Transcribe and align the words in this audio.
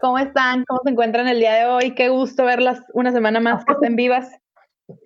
¿Cómo 0.00 0.18
están? 0.18 0.64
¿Cómo 0.64 0.80
se 0.84 0.90
encuentran 0.90 1.28
el 1.28 1.38
día 1.38 1.54
de 1.54 1.66
hoy? 1.66 1.94
Qué 1.94 2.08
gusto 2.08 2.44
verlas 2.44 2.82
una 2.92 3.12
semana 3.12 3.40
más 3.40 3.64
que 3.64 3.72
estén 3.72 3.96
vivas. 3.96 4.30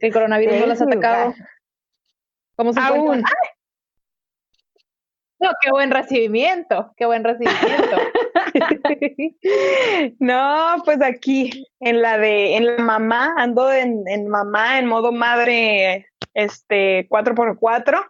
El 0.01 0.13
coronavirus 0.13 0.61
no 0.61 0.67
las 0.67 0.81
ha 0.81 0.85
atacado. 0.85 1.35
¿Cómo 2.57 2.73
se 2.73 2.81
encuentran? 2.81 3.25
No, 5.39 5.51
qué 5.63 5.71
buen 5.71 5.91
recibimiento, 5.91 6.93
qué 6.99 7.07
buen 7.07 7.25
recibimiento. 7.25 7.97
no, 10.19 10.83
pues 10.85 11.01
aquí 11.03 11.67
en 11.81 12.03
la 12.03 12.19
de 12.19 12.57
en 12.57 12.67
la 12.67 12.83
mamá, 12.83 13.35
ando 13.39 13.73
en, 13.73 14.03
en 14.07 14.29
mamá 14.29 14.79
en 14.79 14.87
modo 14.87 15.13
madre 15.13 16.09
este 16.35 17.09
4x4. 17.09 18.07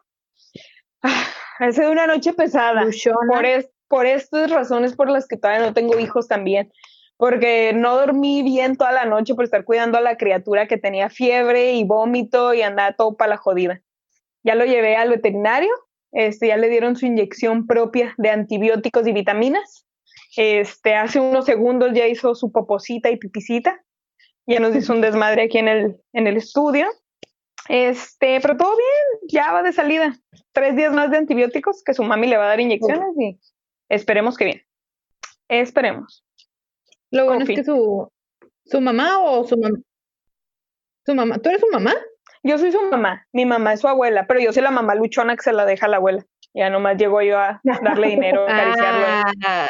Ah, 1.03 1.25
ha 1.61 1.73
sido 1.73 1.93
una 1.93 2.09
noche 2.09 2.33
pesada. 2.33 2.85
Por, 3.29 3.47
es, 3.47 3.71
por 3.91 4.07
estas 4.07 4.51
razones 4.51 4.95
por 4.95 5.11
las 5.11 5.27
que 5.27 5.37
todavía 5.37 5.67
no 5.67 5.75
tengo 5.75 5.99
hijos 5.99 6.29
también. 6.29 6.73
Porque 7.17 7.73
no 7.75 7.97
dormí 7.97 8.43
bien 8.43 8.77
toda 8.77 8.93
la 8.93 9.05
noche 9.05 9.35
por 9.35 9.45
estar 9.45 9.65
cuidando 9.65 9.99
a 9.99 10.01
la 10.01 10.17
criatura 10.17 10.67
que 10.69 10.79
tenía 10.79 11.11
fiebre 11.11 11.73
y 11.73 11.85
vómito 11.85 12.55
y 12.55 12.63
andaba 12.63 12.95
todo 12.95 13.17
para 13.17 13.31
la 13.31 13.37
jodida. 13.37 13.83
Ya 14.43 14.55
lo 14.55 14.65
llevé 14.65 14.97
al 14.97 15.11
veterinario, 15.11 15.71
este, 16.13 16.47
ya 16.47 16.57
le 16.57 16.71
dieron 16.71 16.97
su 16.97 17.05
inyección 17.05 17.67
propia 17.67 18.15
de 18.17 18.31
antibióticos 18.31 19.07
y 19.07 19.13
vitaminas. 19.13 19.85
Este, 20.37 20.95
hace 20.95 21.19
unos 21.19 21.45
segundos 21.45 21.93
ya 21.93 22.07
hizo 22.07 22.35
su 22.35 22.53
poposita 22.53 23.11
y 23.11 23.17
pipicita. 23.17 23.85
Ya 24.47 24.61
nos 24.61 24.75
hizo 24.75 24.93
un 24.93 25.01
desmadre 25.01 25.43
aquí 25.43 25.59
en 25.59 25.69
el, 25.69 25.97
en 26.13 26.29
el 26.29 26.37
estudio. 26.37 26.87
Este, 27.69 28.41
pero 28.41 28.57
todo 28.57 28.77
bien, 28.77 29.29
ya 29.29 29.53
va 29.53 29.63
de 29.63 29.73
salida. 29.73 30.17
Tres 30.53 30.77
días 30.77 30.93
más 30.95 31.11
de 31.11 31.19
antibióticos 31.19 31.83
que 31.85 31.93
su 31.93 32.05
mami 32.05 32.29
le 32.29 32.37
va 32.37 32.45
a 32.45 32.49
dar 32.49 32.61
inyecciones 32.61 33.09
y 33.19 33.39
esperemos 33.91 34.39
que 34.39 34.45
bien. 34.47 34.63
Esperemos. 35.49 36.25
Lo 37.11 37.27
bueno 37.27 37.43
es 37.43 37.49
que 37.49 37.65
su, 37.65 38.11
su 38.65 38.81
mamá 38.81 39.19
o 39.19 39.45
su 39.45 39.59
mamá. 39.59 39.79
Su 41.05 41.15
mamá, 41.15 41.39
¿tú 41.39 41.49
eres 41.49 41.61
su 41.61 41.69
mamá? 41.71 41.93
Yo 42.43 42.57
soy 42.57 42.73
su 42.73 42.81
mamá, 42.91 43.27
mi 43.33 43.45
mamá 43.45 43.75
es 43.75 43.81
su 43.81 43.89
abuela, 43.89 44.27
pero 44.27 44.41
yo 44.41 44.53
soy 44.53 44.63
la 44.63 44.71
mamá 44.71 44.95
luchona 44.95 45.37
que 45.37 45.43
se 45.43 45.53
la 45.53 45.67
deja 45.67 45.87
a 45.87 45.89
la 45.91 45.97
abuela. 45.99 46.25
Ya 46.55 46.71
nomás 46.71 46.97
llego 46.97 47.21
yo 47.21 47.39
a 47.39 47.61
darle 47.63 48.09
dinero, 48.09 48.45
acariciarlo. 48.49 49.07
Ah, 49.45 49.69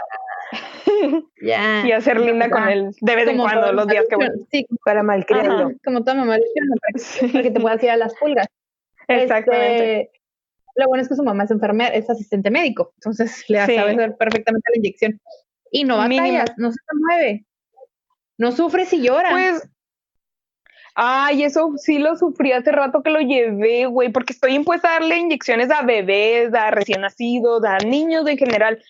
y 1.86 1.92
a 1.92 2.00
ser 2.00 2.20
linda 2.20 2.50
con 2.50 2.68
él 2.68 2.90
de 3.00 3.16
vez 3.16 3.28
en 3.28 3.38
cuando, 3.38 3.72
los 3.72 3.86
días 3.86 4.06
que 4.08 4.16
voy. 4.16 4.28
Sí, 4.50 4.66
para 4.84 5.02
malcriarlo. 5.02 5.72
Como 5.84 6.00
toda 6.00 6.14
mamá 6.14 6.36
luchona, 6.36 6.74
para 7.32 7.42
que, 7.42 7.50
te 7.50 7.60
puedas 7.60 7.82
ir 7.82 7.90
a 7.90 7.96
las 7.96 8.14
pulgas. 8.14 8.46
Exactamente. 9.08 10.00
Este, 10.02 10.19
lo 10.80 10.88
bueno 10.88 11.02
es 11.02 11.08
que 11.08 11.14
su 11.14 11.22
mamá 11.22 11.44
es 11.44 11.50
enfermera, 11.50 11.94
es 11.94 12.10
asistente 12.10 12.50
médico, 12.50 12.92
entonces 12.96 13.44
le 13.48 13.58
sabe 13.58 13.92
hacer 13.92 14.16
perfectamente 14.16 14.70
la 14.72 14.78
inyección. 14.78 15.20
Y 15.70 15.84
no 15.84 15.98
batallas, 15.98 16.50
no 16.56 16.72
se 16.72 16.78
mueve. 16.92 17.46
No 18.36 18.50
sufres 18.50 18.92
y 18.92 19.02
llora. 19.02 19.30
Pues, 19.30 19.68
ay, 20.96 21.44
eso 21.44 21.74
sí 21.76 21.98
lo 21.98 22.16
sufrí 22.16 22.50
hace 22.52 22.72
rato 22.72 23.02
que 23.02 23.10
lo 23.10 23.20
llevé, 23.20 23.86
güey, 23.86 24.10
porque 24.10 24.32
estoy 24.32 24.54
impuesta 24.54 24.88
a 24.88 24.92
darle 24.94 25.18
inyecciones 25.18 25.70
a 25.70 25.82
bebés, 25.82 26.52
a 26.54 26.72
recién 26.72 27.02
nacidos, 27.02 27.62
a 27.64 27.78
niños 27.78 28.26
en 28.26 28.38
general. 28.38 28.82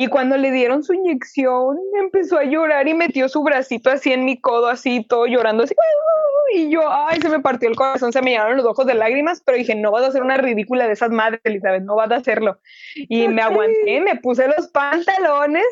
Y 0.00 0.06
cuando 0.06 0.36
le 0.36 0.52
dieron 0.52 0.84
su 0.84 0.94
inyección, 0.94 1.76
empezó 2.00 2.38
a 2.38 2.44
llorar 2.44 2.86
y 2.86 2.94
metió 2.94 3.28
su 3.28 3.42
bracito 3.42 3.90
así 3.90 4.12
en 4.12 4.24
mi 4.24 4.40
codo, 4.40 4.68
así 4.68 5.04
todo 5.04 5.26
llorando, 5.26 5.64
así. 5.64 5.74
Y 6.54 6.70
yo, 6.70 6.82
ay, 6.88 7.20
se 7.20 7.28
me 7.28 7.40
partió 7.40 7.68
el 7.68 7.74
corazón, 7.74 8.12
se 8.12 8.22
me 8.22 8.30
llenaron 8.30 8.56
los 8.56 8.64
ojos 8.64 8.86
de 8.86 8.94
lágrimas, 8.94 9.42
pero 9.44 9.58
dije, 9.58 9.74
no 9.74 9.90
vas 9.90 10.04
a 10.04 10.06
hacer 10.06 10.22
una 10.22 10.36
ridícula 10.36 10.86
de 10.86 10.92
esas 10.92 11.10
madres, 11.10 11.40
Elizabeth, 11.42 11.82
no 11.82 11.96
vas 11.96 12.12
a 12.12 12.16
hacerlo. 12.16 12.60
Y 12.94 13.26
me 13.26 13.42
aguanté, 13.42 14.00
me 14.00 14.14
puse 14.14 14.46
los 14.46 14.68
pantalones 14.68 15.66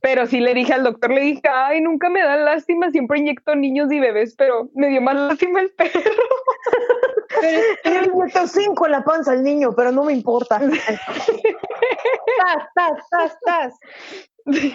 pero 0.00 0.26
sí 0.26 0.40
le 0.40 0.54
dije 0.54 0.72
al 0.72 0.84
doctor, 0.84 1.10
le 1.10 1.20
dije, 1.20 1.42
ay, 1.52 1.80
nunca 1.80 2.08
me 2.08 2.22
da 2.22 2.36
lástima, 2.36 2.90
siempre 2.90 3.18
inyecto 3.18 3.54
niños 3.54 3.90
y 3.92 4.00
bebés, 4.00 4.34
pero 4.36 4.68
me 4.74 4.88
dio 4.88 5.00
más 5.00 5.14
lástima 5.16 5.60
el 5.60 5.70
perro. 5.70 6.00
Yo 7.84 8.02
inyecto 8.12 8.46
cinco 8.46 8.86
en 8.86 8.92
la 8.92 9.04
panza 9.04 9.32
al 9.32 9.42
niño, 9.42 9.74
pero 9.76 9.92
no 9.92 10.04
me 10.04 10.12
importa. 10.12 10.58
tas, 12.38 12.68
tas, 12.74 13.08
tas, 13.10 13.36
tas. 13.44 13.74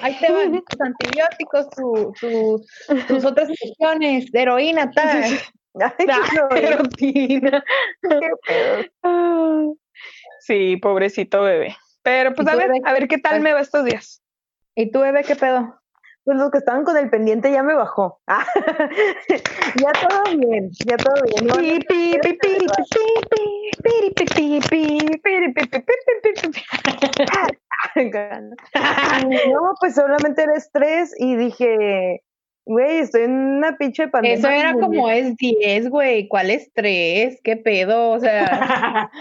Ahí 0.01 0.18
te 0.19 0.31
van 0.31 0.51
tus 0.51 0.81
antibióticos, 0.81 1.69
tu, 1.69 2.13
tu, 2.19 2.62
tus 3.07 3.23
otras 3.23 3.50
inyecciones, 3.50 4.25
heroína, 4.34 4.91
tal. 4.91 5.23
heroína. 6.56 7.63
Sí, 10.41 10.78
pobrecito 10.78 11.44
bebé. 11.44 11.75
Pero 12.03 12.34
pues 12.34 12.47
a 12.47 12.56
ver, 12.56 12.72
a 12.84 12.94
ver 12.94 13.07
qué 13.07 13.17
tal 13.17 13.41
me 13.41 13.53
va 13.53 13.62
estos 13.62 13.85
días. 13.85 14.21
¿Y 14.81 14.90
tú, 14.90 15.02
bebé, 15.02 15.24
qué 15.24 15.36
pedo? 15.36 15.80
Pues 16.24 16.38
los 16.38 16.50
que 16.50 16.58
estaban 16.58 16.84
con 16.84 16.97
el 16.97 17.08
pendiente 17.12 17.52
ya 17.52 17.62
me 17.62 17.75
bajó. 17.75 18.19
ya 18.28 19.92
todo 19.92 20.24
bien, 20.36 20.72
ya 20.86 20.97
todo 20.97 21.14
bien. 21.24 21.46
No, 29.53 29.74
pues 29.80 29.94
solamente 29.94 30.41
era 30.41 30.56
estrés 30.56 31.14
y 31.20 31.36
dije, 31.36 32.24
güey, 32.66 33.00
estoy 33.00 33.22
en 33.24 33.34
una 33.34 33.78
pinche 33.78 34.08
pandemia. 34.08 34.40
Eso 34.40 34.50
era 34.50 34.74
como 34.74 35.12
es 35.12 35.36
10, 35.38 35.90
güey, 35.90 36.28
¿cuál 36.28 36.50
estrés? 36.50 37.40
¿Qué 37.44 37.56
pedo? 37.56 38.09
O 38.09 38.20
sea... 38.20 39.12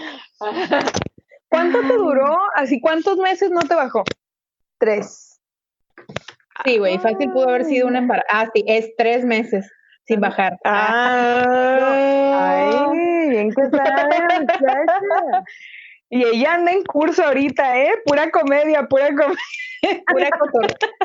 ¿Cuánto 1.49 1.81
te 1.81 1.93
duró? 1.93 2.35
Así, 2.55 2.81
¿cuántos 2.81 3.17
meses 3.17 3.51
no 3.51 3.61
te 3.61 3.75
bajó? 3.75 4.03
Tres. 4.79 5.30
Sí, 6.65 6.77
güey, 6.77 6.97
fácil 6.99 7.31
pudo 7.31 7.49
haber 7.49 7.65
sido 7.65 7.87
un 7.87 7.95
embarazo. 7.95 8.27
Ah, 8.29 8.47
sí, 8.53 8.63
es 8.67 8.91
tres 8.97 9.25
meses 9.25 9.69
sin 10.05 10.19
bajar. 10.19 10.57
Ah, 10.63 11.93
ay, 12.39 13.29
bien 13.29 13.49
que 13.51 13.61
Y 16.09 16.23
ella 16.23 16.55
anda 16.55 16.71
en 16.71 16.83
curso 16.83 17.23
ahorita, 17.23 17.79
¿eh? 17.79 17.93
Pura 18.05 18.29
comedia, 18.29 18.83
pura 18.83 19.07
comedia. 19.09 20.03
Pura. 20.07 20.29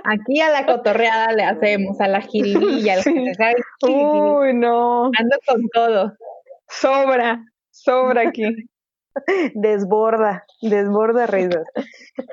Aquí 0.05 0.41
a 0.41 0.51
la 0.51 0.67
cotorreada 0.67 1.33
le 1.33 1.45
hacemos, 1.45 1.99
a 2.01 2.09
la 2.09 2.21
jiribilla. 2.21 2.97
Uy, 3.83 4.53
no. 4.53 5.05
Ando 5.19 5.37
con 5.47 5.69
todo. 5.73 6.13
Sobra, 6.69 7.43
sobra 7.71 8.29
aquí. 8.29 8.69
Desborda, 9.55 10.45
desborda 10.61 11.27
risas. 11.27 11.65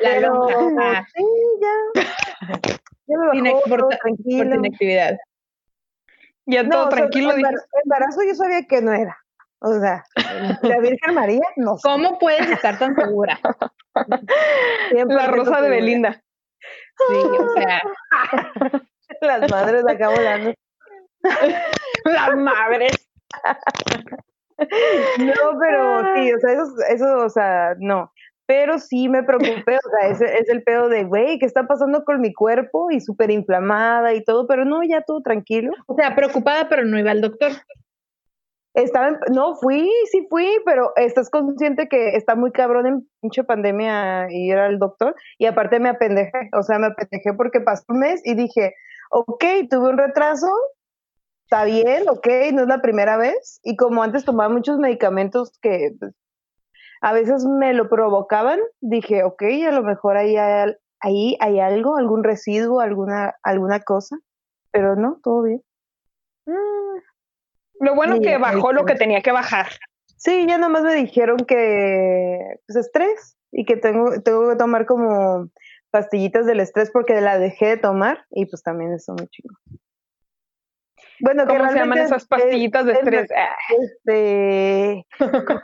La 0.01 0.19
loca. 0.19 1.07
Sí, 1.15 1.23
ya. 1.61 2.81
Ya 3.07 3.17
me 3.17 3.51
bajó, 3.51 3.77
todo 3.77 3.89
tranquilo. 3.89 4.61
actividad. 4.65 5.17
Ya 6.45 6.67
todo 6.67 6.89
tranquilo. 6.89 7.31
embarazo 7.31 8.21
yo 8.27 8.35
sabía 8.35 8.63
que 8.63 8.81
no 8.81 8.93
era. 8.93 9.17
O 9.59 9.79
sea, 9.79 10.03
la 10.61 10.79
Virgen 10.79 11.13
María, 11.15 11.47
no 11.55 11.77
sé. 11.77 11.83
¿Cómo 11.83 12.19
puedes 12.19 12.49
estar 12.49 12.77
tan 12.77 12.95
segura? 12.95 13.39
la 14.93 15.27
rosa 15.27 15.61
de 15.61 15.69
Belinda. 15.69 16.21
Sí, 17.07 17.15
o 17.15 17.53
sea. 17.53 17.81
Las 19.21 19.49
madres 19.49 19.83
acá 19.87 20.09
volando. 20.09 20.53
Las 22.05 22.35
madres. 22.35 23.09
No, 25.19 25.59
pero 25.59 26.15
sí, 26.15 26.33
o 26.33 26.39
sea, 26.39 26.51
eso, 26.53 26.63
eso, 26.89 27.17
o 27.25 27.29
sea, 27.29 27.75
no 27.79 28.11
pero 28.45 28.77
sí 28.77 29.09
me 29.09 29.23
preocupé, 29.23 29.77
o 29.77 29.89
sea, 29.89 30.09
ese 30.09 30.37
es 30.37 30.49
el 30.49 30.63
pedo 30.63 30.89
de, 30.89 31.05
güey, 31.05 31.39
¿qué 31.39 31.45
está 31.45 31.65
pasando 31.65 32.03
con 32.03 32.19
mi 32.21 32.33
cuerpo? 32.33 32.91
Y 32.91 32.99
súper 32.99 33.31
inflamada 33.31 34.13
y 34.13 34.23
todo, 34.23 34.47
pero 34.47 34.65
no, 34.65 34.83
ya 34.83 35.01
todo 35.01 35.21
tranquilo. 35.21 35.71
O 35.87 35.95
sea, 35.95 36.15
preocupada, 36.15 36.67
pero 36.69 36.83
no 36.85 36.99
iba 36.99 37.11
al 37.11 37.21
doctor. 37.21 37.51
Estaba, 38.73 39.19
no, 39.31 39.55
fui, 39.55 39.89
sí 40.11 40.25
fui, 40.29 40.47
pero 40.65 40.93
estás 40.95 41.29
consciente 41.29 41.87
que 41.87 42.15
está 42.15 42.35
muy 42.35 42.51
cabrón 42.51 42.87
en 42.87 43.07
pinche 43.21 43.43
pandemia 43.43 44.27
ir 44.31 44.57
al 44.57 44.79
doctor 44.79 45.15
y 45.37 45.45
aparte 45.45 45.79
me 45.79 45.89
apendejé, 45.89 46.49
o 46.57 46.63
sea, 46.63 46.79
me 46.79 46.87
apendejé 46.87 47.33
porque 47.37 47.61
pasó 47.61 47.83
un 47.89 47.99
mes 47.99 48.21
y 48.25 48.33
dije, 48.33 48.73
ok, 49.11 49.43
tuve 49.69 49.89
un 49.89 49.97
retraso, 49.99 50.47
está 51.53 51.65
bien, 51.65 52.09
ok, 52.09 52.27
no 52.51 52.63
es 52.63 52.67
la 52.67 52.81
primera 52.81 53.15
vez 53.15 53.59
y 53.63 53.75
como 53.75 54.01
antes 54.01 54.25
tomaba 54.25 54.51
muchos 54.51 54.79
medicamentos 54.79 55.59
que 55.61 55.91
pues, 55.99 56.15
a 57.01 57.13
veces 57.13 57.45
me 57.45 57.73
lo 57.73 57.89
provocaban, 57.89 58.59
dije, 58.81 59.23
ok, 59.23 59.43
a 59.67 59.71
lo 59.71 59.83
mejor 59.83 60.17
ahí 60.17 60.35
hay, 60.35 60.73
ahí 60.99 61.37
hay 61.39 61.59
algo, 61.59 61.95
algún 61.95 62.23
residuo, 62.23 62.79
alguna, 62.79 63.35
alguna 63.43 63.81
cosa, 63.81 64.17
pero 64.71 64.95
no, 64.95 65.19
todo 65.23 65.43
bien. 65.43 65.61
Mm. 66.47 67.85
Lo 67.85 67.95
bueno 67.95 68.19
que 68.19 68.37
bajó 68.37 68.73
lo 68.73 68.85
que 68.85 68.95
tenía 68.95 69.21
que 69.21 69.31
bajar. 69.31 69.67
Sí, 70.17 70.47
ya 70.47 70.57
nomás 70.57 70.81
me 70.81 70.95
dijeron 70.95 71.37
que 71.37 72.39
pues 72.65 72.77
estrés 72.77 73.37
y 73.51 73.65
que 73.65 73.77
tengo, 73.77 74.21
tengo 74.21 74.49
que 74.49 74.55
tomar 74.55 74.87
como 74.87 75.49
pastillitas 75.91 76.47
del 76.47 76.61
estrés 76.61 76.89
porque 76.89 77.21
la 77.21 77.37
dejé 77.37 77.67
de 77.67 77.77
tomar 77.77 78.25
y 78.31 78.47
pues 78.47 78.63
también 78.63 78.93
eso 78.93 79.13
muy 79.13 79.27
chido. 79.27 79.53
Bueno, 81.23 81.47
¿cómo 81.47 81.69
se 81.69 81.75
llaman 81.75 81.99
esas 81.99 82.25
pastillitas 82.25 82.85
de 82.85 82.91
estrés? 82.91 83.29
este. 83.79 85.07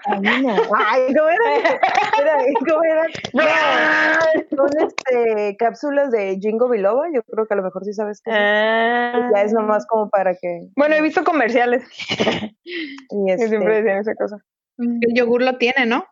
Ay, 0.05 1.13
¿cómo 1.13 1.29
era? 1.29 2.45
¿Cómo 2.65 2.83
era? 2.83 3.05
son 4.55 4.69
este, 4.79 5.57
cápsulas 5.57 6.11
de 6.11 6.37
Jingo 6.39 6.69
Biloba. 6.69 7.07
Yo 7.13 7.23
creo 7.23 7.45
que 7.45 7.53
a 7.55 7.57
lo 7.57 7.63
mejor 7.63 7.83
sí 7.83 7.91
sabes 7.91 8.21
que. 8.21 8.31
Ah. 8.31 9.29
Ya 9.35 9.41
es 9.41 9.51
nomás 9.51 9.85
como 9.85 10.09
para 10.09 10.33
que. 10.33 10.69
Bueno, 10.77 10.95
he 10.95 11.01
visto 11.01 11.25
comerciales. 11.25 11.83
y 12.63 13.29
este, 13.29 13.49
siempre 13.49 13.81
decían 13.81 13.97
esa 13.97 14.15
cosa. 14.15 14.37
El 14.77 15.13
yogur 15.13 15.41
lo 15.41 15.57
tiene, 15.57 15.85
¿no? 15.85 16.05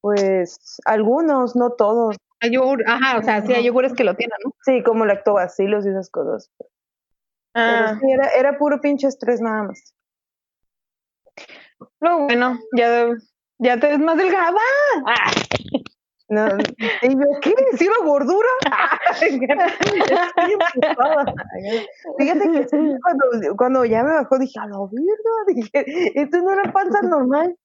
Pues 0.00 0.80
algunos, 0.84 1.56
no 1.56 1.72
todos. 1.72 2.14
Hay 2.38 2.52
yogur, 2.52 2.84
ajá, 2.86 3.18
o 3.18 3.22
sea, 3.24 3.42
sí 3.42 3.54
hay 3.54 3.64
yogures 3.64 3.92
que 3.92 4.04
lo 4.04 4.14
tienen, 4.14 4.38
¿no? 4.44 4.52
Sí, 4.62 4.84
como 4.84 5.04
lactobacilos 5.04 5.84
y 5.84 5.88
esas 5.88 6.08
cosas. 6.10 6.52
Ah. 7.60 7.98
era, 8.08 8.28
era 8.28 8.56
puro 8.56 8.80
pinche 8.80 9.08
estrés 9.08 9.40
nada 9.40 9.64
más. 9.64 9.94
Lo 12.00 12.20
bueno, 12.20 12.58
ya, 12.76 13.08
ya 13.58 13.80
te 13.80 13.88
ves 13.88 13.98
más 13.98 14.16
delgada. 14.16 14.60
Ah. 15.06 15.30
No, 16.30 16.46
y 17.02 17.08
yo, 17.08 17.24
¿qué? 17.40 17.54
¿Sí 17.78 17.86
la 17.86 18.04
gordura? 18.04 18.48
Fíjate 22.18 22.52
que 22.52 22.66
cuando, 23.00 23.56
cuando 23.56 23.84
ya 23.86 24.02
me 24.02 24.12
bajó 24.12 24.38
dije, 24.38 24.60
a 24.60 24.66
la 24.66 24.76
verga, 24.78 25.44
dije, 25.46 26.20
esto 26.20 26.38
no 26.42 26.52
era 26.52 26.70
panza 26.70 27.00
normal. 27.00 27.56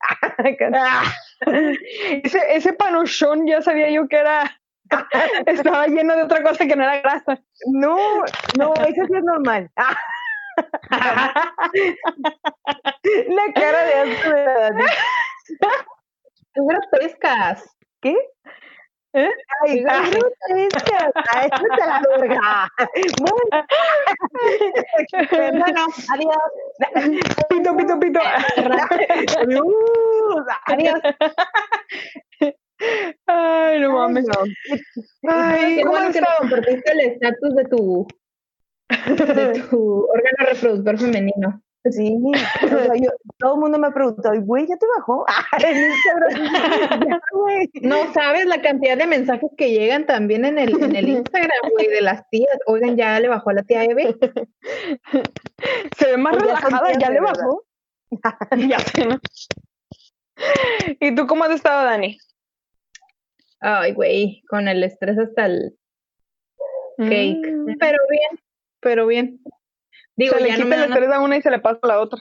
ese, 2.24 2.40
ese 2.56 2.72
panochón 2.74 3.45
ya 3.45 3.62
sabía 3.62 3.92
yo 3.92 4.07
que 4.07 4.16
era 4.16 4.50
estaba 5.45 5.88
lleno 5.88 6.16
de 6.16 6.24
otra 6.24 6.44
cosa 6.44 6.66
que 6.66 6.75
no 6.75 6.84
era 6.84 7.01
grasa. 7.01 7.40
No, 7.68 7.98
no, 8.57 8.74
eso 8.74 9.06
sí 9.07 9.13
es 9.16 9.24
normal. 9.24 9.69
la 13.28 13.54
cara 13.56 13.84
de 13.86 13.94
asco 13.94 14.30
de 14.30 14.44
la 14.44 14.69
Tú 16.54 16.68
pescas. 16.92 17.63
¿Qué? 18.01 18.16
¿Eh? 19.16 19.30
Ay, 19.62 19.84
pescas. 20.50 21.12
Ay, 21.34 21.50
te 21.50 21.86
la 21.86 22.01
verga. 22.10 22.69
Bueno, 25.31 25.86
adiós. 26.13 26.38
Pito, 27.50 27.78
pito, 27.78 28.00
pito. 28.00 28.19
Adiós. 30.68 31.01
Ay, 33.25 33.80
no 33.80 33.94
mames. 33.94 34.25
Ay, 35.27 35.81
¿cómo 35.81 35.91
bueno 35.91 36.12
que 36.12 36.21
compartiste 36.39 36.91
el 36.91 37.00
estatus 37.01 37.56
de 37.56 37.65
tu, 37.65 38.07
de 38.89 38.89
tu 39.69 40.07
órgano 40.09 40.51
reproductor 40.51 40.97
femenino. 40.97 41.62
Sí, 41.91 42.18
todo 43.39 43.56
el 43.56 43.59
mundo 43.59 43.77
me 43.77 43.88
ha 43.88 43.91
preguntado, 43.91 44.39
güey, 44.41 44.65
¿ya 44.65 44.77
te 44.77 44.85
bajó? 44.97 45.25
no 47.81 48.13
sabes 48.13 48.45
la 48.45 48.62
cantidad 48.62 48.97
de 48.97 49.06
mensajes 49.06 49.50
que 49.57 49.71
llegan 49.71 50.06
también 50.06 50.45
en 50.45 50.59
el, 50.59 50.81
en 50.81 50.95
el 50.95 51.09
Instagram, 51.09 51.71
güey, 51.71 51.89
de 51.89 52.01
las 52.01 52.30
tías. 52.30 52.57
Oigan, 52.68 52.95
ya 52.95 53.19
le 53.19 53.27
bajó 53.27 53.50
a 53.50 53.53
la 53.53 53.63
tía 53.63 53.83
Eve. 53.83 54.15
Se 55.97 56.12
ve 56.12 56.18
más 56.18 56.39
relajada, 56.39 56.94
ya, 56.97 57.09
le 57.09 57.19
bajó. 57.19 57.65
ya 58.56 58.77
¿no? 59.06 59.19
¿Y 61.01 61.15
tú 61.15 61.27
cómo 61.27 61.44
has 61.44 61.51
estado, 61.51 61.83
Dani? 61.83 62.18
Ay, 63.65 63.94
güey, 63.94 64.44
con 64.50 64.68
el 64.68 64.83
estrés 64.83 65.18
hasta 65.18 65.45
el 65.45 65.74
cake. 66.98 67.50
Mm. 67.50 67.77
Pero 67.80 67.98
bien, 68.10 68.39
pero 68.81 69.07
bien. 69.07 69.39
Digo, 70.18 70.36
se 70.36 70.44
le 70.44 70.50
quita 70.50 70.75
el 70.75 70.92
estrés 70.92 71.10
a 71.10 71.21
una 71.21 71.38
y 71.38 71.42
se 71.42 71.50
le 71.50 71.60
pasa 71.60 71.80
a 71.81 71.88
la 71.88 72.01
otra. 72.01 72.19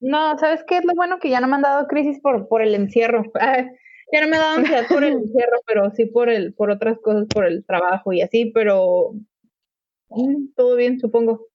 No, 0.00 0.36
¿sabes 0.38 0.64
qué 0.66 0.78
es 0.78 0.84
lo 0.84 0.94
bueno? 0.96 1.20
Que 1.20 1.30
ya 1.30 1.40
no 1.40 1.46
me 1.46 1.54
han 1.54 1.62
dado 1.62 1.86
crisis 1.86 2.18
por, 2.20 2.48
por 2.48 2.60
el 2.60 2.74
encierro. 2.74 3.22
ya 4.12 4.20
no 4.20 4.28
me 4.28 4.36
ha 4.36 4.40
dado 4.40 4.58
ansiedad 4.58 4.88
por 4.88 5.04
el 5.04 5.12
encierro, 5.22 5.60
pero 5.64 5.92
sí 5.92 6.06
por 6.06 6.28
el, 6.28 6.54
por 6.54 6.72
otras 6.72 6.98
cosas, 6.98 7.28
por 7.32 7.46
el 7.46 7.64
trabajo 7.64 8.12
y 8.12 8.22
así, 8.22 8.50
pero 8.52 9.12
mm, 10.08 10.54
todo 10.56 10.74
bien, 10.74 10.98
supongo. 10.98 11.46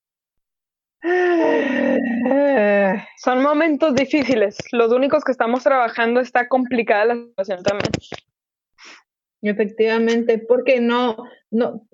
Son 3.18 3.44
momentos 3.44 3.96
difíciles. 3.96 4.60
Los 4.72 4.94
únicos 4.94 5.26
que 5.26 5.34
estamos 5.34 5.62
trabajando 5.62 6.22
está 6.22 6.48
complicada 6.48 7.04
la 7.04 7.16
situación 7.16 7.64
también. 7.64 7.92
Efectivamente, 9.50 10.40
porque 10.40 10.80
no, 10.82 11.18
no, 11.52 11.88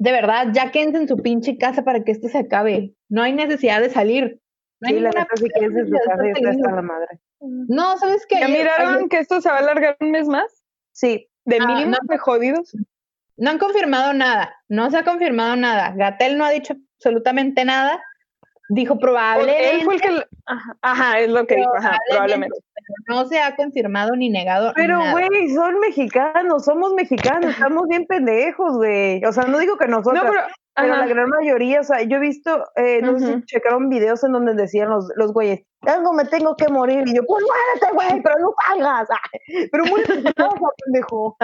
de 0.00 0.12
verdad, 0.12 0.48
ya 0.52 0.70
quédense 0.70 0.98
en 0.98 1.08
su 1.08 1.16
pinche 1.18 1.58
casa 1.58 1.84
para 1.84 2.02
que 2.04 2.12
esto 2.12 2.28
se 2.28 2.38
acabe. 2.38 2.94
No 3.08 3.22
hay 3.22 3.32
necesidad 3.32 3.80
de 3.80 3.90
salir. 3.90 4.40
No 4.80 4.88
hay 4.88 5.00
la 5.00 5.10
sí 5.10 5.44
que 5.52 5.66
es 5.66 5.72
su 5.72 5.90
casa 5.90 6.26
y 6.26 6.62
la 6.62 6.82
madre. 6.82 7.20
No, 7.40 7.98
¿sabes 7.98 8.24
qué? 8.26 8.40
¿Ya 8.40 8.48
miraron 8.48 9.10
que 9.10 9.18
esto 9.18 9.42
se 9.42 9.50
va 9.50 9.56
a 9.56 9.58
alargar 9.58 9.96
un 10.00 10.10
mes 10.10 10.26
más? 10.26 10.62
Sí. 10.92 11.28
¿De 11.44 11.58
ah, 11.60 11.66
mínimo 11.66 11.96
de 12.02 12.18
jodidos? 12.18 12.74
No 13.36 13.50
han 13.50 13.58
confirmado 13.58 14.14
nada, 14.14 14.54
no 14.68 14.90
se 14.90 14.98
ha 14.98 15.04
confirmado 15.04 15.56
nada. 15.56 15.92
Gatel 15.96 16.38
no 16.38 16.44
ha 16.44 16.50
dicho 16.50 16.76
absolutamente 16.96 17.64
nada. 17.64 18.02
Dijo 18.70 18.98
probablemente. 18.98 19.74
Él 19.74 19.82
fue 19.82 19.96
el 19.96 20.00
que. 20.00 20.26
Ajá, 20.82 21.18
es 21.18 21.28
lo 21.28 21.46
que 21.46 21.56
dijo, 21.56 21.70
ajá, 21.76 21.98
probablemente. 22.08 22.56
No 23.08 23.26
se 23.26 23.40
ha 23.40 23.56
confirmado 23.56 24.14
ni 24.16 24.30
negado. 24.30 24.72
Pero, 24.74 25.00
güey, 25.10 25.48
son 25.54 25.78
mexicanos, 25.80 26.64
somos 26.64 26.94
mexicanos, 26.94 27.50
estamos 27.50 27.88
bien 27.88 28.06
pendejos, 28.06 28.76
güey. 28.76 29.24
O 29.24 29.32
sea, 29.32 29.44
no 29.44 29.58
digo 29.58 29.76
que 29.76 29.88
nosotros. 29.88 30.22
No, 30.22 30.30
pero, 30.30 30.42
la 30.76 31.06
gran 31.06 31.28
mayoría, 31.28 31.80
o 31.80 31.84
sea, 31.84 32.02
yo 32.02 32.16
he 32.16 32.20
visto, 32.20 32.64
eh, 32.76 33.00
no 33.02 33.18
sé 33.18 33.34
si 33.34 33.44
checaron 33.44 33.88
videos 33.88 34.24
en 34.24 34.32
donde 34.32 34.54
decían 34.54 34.88
los, 34.88 35.08
los 35.16 35.32
güeyes, 35.32 35.62
algo 35.82 36.12
me 36.12 36.24
tengo 36.24 36.56
que 36.56 36.68
morir. 36.68 37.04
Y 37.06 37.16
yo, 37.16 37.22
pues 37.26 37.44
muérete, 37.44 37.94
güey, 37.94 38.22
pero 38.22 38.36
no 38.38 38.54
salgas. 38.66 39.08
Pero 39.72 39.84
muérete, 39.86 40.32
pendejo. 40.84 41.36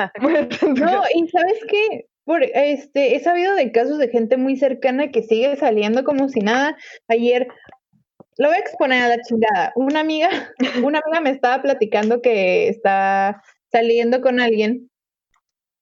no, 0.62 1.02
y 1.14 1.28
¿sabes 1.28 1.60
qué? 1.68 2.06
Por, 2.26 2.42
este, 2.42 3.14
he 3.14 3.20
sabido 3.20 3.54
de 3.54 3.70
casos 3.70 3.98
de 3.98 4.08
gente 4.08 4.36
muy 4.36 4.56
cercana 4.56 5.12
que 5.12 5.22
sigue 5.22 5.54
saliendo 5.56 6.02
como 6.02 6.28
si 6.28 6.40
nada. 6.40 6.76
Ayer, 7.06 7.46
lo 8.36 8.48
voy 8.48 8.56
a 8.56 8.60
exponer 8.60 9.04
a 9.04 9.08
la 9.08 9.22
chingada. 9.22 9.72
Una 9.76 10.00
amiga, 10.00 10.28
una 10.84 10.98
amiga 10.98 11.20
me 11.20 11.30
estaba 11.30 11.62
platicando 11.62 12.20
que 12.20 12.68
está 12.68 13.42
saliendo 13.70 14.20
con 14.20 14.40
alguien, 14.40 14.90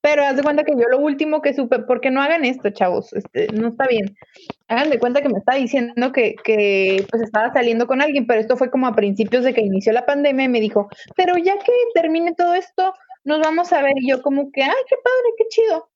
pero 0.03 0.23
haz 0.23 0.37
de 0.37 0.43
cuenta 0.43 0.65
que 0.65 0.73
yo 0.73 0.87
lo 0.91 0.99
último 0.99 1.41
que 1.41 1.55
supe, 1.55 1.79
porque 1.79 2.11
no 2.11 2.21
hagan 2.21 2.45
esto, 2.45 2.69
chavos, 2.69 3.15
este, 3.15 3.49
no 3.55 3.69
está 3.69 3.87
bien. 3.87 4.15
Hagan 4.69 4.91
de 4.91 4.99
cuenta 4.99 5.23
que 5.23 5.31
me 5.31 5.39
está 5.39 5.55
diciendo 5.55 6.13
que, 6.13 6.35
que 6.45 7.07
pues 7.11 7.23
estaba 7.23 7.55
saliendo 7.55 7.87
con 7.87 8.03
alguien, 8.03 8.27
pero 8.27 8.39
esto 8.39 8.59
fue 8.59 8.71
como 8.71 8.87
a 8.87 8.95
principios 8.95 9.45
de 9.45 9.55
que 9.55 9.63
inició 9.63 9.95
la 9.95 10.05
pandemia 10.05 10.45
y 10.45 10.49
me 10.51 10.61
dijo, 10.61 10.91
pero 11.17 11.39
ya 11.39 11.59
que 11.59 11.73
termine 11.95 12.35
todo 12.35 12.53
esto, 12.53 12.93
nos 13.25 13.41
vamos 13.41 13.73
a 13.73 13.81
ver. 13.81 13.95
Y 13.97 14.11
yo 14.11 14.21
como 14.21 14.53
que, 14.53 14.63
ay, 14.63 14.75
qué 14.87 14.97
padre, 15.03 15.35
qué 15.39 15.45
chido. 15.49 15.89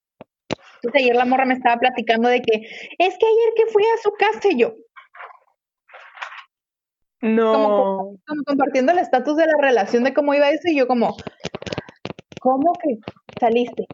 Entonces 0.83 1.03
ayer 1.03 1.17
la 1.17 1.25
morra 1.25 1.45
me 1.45 1.55
estaba 1.55 1.77
platicando 1.77 2.29
de 2.29 2.41
que 2.41 2.61
es 2.99 3.19
que 3.19 3.27
ayer 3.27 3.53
que 3.57 3.67
fui 3.67 3.83
a 3.83 3.97
su 4.03 4.13
casa 4.13 4.49
y 4.51 4.59
yo. 4.59 4.75
No. 7.21 7.53
Como, 7.53 8.17
compartiendo 8.47 8.93
el 8.93 8.99
estatus 8.99 9.37
de 9.37 9.47
la 9.47 9.59
relación 9.61 10.05
de 10.05 10.15
cómo 10.15 10.35
iba 10.35 10.51
eso 10.51 10.69
y 10.69 10.77
yo 10.77 10.87
como, 10.87 11.17
¿cómo 12.41 12.73
que 12.75 12.99
saliste? 13.41 13.87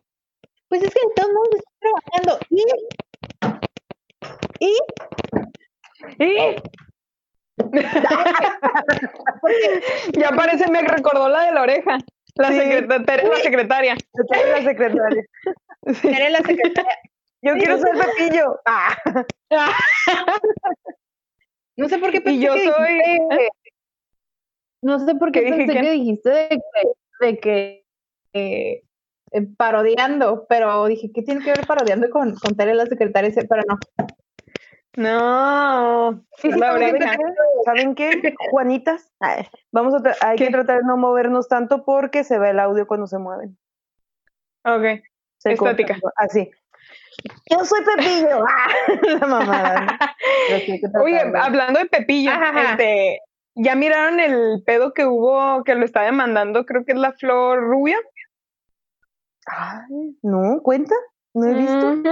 Pues 0.69 0.83
es 0.83 0.93
que 0.93 1.01
de 1.01 1.15
todos 1.15 1.33
modos 1.33 1.49
estoy 1.55 1.79
trabajando 1.81 2.39
y 2.51 2.63
y 4.61 4.77
y 6.19 6.57
ya 10.19 10.31
parece 10.31 10.69
me 10.71 10.83
recordó 10.83 11.29
la 11.29 11.45
de 11.45 11.53
la 11.53 11.63
oreja. 11.63 11.99
La, 12.37 12.49
secretaria, 12.49 13.29
la 13.29 13.37
secretaria. 13.37 13.95
la 13.95 14.63
secretaria. 14.63 15.25
Eres 16.03 16.33
la 16.33 16.39
secretaria. 16.39 16.99
Yo 17.43 17.55
quiero 17.55 17.79
ser 17.79 17.93
Pepillo. 17.93 18.61
Ah. 18.65 18.97
No 21.77 21.89
sé 21.89 21.99
por 21.99 22.13
qué 22.13 22.21
pensé 22.21 22.39
y 22.39 22.41
yo 22.41 22.55
que 22.55 22.71
soy. 22.71 22.93
Dijiste, 22.93 23.49
no 24.83 25.05
sé 25.05 25.15
por 25.17 25.33
qué, 25.33 25.43
¿Qué 25.43 25.51
pensé 25.51 25.73
que 25.73 25.91
dijiste 25.91 26.31
de 26.31 26.49
que, 26.49 27.27
de 27.27 27.39
que 27.41 27.85
eh, 28.33 28.83
parodiando, 29.57 30.47
pero 30.49 30.87
dije, 30.87 31.11
¿qué 31.13 31.23
tiene 31.23 31.45
que 31.45 31.51
ver 31.51 31.67
parodiando 31.67 32.09
con, 32.11 32.37
con 32.37 32.55
Tere 32.57 32.75
la 32.75 32.87
secretaria? 32.87 33.33
Pero 33.35 33.63
no. 33.69 33.79
No. 34.97 36.25
Sí, 36.37 36.53
sí, 36.53 36.59
¿saben, 37.65 37.95
qué? 37.95 38.11
Juanitas, 38.51 39.13
vamos 39.73 39.95
a 39.95 40.27
hay 40.27 40.37
que 40.37 40.51
tratar 40.51 40.79
de 40.79 40.85
no 40.85 40.97
movernos 40.97 41.49
tanto 41.49 41.85
porque 41.85 42.25
se 42.25 42.39
ve 42.39 42.51
el 42.51 42.61
audio 42.61 42.87
cuando 42.87 43.07
se 43.07 43.19
mueven. 43.19 43.59
Ok. 44.65 45.03
Estática. 45.45 45.99
así. 46.17 46.51
Yo 47.51 47.65
soy 47.65 47.81
Pepillo. 47.85 48.45
la 49.21 49.27
mamada. 49.27 49.99
Oye, 51.03 51.21
hablando 51.37 51.81
de 51.81 51.87
Pepillo, 51.87 52.33
este, 52.71 53.21
¿ya 53.55 53.75
miraron 53.75 54.21
el 54.21 54.63
pedo 54.65 54.93
que 54.93 55.07
hubo 55.07 55.65
que 55.65 55.75
lo 55.75 55.85
está 55.85 56.03
demandando? 56.03 56.65
Creo 56.65 56.85
que 56.85 56.93
es 56.93 56.99
la 56.99 57.13
flor 57.13 57.61
rubia. 57.61 57.99
Ay, 59.47 60.17
no, 60.23 60.61
cuenta. 60.63 60.95
No 61.35 61.49
he 61.49 61.55
visto. 61.55 62.03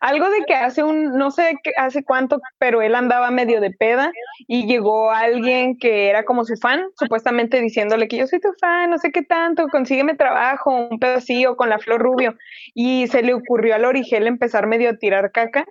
Algo 0.00 0.30
de 0.30 0.44
que 0.46 0.54
hace 0.54 0.82
un, 0.82 1.18
no 1.18 1.30
sé 1.30 1.58
hace 1.76 2.02
cuánto, 2.02 2.40
pero 2.58 2.80
él 2.80 2.94
andaba 2.94 3.30
medio 3.30 3.60
de 3.60 3.70
peda 3.70 4.12
y 4.46 4.66
llegó 4.66 5.10
alguien 5.10 5.76
que 5.76 6.08
era 6.08 6.24
como 6.24 6.44
su 6.44 6.56
fan, 6.56 6.86
supuestamente 6.98 7.60
diciéndole 7.60 8.08
que 8.08 8.16
yo 8.16 8.26
soy 8.26 8.40
tu 8.40 8.48
fan, 8.58 8.88
no 8.88 8.98
sé 8.98 9.12
qué 9.12 9.22
tanto, 9.22 9.68
consígueme 9.68 10.14
trabajo, 10.14 10.70
un 10.70 10.98
pedo 10.98 11.20
con 11.56 11.68
la 11.68 11.78
flor 11.78 12.00
rubio. 12.00 12.36
Y 12.74 13.06
se 13.08 13.22
le 13.22 13.34
ocurrió 13.34 13.74
al 13.74 13.84
Origel 13.84 14.26
empezar 14.26 14.66
medio 14.66 14.90
a 14.90 14.96
tirar 14.96 15.32
caca 15.32 15.66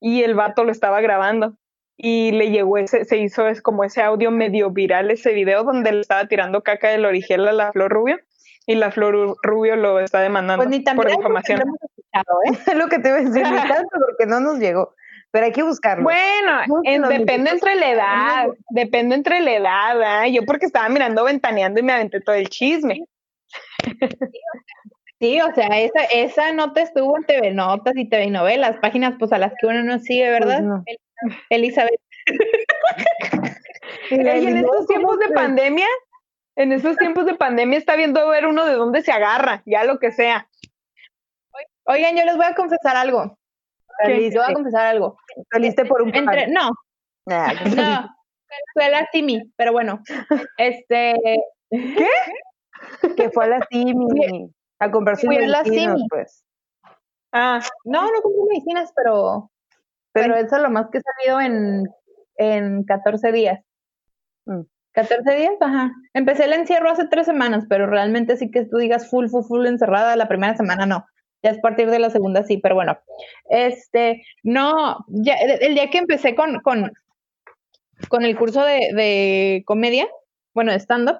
y 0.00 0.22
el 0.22 0.34
vato 0.34 0.64
lo 0.64 0.72
estaba 0.72 1.00
grabando. 1.00 1.56
Y 1.96 2.32
le 2.32 2.50
llegó 2.50 2.78
ese, 2.78 3.04
se 3.04 3.18
hizo 3.18 3.46
es 3.46 3.62
como 3.62 3.84
ese 3.84 4.02
audio 4.02 4.30
medio 4.30 4.70
viral, 4.70 5.10
ese 5.10 5.32
video 5.32 5.62
donde 5.62 5.92
le 5.92 6.00
estaba 6.00 6.26
tirando 6.26 6.62
caca 6.62 6.88
del 6.88 7.04
Origel 7.04 7.46
a 7.46 7.52
la 7.52 7.72
flor 7.72 7.92
rubio 7.92 8.18
y 8.66 8.74
la 8.74 8.90
Flor 8.90 9.36
Rubio 9.42 9.76
lo 9.76 10.00
está 10.00 10.20
demandando 10.20 10.64
pues 10.64 10.82
por 10.94 11.10
información. 11.10 11.60
¿eh? 11.60 11.64
Es 12.66 12.74
lo 12.74 12.88
que 12.88 12.98
te 12.98 13.08
iba 13.08 13.18
a 13.18 13.22
decir, 13.22 13.42
ni 13.42 13.56
tanto 13.68 13.88
porque 13.90 14.26
no 14.26 14.40
nos 14.40 14.58
llegó. 14.58 14.94
Pero 15.30 15.46
hay 15.46 15.52
que 15.52 15.64
buscarlo. 15.64 16.04
Bueno, 16.04 17.08
depende 17.08 17.50
entre 17.50 17.74
la 17.74 17.90
edad, 17.90 18.46
depende 18.70 19.16
entre 19.16 19.40
la 19.40 19.54
edad. 19.54 20.24
¿eh? 20.24 20.32
Yo 20.32 20.44
porque 20.46 20.66
estaba 20.66 20.88
mirando 20.88 21.24
ventaneando 21.24 21.80
y 21.80 21.82
me 21.82 21.92
aventé 21.92 22.20
todo 22.20 22.36
el 22.36 22.48
chisme. 22.48 23.04
Sí, 25.20 25.40
o 25.40 25.52
sea, 25.54 25.66
esa, 25.80 26.04
esa 26.12 26.52
nota 26.52 26.82
estuvo 26.82 27.16
en 27.16 27.24
TV 27.24 27.50
Notas 27.52 27.94
y 27.96 28.08
TV 28.08 28.30
Novelas, 28.30 28.76
páginas 28.80 29.14
pues 29.18 29.32
a 29.32 29.38
las 29.38 29.52
que 29.60 29.66
uno 29.66 29.82
no 29.82 29.98
sigue, 29.98 30.36
pues 30.38 30.46
¿verdad? 30.46 30.82
Elizabeth. 31.50 32.00
y 34.10 34.14
en 34.14 34.56
estos 34.58 34.86
tiempos 34.86 35.18
de 35.18 35.28
pandemia, 35.34 35.86
en 36.56 36.72
esos 36.72 36.96
tiempos 36.96 37.26
de 37.26 37.34
pandemia 37.34 37.78
está 37.78 37.96
viendo 37.96 38.20
a 38.20 38.30
ver 38.30 38.46
uno 38.46 38.64
de 38.64 38.74
dónde 38.74 39.02
se 39.02 39.12
agarra, 39.12 39.62
ya 39.66 39.84
lo 39.84 39.98
que 39.98 40.12
sea. 40.12 40.48
Oigan, 41.86 42.16
yo 42.16 42.24
les 42.24 42.36
voy 42.36 42.46
a 42.46 42.54
confesar 42.54 42.96
algo. 42.96 43.38
Les 44.06 44.34
voy 44.34 44.44
a 44.46 44.54
confesar 44.54 44.86
algo. 44.86 45.16
Saliste 45.52 45.84
por 45.84 46.02
un 46.02 46.14
Entre, 46.14 46.48
No. 46.48 46.70
Ah, 47.30 47.52
no. 47.76 48.08
Fue 48.72 48.84
a 48.84 48.88
la 48.88 49.08
Simi, 49.10 49.52
pero 49.56 49.72
bueno. 49.72 50.00
Este. 50.58 51.14
¿Qué? 51.70 52.08
Que 53.16 53.30
fue 53.30 53.44
a 53.44 53.48
la 53.48 53.66
Simi. 53.70 54.50
A 54.78 54.90
comprar 54.90 55.16
sus 55.16 55.28
medicinas, 55.28 56.00
pues. 56.08 56.44
Ah. 57.32 57.60
No, 57.84 58.04
no 58.10 58.22
compré 58.22 58.42
medicinas, 58.48 58.92
pero. 58.94 59.50
Pero, 60.12 60.36
eso 60.36 60.56
es 60.56 60.62
lo 60.62 60.70
más 60.70 60.86
que 60.90 60.98
he 60.98 61.00
salido 61.00 61.40
en, 61.40 61.88
en 62.36 62.84
14 62.84 63.32
días. 63.32 63.60
Mm. 64.46 64.62
14 64.94 65.36
días, 65.36 65.54
ajá. 65.60 65.92
Empecé 66.14 66.44
el 66.44 66.52
encierro 66.52 66.90
hace 66.90 67.06
tres 67.08 67.26
semanas, 67.26 67.64
pero 67.68 67.86
realmente 67.86 68.36
sí 68.36 68.50
que 68.50 68.64
tú 68.64 68.78
digas 68.78 69.10
full, 69.10 69.26
full, 69.28 69.44
full 69.44 69.66
encerrada, 69.66 70.16
la 70.16 70.28
primera 70.28 70.56
semana 70.56 70.86
no. 70.86 71.04
Ya 71.42 71.50
es 71.50 71.58
partir 71.58 71.90
de 71.90 71.98
la 71.98 72.10
segunda 72.10 72.44
sí, 72.44 72.58
pero 72.58 72.76
bueno. 72.76 72.98
Este, 73.50 74.24
no, 74.42 75.04
ya, 75.08 75.34
el 75.34 75.74
día 75.74 75.90
que 75.90 75.98
empecé 75.98 76.34
con, 76.34 76.60
con, 76.60 76.92
con 78.08 78.24
el 78.24 78.36
curso 78.36 78.64
de, 78.64 78.92
de 78.94 79.62
comedia, 79.66 80.08
bueno, 80.54 80.72
de 80.72 80.78
stand-up, 80.78 81.18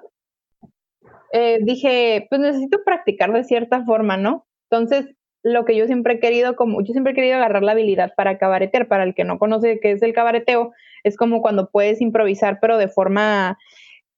eh, 1.33 1.59
dije, 1.61 2.27
pues 2.29 2.39
necesito 2.39 2.83
practicar 2.85 3.33
de 3.33 3.43
cierta 3.43 3.83
forma, 3.83 4.15
¿no? 4.15 4.47
Entonces, 4.69 5.13
lo 5.43 5.65
que 5.65 5.75
yo 5.75 5.85
siempre 5.85 6.15
he 6.15 6.19
querido, 6.19 6.55
como 6.55 6.81
yo 6.81 6.93
siempre 6.93 7.11
he 7.11 7.15
querido 7.15 7.35
agarrar 7.35 7.61
la 7.61 7.73
habilidad 7.73 8.13
para 8.15 8.37
cabaretear, 8.37 8.87
para 8.87 9.03
el 9.03 9.13
que 9.13 9.25
no 9.25 9.37
conoce 9.37 9.79
qué 9.81 9.91
es 9.91 10.01
el 10.01 10.13
cabareteo, 10.13 10.71
es 11.05 11.15
como 11.15 11.41
cuando 11.41 11.69
puedes 11.69 12.01
improvisar, 12.01 12.59
pero 12.59 12.77
de 12.77 12.89
forma 12.89 13.57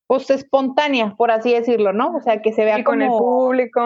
pues 0.07 0.29
espontánea, 0.29 1.15
por 1.17 1.31
así 1.31 1.53
decirlo, 1.53 1.91
¿no? 1.91 2.15
O 2.15 2.21
sea, 2.21 2.41
que 2.41 2.53
se 2.53 2.63
vea 2.63 2.81
con 2.85 3.01
el 3.01 3.09
público. 3.09 3.81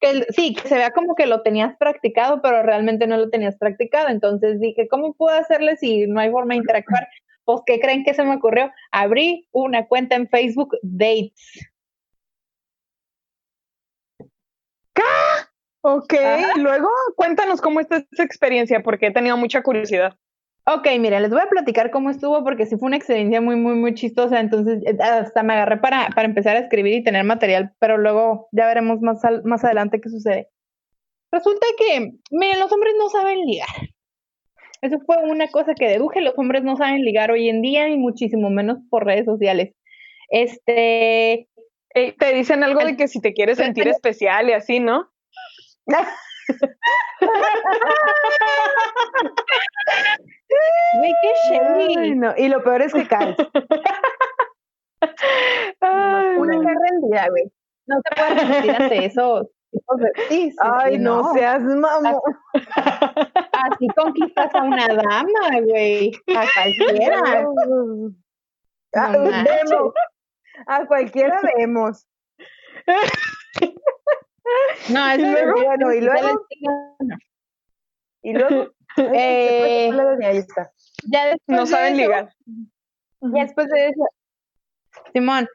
Que, 0.00 0.24
sí, 0.30 0.54
que 0.54 0.68
se 0.68 0.76
vea 0.76 0.92
como 0.92 1.16
que 1.16 1.26
lo 1.26 1.42
tenías 1.42 1.76
practicado, 1.76 2.40
pero 2.40 2.62
realmente 2.62 3.08
no 3.08 3.16
lo 3.16 3.28
tenías 3.28 3.56
practicado. 3.56 4.08
Entonces 4.08 4.60
dije, 4.60 4.86
¿cómo 4.86 5.14
puedo 5.14 5.36
hacerle 5.36 5.76
si 5.76 6.06
no 6.06 6.20
hay 6.20 6.30
forma 6.30 6.54
de 6.54 6.60
interactuar? 6.60 7.08
Pues, 7.44 7.62
¿qué 7.66 7.80
creen 7.80 8.04
que 8.04 8.14
se 8.14 8.22
me 8.22 8.36
ocurrió? 8.36 8.70
Abrí 8.92 9.48
una 9.50 9.88
cuenta 9.88 10.14
en 10.14 10.28
Facebook 10.28 10.76
Dates. 10.82 11.68
¿Qué? 14.94 15.02
Ok, 15.80 16.14
luego 16.56 16.88
cuéntanos 17.16 17.60
cómo 17.60 17.80
está 17.80 18.04
esa 18.12 18.22
experiencia, 18.22 18.80
porque 18.82 19.06
he 19.06 19.12
tenido 19.12 19.36
mucha 19.36 19.62
curiosidad. 19.62 20.16
Ok, 20.70 20.86
mira, 21.00 21.18
les 21.18 21.30
voy 21.30 21.40
a 21.40 21.48
platicar 21.48 21.90
cómo 21.90 22.10
estuvo 22.10 22.44
porque 22.44 22.66
sí 22.66 22.76
fue 22.76 22.88
una 22.88 22.98
experiencia 22.98 23.40
muy, 23.40 23.56
muy, 23.56 23.74
muy 23.74 23.94
chistosa. 23.94 24.38
Entonces, 24.38 24.82
eh, 24.84 24.98
hasta 25.00 25.42
me 25.42 25.54
agarré 25.54 25.78
para, 25.78 26.10
para 26.14 26.28
empezar 26.28 26.56
a 26.56 26.60
escribir 26.60 26.92
y 26.92 27.02
tener 27.02 27.24
material, 27.24 27.72
pero 27.78 27.96
luego 27.96 28.48
ya 28.52 28.66
veremos 28.66 29.00
más, 29.00 29.22
más 29.44 29.64
adelante 29.64 29.98
qué 29.98 30.10
sucede. 30.10 30.48
Resulta 31.32 31.66
que, 31.78 32.12
miren, 32.30 32.58
los 32.58 32.70
hombres 32.70 32.92
no 32.98 33.08
saben 33.08 33.46
ligar. 33.46 33.68
Eso 34.82 34.98
fue 35.06 35.16
una 35.24 35.48
cosa 35.48 35.74
que 35.74 35.88
deduje, 35.88 36.20
los 36.20 36.34
hombres 36.36 36.62
no 36.62 36.76
saben 36.76 37.02
ligar 37.02 37.30
hoy 37.30 37.48
en 37.48 37.62
día 37.62 37.88
y 37.88 37.96
muchísimo 37.96 38.50
menos 38.50 38.78
por 38.90 39.06
redes 39.06 39.24
sociales. 39.24 39.74
Este... 40.28 41.48
Eh, 41.94 42.14
te 42.18 42.34
dicen 42.34 42.62
algo 42.62 42.84
de 42.84 42.98
que 42.98 43.08
si 43.08 43.18
te 43.18 43.32
quieres 43.32 43.56
sentir 43.56 43.88
especial 43.88 44.50
y 44.50 44.52
así, 44.52 44.78
¿no? 44.78 45.08
qué 51.22 52.34
Y 52.38 52.48
lo 52.48 52.62
peor 52.62 52.82
es 52.82 52.92
que 52.92 53.06
caes. 53.06 53.36
una 56.38 56.60
cara 56.62 56.80
rendida, 56.90 57.28
güey. 57.28 57.52
No 57.86 57.96
se 58.02 58.10
puede 58.14 58.34
resistir 58.34 58.70
ante 58.70 59.04
eso. 59.06 59.50
Sí, 60.28 60.54
Ay, 60.60 60.98
no, 60.98 61.32
seas 61.34 61.62
mamón. 61.62 62.20
Así 62.54 63.86
conquistas 63.96 64.54
a 64.54 64.62
una 64.62 64.86
dama, 64.88 65.60
güey. 65.62 66.12
A 66.34 66.46
cualquiera. 66.54 67.18
a, 68.94 69.08
vemos. 69.10 69.94
a 70.66 70.86
cualquiera 70.86 71.40
vemos. 71.56 72.06
No, 74.90 75.08
eso 75.12 75.26
es 75.26 75.52
bueno, 75.52 75.92
y 75.94 76.00
luego. 76.00 76.46
Y 78.20 78.32
luego. 78.32 78.72
Eh, 78.96 79.90
ya 81.04 81.36
no 81.46 81.66
saben 81.66 81.96
ligar. 81.96 82.34
Ya 83.20 83.42
después 83.44 83.68
de 83.68 83.88
eso, 83.88 84.04
Simón, 85.12 85.48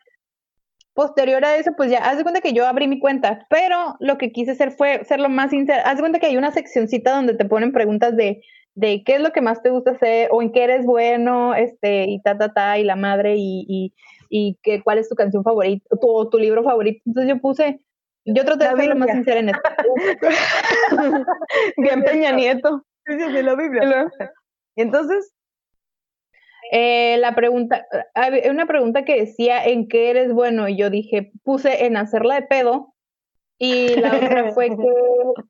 posterior 0.93 1.43
a 1.43 1.57
eso, 1.57 1.71
pues 1.75 1.91
ya, 1.91 1.99
haz 1.99 2.17
de 2.17 2.23
cuenta 2.23 2.41
que 2.41 2.53
yo 2.53 2.65
abrí 2.65 2.87
mi 2.87 2.99
cuenta, 2.99 3.45
pero 3.49 3.95
lo 3.99 4.17
que 4.17 4.31
quise 4.31 4.51
hacer 4.51 4.71
fue 4.71 5.03
ser 5.05 5.19
lo 5.19 5.29
más 5.29 5.49
sincero. 5.49 5.81
Haz 5.85 5.95
de 5.95 6.01
cuenta 6.01 6.19
que 6.19 6.27
hay 6.27 6.37
una 6.37 6.51
seccioncita 6.51 7.15
donde 7.15 7.35
te 7.35 7.45
ponen 7.45 7.71
preguntas 7.71 8.15
de, 8.15 8.43
de 8.75 9.03
qué 9.03 9.15
es 9.15 9.21
lo 9.21 9.31
que 9.31 9.41
más 9.41 9.61
te 9.61 9.69
gusta 9.69 9.91
hacer 9.91 10.29
o 10.31 10.41
en 10.41 10.51
qué 10.51 10.63
eres 10.63 10.85
bueno, 10.85 11.55
este, 11.55 12.05
y 12.09 12.21
ta, 12.21 12.37
ta, 12.37 12.53
ta, 12.53 12.77
y 12.79 12.83
la 12.83 12.95
madre, 12.95 13.35
y, 13.37 13.65
y, 13.67 13.93
y 14.29 14.57
que, 14.61 14.81
cuál 14.81 14.99
es 14.99 15.09
tu 15.09 15.15
canción 15.15 15.43
favorita, 15.43 15.85
tu, 15.99 16.29
tu 16.29 16.37
libro 16.37 16.63
favorito. 16.63 17.01
Entonces 17.05 17.33
yo 17.33 17.41
puse, 17.41 17.81
yo 18.25 18.45
traté 18.45 18.69
de 18.69 18.75
ser 18.75 18.89
lo 18.89 18.95
más 18.95 19.09
sincera 19.11 19.39
en 19.39 19.49
esto. 19.49 19.69
Bien 21.77 22.03
Peña 22.03 22.31
Nieto. 22.31 22.85
de 23.05 23.43
la 23.43 23.55
Biblia. 23.55 24.11
Entonces, 24.75 25.33
eh, 26.71 27.17
la 27.17 27.35
pregunta, 27.35 27.85
una 28.49 28.65
pregunta 28.65 29.05
que 29.05 29.19
decía 29.19 29.63
en 29.65 29.87
qué 29.87 30.09
eres 30.09 30.33
bueno, 30.33 30.67
y 30.69 30.77
yo 30.77 30.89
dije, 30.89 31.31
puse 31.43 31.85
en 31.85 31.97
hacerla 31.97 32.35
de 32.35 32.47
pedo, 32.47 32.93
y 33.59 33.95
la 33.95 34.15
otra 34.15 34.51
fue 34.53 34.69
que 34.69 35.43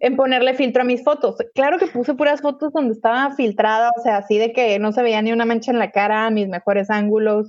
en 0.00 0.16
ponerle 0.16 0.54
filtro 0.54 0.82
a 0.82 0.84
mis 0.84 1.02
fotos. 1.02 1.36
Claro 1.54 1.78
que 1.78 1.86
puse 1.86 2.14
puras 2.14 2.40
fotos 2.40 2.72
donde 2.72 2.94
estaba 2.94 3.34
filtrada, 3.34 3.90
o 3.96 4.00
sea, 4.00 4.18
así 4.18 4.38
de 4.38 4.52
que 4.52 4.78
no 4.78 4.92
se 4.92 5.02
veía 5.02 5.22
ni 5.22 5.32
una 5.32 5.44
mancha 5.44 5.70
en 5.70 5.78
la 5.78 5.90
cara, 5.90 6.30
mis 6.30 6.48
mejores 6.48 6.90
ángulos, 6.90 7.46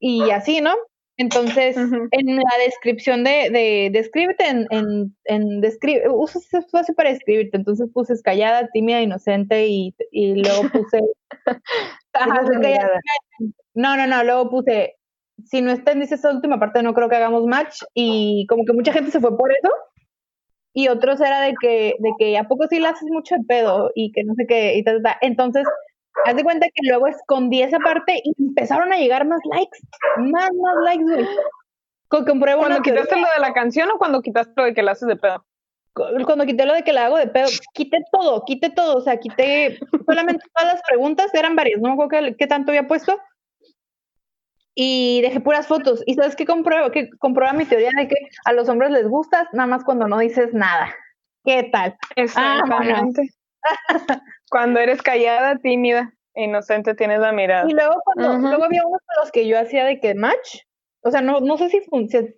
y 0.00 0.30
así, 0.30 0.60
¿no? 0.60 0.74
Entonces, 1.18 1.76
en 1.76 2.36
la 2.36 2.64
descripción 2.64 3.24
de, 3.24 3.50
de 3.50 3.90
descríbete 3.92 4.48
en, 4.48 4.68
en, 4.70 5.16
en 5.24 5.60
describe, 5.60 6.08
usa 6.08 6.40
ese 6.40 6.58
espacio 6.58 6.94
para 6.94 7.10
describirte. 7.10 7.56
Entonces 7.56 7.88
puse 7.92 8.14
callada, 8.22 8.68
tímida, 8.72 9.02
inocente 9.02 9.66
y, 9.66 9.94
y 10.12 10.36
luego 10.36 10.68
puse. 10.70 11.00
no, 13.74 13.96
no, 13.96 14.06
no, 14.06 14.22
luego 14.22 14.48
puse, 14.48 14.94
si 15.44 15.60
no 15.60 15.72
está 15.72 15.90
en 15.90 16.02
esa 16.02 16.30
última 16.30 16.60
parte, 16.60 16.84
no 16.84 16.94
creo 16.94 17.08
que 17.08 17.16
hagamos 17.16 17.44
match. 17.46 17.82
Y 17.94 18.46
como 18.48 18.64
que 18.64 18.72
mucha 18.72 18.92
gente 18.92 19.10
se 19.10 19.20
fue 19.20 19.36
por 19.36 19.50
eso. 19.50 19.70
Y 20.72 20.86
otros 20.86 21.20
era 21.20 21.40
de 21.40 21.54
que, 21.60 21.96
de 21.98 22.10
que 22.16 22.38
a 22.38 22.44
poco 22.44 22.68
sí 22.68 22.78
le 22.78 22.86
haces 22.86 23.08
mucho 23.10 23.34
de 23.34 23.44
pedo 23.44 23.90
y 23.96 24.12
que 24.12 24.22
no 24.22 24.34
sé 24.34 24.46
qué, 24.46 24.76
y 24.76 24.84
tal. 24.84 25.02
Entonces, 25.20 25.64
haz 26.24 26.36
de 26.36 26.44
cuenta 26.44 26.66
que 26.66 26.88
luego 26.88 27.06
escondí 27.06 27.62
esa 27.62 27.78
parte 27.78 28.20
y 28.22 28.34
empezaron 28.42 28.92
a 28.92 28.96
llegar 28.96 29.26
más 29.26 29.40
likes, 29.50 29.78
más, 30.16 30.50
más 30.52 30.76
likes, 30.84 31.04
güey. 31.04 31.26
¿Cuando 32.08 32.82
quitaste 32.82 33.16
lo 33.16 33.26
de 33.34 33.40
la 33.40 33.52
canción 33.52 33.90
o 33.90 33.98
cuando 33.98 34.22
quitaste 34.22 34.52
lo 34.56 34.64
de 34.64 34.74
que 34.74 34.82
la 34.82 34.92
haces 34.92 35.08
de 35.08 35.16
pedo? 35.16 35.44
Cuando 35.94 36.46
quité 36.46 36.64
lo 36.64 36.74
de 36.74 36.82
que 36.82 36.92
la 36.92 37.06
hago 37.06 37.18
de 37.18 37.26
pedo, 37.26 37.48
quité 37.74 37.98
todo, 38.12 38.44
quité 38.46 38.70
todo, 38.70 38.96
o 38.96 39.00
sea, 39.00 39.18
quité 39.18 39.78
solamente 40.06 40.44
todas 40.54 40.74
las 40.74 40.82
preguntas, 40.88 41.34
eran 41.34 41.56
varias, 41.56 41.80
no 41.80 41.88
me 41.88 42.02
acuerdo 42.02 42.34
qué, 42.38 42.46
tanto 42.46 42.70
había 42.70 42.86
puesto. 42.86 43.20
y 44.74 45.20
dejé 45.22 45.40
puras 45.40 45.66
fotos. 45.66 46.04
¿Y 46.06 46.14
sabes 46.14 46.36
qué 46.36 46.46
comprueba? 46.46 46.92
Que 46.92 47.10
comprueba 47.18 47.52
mi 47.52 47.64
teoría 47.64 47.90
de 47.96 48.06
que 48.06 48.14
a 48.44 48.52
los 48.52 48.68
hombres 48.68 48.90
les 48.92 49.08
gustas 49.08 49.48
nada 49.52 49.66
más 49.66 49.82
cuando 49.84 50.06
no 50.06 50.18
dices 50.18 50.54
nada. 50.54 50.94
¿Qué 51.44 51.64
tal? 51.64 51.96
Exactamente. 52.14 53.28
Cuando 54.50 54.80
eres 54.80 55.02
callada, 55.02 55.56
tímida, 55.58 56.14
inocente, 56.34 56.94
tienes 56.94 57.20
la 57.20 57.32
mirada. 57.32 57.68
Y 57.68 57.72
luego 57.72 58.00
cuando, 58.04 58.48
luego 58.48 58.64
había 58.64 58.86
unos 58.86 59.00
de 59.00 59.20
los 59.22 59.32
que 59.32 59.46
yo 59.46 59.58
hacía 59.58 59.84
de 59.84 60.00
que 60.00 60.14
match, 60.14 60.60
o 61.02 61.10
sea, 61.10 61.20
no, 61.20 61.40
no 61.40 61.56
sé 61.58 61.68
si, 61.70 61.80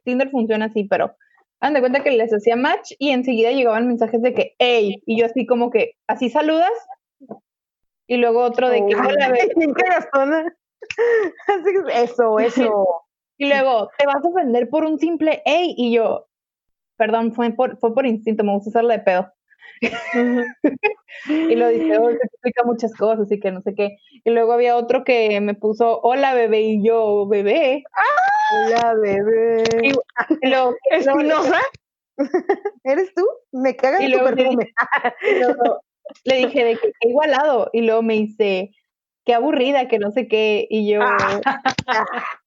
Tinder 0.04 0.30
funciona 0.30 0.66
así, 0.66 0.84
pero 0.84 1.14
hagan 1.60 1.74
de 1.74 1.80
cuenta 1.80 2.02
que 2.02 2.10
les 2.10 2.32
hacía 2.32 2.56
match 2.56 2.92
y 2.98 3.10
enseguida 3.10 3.52
llegaban 3.52 3.86
mensajes 3.86 4.20
de 4.22 4.34
que, 4.34 4.54
hey, 4.58 5.02
y 5.06 5.18
yo 5.18 5.26
así 5.26 5.46
como 5.46 5.70
que, 5.70 5.96
así 6.06 6.30
saludas, 6.30 6.72
y 8.06 8.16
luego 8.16 8.42
otro 8.42 8.68
de 8.68 8.84
que, 8.86 8.96
hola, 8.96 9.32
Eso, 11.94 12.38
eso. 12.38 13.04
Y 13.36 13.48
luego, 13.48 13.90
te 13.98 14.06
vas 14.06 14.24
a 14.24 14.28
ofender 14.28 14.68
por 14.68 14.84
un 14.84 14.98
simple 14.98 15.42
hey, 15.44 15.74
y 15.76 15.94
yo, 15.94 16.26
perdón, 16.96 17.32
fue 17.32 17.50
por, 17.52 17.78
fue 17.78 17.94
por 17.94 18.06
instinto, 18.06 18.44
me 18.44 18.52
gusta 18.52 18.70
hacerle 18.70 18.98
de 18.98 19.02
pedo. 19.02 19.32
Y 21.28 21.54
lo 21.54 21.68
dice, 21.68 21.98
oh, 21.98 22.10
explica 22.10 22.64
muchas 22.64 22.94
cosas 22.94 23.30
y 23.30 23.40
que 23.40 23.50
no 23.50 23.60
sé 23.62 23.74
qué. 23.74 23.96
Y 24.24 24.30
luego 24.30 24.52
había 24.52 24.76
otro 24.76 25.04
que 25.04 25.40
me 25.40 25.54
puso, 25.54 26.00
hola 26.02 26.34
bebé, 26.34 26.60
y 26.60 26.84
yo, 26.84 27.26
bebé. 27.26 27.84
Hola 28.66 28.94
bebé. 28.94 29.64
Y, 29.82 30.48
lo, 30.48 30.74
¿Espinosa? 30.90 31.60
¿Eres 32.84 33.14
tú? 33.14 33.26
Me 33.52 33.76
cagas 33.76 34.02
y 34.02 34.12
tu 34.12 34.18
perfume. 34.18 34.72
le 36.24 36.36
dije 36.36 36.64
de 36.64 36.76
que 36.76 36.92
igualado. 37.00 37.70
Y 37.72 37.82
luego 37.82 38.02
me 38.02 38.14
dice, 38.14 38.72
qué 39.24 39.34
aburrida, 39.34 39.88
que 39.88 39.98
no 39.98 40.10
sé 40.10 40.28
qué, 40.28 40.66
y 40.68 40.90
yo... 40.90 41.00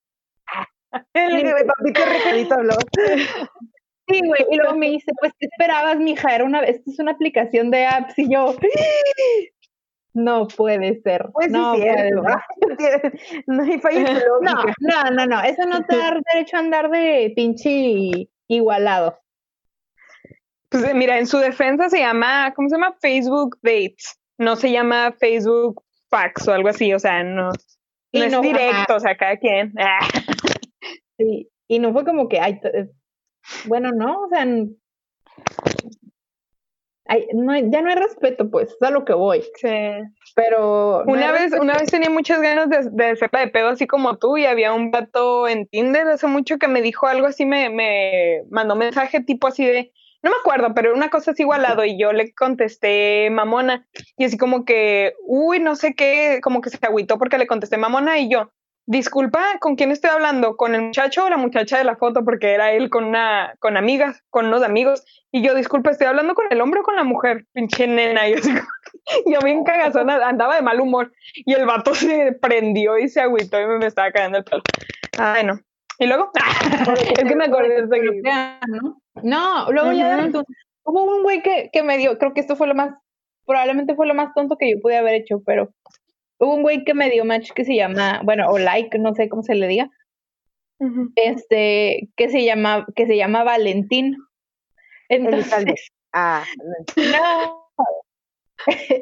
El 1.13 1.65
papito 1.65 2.01
recadito 2.05 2.53
habló. 2.53 2.75
Sí, 4.07 4.19
güey, 4.25 4.45
y 4.51 4.57
luego 4.57 4.75
me 4.75 4.89
dice, 4.89 5.11
pues, 5.19 5.31
¿qué 5.39 5.45
esperabas, 5.45 5.97
mija? 5.97 6.35
Era 6.35 6.43
una, 6.43 6.59
esta 6.59 6.91
es 6.91 6.99
una 6.99 7.11
aplicación 7.11 7.71
de 7.71 7.85
apps, 7.85 8.17
y 8.17 8.31
yo, 8.31 8.55
no 10.13 10.47
puede 10.47 11.01
ser. 11.01 11.29
Pues 11.33 11.49
no, 11.49 11.75
sí, 11.75 11.81
cierto. 11.81 12.21
no 13.47 13.63
hay 13.63 13.79
no, 14.41 14.63
no, 14.79 15.03
no, 15.11 15.25
no, 15.25 15.41
eso 15.41 15.65
no 15.65 15.83
te 15.85 15.97
da 15.97 16.17
derecho 16.33 16.57
a 16.57 16.59
andar 16.59 16.89
de 16.89 17.33
pinche 17.35 18.29
igualado. 18.47 19.17
Pues 20.69 20.93
mira, 20.95 21.19
en 21.19 21.27
su 21.27 21.37
defensa 21.37 21.89
se 21.89 21.99
llama, 21.99 22.53
¿cómo 22.55 22.69
se 22.69 22.75
llama? 22.75 22.95
Facebook 22.99 23.57
Dates. 23.61 24.19
No 24.37 24.55
se 24.55 24.71
llama 24.71 25.13
Facebook 25.19 25.83
fax 26.09 26.47
o 26.47 26.53
algo 26.53 26.69
así, 26.69 26.93
o 26.93 26.99
sea, 26.99 27.23
no, 27.23 27.49
no 27.49 28.23
es 28.23 28.41
directo, 28.41 28.95
o 28.95 28.99
sea, 28.99 29.15
cada 29.17 29.37
quien. 29.37 29.73
Sí, 31.15 31.47
y 31.67 31.77
no 31.77 31.93
fue 31.93 32.05
como 32.05 32.27
que, 32.27 32.39
ay, 32.39 32.59
eh, 32.63 32.87
bueno, 33.65 33.91
no, 33.91 34.23
o 34.23 34.29
sea, 34.29 34.45
no, 37.33 37.57
ya 37.57 37.81
no 37.81 37.89
hay 37.89 37.95
respeto, 37.95 38.49
pues, 38.49 38.69
es 38.71 38.81
a 38.81 38.89
lo 38.89 39.05
que 39.05 39.13
voy. 39.13 39.43
Sí. 39.55 39.69
Pero. 40.35 41.03
Una 41.05 41.31
vez, 41.31 41.53
una 41.59 41.77
vez 41.77 41.91
tenía 41.91 42.09
muchas 42.09 42.41
ganas 42.41 42.69
de, 42.69 42.89
de 42.89 43.15
de 43.15 43.47
pedo 43.47 43.69
así 43.69 43.87
como 43.87 44.17
tú, 44.17 44.37
y 44.37 44.45
había 44.45 44.73
un 44.73 44.91
vato 44.91 45.47
en 45.47 45.67
Tinder 45.67 46.07
hace 46.07 46.27
mucho 46.27 46.57
que 46.57 46.67
me 46.67 46.81
dijo 46.81 47.07
algo 47.07 47.27
así, 47.27 47.45
me, 47.45 47.69
me 47.69 48.43
mandó 48.49 48.75
mensaje 48.75 49.21
tipo 49.21 49.47
así 49.47 49.65
de 49.65 49.91
no 50.23 50.29
me 50.29 50.37
acuerdo, 50.37 50.73
pero 50.73 50.93
una 50.93 51.09
cosa 51.09 51.31
es 51.31 51.39
igualado 51.41 51.83
y 51.83 51.99
yo 51.99 52.13
le 52.13 52.33
contesté 52.33 53.29
mamona 53.29 53.85
y 54.17 54.23
así 54.23 54.37
como 54.37 54.63
que, 54.63 55.15
uy, 55.27 55.59
no 55.59 55.75
sé 55.75 55.95
qué, 55.95 56.39
como 56.41 56.61
que 56.61 56.69
se 56.69 56.77
agüitó 56.81 57.19
porque 57.19 57.37
le 57.37 57.45
contesté 57.45 57.75
mamona 57.75 58.17
y 58.19 58.29
yo, 58.29 58.49
disculpa, 58.85 59.57
¿con 59.59 59.75
quién 59.75 59.91
estoy 59.91 60.11
hablando? 60.11 60.57
¿Con 60.57 60.75
el 60.75 60.81
muchacho 60.81 61.25
o 61.25 61.29
la 61.29 61.37
muchacha 61.37 61.77
de 61.77 61.83
la 61.83 61.95
foto? 61.95 62.23
Porque 62.23 62.53
era 62.53 62.71
él 62.71 62.89
con 62.89 63.05
una, 63.05 63.55
con 63.59 63.77
amigas, 63.77 64.21
con 64.29 64.47
unos 64.47 64.63
amigos. 64.63 65.03
Y 65.31 65.41
yo, 65.41 65.55
disculpa, 65.55 65.91
¿estoy 65.91 66.07
hablando 66.07 66.35
con 66.35 66.45
el 66.49 66.61
hombre 66.61 66.81
o 66.81 66.83
con 66.83 66.95
la 66.95 67.03
mujer? 67.03 67.45
Pinche 67.53 67.87
nena. 67.87 68.27
Y 68.27 68.33
yo, 68.33 68.37
así, 68.39 68.51
yo 69.25 69.39
bien 69.43 69.63
cagazona, 69.63 70.27
andaba 70.27 70.55
de 70.55 70.61
mal 70.61 70.79
humor. 70.79 71.11
Y 71.33 71.53
el 71.53 71.65
vato 71.65 71.95
se 71.95 72.33
prendió 72.41 72.97
y 72.97 73.09
se 73.09 73.21
agüitó 73.21 73.59
y 73.61 73.67
me, 73.67 73.85
estaba 73.85 74.11
cayendo 74.11 74.39
el 74.39 74.43
pelo. 74.43 74.63
Ay, 75.17 75.45
no. 75.45 75.59
Y 75.99 76.07
luego, 76.07 76.31
es 77.17 77.23
que 77.23 77.35
me 77.35 77.45
acordé 77.45 77.85
de 77.85 78.01
que... 78.01 78.21
¿no? 78.67 79.01
No, 79.21 79.71
luego 79.71 79.91
ya 79.91 80.27
hubo 80.85 81.03
un 81.03 81.23
güey 81.23 81.41
que, 81.41 81.69
que 81.71 81.83
me 81.83 81.97
dio, 81.97 82.17
creo 82.17 82.33
que 82.33 82.41
esto 82.41 82.55
fue 82.55 82.67
lo 82.67 82.75
más, 82.75 82.95
probablemente 83.45 83.95
fue 83.95 84.07
lo 84.07 84.13
más 84.13 84.33
tonto 84.33 84.57
que 84.57 84.69
yo 84.69 84.81
pude 84.81 84.97
haber 84.97 85.15
hecho, 85.15 85.41
pero 85.45 85.69
hubo 86.43 86.55
un 86.55 86.61
güey 86.61 86.83
que 86.83 86.93
me 86.93 87.09
dio 87.09 87.25
match 87.25 87.51
que 87.51 87.65
se 87.65 87.75
llama, 87.75 88.21
bueno, 88.23 88.49
o 88.49 88.57
like, 88.57 88.97
no 88.99 89.13
sé 89.15 89.29
cómo 89.29 89.43
se 89.43 89.55
le 89.55 89.67
diga, 89.67 89.89
este, 91.15 92.09
que 92.15 92.29
se 92.29 92.43
llama, 92.43 92.85
que 92.95 93.05
se 93.07 93.15
llama 93.15 93.43
Valentín. 93.43 94.17
Entonces, 95.09 95.91
ah, 96.13 96.43
no. 96.97 97.63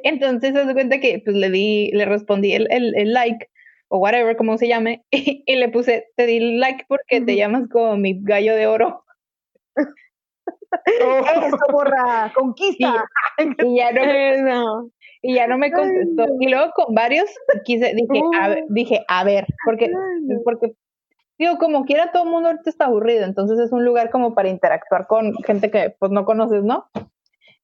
Entonces 0.03 0.53
se 0.53 0.73
cuenta 0.73 0.99
que 0.99 1.21
pues 1.23 1.35
le 1.35 1.49
di, 1.49 1.91
le 1.93 2.05
respondí 2.05 2.53
el, 2.53 2.67
el, 2.71 2.95
el 2.95 3.13
like 3.13 3.47
o 3.89 3.99
whatever, 3.99 4.37
como 4.37 4.57
se 4.57 4.67
llame, 4.67 5.03
y, 5.11 5.55
le 5.55 5.69
puse, 5.69 6.07
te 6.15 6.25
di 6.25 6.57
like 6.57 6.85
porque 6.87 7.21
te 7.21 7.35
llamas 7.35 7.67
como 7.69 7.97
mi 7.97 8.17
gallo 8.21 8.55
de 8.55 8.67
oro. 8.67 9.03
Eso, 10.85 11.57
borra, 11.71 12.31
conquista. 12.33 13.03
Y, 13.37 13.75
ya 13.75 13.91
no, 13.91 14.89
y 15.21 15.35
ya 15.35 15.47
no 15.47 15.57
me 15.57 15.71
contestó. 15.71 16.25
Y 16.39 16.49
luego 16.49 16.71
con 16.75 16.95
varios 16.95 17.29
quise, 17.63 17.93
dije, 17.95 18.21
a 18.39 18.49
ver, 18.49 18.65
dije, 18.69 19.05
a 19.07 19.23
ver, 19.23 19.45
porque, 19.65 19.91
porque 20.43 20.73
digo, 21.37 21.57
como 21.57 21.85
quiera 21.85 22.11
todo 22.11 22.23
el 22.23 22.29
mundo 22.29 22.49
ahorita 22.49 22.69
está 22.69 22.85
aburrido, 22.85 23.25
entonces 23.25 23.59
es 23.59 23.71
un 23.71 23.85
lugar 23.85 24.09
como 24.09 24.33
para 24.33 24.49
interactuar 24.49 25.07
con 25.07 25.33
gente 25.45 25.71
que 25.71 25.95
pues 25.99 26.11
no 26.11 26.25
conoces, 26.25 26.63
¿no? 26.63 26.85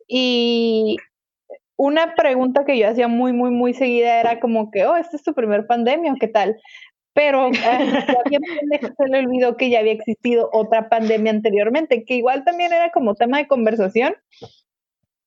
Y 0.07 0.97
una 1.75 2.15
pregunta 2.15 2.65
que 2.65 2.77
yo 2.77 2.87
hacía 2.87 3.07
muy, 3.07 3.33
muy, 3.33 3.51
muy 3.51 3.73
seguida 3.73 4.19
era 4.19 4.39
como 4.39 4.71
que, 4.71 4.85
oh, 4.85 4.95
¿esta 4.95 5.15
es 5.15 5.23
tu 5.23 5.33
primer 5.33 5.67
pandemia 5.67 6.15
qué 6.19 6.27
tal? 6.27 6.57
pero 7.17 7.49
se 8.97 9.07
le 9.09 9.17
olvidó 9.17 9.57
que 9.57 9.71
ya 9.71 9.79
había 9.79 9.93
existido 9.93 10.51
otra 10.53 10.87
pandemia 10.87 11.31
anteriormente, 11.31 12.05
que 12.05 12.13
igual 12.13 12.43
también 12.43 12.71
era 12.71 12.91
como 12.91 13.15
tema 13.15 13.39
de 13.39 13.47
conversación 13.47 14.13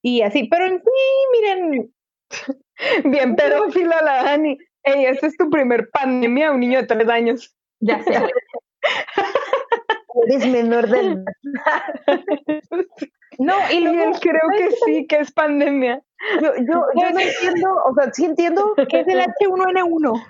y 0.00 0.22
así, 0.22 0.44
pero 0.48 0.66
en 0.66 0.78
sí, 0.78 0.90
miren. 1.32 1.92
Bien 3.04 3.36
pedófila 3.36 4.02
la 4.02 4.24
Dani. 4.24 4.58
Ey, 4.82 5.06
esta 5.06 5.26
es 5.26 5.36
tu 5.36 5.50
primer 5.50 5.90
pandemia, 5.90 6.52
un 6.52 6.60
niño 6.60 6.80
de 6.80 6.86
tres 6.86 7.08
años. 7.08 7.54
Ya 7.80 8.02
sé. 8.02 8.12
Eres 10.26 10.46
menor 10.46 10.88
del... 10.88 11.24
No, 13.38 13.54
y 13.72 13.80
luego, 13.80 14.12
creo 14.20 14.42
que 14.54 14.70
sí, 14.84 15.06
que 15.06 15.20
es 15.20 15.32
pandemia. 15.32 16.02
Yo, 16.42 16.54
yo, 16.56 16.84
yo 16.94 17.10
no 17.10 17.20
entiendo, 17.20 17.70
o 17.86 17.94
sea, 17.94 18.12
sí 18.12 18.26
entiendo 18.26 18.74
que 18.74 19.00
es 19.00 19.08
el 19.08 19.20
H1N1. 19.20 20.22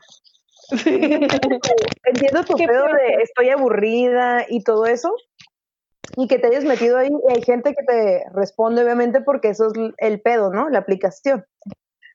Entiendo 2.04 2.44
tu 2.44 2.56
pedo 2.56 2.84
de 2.84 3.22
estoy 3.22 3.50
aburrida 3.50 4.46
y 4.48 4.62
todo 4.62 4.86
eso. 4.86 5.12
Y 6.16 6.28
que 6.28 6.38
te 6.38 6.46
hayas 6.48 6.64
metido 6.64 6.98
ahí. 6.98 7.08
Y 7.08 7.32
hay 7.32 7.42
gente 7.42 7.74
que 7.74 7.82
te 7.84 8.24
responde, 8.32 8.84
obviamente, 8.84 9.22
porque 9.22 9.48
eso 9.48 9.66
es 9.66 9.72
el 9.98 10.20
pedo, 10.20 10.52
¿no? 10.52 10.68
La 10.68 10.78
aplicación. 10.78 11.44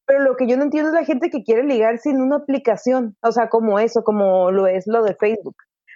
Pero 0.06 0.20
lo 0.20 0.36
que 0.36 0.48
yo 0.48 0.58
no 0.58 0.64
entiendo 0.64 0.90
es 0.90 0.96
la 0.96 1.06
gente 1.06 1.30
que 1.30 1.44
quiere 1.44 1.64
ligar 1.64 1.98
sin 1.98 2.22
una 2.22 2.38
aplicación. 2.38 3.16
O 3.22 3.32
sea, 3.32 3.50
como 3.50 3.80
eso, 3.80 4.04
como 4.04 4.52
lo 4.52 4.68
es 4.68 4.86
lo 4.88 5.04
de 5.04 5.16
Facebook. 5.16 5.56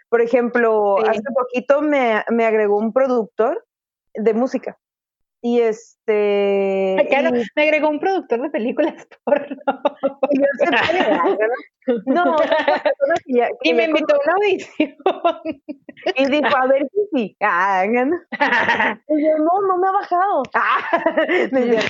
Por 0.10 0.22
ejemplo, 0.22 0.98
hace 1.08 1.22
poquito 1.36 1.82
me, 1.82 2.24
me 2.30 2.46
agregó 2.46 2.78
un 2.78 2.92
productor 2.92 3.64
de 4.16 4.34
música. 4.34 4.78
Y 5.42 5.62
este. 5.62 7.06
Claro, 7.10 7.32
me 7.56 7.64
agregó 7.64 7.90
un 7.90 8.00
productor 8.00 8.42
de 8.42 8.50
películas 8.50 9.08
porno. 9.24 9.56
Y, 10.32 10.40
no, 12.08 12.36
y 13.64 13.74
me 13.74 13.86
invitó 13.86 14.16
a 14.16 14.20
una 14.26 14.34
audición. 14.34 14.96
Y 16.16 16.26
dijo, 16.26 16.58
a 16.58 16.68
ver 16.68 16.88
si 16.92 17.00
sí. 17.14 17.38
Ah, 17.42 17.86
y 17.86 19.24
yo, 19.24 19.38
no, 19.38 19.68
no 19.68 19.78
me 19.78 19.88
ha 19.88 19.92
bajado. 19.92 20.44
Ah, 20.54 20.80
Entonces, 21.28 21.90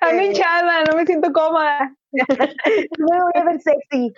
Ando 0.00 0.22
hinchada, 0.22 0.84
no 0.84 0.96
me 0.96 1.06
siento 1.06 1.32
cómoda. 1.32 1.94
No 2.12 3.06
me 3.10 3.22
voy 3.22 3.32
a 3.34 3.44
ver 3.44 3.60
sexy. 3.60 4.12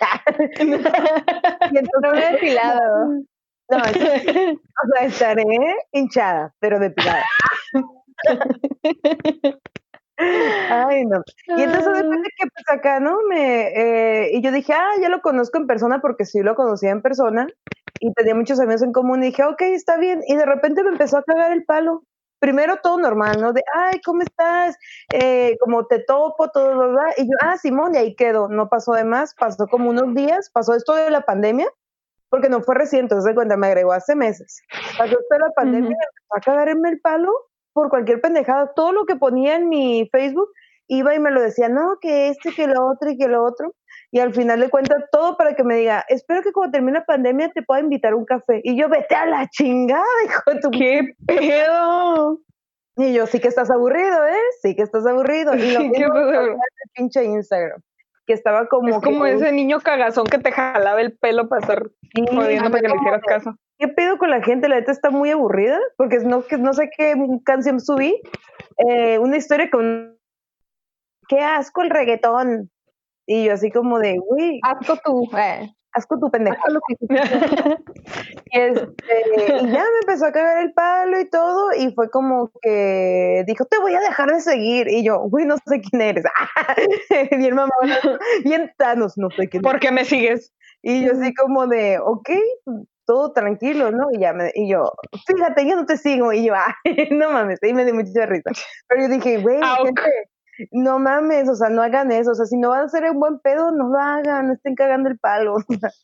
y 0.59 1.77
entonces, 1.77 1.89
no 2.01 2.11
me 2.11 2.25
he 2.25 2.31
depilado. 2.31 3.07
No, 3.69 3.77
o 3.77 3.81
sea, 4.93 5.05
estaré 5.05 5.43
hinchada, 5.93 6.53
pero 6.59 6.79
depilada. 6.79 7.23
Ay, 10.69 11.05
no. 11.05 11.21
Y 11.55 11.63
entonces 11.63 11.93
depende 11.93 12.29
que 12.37 12.47
pues 12.47 12.79
acá, 12.79 12.99
¿no? 12.99 13.17
Me, 13.29 13.67
eh, 14.25 14.31
y 14.33 14.41
yo 14.41 14.51
dije, 14.51 14.73
ah, 14.73 14.91
ya 15.01 15.09
lo 15.09 15.21
conozco 15.21 15.57
en 15.57 15.67
persona 15.67 15.99
porque 16.01 16.25
sí 16.25 16.41
lo 16.41 16.55
conocía 16.55 16.91
en 16.91 17.01
persona 17.01 17.47
y 17.99 18.13
tenía 18.13 18.35
muchos 18.35 18.59
amigos 18.59 18.83
en 18.83 18.93
común 18.93 19.23
y 19.23 19.27
dije, 19.27 19.43
ok, 19.43 19.61
está 19.63 19.97
bien. 19.97 20.21
Y 20.27 20.35
de 20.35 20.45
repente 20.45 20.83
me 20.83 20.89
empezó 20.91 21.17
a 21.17 21.23
cagar 21.23 21.51
el 21.53 21.65
palo. 21.65 22.03
primero 22.39 22.77
todo 22.83 22.97
normal, 22.97 23.39
¿no? 23.39 23.53
De, 23.53 23.63
ay, 23.75 24.01
¿cómo 24.01 24.23
estás? 24.23 24.77
Eh, 25.11 25.57
como 25.61 25.85
te 25.87 25.99
topo, 25.99 26.49
todo, 26.49 26.77
¿verdad? 26.77 27.13
Y 27.17 27.25
yo, 27.25 27.37
ah, 27.41 27.57
Simón, 27.57 27.95
y 27.95 27.99
ahí 27.99 28.15
quedó, 28.15 28.49
no 28.49 28.67
pasó 28.69 28.93
de 28.93 29.05
más, 29.05 29.35
pasó 29.35 29.67
como 29.67 29.89
unos 29.91 30.15
días, 30.15 30.49
pasó 30.51 30.73
esto 30.75 30.95
de 30.95 31.11
la 31.11 31.21
pandemia, 31.21 31.67
porque 32.29 32.49
no 32.49 32.61
fue 32.61 32.75
reciente, 32.75 33.13
entonces 33.15 33.35
cuenta, 33.35 33.57
me 33.57 33.67
agregó 33.67 33.93
hace 33.93 34.15
meses. 34.15 34.61
Pasó 34.97 35.13
esto 35.13 35.27
de 35.31 35.39
la 35.39 35.51
pandemia, 35.55 35.91
y 35.91 35.93
empezó 35.93 36.37
a 36.37 36.41
cagarme 36.41 36.89
el 36.89 36.99
palo 37.01 37.31
por 37.73 37.89
cualquier 37.89 38.21
pendejada, 38.21 38.73
todo 38.73 38.91
lo 38.91 39.05
que 39.05 39.15
ponía 39.15 39.55
en 39.55 39.69
mi 39.69 40.07
Facebook, 40.11 40.49
iba 40.87 41.15
y 41.15 41.19
me 41.19 41.31
lo 41.31 41.41
decía, 41.41 41.69
no, 41.69 41.97
que 42.01 42.29
este, 42.29 42.53
que 42.53 42.67
lo 42.67 42.87
otro 42.87 43.09
y 43.09 43.17
que 43.17 43.27
lo 43.27 43.43
otro 43.43 43.73
y 44.11 44.19
al 44.19 44.33
final 44.33 44.59
le 44.59 44.69
cuenta 44.69 45.07
todo 45.09 45.37
para 45.37 45.55
que 45.55 45.63
me 45.63 45.77
diga, 45.77 46.03
espero 46.09 46.41
que 46.43 46.51
cuando 46.51 46.73
termine 46.73 46.99
la 46.99 47.05
pandemia 47.05 47.49
te 47.49 47.63
pueda 47.63 47.79
invitar 47.79 48.11
a 48.11 48.17
un 48.17 48.25
café. 48.25 48.59
Y 48.63 48.77
yo, 48.77 48.89
vete 48.89 49.15
a 49.15 49.25
la 49.25 49.47
chingada, 49.49 50.03
hijo 50.25 50.51
de 50.51 50.59
tu... 50.59 50.69
¡Qué 50.71 51.15
pedo! 51.25 52.39
Y 52.97 53.13
yo, 53.13 53.25
sí 53.25 53.39
que 53.39 53.47
estás 53.47 53.71
aburrido, 53.71 54.27
¿eh? 54.27 54.41
Sí 54.61 54.75
que 54.75 54.81
estás 54.81 55.05
aburrido. 55.05 55.55
Y 55.55 55.71
lo 55.71 55.79
que 55.93 56.03
el 56.03 56.57
pinche 56.93 57.23
Instagram. 57.23 57.81
Que 58.27 58.33
estaba 58.33 58.67
como. 58.67 58.89
Es 58.89 58.99
como 58.99 59.25
ese 59.25 59.51
niño 59.53 59.79
cagazón 59.79 60.27
que 60.27 60.37
te 60.37 60.51
jalaba 60.51 61.01
el 61.01 61.17
pelo 61.17 61.47
para 61.47 61.61
estar 61.61 61.89
jodiendo 62.29 62.69
para 62.69 62.81
que 62.81 62.89
le 62.89 62.95
hicieras 62.95 63.23
caso. 63.25 63.55
¿Qué 63.81 63.87
pedo 63.87 64.19
con 64.19 64.29
la 64.29 64.43
gente? 64.43 64.69
La 64.69 64.75
neta 64.75 64.91
está 64.91 65.09
muy 65.09 65.31
aburrida. 65.31 65.79
Porque 65.97 66.19
no, 66.19 66.43
que 66.43 66.59
no 66.59 66.71
sé 66.73 66.91
qué 66.95 67.15
canción 67.43 67.79
subí. 67.79 68.21
Eh, 68.77 69.17
una 69.17 69.37
historia 69.37 69.71
con. 69.71 70.19
Qué 71.27 71.39
asco 71.39 71.81
el 71.81 71.89
reggaetón. 71.89 72.69
Y 73.25 73.45
yo 73.45 73.53
así 73.53 73.71
como 73.71 73.97
de, 73.97 74.19
uy. 74.23 74.59
Asco 74.61 74.97
tú, 75.03 75.27
eh. 75.35 75.73
Asco 75.93 76.19
tu 76.19 76.29
pendejo. 76.29 76.57
y, 76.89 77.07
este, 78.51 78.93
y 79.61 79.71
ya 79.71 79.83
me 79.83 79.99
empezó 80.01 80.27
a 80.27 80.31
cagar 80.31 80.63
el 80.63 80.73
palo 80.73 81.19
y 81.19 81.29
todo, 81.29 81.73
y 81.73 81.91
fue 81.93 82.09
como 82.09 82.49
que 82.61 83.43
dijo, 83.45 83.65
te 83.65 83.77
voy 83.79 83.95
a 83.95 83.99
dejar 83.99 84.29
de 84.29 84.41
seguir. 84.41 84.89
Y 84.89 85.03
yo, 85.03 85.23
uy, 85.31 85.45
no 85.45 85.55
sé 85.65 85.81
quién 85.81 86.01
eres. 86.01 86.23
bien 87.37 87.55
mamá, 87.55 87.73
bien 88.43 88.71
Thanos, 88.77 89.17
no 89.17 89.29
sé 89.31 89.49
quién 89.49 89.63
¿Por 89.63 89.79
qué 89.79 89.91
me 89.91 90.05
sigues? 90.05 90.53
Y 90.83 91.05
yo 91.05 91.11
así 91.13 91.33
como 91.33 91.67
de, 91.67 91.99
ok, 91.99 92.29
todo 93.11 93.33
tranquilo, 93.33 93.91
¿no? 93.91 94.07
Y 94.13 94.19
ya 94.21 94.31
me, 94.31 94.51
y 94.55 94.71
yo, 94.71 94.93
fíjate, 95.27 95.67
yo 95.67 95.75
no 95.75 95.85
te 95.85 95.97
sigo. 95.97 96.31
Y 96.31 96.45
yo, 96.45 96.53
no 97.11 97.29
mames, 97.29 97.59
y 97.61 97.73
me 97.73 97.83
dio 97.83 97.93
mucha 97.93 98.25
risa. 98.25 98.51
Pero 98.87 99.01
yo 99.01 99.09
dije, 99.09 99.41
güey, 99.41 99.59
ah, 99.61 99.79
no 100.71 100.97
mames, 100.97 101.49
o 101.49 101.55
sea, 101.55 101.69
no 101.69 101.81
hagan 101.81 102.09
eso, 102.13 102.31
o 102.31 102.35
sea, 102.35 102.45
si 102.45 102.57
no 102.57 102.69
van 102.69 102.83
a 102.83 102.85
hacer 102.85 103.03
un 103.11 103.19
buen 103.19 103.39
pedo, 103.39 103.71
no 103.71 103.89
lo 103.89 103.99
hagan, 103.99 104.47
no 104.47 104.53
estén 104.53 104.75
cagando 104.75 105.09
el 105.09 105.19
palo. 105.19 105.57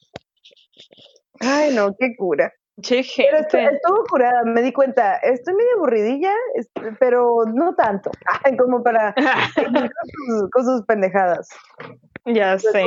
Ay, 1.39 1.74
no, 1.74 1.96
qué 1.98 2.13
cura. 2.17 2.52
Che, 2.82 3.04
gente. 3.04 3.39
estuvo 3.41 4.04
curada, 4.10 4.43
me 4.43 4.62
di 4.62 4.74
cuenta, 4.74 5.15
estoy 5.17 5.56
medio 5.56 5.78
aburridilla, 5.78 6.34
pero 7.00 7.46
no 7.54 7.74
tanto, 7.76 8.12
como 8.60 8.84
para 8.84 9.15
con 10.52 10.65
sus, 10.65 10.84
pendejadas. 10.86 11.48
Ya 12.28 12.60
sé. 12.60 12.84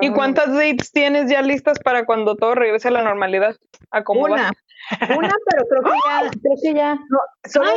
¿Y 0.00 0.10
cuántas 0.12 0.52
dates 0.52 0.90
tienes 0.92 1.30
ya 1.30 1.42
listas 1.42 1.78
para 1.78 2.06
cuando 2.06 2.36
todo 2.36 2.54
regrese 2.54 2.88
a 2.88 2.92
la 2.92 3.02
normalidad? 3.02 3.54
¿A 3.90 4.02
una, 4.08 4.50
una, 5.16 5.34
pero 5.50 5.66
creo 5.68 5.82
que 5.82 5.90
ya, 6.08 6.30
creo 6.30 6.56
que 6.62 6.74
ya. 6.74 6.94
No, 6.94 7.18
solo, 7.44 7.68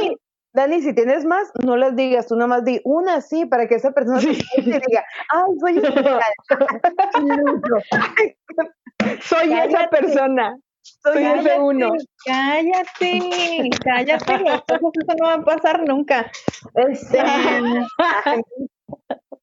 Dani, 0.54 0.82
si 0.82 0.94
tienes 0.94 1.24
más, 1.24 1.50
no 1.64 1.78
las 1.78 1.96
digas, 1.96 2.28
tú 2.28 2.36
nomás 2.36 2.66
di 2.66 2.82
una 2.84 3.22
sí 3.22 3.46
para 3.46 3.68
que 3.68 3.76
esa 3.76 3.92
persona 3.92 4.20
se 4.20 4.62
diga, 4.62 5.06
ay, 5.30 5.58
soy 5.60 5.82
Soy 9.22 9.54
esa 9.54 9.88
persona. 9.90 10.58
Soy 10.82 11.24
ese 11.24 11.58
uno. 11.60 11.94
Cállate, 12.26 13.70
cállate, 13.84 14.40
las 14.40 14.64
cosas 14.64 14.82
eso 14.82 15.16
no 15.20 15.28
va 15.28 15.36
a 15.36 15.44
pasar 15.44 15.88
nunca. 15.88 16.30
Este, 16.76 17.18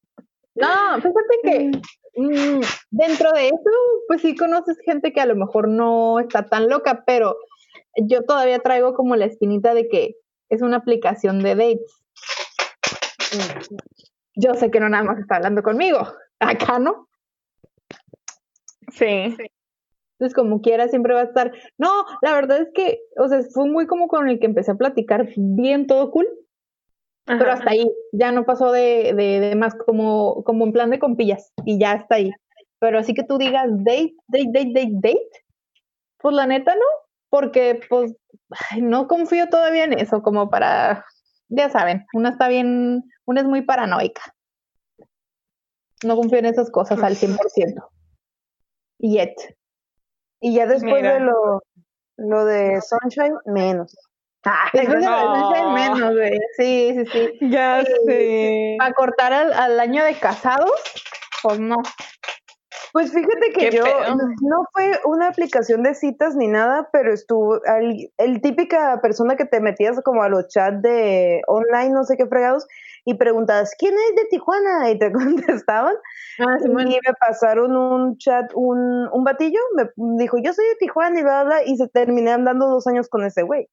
no, 0.60 0.96
fíjate 0.96 1.38
que 1.42 1.70
mm, 2.16 2.60
dentro 2.90 3.32
de 3.32 3.48
eso, 3.48 3.70
pues 4.06 4.22
sí 4.22 4.36
conoces 4.36 4.78
gente 4.84 5.12
que 5.12 5.20
a 5.20 5.26
lo 5.26 5.36
mejor 5.36 5.68
no 5.68 6.18
está 6.20 6.46
tan 6.46 6.68
loca, 6.68 7.04
pero 7.06 7.36
yo 7.96 8.22
todavía 8.22 8.58
traigo 8.60 8.94
como 8.94 9.16
la 9.16 9.26
espinita 9.26 9.74
de 9.74 9.88
que 9.88 10.14
es 10.48 10.62
una 10.62 10.78
aplicación 10.78 11.42
de 11.42 11.54
dates. 11.54 12.02
Yo 14.34 14.54
sé 14.54 14.70
que 14.70 14.80
no 14.80 14.88
nada 14.88 15.04
más 15.04 15.18
está 15.18 15.36
hablando 15.36 15.62
conmigo, 15.62 15.98
acá 16.38 16.78
no. 16.78 17.08
Sí. 18.92 19.36
Entonces, 20.18 20.34
como 20.34 20.60
quiera, 20.60 20.88
siempre 20.88 21.14
va 21.14 21.20
a 21.20 21.24
estar. 21.24 21.52
No, 21.76 21.90
la 22.22 22.34
verdad 22.34 22.60
es 22.60 22.68
que, 22.74 23.00
o 23.18 23.28
sea, 23.28 23.40
fue 23.52 23.68
muy 23.68 23.86
como 23.86 24.08
con 24.08 24.28
el 24.28 24.40
que 24.40 24.46
empecé 24.46 24.72
a 24.72 24.76
platicar 24.76 25.28
bien, 25.36 25.86
todo 25.86 26.10
cool. 26.10 26.26
Pero 27.28 27.52
hasta 27.52 27.70
ahí, 27.70 27.86
ya 28.12 28.32
no 28.32 28.44
pasó 28.44 28.72
de, 28.72 29.12
de, 29.14 29.40
de, 29.40 29.54
más 29.54 29.74
como, 29.74 30.42
como 30.44 30.64
en 30.64 30.72
plan 30.72 30.90
de 30.90 30.98
compillas, 30.98 31.52
y 31.64 31.78
ya 31.78 31.92
está 31.92 32.16
ahí. 32.16 32.32
Pero 32.78 32.98
así 32.98 33.12
que 33.12 33.24
tú 33.24 33.38
digas 33.38 33.66
date, 33.68 34.14
date, 34.28 34.50
date, 34.52 34.70
date, 34.72 34.92
date, 34.94 35.30
pues 36.18 36.34
la 36.34 36.46
neta 36.46 36.74
no, 36.74 36.86
porque 37.28 37.80
pues 37.88 38.14
no 38.80 39.06
confío 39.08 39.48
todavía 39.48 39.84
en 39.84 39.92
eso, 39.92 40.22
como 40.22 40.48
para, 40.48 41.04
ya 41.48 41.70
saben, 41.70 42.06
una 42.12 42.30
está 42.30 42.48
bien, 42.48 43.04
una 43.26 43.40
es 43.42 43.46
muy 43.46 43.62
paranoica. 43.62 44.34
No 46.04 46.16
confío 46.16 46.38
en 46.38 46.46
esas 46.46 46.70
cosas 46.70 47.02
al 47.02 47.16
100%. 47.16 47.88
Yet. 48.98 49.34
Y 50.40 50.54
ya 50.54 50.66
después 50.66 51.02
de 51.02 51.20
lo, 51.20 51.62
lo 52.16 52.44
de 52.44 52.80
Sunshine, 52.80 53.36
menos. 53.46 53.96
Ah, 54.50 54.70
Sunshine, 54.72 55.74
menos, 55.74 56.14
güey. 56.14 56.38
Sí, 56.56 56.94
sí, 56.96 57.06
sí. 57.12 57.50
Ya 57.50 57.84
sé. 58.06 58.76
Para 58.78 58.94
cortar 58.94 59.32
al, 59.32 59.52
al 59.52 59.80
año 59.80 60.04
de 60.04 60.14
casados, 60.14 60.70
pues 61.42 61.60
no. 61.60 61.76
Pues 62.92 63.12
fíjate 63.12 63.52
que 63.54 63.70
yo 63.70 63.84
no 64.42 64.64
fue 64.72 64.98
una 65.04 65.28
aplicación 65.28 65.82
de 65.82 65.94
citas 65.94 66.34
ni 66.36 66.48
nada, 66.48 66.88
pero 66.92 67.12
estuvo 67.12 67.62
el, 67.64 68.10
el, 68.16 68.40
típica 68.40 68.98
persona 69.02 69.36
que 69.36 69.44
te 69.44 69.60
metías 69.60 70.00
como 70.02 70.22
a 70.22 70.28
los 70.28 70.48
chats 70.48 70.80
de 70.82 71.42
online, 71.46 71.90
no 71.90 72.04
sé 72.04 72.16
qué 72.16 72.26
fregados, 72.26 72.66
y 73.04 73.14
preguntabas, 73.14 73.74
¿quién 73.78 73.94
es 73.94 74.16
de 74.16 74.28
Tijuana? 74.30 74.90
Y 74.90 74.98
te 74.98 75.12
contestaban. 75.12 75.94
Ah, 76.40 76.56
y 76.64 76.68
me 76.68 77.14
pasaron 77.20 77.76
un 77.76 78.16
chat, 78.16 78.50
un, 78.54 79.08
un 79.12 79.24
batillo, 79.24 79.60
me 79.74 80.22
dijo, 80.22 80.38
yo 80.42 80.52
soy 80.52 80.64
de 80.66 80.76
Tijuana 80.76 81.20
y 81.20 81.22
bla, 81.22 81.44
bla, 81.44 81.64
y 81.64 81.76
se 81.76 81.88
terminé 81.88 82.32
andando 82.32 82.68
dos 82.68 82.86
años 82.86 83.08
con 83.08 83.24
ese 83.24 83.42
güey. 83.42 83.68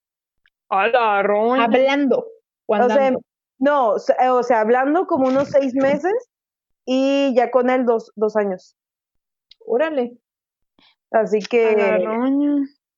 Hablando. 0.69 2.27
O 2.67 2.89
sea, 2.89 3.11
no, 3.59 3.89
o 3.91 4.43
sea, 4.43 4.61
hablando 4.61 5.07
como 5.07 5.27
unos 5.27 5.49
seis 5.49 5.73
meses 5.75 6.13
y 6.85 7.33
ya 7.35 7.51
con 7.51 7.69
él 7.69 7.85
dos, 7.85 8.11
dos 8.15 8.35
años. 8.35 8.75
Órale. 9.65 10.17
Así 11.11 11.39
que. 11.39 12.03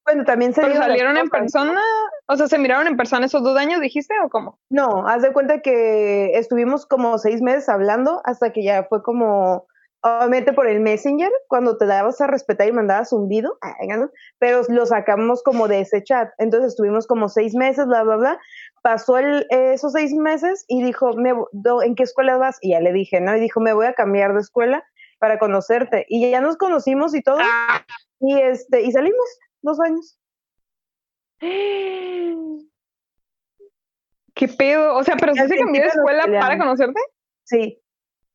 Bueno, 0.06 0.24
también 0.24 0.54
se 0.54 0.62
salieron 0.62 1.18
en 1.18 1.28
persona? 1.28 1.82
O 2.28 2.38
sea, 2.38 2.48
¿se 2.48 2.58
miraron 2.58 2.88
en 2.88 2.96
persona 2.96 3.26
esos 3.26 3.44
dos 3.44 3.58
años, 3.58 3.82
dijiste, 3.82 4.14
o 4.24 4.30
cómo? 4.30 4.58
No, 4.70 5.06
haz 5.06 5.22
de 5.22 5.34
cuenta 5.34 5.62
que 5.62 6.32
estuvimos 6.38 6.86
como 6.86 7.18
seis 7.18 7.42
meses 7.42 7.68
hablando 7.68 8.22
hasta 8.24 8.54
que 8.54 8.64
ya 8.64 8.86
fue 8.86 9.04
como, 9.04 9.68
obviamente 10.02 10.54
por 10.54 10.68
el 10.68 10.80
Messenger, 10.80 11.32
cuando 11.48 11.78
te 11.78 11.86
dabas 11.86 12.22
a 12.22 12.28
respetar 12.28 12.68
y 12.68 12.72
mandabas 12.72 13.12
un 13.14 13.28
video, 13.28 13.58
pero 14.40 14.62
lo 14.70 14.86
sacamos 14.86 15.44
como 15.44 15.68
de 15.68 15.82
ese 15.82 16.04
chat. 16.04 16.30
Entonces 16.38 16.70
estuvimos 16.70 17.08
como 17.08 17.30
seis 17.30 17.56
meses, 17.56 17.88
bla, 17.88 18.04
bla, 18.04 18.18
bla. 18.18 18.40
Pasó 18.84 19.18
el, 19.18 19.46
esos 19.50 19.94
seis 19.94 20.14
meses 20.14 20.66
y 20.68 20.84
dijo, 20.84 21.14
me, 21.14 21.34
¿en 21.84 21.96
qué 21.96 22.04
escuela 22.04 22.38
vas? 22.38 22.58
Y 22.62 22.72
ya 22.72 22.80
le 22.80 22.94
dije, 22.94 23.20
¿no? 23.20 23.36
Y 23.36 23.40
dijo, 23.40 23.60
me 23.60 23.74
voy 23.74 23.88
a 23.88 23.94
cambiar 23.94 24.34
de 24.34 24.42
escuela 24.42 24.84
para 25.20 25.40
conocerte. 25.40 26.06
Y 26.08 26.30
ya 26.30 26.42
nos 26.42 26.58
conocimos 26.58 27.16
y 27.16 27.22
todo. 27.22 27.40
Ah. 27.42 27.86
Y 28.20 28.40
este, 28.40 28.82
y 28.82 28.92
salimos 28.92 29.40
dos 29.62 29.80
años. 29.80 30.20
¿Qué 34.34 34.48
pedo? 34.48 34.96
O 34.96 35.04
sea, 35.04 35.16
pero 35.18 35.34
¿sí 35.34 35.48
se 35.48 35.58
cambió 35.58 35.82
de 35.82 35.88
escuela 35.88 36.26
para 36.40 36.60
conocerte? 36.60 37.02
Sí. 37.44 37.82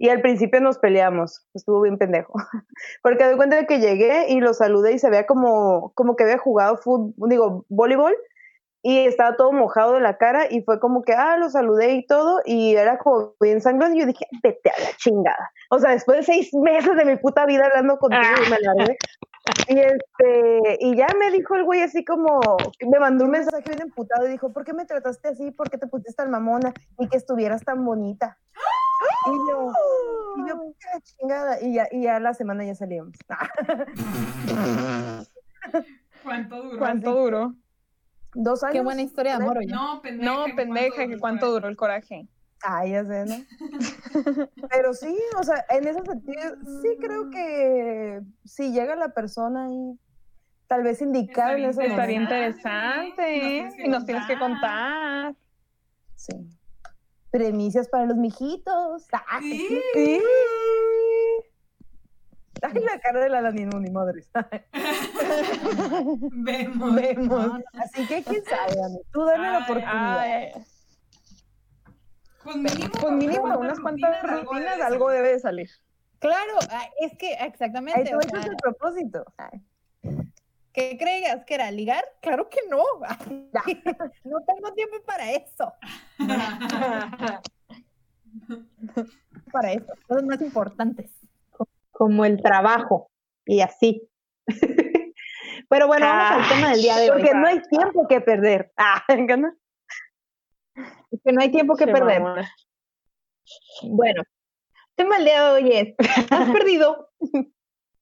Y 0.03 0.09
al 0.09 0.21
principio 0.21 0.61
nos 0.61 0.79
peleamos, 0.79 1.47
estuvo 1.55 1.81
bien 1.81 1.97
pendejo. 1.97 2.33
Porque 3.05 3.25
doy 3.25 3.37
cuenta 3.37 3.55
de 3.55 3.67
que 3.67 3.79
llegué 3.79 4.27
y 4.31 4.41
lo 4.41 4.53
saludé 4.53 4.95
y 4.95 4.99
se 4.99 5.09
veía 5.09 5.27
como, 5.27 5.93
como 5.95 6.17
que 6.17 6.25
había 6.25 6.39
jugado 6.39 6.77
fútbol, 6.77 7.15
digo, 7.29 7.65
voleibol 7.69 8.13
y 8.83 8.99
estaba 9.07 9.37
todo 9.37 9.53
mojado 9.53 9.93
de 9.93 10.01
la 10.01 10.19
cara 10.19 10.49
y 10.51 10.63
fue 10.63 10.81
como 10.81 11.05
que, 11.05 11.13
ah, 11.13 11.37
lo 11.37 11.49
saludé 11.51 11.93
y 11.93 12.05
todo 12.05 12.41
y 12.45 12.75
era 12.75 12.99
como 12.99 13.37
bien 13.41 13.61
sangrón 13.61 13.95
y 13.95 14.01
yo 14.01 14.07
dije, 14.07 14.27
vete 14.43 14.71
a 14.71 14.81
la 14.81 14.97
chingada. 14.97 15.53
O 15.71 15.79
sea, 15.79 15.93
después 15.93 16.19
de 16.19 16.25
seis 16.25 16.53
meses 16.53 16.97
de 16.97 17.05
mi 17.05 17.15
puta 17.15 17.47
vida 17.47 17.67
hablando 17.67 17.97
contigo 17.99 18.25
y 18.45 18.51
me 18.51 18.59
largué. 18.59 18.97
Y 19.67 19.77
este, 19.77 20.77
y 20.79 20.97
ya 20.97 21.09
me 21.19 21.33
dijo 21.33 21.57
el 21.57 21.65
güey 21.65 21.83
así 21.83 22.05
como, 22.05 22.41
me 22.89 23.01
mandó 23.01 23.25
un 23.25 23.33
mensaje 23.33 23.65
bien 23.67 23.83
emputado 23.83 24.29
y 24.29 24.31
dijo, 24.31 24.53
¿por 24.53 24.65
qué 24.65 24.73
me 24.73 24.85
trataste 24.85 25.29
así? 25.29 25.51
¿Por 25.51 25.69
qué 25.69 25.79
te 25.79 25.89
pusiste 25.89 26.15
tan 26.15 26.31
mamona? 26.31 26.73
Y 27.01 27.09
que 27.09 27.17
estuvieras 27.17 27.65
tan 27.65 27.85
bonita. 27.85 28.39
Y 29.27 29.51
yo, 29.51 29.73
y 30.37 30.49
yo, 30.49 30.55
qué 30.79 31.01
chingada. 31.03 31.61
Y 31.61 31.75
ya, 31.75 31.89
y 31.91 32.03
ya 32.03 32.21
la 32.21 32.35
semana 32.35 32.65
ya 32.65 32.75
salíamos. 32.75 33.17
¿Cuánto 36.23 36.63
duró? 36.63 36.79
¿Cuánto 36.79 37.15
duró? 37.15 37.55
Dos 38.35 38.65
años. 38.65 38.75
Qué 38.75 38.81
buena 38.83 39.03
historia 39.03 39.37
de 39.37 39.45
amor, 39.45 39.59
oye. 39.59 39.69
No, 39.69 40.01
pendeja. 40.01 40.33
No, 40.33 40.47
pendeja, 40.57 41.07
que 41.07 41.19
cuánto 41.19 41.51
duró 41.51 41.69
el 41.69 41.77
coraje. 41.77 42.27
Ah, 42.63 42.87
ya 42.87 43.05
sé, 43.05 43.27
¿no? 43.27 43.35
Pero 44.71 44.95
sí, 44.95 45.15
o 45.39 45.43
sea, 45.43 45.67
en 45.69 45.87
ese 45.89 46.01
sentido, 46.05 46.55
sí 46.81 46.97
creo 47.01 47.29
que 47.31 48.21
si 48.45 48.73
llega 48.73 48.95
la 48.95 49.09
persona 49.09 49.69
y 49.71 49.99
tal 50.69 50.85
vez 50.85 51.03
indicar 51.03 51.59
en 51.59 51.71
ese 51.71 51.87
Estaría 51.87 52.21
interesante, 52.21 53.59
¿eh? 53.59 53.69
Y 53.85 53.89
nos 53.89 54.07
tienes 54.07 54.25
que 54.27 54.39
contar. 54.39 55.35
Sí. 56.15 56.33
Premicias 57.33 57.89
para 57.89 58.07
los 58.07 58.17
mijitos. 58.17 59.09
Ah, 59.13 59.41
sí. 59.41 59.81
Ay, 62.63 62.81
la 62.85 63.01
cara 63.01 63.21
de 63.21 63.29
la 63.29 63.51
ni 63.51 63.91
madres. 63.91 64.31
Vemos. 66.31 66.95
Vemos. 66.95 67.51
Así 67.73 68.07
que 68.07 68.23
quién 68.23 68.45
sabe, 68.45 68.77
tú 69.13 69.25
dale 69.25 69.51
la 69.51 69.59
oportunidad. 69.59 70.53
Pues 72.45 72.57
mínimo, 72.57 73.11
mínimo 73.11 73.59
unas 73.59 73.81
cuantas 73.81 74.23
rutinas, 74.23 74.81
algo 74.81 75.11
debe 75.11 75.33
de 75.33 75.41
salir. 75.41 75.71
Claro, 76.21 76.55
es 77.01 77.19
que 77.19 77.33
exactamente. 77.33 78.03
Eso 78.03 78.21
es 78.21 78.47
el 78.47 78.57
propósito. 78.57 79.25
¿Qué 80.73 80.97
creías 80.99 81.45
que 81.45 81.55
era 81.55 81.71
ligar? 81.71 82.05
Claro 82.21 82.49
que 82.49 82.61
no. 82.71 82.79
no 84.25 84.41
tengo 84.45 84.73
tiempo 84.75 84.97
para 85.05 85.33
eso. 85.33 85.73
para 89.53 89.73
eso, 89.73 89.93
cosas 90.09 90.25
más 90.25 90.41
importantes. 90.41 91.11
Como 91.91 92.25
el 92.25 92.43
trabajo 92.43 93.11
y 93.45 93.61
así. 93.61 94.09
Pero 95.69 95.87
bueno, 95.87 96.07
vamos 96.07 96.43
al 96.43 96.49
tema 96.49 96.71
del 96.71 96.83
día 96.83 96.97
de 96.97 97.11
hoy. 97.11 97.19
Porque 97.19 97.35
no 97.35 97.47
hay 97.47 97.61
tiempo 97.63 98.09
que 98.09 98.21
perder. 98.21 98.73
Ah, 98.77 99.05
¿no? 99.09 99.53
que 101.25 101.33
no 101.33 101.43
hay 101.43 101.51
tiempo 101.51 101.77
que 101.77 101.87
perder. 101.87 102.23
Bueno, 103.83 104.23
el 104.23 104.97
tema 104.97 105.17
del 105.17 105.27
día 105.27 105.45
de 105.45 105.51
hoy 105.51 105.73
es, 105.73 105.95
¿has 106.31 106.51
perdido 106.51 107.11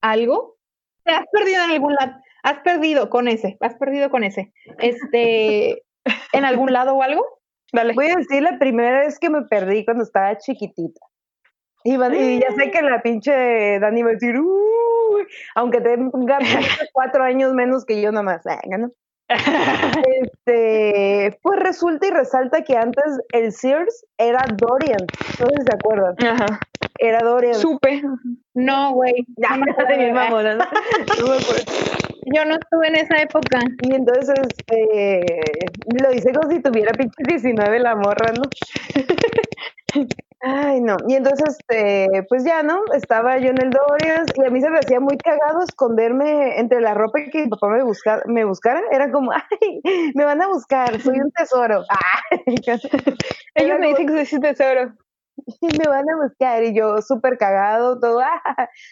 algo? 0.01 0.57
¿Te 1.05 1.13
has 1.13 1.27
perdido 1.33 1.65
en 1.65 1.71
algún 1.73 1.95
lado? 1.95 2.13
¿Has 2.43 2.61
perdido 2.61 3.11
con 3.11 3.29
ese? 3.29 3.57
¿Has 3.61 3.75
perdido 3.75 4.11
con 4.11 4.25
ese? 4.25 4.53
Este, 4.79 5.83
¿En 6.33 6.45
algún 6.45 6.73
lado 6.73 6.95
o 6.95 7.03
algo? 7.03 7.25
Dale. 7.73 7.95
Voy 7.95 8.07
a 8.09 8.17
decir 8.17 8.43
la 8.43 8.59
primera 8.59 9.01
vez 9.01 9.19
que 9.19 9.31
me 9.31 9.43
perdí 9.43 9.85
cuando 9.85 10.05
estaba 10.05 10.37
chiquitita. 10.39 11.01
Y, 11.83 11.97
ya 11.97 12.53
sé 12.57 12.71
que 12.71 12.83
la 12.83 13.01
pinche 13.01 13.79
Dani 13.81 14.03
va 14.03 14.11
a 14.11 14.13
decir, 14.13 14.39
Uy", 14.39 15.27
aunque 15.55 15.81
tenga 15.81 16.39
cuatro 16.93 17.23
años 17.25 17.55
menos 17.55 17.87
que 17.87 18.03
yo 18.03 18.13
nomás, 18.13 18.43
venga, 18.45 18.79
¿no? 18.79 18.91
este, 20.23 21.39
pues 21.43 21.61
resulta 21.61 22.07
y 22.09 22.11
resalta 22.11 22.63
que 22.63 22.77
antes 22.77 23.21
el 23.33 23.53
Sears 23.53 24.05
era 24.19 24.45
Dorian. 24.57 25.07
No 25.39 25.47
sé 25.47 25.55
si 25.57 25.63
se 25.63 25.75
acuerdan. 25.75 26.17
Ajá. 26.27 26.61
Era 26.99 27.21
Dorian. 27.21 27.55
Supe. 27.55 28.03
No, 28.55 28.93
güey. 28.93 29.15
Ya, 29.37 29.57
no, 29.57 29.65
me 29.89 30.13
mamona, 30.13 30.57
¿no? 30.57 30.65
Yo 32.33 32.45
no 32.45 32.55
estuve 32.55 32.89
en 32.89 32.97
esa 32.97 33.17
época. 33.23 33.61
Y 33.83 33.95
entonces 33.95 34.35
este, 34.39 35.21
lo 36.01 36.13
hice 36.13 36.33
como 36.33 36.51
si 36.51 36.61
tuviera 36.61 36.93
pinche 36.93 37.23
19 37.27 37.81
la 37.81 37.97
morra, 37.97 38.33
¿no? 38.33 38.43
Ay, 40.43 40.81
no. 40.81 40.97
Y 41.07 41.17
entonces, 41.17 41.59
este, 41.59 42.25
pues 42.29 42.45
ya, 42.45 42.63
¿no? 42.63 42.81
Estaba 42.95 43.37
yo 43.39 43.51
en 43.51 43.61
el 43.61 43.71
Dorian 43.71 44.25
y 44.37 44.47
a 44.47 44.51
mí 44.51 44.61
se 44.63 44.71
me 44.71 44.79
hacía 44.79 44.99
muy 44.99 45.19
cagado 45.19 45.63
esconderme 45.63 46.59
entre 46.59 46.81
la 46.81 46.95
ropa 46.95 47.19
que 47.31 47.43
mi 47.43 47.49
papá 47.49 47.69
me, 47.69 47.83
busca, 47.83 48.23
me 48.27 48.45
buscara. 48.45 48.81
Era 48.91 49.13
como, 49.13 49.33
ay, 49.61 49.83
me 50.15 50.25
van 50.25 50.41
a 50.41 50.49
buscar, 50.49 50.99
soy 51.01 51.21
un 51.21 51.31
tesoro. 51.33 51.83
Ellos 53.55 53.79
me 53.81 53.89
dicen 53.89 54.07
que 54.07 54.25
soy 54.25 54.37
un 54.37 54.43
tesoro. 54.43 54.95
me 55.79 55.87
van 55.87 56.09
a 56.09 56.17
buscar 56.23 56.65
y 56.65 56.75
yo 56.75 57.03
súper 57.03 57.37
cagado, 57.37 58.01
todo 58.01 58.23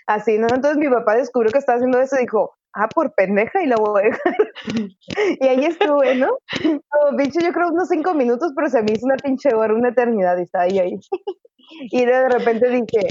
así, 0.07 0.37
¿no? 0.38 0.48
Entonces 0.48 0.77
mi 0.77 0.90
papá 0.90 1.14
descubrió 1.14 1.51
que 1.51 1.61
estaba 1.61 1.77
haciendo 1.77 1.98
eso 1.98 2.16
y 2.16 2.22
dijo, 2.22 2.58
ah, 2.78 2.88
por 2.88 3.12
pendeja 3.14 3.62
y 3.62 3.66
la 3.66 3.76
voy 3.76 4.00
a 4.00 4.04
dejar. 4.04 4.36
y 5.40 5.46
ahí 5.46 5.64
estuve, 5.64 6.14
¿no? 6.14 6.38
Como 6.62 7.16
pinche, 7.16 7.40
yo 7.42 7.52
creo 7.52 7.68
unos 7.68 7.88
cinco 7.88 8.14
minutos, 8.14 8.52
pero 8.54 8.68
se 8.68 8.82
me 8.82 8.92
hizo 8.92 9.06
una 9.06 9.16
pinche 9.16 9.54
hora, 9.54 9.74
una 9.74 9.90
eternidad 9.90 10.38
y 10.38 10.42
estaba 10.42 10.64
ahí, 10.64 10.78
ahí. 10.78 10.98
y 11.90 12.04
de 12.04 12.28
repente 12.28 12.68
dije, 12.70 13.08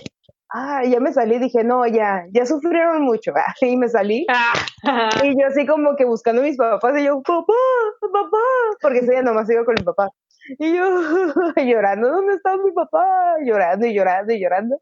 ah, 0.54 0.84
ya 0.86 1.00
me 1.00 1.14
salí, 1.14 1.40
dije, 1.40 1.64
no, 1.64 1.86
ya, 1.86 2.26
ya 2.32 2.46
sufrieron 2.46 3.04
mucho, 3.04 3.34
y 3.62 3.78
me 3.78 3.90
salí, 3.90 4.26
y 5.24 5.40
yo 5.40 5.48
así 5.48 5.66
como 5.66 5.96
que 5.96 6.06
buscando 6.06 6.42
a 6.42 6.46
mis 6.46 6.58
papás, 6.58 6.98
y 6.98 7.06
yo, 7.06 7.22
papá, 7.22 7.54
papá, 8.02 8.38
porque 8.82 9.00
ese 9.00 9.12
día 9.12 9.22
nomás 9.22 9.50
iba 9.50 9.66
con 9.66 9.76
mi 9.78 9.84
papá, 9.84 10.10
y 10.60 10.76
yo 10.76 10.86
llorando, 11.58 12.10
¿dónde 12.10 12.36
está 12.36 12.58
mi 12.58 12.72
papá? 12.72 13.36
Llorando 13.44 13.86
y 13.86 13.94
llorando 13.94 14.34
y 14.34 14.42
llorando, 14.42 14.82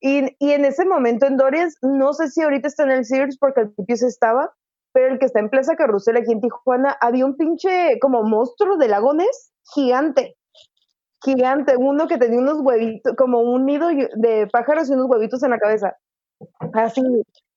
y, 0.00 0.36
y 0.38 0.52
en 0.52 0.64
ese 0.64 0.84
momento 0.84 1.26
en 1.26 1.36
Dorias, 1.36 1.76
no 1.82 2.12
sé 2.12 2.28
si 2.28 2.42
ahorita 2.42 2.68
está 2.68 2.84
en 2.84 2.90
el 2.90 3.04
Sears, 3.04 3.38
porque 3.38 3.60
al 3.60 3.66
principio 3.72 3.96
se 3.96 4.08
estaba, 4.08 4.52
pero 4.92 5.12
el 5.12 5.18
que 5.18 5.26
está 5.26 5.40
en 5.40 5.50
Plaza 5.50 5.76
Carrusel 5.76 6.16
aquí 6.16 6.32
en 6.32 6.40
Tijuana, 6.40 6.96
había 7.00 7.26
un 7.26 7.36
pinche 7.36 7.98
como 8.00 8.22
monstruo 8.22 8.76
de 8.76 8.88
lagones 8.88 9.52
gigante, 9.74 10.36
gigante, 11.24 11.76
uno 11.76 12.06
que 12.06 12.18
tenía 12.18 12.38
unos 12.38 12.60
huevitos, 12.60 13.14
como 13.16 13.40
un 13.40 13.66
nido 13.66 13.88
de 13.88 14.46
pájaros 14.52 14.88
y 14.88 14.92
unos 14.92 15.06
huevitos 15.08 15.42
en 15.42 15.50
la 15.50 15.58
cabeza. 15.58 15.96
Así, 16.74 17.02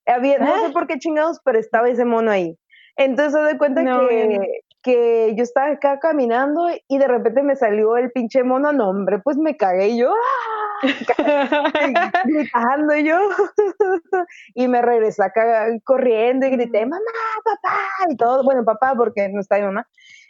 había, 0.06 0.40
no 0.40 0.56
sé 0.58 0.66
ah. 0.68 0.72
por 0.74 0.88
qué 0.88 0.98
chingados, 0.98 1.40
pero 1.44 1.60
estaba 1.60 1.90
ese 1.90 2.06
mono 2.06 2.32
ahí. 2.32 2.58
Entonces 2.96 3.34
se 3.34 3.40
doy 3.40 3.58
cuenta 3.58 3.84
que, 3.84 4.62
que 4.88 5.34
yo 5.36 5.44
estaba 5.44 5.72
acá 5.72 6.00
caminando 6.00 6.70
y 6.88 6.98
de 6.98 7.08
repente 7.10 7.44
me 7.44 7.58
salió 7.58 7.98
el 7.98 8.10
pinche 8.12 8.42
mono, 8.42 8.72
no 8.72 8.90
hombre, 8.90 9.20
pues 9.20 9.36
me 9.36 9.58
cagué 9.58 9.98
yo, 9.98 10.14
¡ah! 10.14 10.82
gritando 12.24 12.96
yo, 12.96 13.20
y 14.56 14.70
me 14.70 14.82
regresé 14.82 15.26
acá 15.26 15.68
corriendo 15.84 16.46
y 16.46 16.52
grité, 16.52 16.86
mamá, 16.86 17.02
papá, 17.44 17.78
y 18.10 18.16
todo, 18.16 18.46
bueno, 18.46 18.64
papá, 18.64 18.94
porque 18.96 19.28
no 19.28 19.42
está 19.42 19.58
mi 19.58 19.64
mamá, 19.64 19.86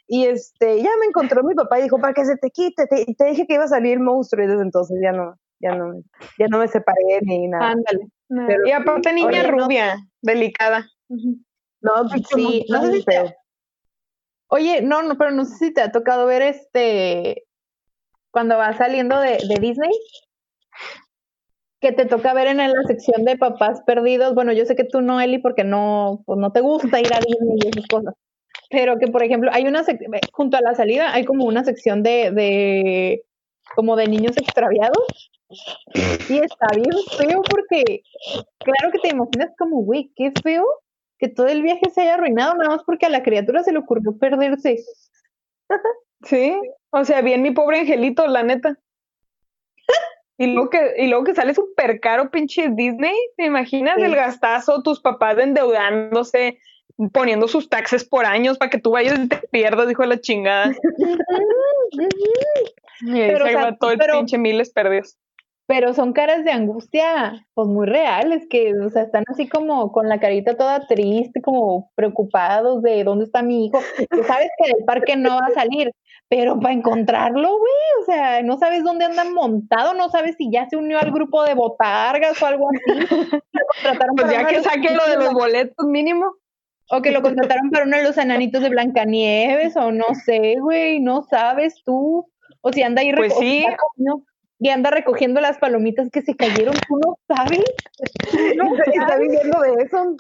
y 0.08 0.26
este, 0.26 0.82
ya 0.82 0.90
me 1.00 1.06
encontró 1.06 1.44
mi 1.44 1.54
papá 1.54 1.78
y 1.78 1.84
dijo, 1.84 2.00
para 2.00 2.16
que 2.16 2.26
se 2.26 2.36
te 2.38 2.50
quite, 2.50 2.88
te, 2.88 3.06
te 3.14 3.26
dije 3.26 3.46
que 3.46 3.54
iba 3.54 3.66
a 3.66 3.68
salir 3.68 3.94
el 3.94 4.00
monstruo 4.00 4.44
y 4.44 4.48
desde 4.48 4.64
entonces 4.64 4.98
ya 5.04 5.12
no, 5.12 5.38
ya 5.60 5.76
no, 5.76 5.94
ya 6.40 6.48
no 6.48 6.58
me 6.58 6.68
separé 6.68 7.20
ni 7.22 7.48
nada. 7.48 7.74
Ándale. 7.74 8.08
y 8.66 8.72
aparte 8.72 9.14
niña 9.14 9.44
rubia, 9.44 9.98
delicada. 10.24 10.88
No, 11.10 12.10
sí, 12.10 12.66
no 12.70 12.82
sé 12.82 12.92
si 12.94 13.06
te... 13.06 13.37
Oye, 14.50 14.82
no, 14.82 15.02
no, 15.04 15.18
pero 15.18 15.32
no 15.32 15.46
sé 15.46 15.58
si 15.58 15.74
te 15.74 15.82
ha 15.82 15.92
tocado 15.92 16.26
ver 16.26 16.42
este 16.42 17.44
cuando 18.32 18.58
vas 18.58 18.78
saliendo 18.78 19.20
de, 19.20 19.38
Disney, 19.60 19.92
que 21.80 21.92
te 21.92 22.06
toca 22.06 22.34
ver 22.34 22.48
en 22.48 22.58
la 22.58 22.84
sección 22.86 23.26
de 23.26 23.38
papás 23.38 23.82
perdidos. 23.86 24.36
Bueno, 24.36 24.54
yo 24.54 24.66
sé 24.66 24.76
que 24.76 24.84
tú 24.84 25.02
no, 25.02 25.20
Eli, 25.20 25.40
porque 25.40 25.64
no, 25.64 26.22
pues 26.26 26.40
no 26.40 26.52
te 26.52 26.62
gusta 26.62 27.00
ir 27.00 27.14
a 27.14 27.20
Disney 27.20 27.58
y 27.64 27.68
esas 27.68 27.88
cosas 27.88 28.14
pero 28.70 28.98
que 28.98 29.08
por 29.08 29.24
ejemplo 29.24 29.50
hay 29.54 29.66
una 29.66 29.84
junto 30.34 30.58
a 30.58 30.62
la 30.62 30.76
salida 30.76 31.14
hay 31.14 31.26
como 31.26 31.46
una 31.46 31.64
sección 31.64 32.04
de, 32.04 32.32
de 32.32 33.24
como 33.76 33.96
de 33.96 34.08
niños 34.08 34.38
extraviados 34.38 35.32
y 36.30 36.40
está 36.40 36.68
bien 36.76 36.92
feo 37.18 37.42
porque 37.44 38.04
claro 38.60 38.92
que 38.92 39.00
te 39.00 39.10
imaginas 39.10 39.52
como 39.58 39.82
güey 39.84 40.12
qué 40.16 40.32
feo 40.44 40.66
que 41.20 41.28
todo 41.28 41.48
el 41.48 41.62
viaje 41.62 41.90
se 41.94 42.02
haya 42.02 42.16
arruinado 42.16 42.56
nada 42.56 42.70
más 42.70 42.84
porque 42.84 43.06
a 43.06 43.10
la 43.10 43.24
criatura 43.24 43.64
se 43.64 43.72
le 43.72 43.80
ocurrió 43.80 44.18
perderse 44.18 44.84
sí 46.24 46.58
o 46.90 47.06
sea 47.06 47.22
bien 47.22 47.42
mi 47.42 47.52
pobre 47.52 47.80
angelito 47.80 48.26
la 48.28 48.44
neta 48.44 48.78
y 50.38 50.48
luego 50.48 50.70
que, 50.70 50.94
y 50.98 51.08
luego 51.08 51.24
que 51.24 51.34
sale 51.34 51.56
súper 51.56 52.00
caro, 52.00 52.30
pinche 52.30 52.70
Disney. 52.70 53.16
¿Te 53.38 53.46
imaginas 53.46 53.98
el 53.98 54.16
gastazo? 54.16 54.84
Tus 54.84 55.00
papás 55.00 55.36
endeudándose, 55.40 56.60
poniendo 57.12 57.48
sus 57.48 57.70
taxes 57.70 58.06
por 58.06 58.26
años 58.26 58.60
para 58.60 58.70
que 58.70 58.78
tú 58.78 58.92
vayas 58.92 59.18
y 59.18 59.28
te 59.28 59.38
pierdas, 59.52 59.88
dijo 59.88 60.06
la 60.06 60.22
chingada. 60.22 60.76
y 63.02 63.20
ahí 63.20 63.36
se 63.36 63.78
todo 63.80 63.92
el 63.92 64.00
pinche 64.00 64.38
miles 64.38 64.70
perdidos. 64.70 65.18
Pero 65.68 65.94
son 65.94 66.14
caras 66.14 66.46
de 66.46 66.52
angustia, 66.52 67.46
pues 67.54 67.68
muy 67.68 67.88
reales, 67.88 68.48
que, 68.50 68.74
o 68.74 68.90
sea, 68.90 69.04
están 69.04 69.26
así 69.28 69.50
como 69.50 69.92
con 69.92 70.08
la 70.08 70.20
carita 70.20 70.56
toda 70.56 70.88
triste, 70.88 71.42
como 71.42 71.92
preocupados 71.94 72.82
de 72.82 73.04
dónde 73.04 73.26
está 73.26 73.42
mi 73.42 73.66
hijo. 73.66 73.80
Que 74.10 74.24
sabes 74.24 74.50
que 74.58 74.74
del 74.74 74.86
parque 74.86 75.18
no 75.18 75.32
va 75.32 75.48
a 75.48 75.54
salir, 75.54 75.92
pero 76.30 76.58
para 76.60 76.74
encontrarlo, 76.74 77.50
güey, 77.50 78.02
o 78.02 78.06
sea, 78.06 78.42
no 78.44 78.58
sabes 78.58 78.84
dónde 78.84 79.06
andan 79.06 79.34
montado, 79.34 79.94
no 79.94 80.10
sabes 80.10 80.36
si 80.38 80.50
ya 80.50 80.70
se 80.70 80.78
unió 80.78 81.00
al 81.00 81.12
grupo 81.12 81.44
de 81.44 81.54
botargas 81.54 82.42
o 82.42 82.46
algo 82.46 82.70
así. 82.70 83.38
pues 84.16 84.32
ya 84.32 84.46
que 84.46 84.62
saque 84.62 84.94
lo 84.94 85.06
de 85.10 85.18
los 85.18 85.34
boletos 85.34 85.86
mínimo. 85.86 86.34
O 86.90 87.02
que 87.02 87.12
lo 87.12 87.22
contrataron 87.22 87.70
para 87.70 87.84
uno 87.84 87.98
de 87.98 88.04
los 88.04 88.18
enanitos 88.18 88.62
de 88.62 88.70
Blancanieves, 88.70 89.76
o 89.76 89.92
no 89.92 90.06
sé, 90.26 90.56
güey, 90.62 91.02
no 91.02 91.24
sabes 91.24 91.82
tú. 91.84 92.26
O 92.62 92.72
si 92.72 92.82
anda 92.82 93.02
ahí 93.02 93.12
pues 93.14 93.34
sí. 93.38 93.66
Y 94.60 94.70
anda 94.70 94.90
recogiendo 94.90 95.42
las 95.42 95.58
palomitas 95.58 96.10
que 96.12 96.22
se 96.22 96.36
cayeron, 96.36 96.76
tú 96.88 97.00
no 97.06 97.18
sabes. 97.28 97.64
No, 98.56 98.76
está 98.86 99.18
viviendo 99.18 99.60
de 99.62 99.84
eso. 99.84 100.16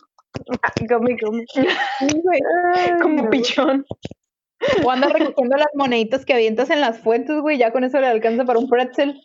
Como 3.02 3.30
pichón. 3.30 3.86
O 4.84 4.92
anda 4.92 5.10
recogiendo 5.10 5.56
las 5.58 5.70
moneditas 5.76 6.26
que 6.26 6.34
avientas 6.34 6.70
en 6.70 6.82
las 6.82 7.00
fuentes, 7.00 7.40
güey, 7.42 7.58
ya 7.58 7.72
con 7.72 7.84
eso 7.84 8.00
le 8.00 8.08
alcanza 8.08 8.46
para 8.46 8.60
un 8.60 8.70
pretzel. 8.70 9.22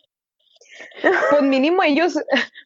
Pues 1.29 1.41
mínimo 1.41 1.83
ellos, 1.83 2.19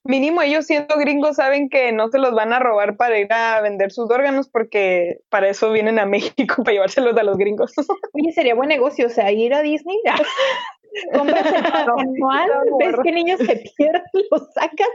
mínimo 0.04 0.42
ellos 0.42 0.66
siendo 0.66 0.96
gringos 0.98 1.36
saben 1.36 1.70
que 1.70 1.92
no 1.92 2.10
se 2.10 2.20
los 2.20 2.34
van 2.34 2.54
a 2.54 2.60
robar 2.60 2.96
para 2.96 3.20
ir 3.20 3.32
a 3.32 3.62
vender 3.62 3.92
sus 3.92 4.10
órganos 4.10 4.48
porque 4.50 5.20
para 5.30 5.50
eso 5.50 5.72
vienen 5.72 6.00
a 6.00 6.06
México, 6.06 6.36
para 6.64 6.74
llevárselos 6.74 7.18
a 7.18 7.24
los 7.24 7.38
gringos. 7.38 7.74
Oye, 8.14 8.32
sería 8.32 8.56
buen 8.56 8.70
negocio, 8.70 9.08
o 9.08 9.10
sea, 9.10 9.32
ir 9.32 9.54
a 9.54 9.62
Disney, 9.62 9.98
compras 11.14 11.46
el 11.46 11.64
manual, 11.96 12.50
ves 12.80 12.96
que 13.04 13.12
niños 13.12 13.40
se 13.40 13.64
pierden, 13.76 14.04
los 14.32 14.54
sacas. 14.54 14.88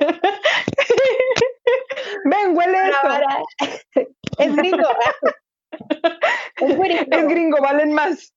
Ven, 2.25 2.57
huele 2.57 2.79
esto. 2.88 4.09
Es 4.38 4.57
gringo. 4.57 4.88
Es 6.61 6.79
gringo. 6.79 7.17
Es 7.17 7.29
gringo, 7.29 7.57
valen 7.62 7.93
más. 7.95 8.35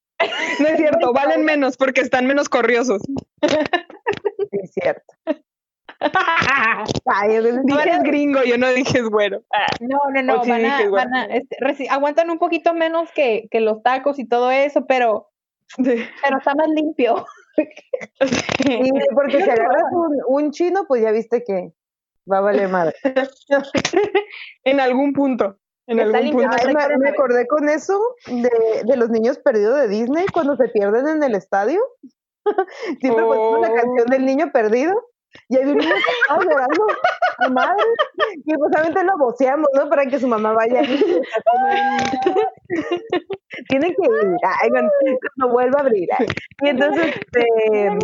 No 0.59 0.67
es 0.67 0.77
cierto, 0.77 1.11
valen 1.11 1.43
menos 1.43 1.75
porque 1.75 1.99
están 1.99 2.25
menos 2.25 2.47
corriosos. 2.47 3.01
Sí, 3.01 4.57
es 4.63 4.71
cierto. 4.71 5.13
Ay, 7.05 7.39
dije 7.65 7.89
es 7.91 8.03
gringo, 8.03 8.43
yo 8.43 8.57
no 8.57 8.69
dije 8.69 8.99
es 8.99 9.09
güero. 9.09 9.43
No, 9.81 9.99
no, 10.13 10.21
no, 10.23 10.45
van 10.45 10.65
a, 10.65 10.89
van 10.89 11.13
a, 11.13 11.25
este, 11.25 11.57
aguantan 11.89 12.29
un 12.29 12.39
poquito 12.39 12.73
menos 12.73 13.11
que, 13.11 13.47
que, 13.51 13.59
los 13.59 13.83
tacos 13.83 14.17
y 14.17 14.25
todo 14.25 14.51
eso, 14.51 14.85
pero, 14.87 15.29
pero 15.77 16.37
está 16.37 16.55
más 16.55 16.69
limpio. 16.69 17.25
Sí, 17.55 18.91
porque 19.13 19.43
si 19.43 19.49
agarras 19.49 19.91
un, 19.91 20.17
un 20.27 20.51
chino, 20.51 20.85
pues 20.87 21.01
ya 21.01 21.11
viste 21.11 21.43
que 21.43 21.73
va 22.31 22.39
a 22.39 22.41
valer 22.41 22.69
madre. 22.69 22.95
en 24.63 24.79
algún 24.79 25.13
punto. 25.13 25.57
En 25.87 25.99
algún 25.99 26.31
punto. 26.31 26.49
me, 26.99 27.09
acordé 27.09 27.47
con 27.47 27.69
eso 27.69 27.99
de, 28.27 28.83
de, 28.83 28.97
los 28.97 29.09
niños 29.09 29.37
perdidos 29.37 29.79
de 29.79 29.87
Disney 29.87 30.25
cuando 30.33 30.55
se 30.55 30.67
pierden 30.69 31.07
en 31.07 31.23
el 31.23 31.35
estadio. 31.35 31.79
Siempre 32.99 33.23
oh. 33.23 33.59
la 33.61 33.73
canción 33.73 34.07
del 34.07 34.25
niño 34.25 34.51
perdido. 34.51 34.93
Y 35.49 35.55
que 35.57 35.61
estaba 35.61 36.43
llorando 36.43 36.87
a 37.39 37.49
madre. 37.49 37.83
Y 38.45 38.53
justamente 38.53 39.03
lo 39.03 39.17
voceamos, 39.17 39.67
¿no? 39.73 39.89
Para 39.89 40.05
que 40.05 40.19
su 40.19 40.27
mamá 40.27 40.53
vaya. 40.53 40.81
Tienen 43.69 43.93
que 43.93 44.03
ir. 44.03 44.37
Ay, 44.43 44.69
cuando 44.69 45.53
vuelva 45.53 45.79
a 45.79 45.81
abrir. 45.81 46.09
Y 46.63 46.69
entonces. 46.69 47.15
Este... 47.15 47.97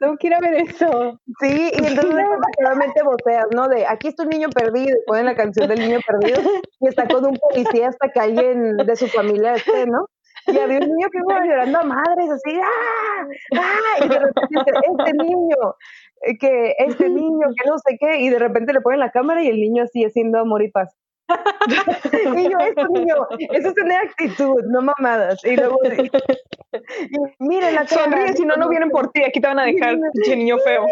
Tengo 0.00 0.16
que 0.18 0.26
ir 0.26 0.34
a 0.34 0.40
ver 0.40 0.54
eso. 0.54 1.18
Sí, 1.40 1.70
y 1.72 1.86
entonces 1.86 2.14
efectivamente 2.14 3.02
voceas, 3.02 3.46
¿no? 3.54 3.68
De 3.68 3.86
aquí 3.86 4.08
está 4.08 4.22
un 4.22 4.30
niño 4.30 4.48
perdido. 4.50 4.96
Y 4.96 5.04
ponen 5.06 5.26
la 5.26 5.34
canción 5.34 5.68
del 5.68 5.80
niño 5.80 6.00
perdido. 6.06 6.40
Y 6.80 6.88
está 6.88 7.06
con 7.06 7.24
un 7.26 7.36
policía 7.36 7.88
hasta 7.88 8.08
que 8.08 8.20
alguien 8.20 8.76
de 8.76 8.96
su 8.96 9.06
familia 9.08 9.54
esté, 9.54 9.86
¿no? 9.86 10.08
Y 10.46 10.58
había 10.58 10.78
un 10.78 10.88
niño 10.88 11.08
que 11.10 11.18
iba 11.18 11.40
llorando 11.46 11.78
a 11.78 11.84
madres, 11.84 12.30
así, 12.30 12.58
¡ah! 12.60 13.26
¡ah! 13.56 14.04
Y 14.04 14.08
de 14.08 14.18
repente 14.18 14.46
dice, 14.50 14.72
este 14.90 15.12
niño, 15.14 15.56
eh, 15.56 16.03
que 16.40 16.74
este 16.78 17.08
niño, 17.08 17.48
que 17.56 17.68
no 17.68 17.78
sé 17.78 17.96
qué, 17.98 18.20
y 18.20 18.30
de 18.30 18.38
repente 18.38 18.72
le 18.72 18.80
ponen 18.80 19.00
la 19.00 19.10
cámara 19.10 19.42
y 19.42 19.48
el 19.48 19.60
niño 19.60 19.84
así 19.84 20.04
haciendo 20.04 20.38
amor 20.38 20.62
y 20.62 20.70
paz. 20.70 20.96
y 22.36 22.50
yo, 22.50 22.58
este 22.58 22.84
niño, 22.90 23.14
eso 23.38 23.68
es 23.68 23.74
tener 23.74 23.98
actitud, 24.00 24.62
no 24.66 24.82
mamadas. 24.82 25.42
Y 25.44 25.56
luego, 25.56 25.78
y, 25.84 27.18
miren 27.38 27.74
la 27.74 27.86
Sonríe, 27.86 28.34
si 28.34 28.44
no, 28.44 28.56
no 28.56 28.68
vienen 28.68 28.90
por 28.90 29.10
ti, 29.12 29.22
aquí 29.22 29.40
te 29.40 29.48
van 29.48 29.58
a 29.58 29.64
dejar, 29.64 29.96
pinche 30.12 30.36
niño 30.36 30.58
feo. 30.58 30.84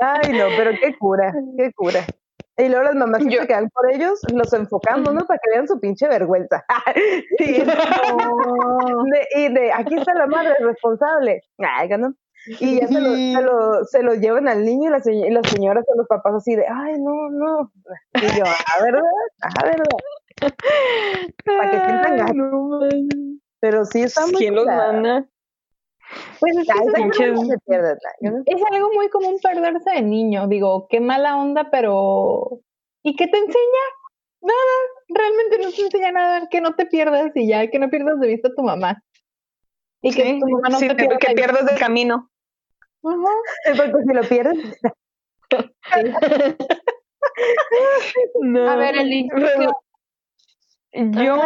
Ay, 0.00 0.32
no, 0.32 0.46
pero 0.56 0.72
qué 0.80 0.96
cura, 0.98 1.32
qué 1.56 1.72
cura. 1.72 2.04
Y 2.58 2.68
luego 2.68 2.84
las 2.84 2.94
mamás 2.94 3.22
se 3.22 3.46
quedan 3.46 3.70
por 3.70 3.90
ellos, 3.90 4.20
los 4.32 4.52
enfocamos, 4.52 5.14
¿no? 5.14 5.24
Para 5.24 5.40
que 5.42 5.50
vean 5.50 5.66
su 5.66 5.80
pinche 5.80 6.06
vergüenza. 6.06 6.64
sí, 7.38 7.62
y 9.36 9.48
de 9.52 9.72
aquí 9.72 9.94
está 9.94 10.14
la 10.14 10.26
madre 10.26 10.54
responsable. 10.60 11.40
Ay, 11.58 11.88
¿no? 11.98 12.14
Y 12.46 12.80
ya 12.80 12.88
se 12.88 13.00
lo, 13.00 13.14
se 13.14 13.42
lo, 13.42 13.84
se 13.84 14.02
lo 14.02 14.14
llevan 14.14 14.48
al 14.48 14.64
niño 14.64 14.88
y 14.88 14.92
las, 14.92 15.06
y 15.06 15.30
las 15.30 15.48
señoras 15.48 15.84
o 15.86 15.96
los 15.96 16.08
papás 16.08 16.34
así 16.34 16.56
de, 16.56 16.66
ay, 16.66 16.94
no, 16.98 17.30
no. 17.30 17.72
Y 18.14 18.38
yo, 18.38 18.44
a 18.44 18.82
verdad, 18.82 19.02
a 19.42 19.64
verdad. 19.64 19.86
Para 21.44 21.70
que 21.70 21.76
sientan 21.76 22.16
ganas. 22.16 22.52
Pero 23.60 23.84
sí 23.84 24.02
está 24.02 24.26
muy 24.26 24.34
¿Quién 24.34 24.56
los 24.56 24.66
manda? 24.66 25.24
Pues 26.40 26.56
es, 26.56 26.68
es 26.68 28.62
algo 28.72 28.92
muy 28.92 29.08
común 29.08 29.38
perderse 29.40 29.90
de 29.92 30.02
niño. 30.02 30.48
Digo, 30.48 30.88
qué 30.90 31.00
mala 31.00 31.36
onda, 31.36 31.70
pero 31.70 32.60
¿y 33.02 33.14
qué 33.14 33.28
te 33.28 33.38
enseña? 33.38 33.84
Nada, 34.40 34.56
realmente 35.08 35.58
no 35.58 35.70
te 35.70 35.82
enseña 35.82 36.12
nada, 36.12 36.48
que 36.48 36.60
no 36.60 36.74
te 36.74 36.86
pierdas 36.86 37.30
y 37.36 37.46
ya, 37.46 37.68
que 37.70 37.78
no 37.78 37.88
pierdas 37.88 38.18
de 38.18 38.26
vista 38.26 38.48
a 38.48 38.54
tu 38.54 38.62
mamá. 38.62 39.02
Y 40.02 40.12
que 40.12 40.38
tu 40.40 40.48
mamá 40.48 40.68
no 40.68 40.78
te 40.80 40.94
pierda 40.94 41.18
que 41.18 41.34
pierdas 41.34 41.64
del 41.64 41.78
camino. 41.78 42.31
Porque 43.02 44.04
si 44.06 44.14
lo 44.14 44.22
pierdes. 44.22 44.80
A 48.68 48.76
ver, 48.76 48.96
Eli. 48.96 49.28
Yo 50.92 51.40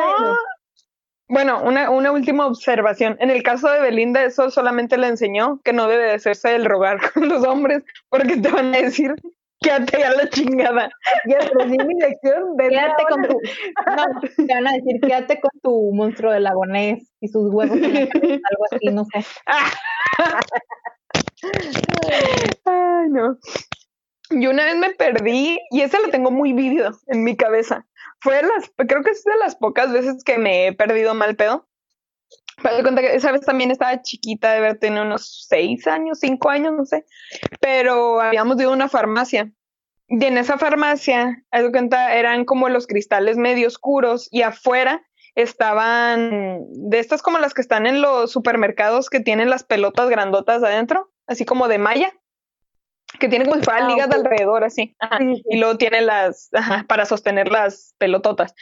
bueno, 1.28 1.60
una, 1.62 1.90
una 1.90 2.12
última 2.12 2.46
observación. 2.46 3.16
En 3.18 3.30
el 3.30 3.42
caso 3.42 3.68
de 3.68 3.80
Belinda, 3.80 4.22
eso 4.22 4.48
solamente 4.50 4.96
le 4.96 5.08
enseñó 5.08 5.60
que 5.64 5.72
no 5.72 5.88
debe 5.88 6.04
de 6.04 6.12
hacerse 6.12 6.54
el 6.54 6.64
rogar 6.64 6.98
con 7.12 7.28
los 7.28 7.44
hombres, 7.44 7.82
porque 8.08 8.36
te 8.36 8.48
van 8.48 8.72
a 8.74 8.78
decir, 8.78 9.14
quédate 9.60 10.04
a 10.04 10.12
la 10.12 10.28
chingada. 10.30 10.88
Ya 11.26 11.38
aprendí 11.38 11.78
mi 11.78 11.94
lección. 11.94 12.56
Quédate 12.56 13.02
con 13.10 13.22
tu, 13.22 13.40
no, 13.96 14.04
te 14.46 14.54
van 14.54 14.68
a 14.68 14.72
decir, 14.74 15.00
quédate 15.00 15.40
con 15.40 15.50
tu 15.62 15.92
monstruo 15.92 16.32
de 16.32 16.40
lagonés 16.40 17.10
y 17.20 17.28
sus 17.28 17.52
huevos, 17.52 17.76
algo 17.82 18.64
así, 18.70 18.86
no 18.92 19.04
sé. 19.06 19.26
Ay, 21.42 23.08
no. 23.10 23.38
Yo 24.30 24.50
una 24.50 24.64
vez 24.64 24.76
me 24.76 24.90
perdí 24.90 25.58
y 25.70 25.82
ese 25.82 26.00
lo 26.00 26.10
tengo 26.10 26.30
muy 26.30 26.52
vívido 26.52 26.90
en 27.06 27.22
mi 27.22 27.36
cabeza 27.36 27.86
fue 28.20 28.42
las, 28.42 28.70
creo 28.76 29.02
que 29.02 29.10
es 29.10 29.24
de 29.24 29.36
las 29.38 29.56
pocas 29.56 29.92
veces 29.92 30.24
que 30.24 30.38
me 30.38 30.66
he 30.66 30.72
perdido 30.72 31.14
mal 31.14 31.36
pedo. 31.36 31.68
Pero 32.62 32.82
cuenta 32.82 33.02
que 33.02 33.14
esa 33.14 33.32
vez 33.32 33.42
también 33.42 33.70
estaba 33.70 34.00
chiquita, 34.02 34.50
de 34.50 34.58
haber 34.58 34.78
tenido 34.78 35.02
unos 35.02 35.46
seis 35.46 35.86
años, 35.86 36.18
cinco 36.20 36.48
años, 36.48 36.72
no 36.72 36.86
sé. 36.86 37.04
Pero 37.60 38.20
habíamos 38.20 38.58
ido 38.58 38.70
a 38.70 38.74
una 38.74 38.88
farmacia. 38.88 39.52
Y 40.08 40.24
en 40.24 40.38
esa 40.38 40.56
farmacia, 40.56 41.44
de 41.52 41.70
cuenta, 41.70 42.14
eran 42.14 42.44
como 42.44 42.68
los 42.68 42.86
cristales 42.86 43.36
medio 43.36 43.68
oscuros 43.68 44.28
y 44.30 44.42
afuera 44.42 45.06
estaban 45.34 46.60
de 46.70 46.98
estas 46.98 47.20
como 47.20 47.38
las 47.38 47.52
que 47.52 47.60
están 47.60 47.86
en 47.86 48.00
los 48.00 48.32
supermercados 48.32 49.10
que 49.10 49.20
tienen 49.20 49.50
las 49.50 49.64
pelotas 49.64 50.08
grandotas 50.08 50.62
adentro, 50.62 51.12
así 51.26 51.44
como 51.44 51.68
de 51.68 51.78
malla 51.78 52.12
que 53.18 53.28
tiene 53.28 53.44
como 53.44 53.56
si 53.56 53.64
fueran 53.64 53.84
ah, 53.84 53.88
ligas 53.88 54.08
de 54.08 54.16
alrededor, 54.16 54.64
así. 54.64 54.94
Y 55.48 55.58
luego 55.58 55.78
tiene 55.78 56.02
las, 56.02 56.50
para 56.88 57.06
sostener 57.06 57.48
las 57.48 57.94
pelototas. 57.98 58.54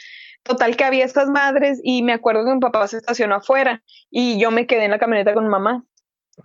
Total 0.43 0.77
que 0.77 0.83
había 0.83 1.05
estas 1.05 1.29
madres 1.29 1.79
y 1.83 2.03
me 2.03 2.13
acuerdo 2.13 2.45
que 2.45 2.53
mi 2.53 2.59
papá 2.59 2.87
se 2.87 2.97
estacionó 2.97 3.35
afuera 3.35 3.83
y 4.11 4.39
yo 4.39 4.51
me 4.51 4.67
quedé 4.67 4.85
en 4.85 4.91
la 4.91 4.99
camioneta 4.99 5.33
con 5.33 5.47
mamá. 5.47 5.83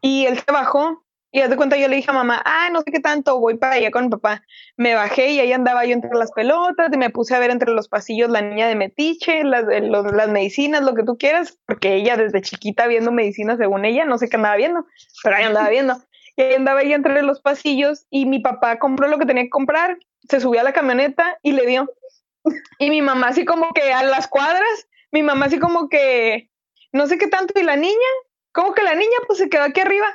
Y 0.01 0.25
él 0.25 0.39
se 0.39 0.51
bajó 0.53 1.05
y 1.33 1.41
haz 1.43 1.51
de 1.51 1.57
cuenta 1.57 1.77
yo 1.77 1.87
le 1.87 1.97
dije 1.97 2.11
a 2.11 2.15
mamá, 2.15 2.43
ah, 2.45 2.71
no 2.73 2.81
sé 2.81 2.91
qué 2.91 2.99
tanto, 2.99 3.39
voy 3.39 3.57
para 3.57 3.75
allá 3.75 3.91
con 3.91 4.05
mi 4.05 4.11
papá. 4.11 4.43
Me 4.77 4.95
bajé 4.95 5.33
y 5.33 5.41
ahí 5.41 5.53
andaba 5.53 5.85
yo 5.85 5.93
entre 5.93 6.11
las 6.15 6.33
pelotas 6.33 6.89
y 6.93 6.97
me 6.97 7.11
puse 7.11 7.35
a 7.35 7.39
ver 7.39 7.51
entre 7.51 7.71
los 7.73 7.89
pasillos 7.89 8.31
la 8.31 8.41
niña 8.41 8.67
de 8.67 8.75
metiche, 8.75 9.45
las, 9.45 9.65
las 9.67 10.29
medicinas, 10.29 10.83
lo 10.83 10.95
que 10.95 11.05
tú 11.05 11.19
quieras, 11.19 11.59
porque 11.67 11.95
ella 11.95 12.17
desde 12.17 12.41
chiquita 12.41 12.87
viendo 12.87 13.13
medicinas 13.13 13.59
según 13.59 13.85
ella, 13.85 14.07
no 14.07 14.17
sé 14.17 14.29
qué 14.29 14.37
andaba 14.37 14.57
viendo, 14.57 14.87
pero 15.23 15.37
ahí 15.37 15.45
andaba 15.45 15.69
viendo 15.69 16.03
que 16.37 16.57
andaba 16.57 16.81
ahí 16.81 16.93
entre 16.93 17.23
los 17.23 17.40
pasillos 17.40 18.07
y 18.11 18.27
mi 18.27 18.38
papá 18.38 18.79
compró 18.79 19.09
lo 19.09 19.19
que 19.19 19.27
tenía 19.27 19.45
que 19.45 19.51
comprar, 19.51 19.99
se 20.29 20.40
subió 20.40 20.61
a 20.61 20.64
la 20.64 20.73
camioneta 20.73 21.38
y 21.43 21.53
le 21.53 21.66
dio. 21.66 21.90
Y 22.79 22.90
mi 22.90 23.03
mamá 23.03 23.29
así 23.29 23.45
como 23.45 23.73
que 23.73 23.93
a 23.93 24.03
las 24.03 24.29
cuadras, 24.29 24.88
mi 25.12 25.23
mamá 25.23 25.47
así 25.47 25.59
como 25.59 25.88
que 25.88 26.51
no 26.93 27.07
sé 27.07 27.19
qué 27.19 27.27
tanto 27.29 27.59
y 27.59 27.62
la 27.62 27.77
niña, 27.77 27.95
como 28.53 28.75
que 28.75 28.83
la 28.83 28.95
niña 28.95 29.16
pues 29.27 29.38
se 29.38 29.49
quedó 29.49 29.64
aquí 29.64 29.81
arriba. 29.81 30.07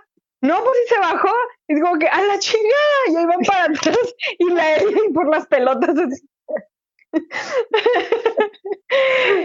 No, 0.42 0.64
pues 0.64 0.78
sí 0.84 0.94
se 0.94 1.00
bajó 1.00 1.32
y 1.68 1.80
como 1.80 1.98
que 1.98 2.08
a 2.08 2.22
la 2.22 2.38
chingada 2.38 3.10
y 3.10 3.16
ahí 3.16 3.26
van 3.26 3.40
para 3.40 3.64
atrás 3.74 4.16
y 4.38 4.50
la 4.50 4.84
y 4.84 5.14
por 5.14 5.30
las 5.30 5.48
pelotas 5.48 5.98
así. 5.98 6.28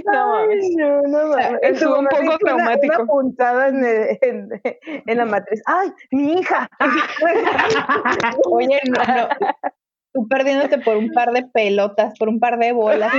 No, 0.04 0.46
no, 0.76 1.02
no 1.02 1.28
mames. 1.28 1.58
Estuvo 1.62 1.98
un 1.98 2.06
poco 2.06 2.38
traumático. 2.38 3.02
Una, 3.02 3.06
puntada 3.06 3.68
en, 3.68 3.84
en, 4.20 4.48
en, 5.06 5.16
la 5.16 5.24
matriz. 5.24 5.62
¡Ay, 5.66 5.92
mi 6.10 6.34
hija! 6.34 6.68
Oye, 8.50 8.80
no, 8.86 9.02
no. 9.04 9.28
Tú 10.12 10.26
perdiéndote 10.26 10.78
por 10.78 10.96
un 10.96 11.12
par 11.12 11.30
de 11.30 11.44
pelotas, 11.44 12.18
por 12.18 12.28
un 12.28 12.40
par 12.40 12.58
de 12.58 12.72
bolas. 12.72 13.12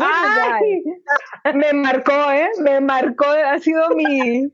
Ay, 0.00 0.82
me 1.54 1.72
marcó, 1.74 2.32
¿eh? 2.32 2.50
Me 2.58 2.80
marcó. 2.80 3.24
Ha 3.24 3.58
sido 3.60 3.90
mi 3.90 4.50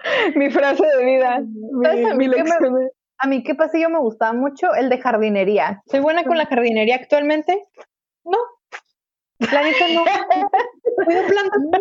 mi 0.36 0.50
frase 0.50 0.84
de 0.86 1.04
vida. 1.04 1.40
Mi, 1.40 2.04
mi 2.16 2.28
lección. 2.28 2.90
A 3.18 3.26
mí, 3.26 3.42
¿qué 3.42 3.54
pasillo 3.54 3.88
me 3.88 3.98
gustaba 3.98 4.32
mucho? 4.32 4.74
El 4.74 4.88
de 4.88 4.98
jardinería. 4.98 5.82
¿Soy 5.86 6.00
buena 6.00 6.24
con 6.24 6.36
la 6.36 6.46
jardinería 6.46 6.96
actualmente? 6.96 7.66
No. 8.24 8.38
La 9.38 9.62
neta 9.62 9.86
no. 9.92 10.04
Cuido 11.04 11.26
plantas, 11.26 11.60
no. 11.62 11.78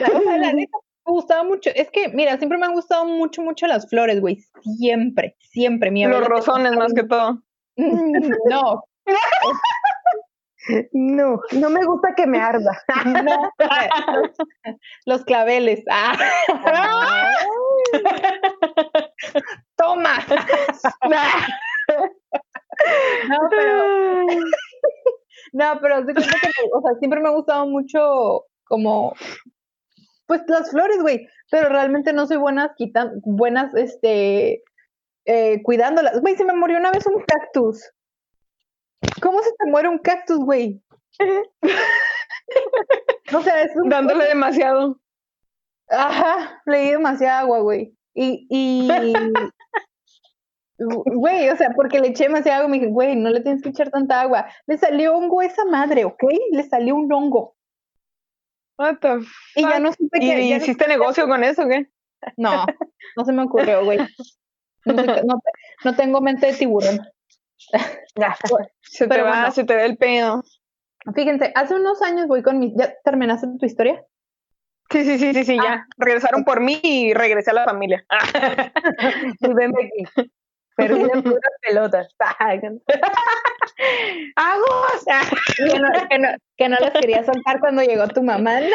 no. 0.00 0.36
La 0.38 0.52
neta 0.52 0.78
me 1.06 1.12
gustaba 1.12 1.44
mucho. 1.44 1.70
Es 1.74 1.90
que, 1.90 2.08
mira, 2.08 2.36
siempre 2.38 2.58
me 2.58 2.66
han 2.66 2.74
gustado 2.74 3.04
mucho, 3.04 3.42
mucho 3.42 3.66
las 3.66 3.88
flores, 3.88 4.20
güey. 4.20 4.38
Siempre, 4.78 5.36
siempre. 5.40 5.90
Mi 5.90 6.04
Los 6.06 6.26
rosones 6.26 6.72
más 6.72 6.92
que 6.92 7.04
todo. 7.04 7.42
No. 7.76 8.82
No, 10.92 11.40
no 11.52 11.70
me 11.70 11.84
gusta 11.84 12.14
que 12.14 12.26
me 12.26 12.40
arda. 12.40 12.72
No, 13.22 13.50
los, 15.04 15.24
claveles. 15.24 15.84
Ah. 15.90 16.16
Toma. 19.76 20.16
No, 23.28 23.38
pero. 23.50 24.26
No, 25.52 25.78
pero 25.80 26.00
o 26.00 26.82
sea, 26.82 26.94
siempre 26.98 27.20
me 27.20 27.28
ha 27.28 27.32
gustado 27.32 27.66
mucho 27.66 28.46
como 28.64 29.14
pues 30.26 30.42
las 30.48 30.70
flores, 30.70 31.00
güey, 31.00 31.28
pero 31.50 31.68
realmente 31.68 32.12
no 32.12 32.26
soy 32.26 32.38
buenas 32.38 32.72
quitando, 32.76 33.20
buenas, 33.24 33.74
este, 33.74 34.62
eh, 35.26 35.62
cuidándolas. 35.62 36.20
Güey, 36.20 36.36
se 36.36 36.44
me 36.44 36.54
murió 36.54 36.78
una 36.78 36.90
vez 36.90 37.06
un 37.06 37.22
cactus. 37.22 37.90
¿Cómo 39.22 39.42
se 39.42 39.50
te 39.58 39.70
muere 39.70 39.88
un 39.88 39.98
cactus, 39.98 40.38
güey? 40.38 40.82
no 43.32 43.42
sé, 43.42 43.62
es 43.62 43.76
un... 43.76 43.88
Dándole 43.88 44.24
demasiado. 44.24 44.98
Ajá, 45.88 46.60
le 46.66 46.78
di 46.78 46.90
demasiada 46.90 47.40
agua, 47.40 47.60
güey. 47.60 47.94
Y, 48.14 48.46
y... 48.48 48.88
Güey, 50.76 51.48
o 51.50 51.56
sea, 51.56 51.70
porque 51.70 52.00
le 52.00 52.08
eché 52.08 52.24
demasiada 52.24 52.58
agua, 52.58 52.68
me 52.68 52.78
dije, 52.78 52.90
güey, 52.90 53.14
no 53.14 53.30
le 53.30 53.40
tienes 53.40 53.62
que 53.62 53.68
echar 53.68 53.90
tanta 53.90 54.20
agua. 54.20 54.48
Le 54.66 54.76
salió 54.76 55.16
hongo 55.16 55.40
a 55.40 55.46
esa 55.46 55.64
madre, 55.64 56.04
¿ok? 56.04 56.24
Le 56.50 56.64
salió 56.64 56.96
un 56.96 57.10
hongo. 57.12 57.54
What 58.76 58.96
the 59.00 59.20
Y 59.54 59.62
ya 59.62 59.78
no 59.78 59.92
supe 59.92 60.18
que. 60.18 60.42
¿Y 60.42 60.52
hiciste 60.52 60.88
negocio 60.88 61.28
con 61.28 61.44
eso, 61.44 61.68
qué? 61.68 61.88
No, 62.36 62.64
no 63.16 63.24
se 63.24 63.32
me 63.32 63.42
ocurrió, 63.42 63.84
güey. 63.84 63.98
No, 64.86 65.94
tengo 65.94 66.20
mente 66.20 66.46
de 66.46 66.54
tiburón. 66.54 67.00
Ya, 68.16 68.36
se 68.82 69.08
te 69.08 69.22
va, 69.22 69.50
se 69.50 69.64
te 69.64 69.74
ve 69.74 69.86
el 69.86 69.96
pedo. 69.96 70.44
Fíjense, 71.16 71.50
hace 71.56 71.74
unos 71.74 72.00
años 72.00 72.28
voy 72.28 72.44
con 72.44 72.60
mi. 72.60 72.72
¿Ya 72.76 72.94
terminaste 73.02 73.48
tu 73.58 73.66
historia? 73.66 74.04
Sí, 74.90 75.04
sí, 75.04 75.18
sí, 75.18 75.34
sí, 75.34 75.44
sí, 75.44 75.56
ya. 75.56 75.72
Ah. 75.72 75.86
Regresaron 75.96 76.44
por 76.44 76.60
mí 76.60 76.80
y 76.82 77.14
regresé 77.14 77.50
a 77.50 77.54
la 77.54 77.64
familia. 77.64 78.04
y 79.40 79.48
venme 79.54 79.74
aquí. 79.84 80.28
Perdí 80.76 81.04
puras 81.04 81.52
pelotas. 81.62 82.08
¡Agos! 84.36 85.04
que, 85.56 85.78
no, 85.78 85.88
que, 86.08 86.18
no, 86.18 86.28
que 86.56 86.68
no 86.68 86.76
las 86.80 86.90
quería 86.92 87.24
soltar 87.24 87.60
cuando 87.60 87.82
llegó 87.82 88.08
tu 88.08 88.22
mamá. 88.22 88.60
¡No! 88.60 88.66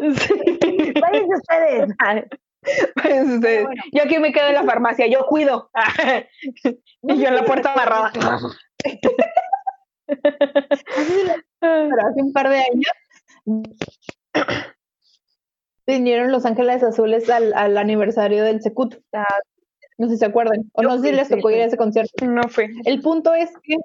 ¡Mis 0.00 0.14
Váyanse 1.00 1.34
ustedes. 1.34 1.90
Pues 3.02 3.28
ustedes. 3.28 3.66
Yo 3.92 4.02
aquí 4.02 4.18
me 4.18 4.32
quedo 4.32 4.48
en 4.48 4.54
la 4.54 4.64
farmacia, 4.64 5.06
yo 5.06 5.26
cuido. 5.26 5.70
y 7.02 7.20
yo 7.20 7.28
en 7.28 7.36
la 7.36 7.44
puerta 7.44 7.72
amarrada. 7.72 8.12
Pero 11.60 12.06
hace 12.08 12.22
un 12.22 12.32
par 12.32 12.48
de 12.48 12.56
años 12.56 12.92
vinieron 15.86 16.32
Los 16.32 16.44
Ángeles 16.44 16.82
Azules 16.82 17.28
al, 17.30 17.54
al 17.54 17.78
aniversario 17.78 18.44
del 18.44 18.62
Secut. 18.62 18.96
No 19.96 20.06
sé 20.06 20.14
si 20.14 20.18
se 20.18 20.26
acuerdan. 20.26 20.70
O 20.74 20.82
no, 20.82 20.96
sé 20.98 21.08
si 21.08 21.12
les 21.14 21.28
tocó 21.28 21.50
ir 21.50 21.62
a 21.62 21.64
ese 21.64 21.76
concierto. 21.76 22.24
No 22.24 22.42
fue. 22.48 22.68
El 22.84 23.00
punto 23.00 23.34
es 23.34 23.50
que 23.62 23.76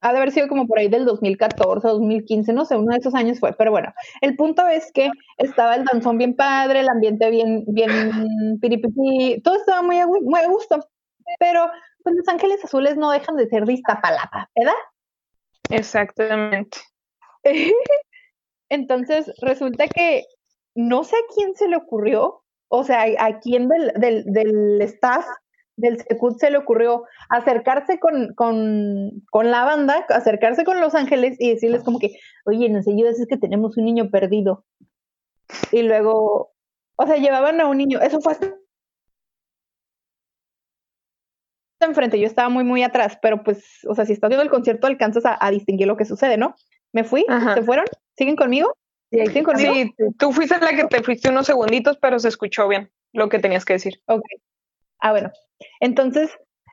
ha 0.00 0.12
de 0.12 0.18
haber 0.18 0.32
sido 0.32 0.48
como 0.48 0.66
por 0.66 0.78
ahí 0.78 0.88
del 0.88 1.04
2014 1.04 1.86
o 1.86 1.92
2015, 1.92 2.52
no 2.52 2.64
sé, 2.64 2.76
uno 2.76 2.92
de 2.92 2.98
esos 2.98 3.14
años 3.14 3.38
fue, 3.38 3.52
pero 3.52 3.70
bueno, 3.70 3.92
el 4.20 4.36
punto 4.36 4.66
es 4.66 4.90
que 4.92 5.10
estaba 5.38 5.76
el 5.76 5.84
danzón 5.84 6.18
bien 6.18 6.34
padre, 6.34 6.80
el 6.80 6.88
ambiente 6.88 7.30
bien, 7.30 7.64
bien 7.68 8.58
piripipi, 8.60 9.40
todo 9.42 9.56
estaba 9.56 9.82
muy 9.82 9.98
a, 9.98 10.06
muy 10.06 10.40
a 10.40 10.48
gusto, 10.48 10.80
pero 11.38 11.70
pues 12.02 12.16
Los 12.16 12.28
Ángeles 12.28 12.64
Azules 12.64 12.96
no 12.96 13.10
dejan 13.10 13.36
de 13.36 13.48
ser 13.48 13.64
de 13.64 13.74
Iztapalapa, 13.74 14.50
¿verdad? 14.56 14.74
Exactamente. 15.70 16.78
Entonces, 18.70 19.32
resulta 19.42 19.88
que 19.88 20.24
no 20.74 21.04
sé 21.04 21.16
a 21.16 21.34
quién 21.34 21.54
se 21.54 21.68
le 21.68 21.76
ocurrió, 21.76 22.42
o 22.68 22.84
sea, 22.84 23.04
a 23.18 23.40
quién 23.40 23.68
del, 23.68 23.92
del, 23.96 24.24
del 24.24 24.80
staff 24.82 25.26
del 25.80 25.98
Secut 25.98 26.38
se 26.38 26.50
le 26.50 26.58
ocurrió 26.58 27.04
acercarse 27.30 27.98
con, 27.98 28.34
con, 28.34 29.22
con, 29.30 29.50
la 29.50 29.64
banda, 29.64 30.06
acercarse 30.10 30.64
con 30.64 30.80
Los 30.80 30.94
Ángeles 30.94 31.36
y 31.38 31.50
decirles 31.50 31.82
como 31.82 31.98
que, 31.98 32.16
oye, 32.44 32.68
nos 32.68 32.86
ayudas, 32.86 33.18
es 33.18 33.26
que 33.26 33.38
tenemos 33.38 33.76
un 33.76 33.84
niño 33.84 34.10
perdido. 34.10 34.64
Y 35.72 35.82
luego, 35.82 36.52
o 36.96 37.06
sea, 37.06 37.16
llevaban 37.16 37.60
a 37.60 37.66
un 37.66 37.78
niño, 37.78 38.00
eso 38.00 38.20
fue 38.20 38.32
hasta 38.32 38.54
enfrente, 41.80 42.20
yo 42.20 42.26
estaba 42.26 42.50
muy, 42.50 42.62
muy 42.62 42.82
atrás, 42.82 43.18
pero 43.22 43.42
pues, 43.42 43.64
o 43.88 43.94
sea, 43.94 44.04
si 44.04 44.12
estás 44.12 44.28
viendo 44.28 44.44
el 44.44 44.50
concierto 44.50 44.86
alcanzas 44.86 45.24
a, 45.26 45.50
distinguir 45.50 45.86
lo 45.86 45.96
que 45.96 46.04
sucede, 46.04 46.36
¿no? 46.36 46.54
Me 46.92 47.04
fui, 47.04 47.24
se 47.54 47.62
fueron, 47.62 47.84
siguen 48.16 48.36
conmigo. 48.36 48.74
Sí, 49.10 49.94
tú 50.18 50.32
fuiste 50.32 50.58
la 50.60 50.70
que 50.70 50.84
te 50.84 51.02
fuiste 51.02 51.30
unos 51.30 51.46
segunditos, 51.46 51.98
pero 51.98 52.18
se 52.18 52.28
escuchó 52.28 52.68
bien 52.68 52.90
lo 53.12 53.28
que 53.28 53.40
tenías 53.40 53.64
que 53.64 53.72
decir. 53.74 54.00
Ok. 54.06 54.22
Ah, 55.00 55.10
bueno. 55.10 55.30
Entonces, 55.80 56.30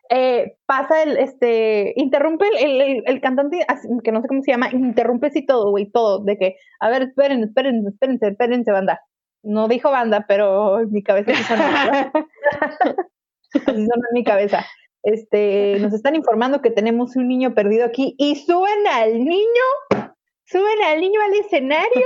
eh, 0.10 0.58
pasa 0.66 1.04
el, 1.04 1.18
este, 1.18 1.94
interrumpe 1.96 2.46
el, 2.60 3.04
el, 3.06 3.22
cantante, 3.22 3.66
que 4.04 4.12
no 4.12 4.22
sé 4.22 4.28
cómo 4.28 4.42
se 4.42 4.52
llama, 4.52 4.70
interrumpe 4.72 5.32
sí 5.32 5.46
todo, 5.46 5.72
güey, 5.72 5.90
todo, 5.90 6.24
de 6.24 6.38
que, 6.38 6.56
a 6.80 6.90
ver, 6.90 7.04
esperen, 7.04 7.44
esperen, 7.44 7.86
espérense, 7.88 8.28
espérense, 8.28 8.72
banda. 8.72 9.02
No 9.44 9.68
dijo 9.68 9.92
banda, 9.92 10.26
pero 10.28 10.80
mi 10.90 11.04
cabeza 11.04 11.34
sí 11.34 11.44
sonó, 11.44 11.64
así 13.54 13.66
sonó 13.66 14.08
en 14.10 14.14
mi 14.14 14.24
cabeza. 14.24 14.66
Este, 15.08 15.80
nos 15.80 15.94
están 15.94 16.18
informando 16.18 16.62
que 16.62 16.70
tenemos 16.70 17.16
un 17.16 17.30
niño 17.30 17.54
perdido 17.54 17.86
aquí 17.86 18.14
y 18.18 18.36
suben 18.36 18.86
al 18.92 19.24
niño 19.24 19.64
suben 20.44 20.84
al 20.86 21.00
niño 21.00 21.22
al 21.22 21.34
escenario 21.34 22.06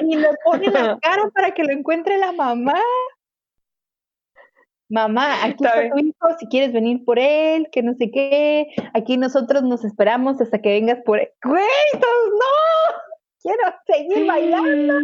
y 0.00 0.14
le 0.14 0.28
ponen 0.44 0.72
la 0.72 0.98
cara 1.02 1.28
para 1.34 1.54
que 1.54 1.64
lo 1.64 1.72
encuentre 1.72 2.18
la 2.18 2.30
mamá. 2.30 2.80
Mamá, 4.88 5.42
aquí 5.42 5.64
está 5.64 5.90
tu 5.90 5.98
hijo, 5.98 6.38
si 6.38 6.46
quieres 6.46 6.72
venir 6.72 7.04
por 7.04 7.18
él, 7.18 7.68
que 7.72 7.82
no 7.82 7.94
sé 7.94 8.12
qué. 8.12 8.68
Aquí 8.94 9.16
nosotros 9.16 9.64
nos 9.64 9.84
esperamos 9.84 10.40
hasta 10.40 10.60
que 10.60 10.68
vengas 10.68 11.00
por 11.04 11.18
él. 11.18 11.30
¡Güey, 11.42 11.64
no! 11.94 12.10
Quiero 13.42 13.74
seguir 13.86 14.24
bailando. 14.24 14.94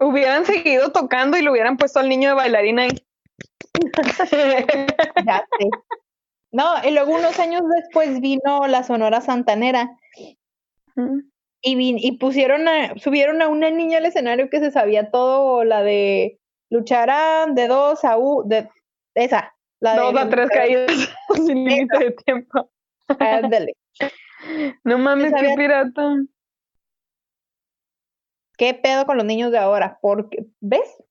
Hubieran 0.00 0.46
seguido 0.46 0.92
tocando 0.92 1.36
y 1.36 1.42
lo 1.42 1.52
hubieran 1.52 1.76
puesto 1.76 2.00
al 2.00 2.08
niño 2.08 2.30
de 2.30 2.36
bailarina 2.36 2.84
ahí. 2.84 3.04
ya 5.26 5.46
sé. 5.58 5.70
No, 6.50 6.66
y 6.84 6.90
luego 6.90 7.14
unos 7.14 7.38
años 7.38 7.62
después 7.74 8.20
vino 8.20 8.66
la 8.66 8.82
Sonora 8.82 9.20
Santanera. 9.20 9.96
Y, 11.62 12.06
y 12.06 12.12
pusieron 12.18 12.68
a, 12.68 12.98
subieron 12.98 13.40
a 13.40 13.48
una 13.48 13.70
niña 13.70 13.98
al 13.98 14.06
escenario 14.06 14.50
que 14.50 14.58
se 14.60 14.70
sabía 14.70 15.10
todo, 15.10 15.64
la 15.64 15.82
de 15.82 16.38
lucharán 16.68 17.54
de 17.54 17.68
dos 17.68 18.04
a 18.04 18.18
u, 18.18 18.42
de 18.46 18.68
esa. 19.14 19.54
La 19.80 19.96
dos 19.96 20.14
a 20.16 20.28
tres 20.28 20.50
caídas 20.50 20.90
sin 21.34 21.64
límite 21.68 21.98
de 21.98 22.10
tiempo. 22.12 22.70
Ándale. 23.18 23.74
no 24.84 24.98
mames, 24.98 25.32
qué 25.32 25.54
pirata. 25.56 26.16
¿Qué 28.58 28.74
pedo 28.74 29.06
con 29.06 29.16
los 29.16 29.26
niños 29.26 29.50
de 29.50 29.58
ahora? 29.58 29.98
Porque, 30.02 30.46
¿ves? 30.60 31.02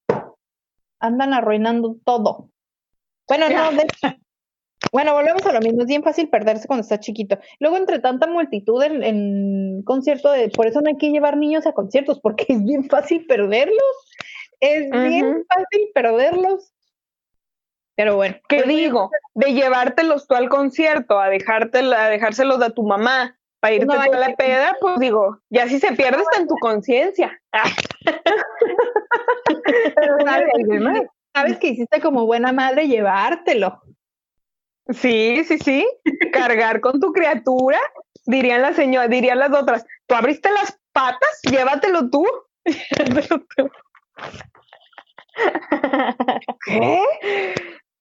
Andan 0.99 1.33
arruinando 1.33 1.97
todo. 2.05 2.50
Bueno, 3.27 3.49
no, 3.49 3.71
de, 3.77 3.87
bueno, 4.91 5.13
volvemos 5.13 5.45
a 5.45 5.53
lo 5.53 5.59
mismo, 5.59 5.81
es 5.81 5.87
bien 5.87 6.03
fácil 6.03 6.29
perderse 6.29 6.67
cuando 6.67 6.81
estás 6.81 6.99
chiquito. 6.99 7.37
Luego, 7.59 7.77
entre 7.77 7.99
tanta 7.99 8.27
multitud 8.27 8.81
en, 8.83 9.03
en 9.03 9.83
concierto, 9.83 10.31
de, 10.31 10.49
por 10.49 10.67
eso 10.67 10.81
no 10.81 10.89
hay 10.89 10.97
que 10.97 11.11
llevar 11.11 11.37
niños 11.37 11.65
a 11.65 11.73
conciertos, 11.73 12.19
porque 12.19 12.45
es 12.49 12.63
bien 12.63 12.89
fácil 12.89 13.25
perderlos. 13.25 14.09
Es 14.59 14.91
bien 14.91 15.43
fácil 15.47 15.89
perderlos. 15.93 16.73
Pero 17.95 18.15
bueno. 18.15 18.35
¿Qué 18.47 18.57
pues 18.57 18.67
digo? 18.67 19.09
De 19.33 19.53
llevártelos 19.53 20.27
tú 20.27 20.35
al 20.35 20.49
concierto, 20.49 21.19
a, 21.19 21.29
dejártelo, 21.29 21.95
a 21.95 22.09
dejárselos 22.09 22.61
a 22.61 22.71
tu 22.71 22.83
mamá, 22.83 23.37
para 23.59 23.75
irte 23.75 23.95
a 23.95 24.07
la 24.07 24.35
peda, 24.35 24.75
pues 24.81 24.99
digo, 24.99 25.39
ya 25.49 25.67
si 25.67 25.79
se 25.79 25.93
pierde 25.93 26.21
está 26.21 26.41
en 26.41 26.47
tu 26.47 26.55
conciencia. 26.55 27.39
sabes 31.33 31.57
que 31.57 31.69
hiciste 31.69 32.01
como 32.01 32.25
buena 32.25 32.51
madre 32.51 32.87
llevártelo. 32.87 33.81
Sí, 34.89 35.43
sí, 35.45 35.57
sí. 35.59 35.87
Cargar 36.33 36.81
con 36.81 36.99
tu 36.99 37.13
criatura, 37.13 37.79
dirían 38.25 38.61
las 38.61 38.75
señoras, 38.75 39.09
dirían 39.09 39.39
las 39.39 39.53
otras. 39.53 39.85
Tú 40.07 40.15
abriste 40.15 40.49
las 40.51 40.79
patas, 40.91 41.41
llévatelo 41.49 42.09
tú. 42.09 42.25
¿Qué? 46.65 47.01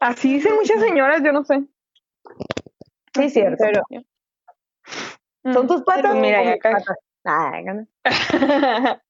Así 0.01 0.35
dicen 0.35 0.55
muchas 0.57 0.81
señoras, 0.81 1.23
yo 1.23 1.33
no 1.33 1.45
sé. 1.45 1.63
Sí, 3.15 3.31
cierto. 3.31 3.65
Pero... 3.65 3.83
¿Son 5.53 5.67
tus 5.67 5.83
patas? 5.83 6.15
mira, 6.17 6.53
acá. 6.53 6.83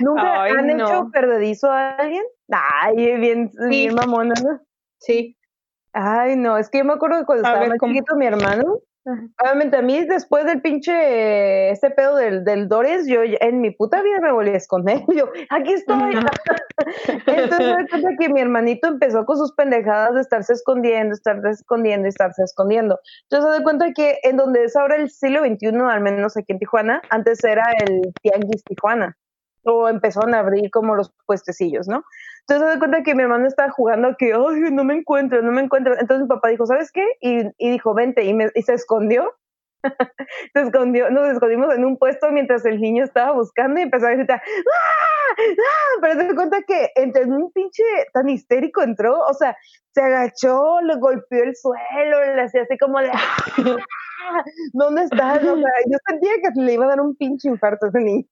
¿Nunca 0.00 0.44
han 0.44 0.70
hecho 0.70 1.10
perdedizo 1.12 1.70
a 1.70 1.90
alguien? 1.90 2.22
Ay, 2.50 3.16
bien, 3.16 3.50
bien 3.68 3.94
mamona, 3.94 4.34
¿no? 4.42 4.60
Sí. 4.98 5.36
Ay, 5.92 6.36
no, 6.36 6.58
es 6.58 6.68
que 6.68 6.78
yo 6.78 6.84
me 6.84 6.92
acuerdo 6.92 7.18
que 7.20 7.24
cuando 7.24 7.44
estaba 7.46 7.66
más 7.66 7.78
chiquito 7.80 8.16
mi 8.16 8.26
hermano, 8.26 8.80
obviamente 9.42 9.76
a 9.78 9.82
mí 9.82 10.04
después 10.04 10.44
del 10.44 10.60
pinche, 10.60 11.70
ese 11.70 11.90
pedo 11.90 12.16
del, 12.16 12.44
del 12.44 12.68
Dores, 12.68 13.06
yo 13.06 13.20
en 13.22 13.60
mi 13.60 13.70
puta 13.70 14.02
vida 14.02 14.20
me 14.20 14.32
volví 14.32 14.50
a 14.50 14.56
esconder. 14.56 15.04
Yo, 15.16 15.30
aquí 15.48 15.72
estoy. 15.72 16.14
Entonces 17.26 17.76
me 17.76 17.88
cuenta 17.88 18.10
que 18.18 18.28
mi 18.28 18.40
hermanito 18.40 18.88
empezó 18.88 19.24
con 19.24 19.38
sus 19.38 19.52
pendejadas 19.54 20.14
de 20.14 20.20
estarse 20.20 20.52
escondiendo, 20.52 21.14
estarse 21.14 21.50
escondiendo, 21.50 22.08
estarse 22.08 22.42
escondiendo. 22.42 22.98
Entonces 23.30 23.50
se 23.50 23.58
da 23.58 23.64
cuenta 23.64 23.92
que 23.92 24.18
en 24.22 24.36
donde 24.36 24.64
es 24.64 24.76
ahora 24.76 24.96
el 24.96 25.08
siglo 25.08 25.40
XXI, 25.40 25.78
al 25.88 26.00
menos 26.02 26.36
aquí 26.36 26.52
en 26.52 26.58
Tijuana, 26.58 27.00
antes 27.08 27.42
era 27.44 27.64
el 27.86 28.12
Tianguis 28.22 28.64
Tijuana 28.64 29.16
o 29.66 29.88
empezaron 29.88 30.34
a 30.34 30.40
abrir 30.40 30.70
como 30.70 30.94
los 30.94 31.12
puestecillos, 31.26 31.88
¿no? 31.88 32.04
Entonces 32.40 32.68
se 32.68 32.74
da 32.74 32.78
cuenta 32.78 33.02
que 33.02 33.14
mi 33.14 33.22
hermano 33.22 33.46
estaba 33.46 33.70
jugando 33.70 34.16
que, 34.16 34.32
ay, 34.32 34.70
no 34.70 34.84
me 34.84 34.94
encuentro, 34.94 35.42
no 35.42 35.50
me 35.50 35.62
encuentro. 35.62 35.94
Entonces 35.98 36.22
mi 36.22 36.28
papá 36.28 36.48
dijo, 36.48 36.66
¿sabes 36.66 36.92
qué? 36.92 37.04
Y, 37.20 37.50
dijo, 37.58 37.92
vente, 37.92 38.24
y, 38.24 38.32
me, 38.32 38.50
y 38.54 38.62
se 38.62 38.74
escondió. 38.74 39.34
se 40.54 40.60
escondió, 40.60 41.10
nos 41.10 41.28
escondimos 41.28 41.74
en 41.74 41.84
un 41.84 41.98
puesto 41.98 42.30
mientras 42.30 42.64
el 42.64 42.80
niño 42.80 43.04
estaba 43.04 43.32
buscando 43.32 43.80
y 43.80 43.84
empezó 43.84 44.06
a 44.06 44.12
gritar, 44.12 44.42
¡ah! 44.44 45.34
¡ah! 45.38 45.98
Pero 46.00 46.20
se 46.20 46.34
cuenta 46.34 46.62
que 46.62 46.90
entre 46.96 47.24
un 47.24 47.52
pinche 47.52 47.82
tan 48.12 48.28
histérico 48.28 48.82
entró, 48.82 49.20
o 49.20 49.34
sea, 49.34 49.56
se 49.92 50.02
agachó, 50.02 50.80
le 50.82 50.96
golpeó 50.96 51.42
el 51.42 51.54
suelo, 51.56 52.34
le 52.34 52.42
hacía 52.42 52.62
así 52.62 52.76
como 52.78 53.00
de, 53.00 53.10
¡ah! 53.10 53.76
¿dónde 54.72 55.04
estás? 55.04 55.38
O 55.38 55.56
sea, 55.56 55.70
yo 55.90 55.98
sentía 56.08 56.32
que 56.42 56.60
le 56.60 56.74
iba 56.74 56.84
a 56.84 56.88
dar 56.88 57.00
un 57.00 57.16
pinche 57.16 57.48
infarto 57.48 57.86
a 57.86 57.88
ese 57.88 58.00
niño. 58.00 58.26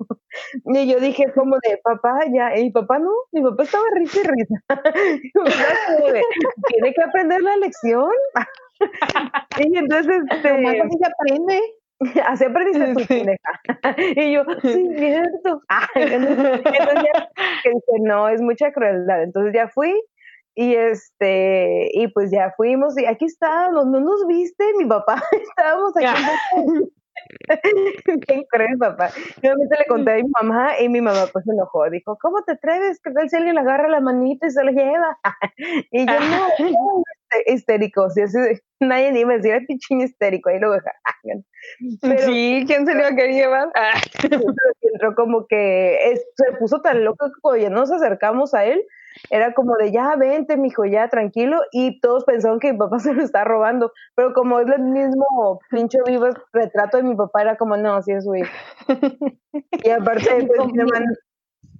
Y 0.66 0.92
yo 0.92 1.00
dije 1.00 1.32
como 1.34 1.56
de, 1.56 1.80
papá, 1.82 2.18
ya, 2.32 2.54
y 2.56 2.64
mi 2.64 2.70
papá 2.70 2.98
no, 2.98 3.10
mi 3.32 3.42
papá 3.42 3.62
estaba 3.62 3.84
risa 3.94 4.20
y 4.20 4.24
risa. 4.24 4.62
Tiene 6.68 6.94
que 6.94 7.02
aprender 7.02 7.40
la 7.42 7.56
lección. 7.56 8.10
y 9.60 9.78
entonces, 9.78 10.22
este, 10.30 10.48
así 10.48 10.98
se 10.98 11.06
aprende. 11.06 11.60
Así 12.26 12.44
aprendiste 12.44 12.94
tu 12.94 13.06
pendeja. 13.06 13.60
Y 14.16 14.32
yo, 14.32 14.44
sí, 14.62 14.88
cierto. 14.96 15.60
entonces, 15.94 16.62
ya, 16.64 17.30
que 17.62 17.70
dije, 17.70 18.02
no, 18.02 18.28
es 18.28 18.42
mucha 18.42 18.72
crueldad. 18.72 19.22
Entonces 19.22 19.54
ya 19.54 19.68
fui, 19.68 19.94
y 20.56 20.74
este, 20.74 21.88
y 21.92 22.08
pues 22.08 22.30
ya 22.30 22.52
fuimos, 22.56 22.98
y 22.98 23.06
aquí 23.06 23.24
estábamos, 23.26 23.86
¿no 23.86 24.00
nos 24.00 24.26
viste? 24.26 24.64
Mi 24.76 24.86
papá, 24.86 25.22
estábamos 25.32 25.92
aquí. 25.96 26.90
Bien 28.26 28.44
cruel, 28.50 28.78
papá. 28.78 29.10
Yo 29.42 29.54
le 29.54 29.86
conté 29.88 30.12
a 30.12 30.16
mi 30.16 30.28
mamá 30.42 30.80
y 30.80 30.88
mi 30.88 31.00
mamá 31.00 31.26
pues 31.32 31.44
se 31.44 31.52
enojó. 31.52 31.88
Dijo, 31.90 32.18
¿cómo 32.20 32.42
te 32.42 32.52
atreves? 32.52 33.00
¿Qué 33.02 33.10
tal 33.12 33.28
si 33.30 33.36
alguien 33.36 33.54
le 33.54 33.60
agarra 33.60 33.88
la 33.88 34.00
manita 34.00 34.46
y 34.46 34.50
se 34.50 34.64
la 34.64 34.72
lleva? 34.72 35.18
y 35.90 36.06
yo 36.06 36.20
no, 36.20 36.48
este, 36.58 36.74
histérico. 37.46 38.10
Si 38.10 38.22
así, 38.22 38.38
nadie 38.80 39.12
ni 39.12 39.24
me 39.24 39.36
decía, 39.36 39.60
pichín 39.66 40.00
histérico. 40.00 40.50
Ahí 40.50 40.58
lo 40.58 40.72
dejaron. 40.72 41.44
sí, 42.24 42.64
¿quién 42.66 42.86
se 42.86 42.94
le 42.94 43.00
iba 43.00 43.08
a 43.08 43.16
querer 43.16 43.32
llevar? 43.32 43.68
entró 44.94 45.14
como 45.14 45.46
que 45.46 46.14
se 46.36 46.56
puso 46.58 46.80
tan 46.80 47.04
loco 47.04 47.26
que 47.26 47.40
cuando 47.40 47.62
ya 47.62 47.70
nos 47.70 47.90
acercamos 47.90 48.54
a 48.54 48.64
él, 48.64 48.82
era 49.30 49.54
como 49.54 49.76
de 49.76 49.92
ya 49.92 50.16
vente, 50.16 50.56
mijo, 50.56 50.84
ya 50.84 51.08
tranquilo, 51.08 51.60
y 51.72 52.00
todos 52.00 52.24
pensaron 52.24 52.58
que 52.58 52.72
mi 52.72 52.78
papá 52.78 52.98
se 53.00 53.14
lo 53.14 53.22
está 53.22 53.44
robando, 53.44 53.92
pero 54.14 54.32
como 54.32 54.60
es 54.60 54.68
el 54.68 54.82
mismo 54.82 55.60
pincho 55.70 55.98
vivo 56.06 56.26
retrato 56.52 56.96
de 56.96 57.04
mi 57.04 57.14
papá, 57.14 57.42
era 57.42 57.56
como, 57.56 57.76
no, 57.76 58.02
sí 58.02 58.12
es 58.12 58.24
su 58.24 58.34
hijo. 58.34 58.50
y 59.84 59.90
aparte, 59.90 60.46
pues, 60.46 60.72
mi 60.72 60.80
hermano, 60.80 61.06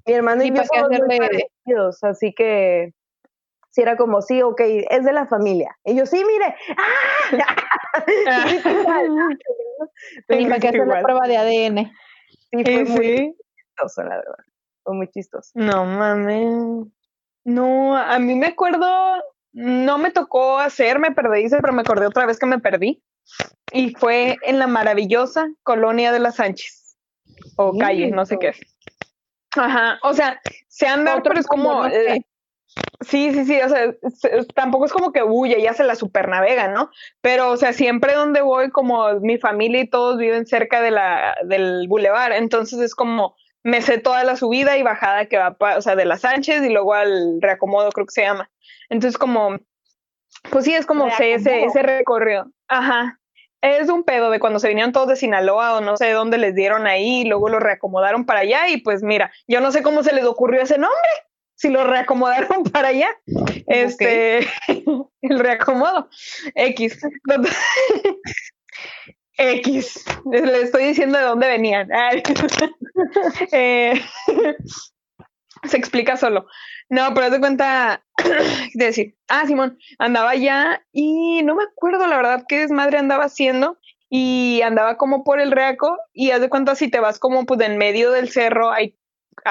mi 0.06 0.12
hermano 0.12 0.44
y 0.44 0.50
yo 0.50 0.62
somos 0.64 0.90
muy 0.90 1.18
parecidos, 1.18 2.04
así 2.04 2.32
que 2.34 2.92
sí 3.74 3.82
era 3.82 3.96
como, 3.96 4.22
sí, 4.22 4.40
ok, 4.40 4.60
es 4.88 5.04
de 5.04 5.12
la 5.12 5.26
familia. 5.26 5.76
Y 5.84 5.96
yo, 5.96 6.06
sí, 6.06 6.22
mire, 6.24 6.54
¡ah! 6.76 7.54
Tenía 10.28 10.58
que 10.60 10.68
hacer 10.68 10.86
la 10.86 11.02
prueba 11.02 11.26
de 11.26 11.36
ADN. 11.36 11.92
Sí, 12.52 12.64
fue 12.64 12.84
muy 12.84 13.36
chistoso, 13.56 14.02
la 14.04 14.16
verdad. 14.16 14.44
Fue 14.84 14.94
muy 14.94 15.08
chistoso. 15.10 15.50
No 15.54 15.84
mames. 15.84 16.86
No, 17.44 17.96
a 17.96 18.18
mí 18.20 18.36
me 18.36 18.46
acuerdo, 18.46 18.86
no 19.52 19.98
me 19.98 20.12
tocó 20.12 20.58
hacerme 20.58 21.10
perdí, 21.10 21.48
pero 21.50 21.72
me 21.72 21.82
acordé 21.82 22.06
otra 22.06 22.26
vez 22.26 22.38
que 22.38 22.46
me 22.46 22.60
perdí. 22.60 23.02
Y 23.72 23.92
fue 23.96 24.36
en 24.42 24.60
la 24.60 24.68
maravillosa 24.68 25.48
colonia 25.64 26.12
de 26.12 26.20
las 26.20 26.36
Sánchez. 26.36 26.96
O 27.56 27.76
calle, 27.76 28.12
no 28.12 28.24
sé 28.24 28.38
qué 28.38 28.48
es. 28.48 28.60
Ajá, 29.56 29.98
o 30.04 30.14
sea, 30.14 30.40
se 30.68 30.86
anda, 30.86 31.20
pero 31.22 31.40
es 31.40 31.46
como... 31.46 31.86
Eh, 31.86 32.24
sí, 33.00 33.32
sí, 33.32 33.44
sí, 33.44 33.60
o 33.60 33.68
sea, 33.68 33.94
tampoco 34.54 34.86
es 34.86 34.92
como 34.92 35.12
que 35.12 35.22
huye, 35.22 35.60
ya 35.60 35.74
se 35.74 35.84
la 35.84 35.94
supernavega, 35.94 36.68
¿no? 36.68 36.90
Pero, 37.20 37.50
o 37.50 37.56
sea, 37.56 37.72
siempre 37.72 38.14
donde 38.14 38.40
voy, 38.40 38.70
como 38.70 39.20
mi 39.20 39.38
familia 39.38 39.82
y 39.82 39.88
todos 39.88 40.18
viven 40.18 40.46
cerca 40.46 40.80
de 40.80 40.90
la, 40.90 41.36
del 41.44 41.86
bulevar, 41.88 42.32
entonces 42.32 42.80
es 42.80 42.94
como, 42.94 43.36
me 43.62 43.80
sé 43.80 43.98
toda 43.98 44.24
la 44.24 44.36
subida 44.36 44.76
y 44.76 44.82
bajada 44.82 45.26
que 45.26 45.38
va, 45.38 45.56
o 45.76 45.80
sea, 45.82 45.96
de 45.96 46.04
las 46.04 46.20
Sánchez 46.20 46.62
y 46.62 46.70
luego 46.70 46.94
al 46.94 47.40
reacomodo, 47.40 47.90
creo 47.92 48.06
que 48.06 48.12
se 48.12 48.22
llama. 48.22 48.50
Entonces, 48.90 49.18
como, 49.18 49.58
pues 50.50 50.64
sí, 50.64 50.74
es 50.74 50.86
como 50.86 51.10
sé 51.10 51.34
ese, 51.34 51.64
ese 51.64 51.82
recorrido. 51.82 52.46
Ajá. 52.68 53.18
Es 53.62 53.88
un 53.88 54.04
pedo 54.04 54.30
de 54.30 54.40
cuando 54.40 54.58
se 54.58 54.68
vinieron 54.68 54.92
todos 54.92 55.08
de 55.08 55.16
Sinaloa 55.16 55.76
o 55.76 55.80
no 55.80 55.96
sé 55.96 56.10
dónde 56.10 56.36
les 56.36 56.54
dieron 56.54 56.86
ahí 56.86 57.22
y 57.22 57.24
luego 57.24 57.48
lo 57.48 57.60
reacomodaron 57.60 58.26
para 58.26 58.40
allá 58.40 58.68
y 58.68 58.76
pues 58.76 59.02
mira, 59.02 59.32
yo 59.48 59.62
no 59.62 59.72
sé 59.72 59.82
cómo 59.82 60.02
se 60.02 60.12
les 60.12 60.26
ocurrió 60.26 60.60
ese 60.60 60.76
nombre, 60.76 61.08
si 61.54 61.68
lo 61.68 61.84
reacomodaron 61.84 62.64
para 62.72 62.88
allá. 62.88 63.08
Este, 63.66 64.38
el 65.22 65.38
reacomodo. 65.38 66.08
X. 66.54 66.98
X. 69.36 70.04
Le 70.30 70.62
estoy 70.62 70.84
diciendo 70.84 71.18
de 71.18 71.24
dónde 71.24 71.48
venían. 71.48 71.88
Eh, 73.50 74.00
se 75.64 75.76
explica 75.76 76.16
solo. 76.16 76.46
No, 76.88 77.14
pero 77.14 77.30
de 77.30 77.40
cuenta, 77.40 78.04
de 78.74 78.84
decir, 78.84 79.16
ah, 79.28 79.46
Simón, 79.46 79.78
andaba 79.98 80.30
allá 80.30 80.84
y 80.92 81.42
no 81.42 81.54
me 81.54 81.64
acuerdo 81.64 82.06
la 82.06 82.16
verdad 82.16 82.44
qué 82.46 82.60
desmadre 82.60 82.98
andaba 82.98 83.24
haciendo 83.24 83.78
y 84.08 84.60
andaba 84.62 84.96
como 84.96 85.24
por 85.24 85.40
el 85.40 85.50
reaco 85.50 85.96
y 86.12 86.30
haz 86.30 86.40
de 86.40 86.50
cuenta 86.50 86.74
si 86.74 86.88
te 86.88 87.00
vas 87.00 87.18
como 87.18 87.46
pues 87.46 87.60
en 87.62 87.78
medio 87.78 88.12
del 88.12 88.28
cerro, 88.28 88.70
hay, 88.70 88.96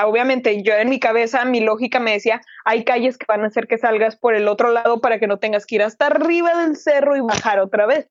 obviamente 0.03 0.63
yo 0.63 0.73
en 0.73 0.89
mi 0.89 0.99
cabeza, 0.99 1.45
mi 1.45 1.59
lógica 1.59 1.99
me 1.99 2.13
decía, 2.13 2.41
hay 2.65 2.83
calles 2.83 3.17
que 3.17 3.25
van 3.27 3.43
a 3.43 3.47
hacer 3.47 3.67
que 3.67 3.77
salgas 3.77 4.15
por 4.15 4.35
el 4.35 4.47
otro 4.47 4.71
lado 4.71 5.01
para 5.01 5.19
que 5.19 5.27
no 5.27 5.39
tengas 5.39 5.65
que 5.65 5.75
ir 5.75 5.83
hasta 5.83 6.07
arriba 6.07 6.55
del 6.63 6.75
cerro 6.75 7.15
y 7.15 7.21
bajar 7.21 7.59
otra 7.59 7.85
vez 7.85 8.09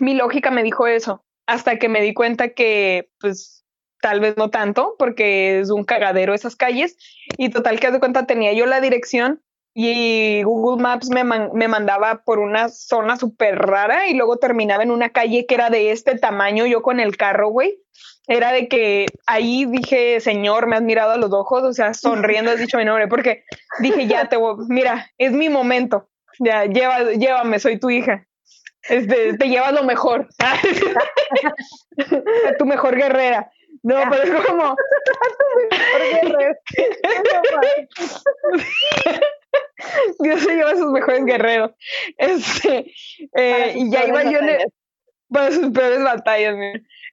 mi 0.00 0.14
lógica 0.14 0.50
me 0.50 0.62
dijo 0.62 0.86
eso, 0.86 1.24
hasta 1.46 1.78
que 1.78 1.88
me 1.88 2.02
di 2.02 2.14
cuenta 2.14 2.50
que, 2.50 3.10
pues, 3.20 3.64
tal 4.00 4.20
vez 4.20 4.36
no 4.36 4.50
tanto, 4.50 4.96
porque 4.98 5.60
es 5.60 5.70
un 5.70 5.84
cagadero 5.84 6.34
esas 6.34 6.56
calles. 6.56 6.96
Y 7.38 7.50
total 7.50 7.78
que 7.78 7.90
de 7.90 8.00
cuenta 8.00 8.26
tenía 8.26 8.52
yo 8.52 8.66
la 8.66 8.80
dirección 8.80 9.42
y 9.74 10.42
Google 10.42 10.82
Maps 10.82 11.08
me, 11.08 11.24
me 11.24 11.68
mandaba 11.68 12.24
por 12.24 12.40
una 12.40 12.68
zona 12.68 13.16
súper 13.16 13.56
rara 13.58 14.08
y 14.08 14.14
luego 14.14 14.36
terminaba 14.36 14.82
en 14.82 14.90
una 14.90 15.10
calle 15.10 15.46
que 15.46 15.54
era 15.54 15.70
de 15.70 15.92
este 15.92 16.18
tamaño, 16.18 16.66
yo 16.66 16.82
con 16.82 17.00
el 17.00 17.16
carro, 17.16 17.48
güey. 17.48 17.78
Era 18.26 18.52
de 18.52 18.68
que 18.68 19.06
ahí 19.26 19.66
dije, 19.66 20.20
señor, 20.20 20.66
me 20.66 20.76
has 20.76 20.82
mirado 20.82 21.12
a 21.12 21.16
los 21.16 21.32
ojos, 21.32 21.64
o 21.64 21.72
sea, 21.72 21.92
sonriendo 21.92 22.52
has 22.52 22.58
dicho 22.58 22.78
mi 22.78 22.84
nombre, 22.84 23.08
porque 23.08 23.44
dije, 23.80 24.06
ya 24.06 24.28
te 24.28 24.36
voy, 24.36 24.64
mira, 24.68 25.10
es 25.18 25.32
mi 25.32 25.48
momento, 25.48 26.08
ya, 26.38 26.66
lleva, 26.66 27.12
llévame, 27.12 27.58
soy 27.58 27.78
tu 27.78 27.90
hija. 27.90 28.26
Este, 28.88 29.36
te 29.36 29.48
llevas 29.48 29.72
lo 29.72 29.84
mejor. 29.84 30.28
tu 32.58 32.66
mejor 32.66 32.96
guerrera. 32.96 33.50
No, 33.82 33.96
pero 34.10 34.22
es 34.22 34.46
como. 34.46 34.76
Dios 40.20 40.40
se 40.40 40.54
lleva 40.54 40.76
sus 40.76 40.92
mejores 40.92 41.24
guerreros. 41.24 41.72
Este, 42.16 42.92
eh, 43.34 43.74
y 43.76 43.90
ya 43.90 44.06
iba 44.06 44.22
yo 44.24 44.38
en 44.38 44.72
para 45.32 45.50
sus 45.50 45.72
peores 45.72 46.02
batallas, 46.02 46.54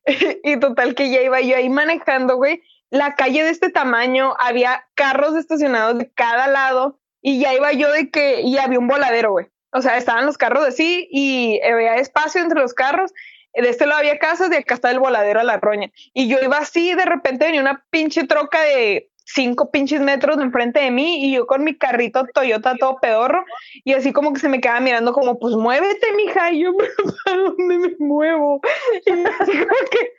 y 0.44 0.58
total 0.60 0.96
que 0.96 1.10
ya 1.10 1.22
iba 1.22 1.42
yo 1.42 1.56
ahí 1.56 1.70
manejando, 1.70 2.38
güey. 2.38 2.62
La 2.90 3.16
calle 3.16 3.44
de 3.44 3.50
este 3.50 3.70
tamaño, 3.70 4.36
había 4.40 4.88
carros 4.96 5.36
estacionados 5.36 5.98
de 6.00 6.12
cada 6.12 6.48
lado, 6.48 7.00
y 7.22 7.40
ya 7.40 7.54
iba 7.54 7.72
yo 7.74 7.92
de 7.92 8.10
que, 8.10 8.42
y 8.42 8.58
había 8.58 8.80
un 8.80 8.88
voladero, 8.88 9.32
güey 9.32 9.48
o 9.72 9.82
sea, 9.82 9.98
estaban 9.98 10.26
los 10.26 10.38
carros 10.38 10.66
así 10.66 11.08
y 11.12 11.62
había 11.62 11.96
espacio 11.96 12.42
entre 12.42 12.60
los 12.60 12.74
carros. 12.74 13.14
De 13.54 13.70
este 13.70 13.86
lado 13.86 14.00
había 14.00 14.20
casas, 14.20 14.50
de 14.50 14.58
acá 14.58 14.76
está 14.76 14.92
el 14.92 15.00
voladero 15.00 15.40
a 15.40 15.44
la 15.44 15.58
roña. 15.58 15.92
Y 16.14 16.28
yo 16.28 16.38
iba 16.42 16.58
así, 16.58 16.94
de 16.94 17.06
repente 17.06 17.46
venía 17.46 17.62
una 17.62 17.84
pinche 17.90 18.26
troca 18.26 18.62
de 18.62 19.10
cinco 19.34 19.72
pinches 19.72 20.02
metros 20.02 20.38
de 20.38 20.44
enfrente 20.44 20.80
de 20.80 20.92
mí 20.92 21.26
y 21.26 21.34
yo 21.34 21.46
con 21.46 21.64
mi 21.64 21.78
carrito 21.78 22.26
Toyota 22.34 22.76
todo 22.80 23.00
pedorro 23.00 23.46
y 23.84 23.94
así 23.94 24.12
como 24.12 24.34
que 24.34 24.40
se 24.40 24.50
me 24.50 24.60
quedaba 24.60 24.80
mirando 24.80 25.14
como, 25.14 25.40
pues 25.40 25.56
muévete, 25.56 26.14
mija, 26.14 26.52
y 26.52 26.64
yo, 26.64 26.72
¿para 27.26 27.38
dónde 27.38 27.78
me 27.78 27.96
muevo? 28.00 28.62
Y 29.06 29.12
así 29.12 29.52
como 29.52 29.76
que 29.92 30.14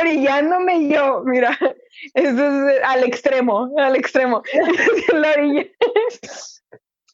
orillándome 0.00 0.88
yo, 0.88 1.22
mira, 1.24 1.56
eso 2.14 2.68
es 2.68 2.82
al 2.84 3.04
extremo, 3.04 3.70
al 3.78 3.96
extremo, 3.96 4.42
orilla. 5.36 5.66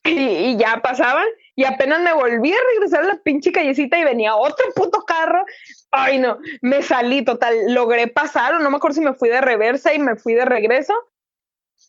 Y, 0.06 0.58
ya 0.58 0.82
pasaban 0.82 1.24
y 1.56 1.64
apenas 1.64 2.00
me 2.02 2.12
volví 2.12 2.52
a 2.52 2.58
regresar 2.74 3.04
a 3.04 3.14
la 3.14 3.22
pinche 3.22 3.52
callecita 3.52 3.98
y 3.98 4.04
venía 4.04 4.36
otro 4.36 4.66
puto 4.74 5.02
carro. 5.06 5.44
Ay, 5.90 6.18
no, 6.18 6.38
me 6.60 6.82
salí 6.82 7.24
total, 7.24 7.72
logré 7.72 8.08
pasar, 8.08 8.54
o 8.54 8.58
no 8.58 8.70
me 8.70 8.76
acuerdo 8.76 8.96
si 8.96 9.00
me 9.00 9.14
fui 9.14 9.30
de 9.30 9.40
reversa 9.40 9.94
y 9.94 9.98
me 9.98 10.16
fui 10.16 10.34
de 10.34 10.44
regreso 10.44 10.92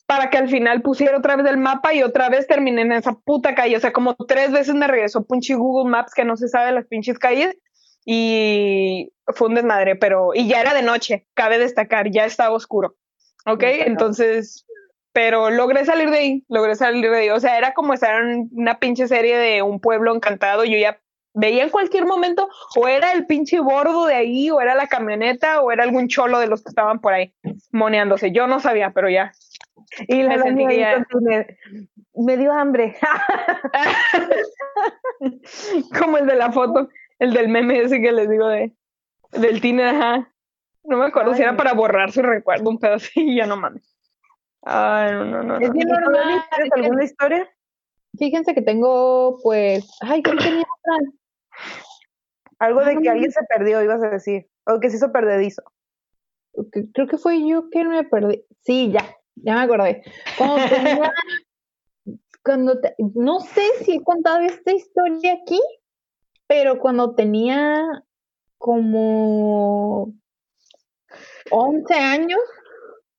para 0.06 0.30
que 0.30 0.38
al 0.38 0.50
final 0.50 0.82
pusiera 0.82 1.18
otra 1.18 1.36
vez 1.36 1.46
el 1.48 1.58
mapa 1.58 1.94
y 1.94 2.04
otra 2.04 2.30
vez 2.30 2.48
terminé 2.48 2.82
en 2.82 2.92
esa 2.92 3.14
puta 3.14 3.56
calle. 3.56 3.78
O 3.78 3.80
sea, 3.80 3.92
como 3.92 4.16
tres 4.16 4.52
veces 4.52 4.76
me 4.76 4.88
regresó 4.88 5.26
pinche 5.26 5.56
Google 5.56 5.90
Maps 5.90 6.14
que 6.14 6.26
no 6.26 6.38
se 6.38 6.48
sabe 6.48 6.72
las 6.72 6.86
pinches 6.86 7.18
calles 7.18 7.58
y 8.06 9.12
fue 9.28 9.48
un 9.48 9.56
desmadre, 9.56 9.96
pero 9.96 10.30
y 10.34 10.48
ya 10.48 10.62
era 10.62 10.74
de 10.74 10.84
noche, 10.84 11.28
cabe 11.34 11.58
destacar, 11.58 12.12
ya 12.12 12.26
estaba 12.26 12.56
oscuro. 12.56 12.96
¿Ok? 13.48 13.64
Entonces, 13.64 14.66
pero 15.12 15.50
logré 15.50 15.86
salir 15.86 16.10
de 16.10 16.18
ahí, 16.18 16.46
logré 16.50 16.76
salir 16.76 17.10
de 17.10 17.18
ahí. 17.18 17.30
O 17.30 17.40
sea, 17.40 17.58
era 17.58 17.74
como 17.74 17.94
estar 17.94 18.22
en 18.22 18.50
una 18.52 18.80
pinche 18.80 19.08
serie 19.08 19.38
de 19.38 19.62
un 19.62 19.80
pueblo 19.80 20.16
encantado. 20.16 20.66
Yo 20.66 20.78
ya 20.78 21.00
veía 21.34 21.64
en 21.64 21.70
cualquier 21.70 22.06
momento 22.06 22.50
o 22.76 22.88
era 22.88 23.12
el 23.12 23.26
pinche 23.26 23.60
bordo 23.60 24.06
de 24.06 24.16
ahí, 24.16 24.50
o 24.50 24.62
era 24.62 24.76
la 24.76 24.88
camioneta, 24.88 25.62
o 25.62 25.72
era 25.72 25.84
algún 25.84 26.08
cholo 26.08 26.40
de 26.40 26.48
los 26.48 26.64
que 26.64 26.70
estaban 26.70 27.00
por 27.00 27.14
ahí 27.14 27.34
moneándose. 27.72 28.32
Yo 28.32 28.48
no 28.48 28.60
sabía, 28.60 28.92
pero 28.92 29.10
ya. 29.10 29.32
Y 30.08 30.24
la 30.24 30.38
me, 30.38 31.48
me 32.16 32.38
dio 32.38 32.52
hambre. 32.52 32.96
como 36.00 36.18
el 36.18 36.26
de 36.26 36.36
la 36.36 36.52
foto, 36.52 36.90
el 37.20 37.34
del 37.34 37.50
meme 37.50 37.82
ese 37.82 38.02
que 38.02 38.12
les 38.12 38.30
digo 38.30 38.48
de 38.48 38.74
del 39.32 39.62
tiner, 39.62 39.88
ajá. 39.88 40.32
No 40.84 40.98
me 40.98 41.06
acuerdo 41.06 41.34
si 41.34 41.42
era 41.42 41.58
para 41.58 41.74
borrar 41.74 42.12
su 42.12 42.22
recuerdo, 42.22 42.70
un 42.70 42.80
pedo 42.80 42.96
así, 42.96 43.12
ya 43.36 43.46
no 43.46 43.58
mames. 43.58 43.96
Ay, 44.62 45.12
no, 45.12 45.26
no, 45.26 45.44
no. 45.44 45.60
¿Es 45.60 45.72
bien 45.72 45.88
normal? 45.88 46.44
¿Tienes 46.56 46.72
alguna 46.74 47.04
historia? 47.04 47.50
Fíjense 48.18 48.54
que 48.54 48.62
tengo, 48.62 49.40
pues, 49.44 49.88
ay, 50.02 50.24
¿qué 50.24 50.32
tenía 50.32 50.62
otra? 50.62 51.12
Algo 52.60 52.84
de 52.84 52.98
que 52.98 53.10
alguien 53.10 53.32
se 53.32 53.44
perdió, 53.44 53.84
ibas 53.84 54.02
a 54.02 54.10
decir, 54.10 54.48
o 54.66 54.80
que 54.80 54.90
se 54.90 54.98
hizo 54.98 55.12
perdedizo. 55.12 55.64
Creo 56.94 57.08
que 57.08 57.18
fue 57.18 57.46
yo 57.46 57.70
que 57.70 57.84
me 57.84 58.04
perdí. 58.06 58.46
Sí, 58.62 58.92
ya, 58.92 59.06
ya 59.36 59.56
me 59.56 59.62
acordé. 59.62 60.04
Cuando 60.38 60.56
tenía, 60.70 61.14
cuando 62.44 62.80
no 63.16 63.40
sé 63.40 63.64
si 63.84 63.94
he 63.94 64.04
contado 64.04 64.40
esta 64.40 64.74
historia 64.74 65.34
aquí, 65.42 65.60
pero 66.48 66.80
cuando 66.80 67.16
tenía 67.16 68.04
como 68.58 70.14
11 71.52 71.94
años, 71.94 72.40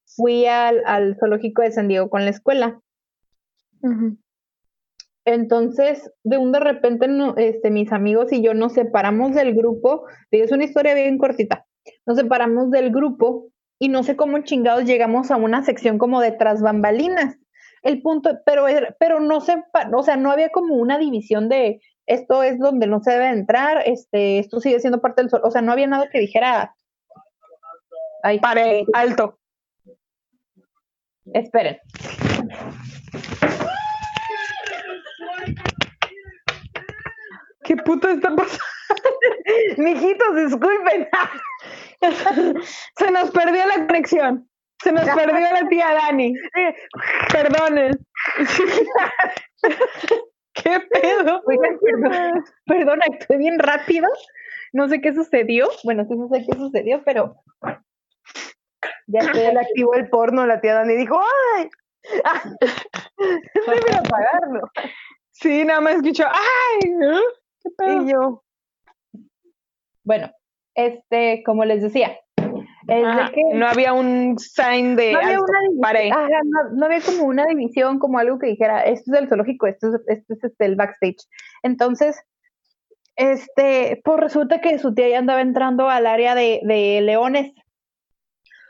fui 0.05 0.47
al, 0.47 0.83
al 0.87 1.17
zoológico 1.19 1.62
de 1.62 1.73
San 1.73 1.89
Diego 1.89 2.09
con 2.09 2.25
la 2.25 2.31
escuela. 2.31 2.81
Entonces, 5.25 6.11
de 6.25 6.39
un 6.39 6.53
de 6.53 6.61
repente, 6.61 7.07
este, 7.37 7.71
mis 7.71 7.93
amigos 7.93 8.33
y 8.33 8.43
yo 8.43 8.55
nos 8.55 8.73
separamos 8.73 9.35
del 9.35 9.55
grupo. 9.55 10.07
Es 10.31 10.53
una 10.53 10.64
historia 10.64 10.95
bien 10.95 11.19
cortita. 11.19 11.67
Nos 12.07 12.17
separamos 12.17 12.71
del 12.71 12.91
grupo 12.91 13.51
y 13.79 13.89
no 13.89 14.03
sé 14.03 14.16
cómo 14.16 14.39
chingados 14.41 14.85
llegamos 14.85 15.31
a 15.31 15.37
una 15.37 15.62
sección 15.64 15.99
como 15.99 16.20
de 16.20 16.33
tras 16.33 16.62
bambalinas. 16.62 17.37
El 17.83 18.03
punto, 18.03 18.39
pero, 18.45 18.66
pero 18.99 19.20
no 19.20 19.41
sé, 19.41 19.62
o 19.93 20.03
sea, 20.03 20.16
no 20.16 20.31
había 20.31 20.51
como 20.51 20.74
una 20.74 20.99
división 20.99 21.49
de 21.49 21.81
esto 22.07 22.43
es 22.43 22.59
donde 22.59 22.87
no 22.87 23.01
se 23.01 23.11
debe 23.12 23.29
entrar, 23.29 23.83
este, 23.85 24.39
esto 24.39 24.61
sigue 24.61 24.81
siendo 24.81 25.01
parte 25.01 25.22
del 25.22 25.31
sol. 25.31 25.41
O 25.45 25.51
sea, 25.51 25.61
no 25.61 25.72
había 25.72 25.89
nada 25.89 26.09
que 26.09 26.20
dijera. 26.20 26.74
Ay, 28.22 28.39
pare, 28.39 28.87
alto. 28.95 29.39
Esperen. 31.35 31.79
¿Qué 37.64 37.77
puta 37.77 38.12
está 38.12 38.35
pasando? 38.35 38.64
Mijitos, 39.79 40.37
disculpen. 40.37 41.09
Se 42.98 43.11
nos 43.11 43.30
perdió 43.30 43.66
la 43.66 43.86
conexión. 43.86 44.48
Se 44.82 44.92
nos 44.92 45.04
perdió 45.04 45.40
la 45.40 45.68
tía 45.68 45.94
Dani. 45.94 46.34
Perdonen. 47.32 47.92
¿Qué 50.54 50.80
pedo? 50.80 51.42
perdón, 51.44 52.44
perdón, 52.66 53.00
actué 53.02 53.36
bien 53.36 53.59
rápido. 53.59 54.09
No 54.72 54.88
sé 54.88 55.00
qué 55.00 55.14
sucedió. 55.14 55.68
Bueno, 55.84 56.04
sí 56.09 56.16
no 56.16 56.28
sé 56.28 56.44
qué 56.46 56.57
sucedió, 56.57 57.02
pero 57.04 57.36
ya 59.07 59.20
se 59.32 59.52
le 59.52 59.61
activó 59.61 59.94
el 59.94 60.09
porno 60.09 60.46
la 60.46 60.61
tía 60.61 60.74
Dani 60.74 60.96
dijo, 60.96 61.20
¡ay! 61.57 61.70
Debe 63.18 63.96
apagarlo. 63.96 64.70
Sí, 65.30 65.64
nada 65.64 65.80
más 65.80 65.96
escuchó, 65.96 66.24
¡ay! 66.26 66.90
¿Qué 67.62 67.70
pedo? 67.76 68.02
Y 68.02 68.12
yo. 68.12 68.42
Bueno, 70.04 70.30
este, 70.77 71.43
como 71.45 71.64
les 71.64 71.83
decía, 71.83 72.18
es 72.89 73.31
que 73.31 73.43
no 73.55 73.66
había 73.66 73.93
un 73.93 74.39
sign 74.39 74.95
de 74.95 75.12
no 75.12 75.18
había, 75.18 75.39
no, 76.72 76.87
había 76.87 77.01
como 77.01 77.24
una 77.24 77.45
división, 77.47 77.99
como 77.99 78.18
algo 78.18 78.39
que 78.39 78.47
dijera, 78.47 78.83
esto 78.83 79.12
es 79.12 79.20
el 79.20 79.29
zoológico, 79.29 79.66
esto 79.66 79.89
es, 79.89 80.03
esto 80.07 80.35
es 80.35 80.45
este, 80.45 80.64
el 80.64 80.77
backstage. 80.77 81.27
Entonces, 81.64 82.16
este, 83.16 84.01
pues 84.05 84.20
resulta 84.20 84.61
que 84.61 84.79
su 84.79 84.95
tía 84.95 85.09
ya 85.09 85.18
andaba 85.18 85.41
entrando 85.41 85.89
al 85.89 86.07
área 86.07 86.37
de, 86.37 86.61
de 86.62 87.01
leones 87.01 87.53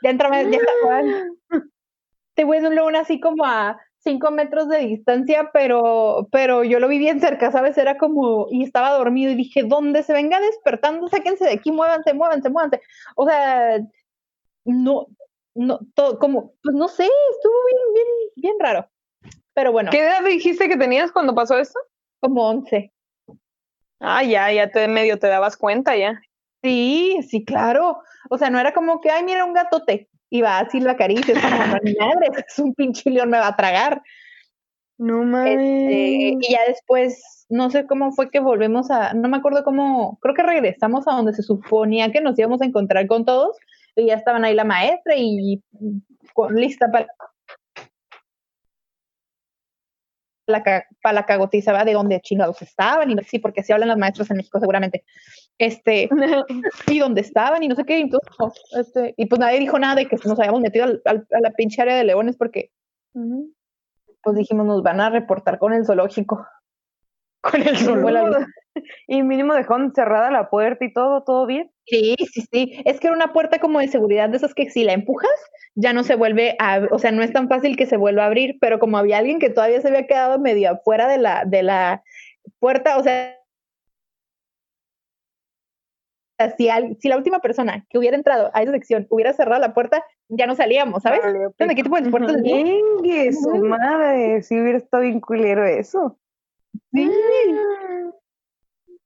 ya 0.01 0.09
entraba, 0.09 0.41
ya 0.43 0.57
estaba. 0.57 1.01
Te 2.35 2.43
voy 2.43 2.57
a 2.57 2.67
un 2.67 2.75
león 2.75 2.95
así 2.95 3.19
como 3.19 3.45
a 3.45 3.79
cinco 4.07 4.31
metros 4.31 4.69
de 4.69 4.79
distancia, 4.79 5.49
pero, 5.51 6.29
pero 6.31 6.63
yo 6.63 6.79
lo 6.79 6.87
vi 6.87 6.97
bien 6.97 7.19
cerca, 7.19 7.51
¿sabes? 7.51 7.77
Era 7.77 7.97
como, 7.97 8.47
y 8.49 8.63
estaba 8.63 8.91
dormido 8.91 9.31
y 9.31 9.35
dije, 9.35 9.63
¿dónde 9.63 10.01
se 10.01 10.13
venga 10.13 10.39
despertando? 10.39 11.09
Sáquense 11.09 11.43
de 11.43 11.51
aquí, 11.51 11.71
muévanse, 11.71 12.13
muévanse, 12.13 12.49
muévanse. 12.49 12.81
O 13.17 13.27
sea, 13.27 13.79
no, 14.63 15.07
no, 15.55 15.79
todo, 15.93 16.19
como, 16.19 16.53
pues 16.63 16.73
no 16.73 16.87
sé, 16.87 17.03
estuvo 17.03 17.53
bien, 17.65 17.93
bien, 17.93 18.07
bien 18.35 18.55
raro. 18.59 18.87
Pero 19.53 19.73
bueno. 19.73 19.91
¿Qué 19.91 19.99
edad 19.99 20.23
dijiste 20.23 20.69
que 20.69 20.77
tenías 20.77 21.11
cuando 21.11 21.35
pasó 21.35 21.57
esto? 21.57 21.77
Como 22.21 22.47
once. 22.47 22.93
Ah, 23.99 24.23
ya, 24.23 24.51
ya 24.53 24.71
te 24.71 24.87
medio 24.87 25.19
te 25.19 25.27
dabas 25.27 25.57
cuenta 25.57 25.97
ya. 25.97 26.21
Sí, 26.63 27.19
sí, 27.27 27.43
claro. 27.43 27.99
O 28.29 28.37
sea, 28.37 28.49
no 28.49 28.59
era 28.59 28.73
como 28.73 29.01
que, 29.01 29.09
ay, 29.09 29.23
mira 29.23 29.43
un 29.43 29.53
gatote. 29.53 30.09
Y 30.29 30.41
va 30.41 30.59
así 30.59 30.79
la 30.79 30.97
caricia, 30.97 31.33
es 31.33 31.41
como, 31.41 31.57
madre, 31.99 32.45
es 32.47 32.59
un 32.59 32.73
pinche 32.73 33.09
león, 33.09 33.29
me 33.29 33.39
va 33.39 33.47
a 33.47 33.55
tragar. 33.55 34.01
No 34.97 35.23
mames. 35.23 35.59
Este, 35.59 36.37
y 36.41 36.51
ya 36.51 36.59
después, 36.67 37.45
no 37.49 37.69
sé 37.69 37.85
cómo 37.85 38.11
fue 38.11 38.29
que 38.29 38.39
volvemos 38.39 38.89
a, 38.89 39.13
no 39.13 39.29
me 39.29 39.37
acuerdo 39.37 39.63
cómo, 39.63 40.17
creo 40.21 40.33
que 40.33 40.43
regresamos 40.43 41.07
a 41.07 41.13
donde 41.13 41.33
se 41.33 41.43
suponía 41.43 42.11
que 42.11 42.21
nos 42.21 42.37
íbamos 42.37 42.61
a 42.61 42.65
encontrar 42.65 43.05
con 43.07 43.23
todos, 43.23 43.55
y 43.95 44.07
ya 44.07 44.15
estaban 44.15 44.43
ahí 44.43 44.53
la 44.53 44.63
maestra 44.63 45.15
y 45.15 45.61
lista 46.51 46.87
para 46.91 47.07
la, 50.47 50.63
para 51.01 51.13
la 51.13 51.25
cagotiza 51.25 51.83
de 51.83 51.93
dónde 51.93 52.21
chingados 52.21 52.61
estaban, 52.61 53.11
y 53.11 53.23
si 53.23 53.39
porque 53.39 53.63
si 53.63 53.73
hablan 53.73 53.89
las 53.89 53.97
maestras 53.97 54.31
en 54.31 54.37
México 54.37 54.59
seguramente, 54.59 55.03
este, 55.57 56.09
y 56.87 56.99
dónde 56.99 57.21
estaban, 57.21 57.63
y 57.63 57.67
no 57.67 57.75
sé 57.75 57.83
qué, 57.83 57.99
y, 57.99 58.09
este, 58.79 59.13
y 59.17 59.25
pues 59.25 59.39
nadie 59.39 59.59
dijo 59.59 59.77
nada 59.79 59.95
de 59.95 60.07
que 60.07 60.17
nos 60.25 60.39
habíamos 60.39 60.61
metido 60.61 60.85
al, 60.85 61.01
a 61.05 61.39
la 61.41 61.51
pinche 61.51 61.81
área 61.81 61.95
de 61.95 62.03
leones 62.03 62.37
porque, 62.37 62.71
pues 64.23 64.35
dijimos, 64.35 64.65
nos 64.65 64.83
van 64.83 65.01
a 65.01 65.09
reportar 65.09 65.59
con 65.59 65.73
el 65.73 65.85
zoológico. 65.85 66.45
Con 67.41 67.61
el 67.61 67.77
zoológico. 67.77 68.45
Y 69.07 69.23
mínimo 69.23 69.55
dejó 69.55 69.75
cerrada 69.95 70.29
la 70.29 70.51
puerta 70.51 70.85
y 70.85 70.93
todo, 70.93 71.23
todo 71.23 71.47
bien. 71.47 71.71
Sí, 71.85 72.15
sí, 72.31 72.43
sí. 72.51 72.81
Es 72.85 72.99
que 72.99 73.07
era 73.07 73.15
una 73.15 73.33
puerta 73.33 73.57
como 73.57 73.79
de 73.79 73.87
seguridad 73.87 74.29
de 74.29 74.37
esas 74.37 74.53
que 74.53 74.69
si 74.69 74.83
la 74.83 74.93
empujas, 74.93 75.31
ya 75.73 75.93
no 75.93 76.03
se 76.03 76.15
vuelve 76.15 76.55
a, 76.59 76.81
o 76.91 76.99
sea, 76.99 77.11
no 77.11 77.23
es 77.23 77.33
tan 77.33 77.47
fácil 77.47 77.75
que 77.75 77.87
se 77.87 77.97
vuelva 77.97 78.23
a 78.23 78.27
abrir, 78.27 78.57
pero 78.59 78.77
como 78.77 78.97
había 78.97 79.17
alguien 79.17 79.39
que 79.39 79.49
todavía 79.49 79.81
se 79.81 79.87
había 79.87 80.05
quedado 80.05 80.37
medio 80.37 80.71
afuera 80.71 81.07
de 81.07 81.17
la, 81.17 81.43
de 81.45 81.63
la 81.63 82.03
puerta, 82.59 82.97
o 82.97 83.03
sea, 83.03 83.37
si, 86.57 86.69
si 86.99 87.09
la 87.09 87.17
última 87.17 87.39
persona 87.39 87.85
que 87.89 87.97
hubiera 87.97 88.15
entrado 88.17 88.51
a 88.53 88.61
esa 88.61 88.71
sección 88.71 89.07
hubiera 89.09 89.33
cerrado 89.33 89.59
la 89.59 89.73
puerta, 89.73 90.03
ya 90.29 90.45
no 90.45 90.55
salíamos, 90.55 91.03
¿sabes? 91.03 91.21
Su 93.33 93.55
madre, 93.65 94.43
si 94.43 94.59
hubiera 94.59 94.77
estado 94.77 95.03
bien 95.03 95.19
culero 95.19 95.65
eso. 95.65 96.17
Sí. 96.93 97.11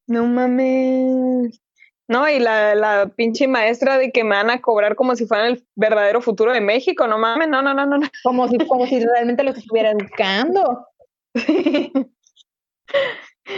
No 0.07 0.25
mames. 0.25 1.61
No, 2.07 2.27
y 2.27 2.39
la, 2.39 2.75
la 2.75 3.07
pinche 3.07 3.47
maestra 3.47 3.97
de 3.97 4.11
que 4.11 4.25
me 4.25 4.35
van 4.35 4.49
a 4.49 4.59
cobrar 4.59 4.95
como 4.95 5.15
si 5.15 5.25
fueran 5.25 5.47
el 5.47 5.65
verdadero 5.75 6.19
futuro 6.19 6.51
de 6.51 6.59
México, 6.59 7.07
no 7.07 7.17
mames, 7.17 7.47
no, 7.47 7.61
no, 7.61 7.73
no, 7.73 7.85
no. 7.85 7.97
Como 8.23 8.49
si, 8.49 8.57
como 8.67 8.85
si 8.85 8.99
realmente 9.05 9.45
los 9.45 9.57
estuviera 9.57 9.91
educando. 9.91 10.87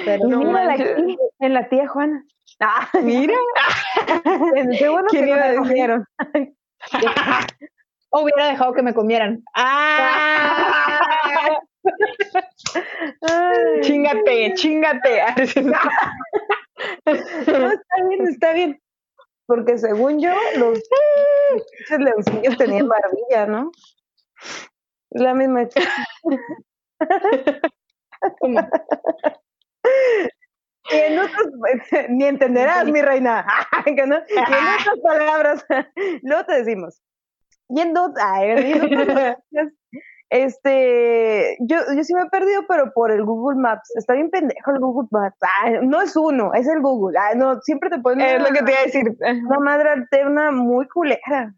Pero 0.05 0.27
no 0.27 0.39
mira 0.39 0.75
en 1.39 1.53
la 1.53 1.67
tía 1.67 1.87
Juana. 1.87 2.23
Ah, 2.59 2.89
mira. 3.01 3.35
Qué 4.77 4.89
bueno 4.89 5.07
que 5.11 5.21
no 5.25 5.35
me 5.35 5.55
comieron. 5.55 6.05
hubiera 8.21 8.47
dejado 8.47 8.73
que 8.73 8.83
me 8.83 8.93
comieran. 8.93 9.43
¡Ah! 9.55 10.99
chingate, 13.81 14.53
chingate. 14.53 15.21
no, 17.05 17.71
está 17.71 18.07
bien, 18.09 18.27
está 18.27 18.53
bien. 18.53 18.79
Porque 19.45 19.77
según 19.77 20.21
yo, 20.21 20.33
los 20.57 20.79
leoncillos 21.89 22.57
tenían 22.57 22.87
barbilla, 22.87 23.45
¿no? 23.45 23.71
La 25.11 25.33
misma. 25.33 25.67
ni 32.09 32.25
entenderás, 32.25 32.85
mi 32.85 33.01
reina. 33.01 33.45
Y 33.85 33.99
en 33.99 34.13
otras 34.13 34.99
palabras, 35.03 35.65
luego 36.21 36.45
te 36.45 36.53
decimos. 36.53 37.01
Yendo, 37.69 38.13
ay, 38.21 39.35
este, 40.29 41.57
yo, 41.59 41.77
yo 41.95 42.03
sí 42.03 42.13
me 42.13 42.23
he 42.23 42.29
perdido, 42.29 42.63
pero 42.67 42.91
por 42.93 43.11
el 43.11 43.23
Google 43.23 43.59
Maps. 43.59 43.95
Está 43.95 44.13
bien 44.13 44.29
pendejo 44.29 44.71
el 44.71 44.79
Google 44.79 45.07
Maps. 45.11 45.37
no 45.83 46.01
es 46.01 46.15
uno, 46.15 46.53
es 46.53 46.67
el 46.67 46.81
Google. 46.81 47.17
no, 47.35 47.61
siempre 47.61 47.89
te 47.89 47.99
ponen. 47.99 48.27
Es 48.27 48.41
lo 48.41 48.53
que 48.53 48.63
te 48.63 48.71
iba 48.71 48.79
a 48.79 48.83
decir. 48.83 49.17
Una 49.45 49.59
madre 49.59 49.89
alterna 49.89 50.51
muy 50.51 50.87
culera. 50.87 51.53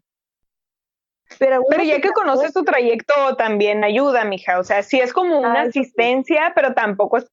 Pero, 1.38 1.62
pero 1.68 1.82
ya 1.82 2.00
que 2.00 2.10
conoces 2.10 2.52
tu 2.52 2.64
trayecto, 2.64 3.14
también 3.36 3.82
ayuda, 3.84 4.24
mija. 4.24 4.58
O 4.58 4.64
sea, 4.64 4.82
sí 4.82 5.00
es 5.00 5.12
como 5.12 5.38
una 5.40 5.62
asistencia, 5.62 6.52
pero 6.54 6.74
tampoco 6.74 7.18
es 7.18 7.30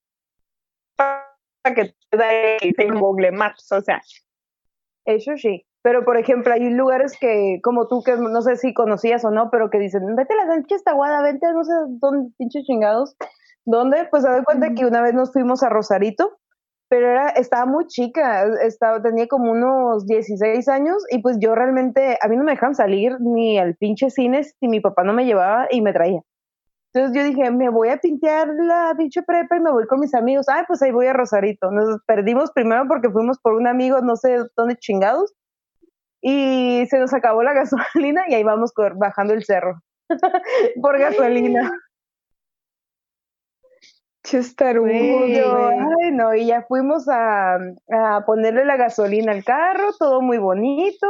que 1.64 1.95
te 2.09 2.18
dé 2.18 2.89
Google 2.91 3.32
Maps. 3.32 3.72
O 3.72 3.82
sea, 3.82 4.01
eso 5.05 5.38
sí. 5.38 5.66
Pero, 5.82 6.05
por 6.05 6.18
ejemplo, 6.18 6.53
hay 6.53 6.70
lugares 6.70 7.18
que, 7.20 7.59
como 7.61 7.88
tú, 7.88 8.03
que 8.03 8.16
no 8.16 8.41
sé 8.41 8.55
si 8.55 8.74
conocías 8.74 9.26
o 9.26 9.32
no, 9.32 9.49
pero 9.51 9.70
que 9.70 9.80
dicen, 9.80 10.16
vete 10.16 10.34
a 10.34 10.38
la 10.38 10.47
Sánchez 10.47 10.84
Taguada, 10.84 11.22
vete 11.22 11.45
a 11.45 11.51
no 11.51 11.64
sé 11.64 11.74
dónde, 11.99 12.32
pinches 12.38 12.64
chingados. 12.64 13.16
¿Dónde? 13.66 14.07
Pues 14.09 14.24
se 14.24 14.30
da 14.30 14.43
cuenta 14.43 14.74
que 14.74 14.86
una 14.86 15.01
vez 15.01 15.14
nos 15.14 15.32
fuimos 15.34 15.61
a 15.64 15.70
Rosarito, 15.70 16.38
pero 16.89 17.09
era, 17.09 17.30
estaba 17.30 17.66
muy 17.66 17.88
chica, 17.88 18.45
estaba, 18.61 19.01
tenía 19.01 19.28
como 19.28 19.51
unos 19.51 20.05
16 20.05 20.68
años 20.70 21.03
y 21.09 21.22
pues 21.22 21.38
yo 21.39 21.55
realmente, 21.55 22.18
a 22.22 22.28
mí 22.28 22.38
no 22.38 22.43
me 22.43 22.51
dejaban 22.51 22.76
salir 22.76 23.14
ni 23.20 23.57
al 23.57 23.76
pinche 23.76 24.09
cine 24.09 24.43
si 24.43 24.68
mi 24.68 24.80
papá 24.80 25.03
no 25.03 25.14
me 25.14 25.26
llevaba 25.26 25.68
y 25.72 25.82
me 25.82 25.93
traía. 25.93 26.22
Entonces 26.94 27.18
yo 27.18 27.24
dije, 27.28 27.50
me 27.50 27.70
voy 27.70 27.89
a 27.89 27.98
pintear 27.98 28.50
la 28.50 28.94
pinche 28.96 29.24
prepa 29.24 29.58
y 29.58 29.62
me 29.62 29.72
voy 29.72 29.88
con 29.88 30.00
mis 30.00 30.14
amigos. 30.14 30.48
Ay, 30.48 30.64
pues 30.68 30.82
ahí 30.84 30.91
voy 30.91 31.08
a 31.08 31.14
Rosarito. 31.14 31.72
Nos 31.72 32.02
perdimos 32.06 32.52
primero 32.52 32.88
porque 32.88 33.10
fuimos 33.10 33.39
por 33.39 33.56
un 33.56 33.68
amigo, 33.68 34.02
no 34.02 34.16
sé 34.16 34.38
dónde 34.56 34.76
chingados 34.78 35.34
y 36.22 36.86
se 36.89 37.00
nos 37.00 37.14
acabó 37.14 37.44
la 37.44 37.54
gasolina 37.96 38.24
y 38.28 38.34
ahí 38.34 38.44
vamos 38.44 38.72
bajando 38.96 39.34
el 39.34 39.44
cerro 39.44 39.82
por 40.82 40.98
gasolina. 40.98 41.72
Chestarudo. 44.24 44.88
Ay, 44.88 46.12
no, 46.14 46.34
y 46.34 46.46
ya 46.46 46.64
fuimos 46.64 47.10
a, 47.10 47.56
a, 47.91 48.26
ponerle 48.26 48.64
la 48.64 48.78
gasolina 48.78 49.34
al 49.34 49.44
carro, 49.44 49.89
todo 50.00 50.22
muy 50.22 50.38
bonito. 50.38 51.08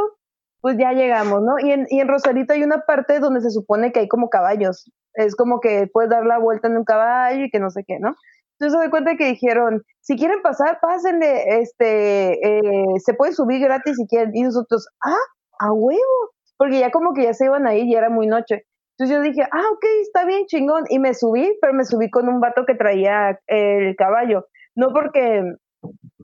Pues 0.64 0.78
ya 0.78 0.92
llegamos, 0.94 1.42
¿no? 1.42 1.58
Y 1.58 1.72
en, 1.72 1.86
y 1.90 2.00
en 2.00 2.08
Rosarito 2.08 2.54
hay 2.54 2.62
una 2.62 2.78
parte 2.86 3.20
donde 3.20 3.42
se 3.42 3.50
supone 3.50 3.92
que 3.92 4.00
hay 4.00 4.08
como 4.08 4.30
caballos. 4.30 4.90
Es 5.12 5.36
como 5.36 5.60
que 5.60 5.90
puedes 5.92 6.08
dar 6.08 6.24
la 6.24 6.38
vuelta 6.38 6.68
en 6.68 6.78
un 6.78 6.84
caballo 6.84 7.44
y 7.44 7.50
que 7.50 7.58
no 7.58 7.68
sé 7.68 7.84
qué, 7.86 7.98
¿no? 8.00 8.14
Entonces 8.58 8.80
se 8.80 8.88
cuenta 8.88 9.14
que 9.18 9.26
dijeron, 9.26 9.82
si 10.00 10.16
quieren 10.16 10.40
pasar, 10.40 10.78
pásenle, 10.80 11.60
este, 11.60 12.32
eh, 12.48 12.86
se 12.96 13.12
puede 13.12 13.32
subir 13.34 13.60
gratis 13.60 13.94
si 13.94 14.06
quieren. 14.06 14.30
Y 14.34 14.40
nosotros, 14.40 14.88
ah, 15.04 15.26
a 15.60 15.70
huevo, 15.70 16.30
porque 16.56 16.78
ya 16.78 16.90
como 16.90 17.12
que 17.12 17.24
ya 17.24 17.34
se 17.34 17.44
iban 17.44 17.66
ahí 17.66 17.82
y 17.82 17.94
era 17.94 18.08
muy 18.08 18.26
noche. 18.26 18.64
Entonces 18.96 19.18
yo 19.18 19.22
dije, 19.22 19.42
ah, 19.42 19.68
ok, 19.70 19.84
está 20.00 20.24
bien, 20.24 20.46
chingón. 20.46 20.84
Y 20.88 20.98
me 20.98 21.12
subí, 21.12 21.58
pero 21.60 21.74
me 21.74 21.84
subí 21.84 22.08
con 22.08 22.26
un 22.26 22.40
vato 22.40 22.64
que 22.66 22.74
traía 22.74 23.38
el 23.48 23.96
caballo. 23.96 24.46
No 24.74 24.94
porque, 24.94 25.42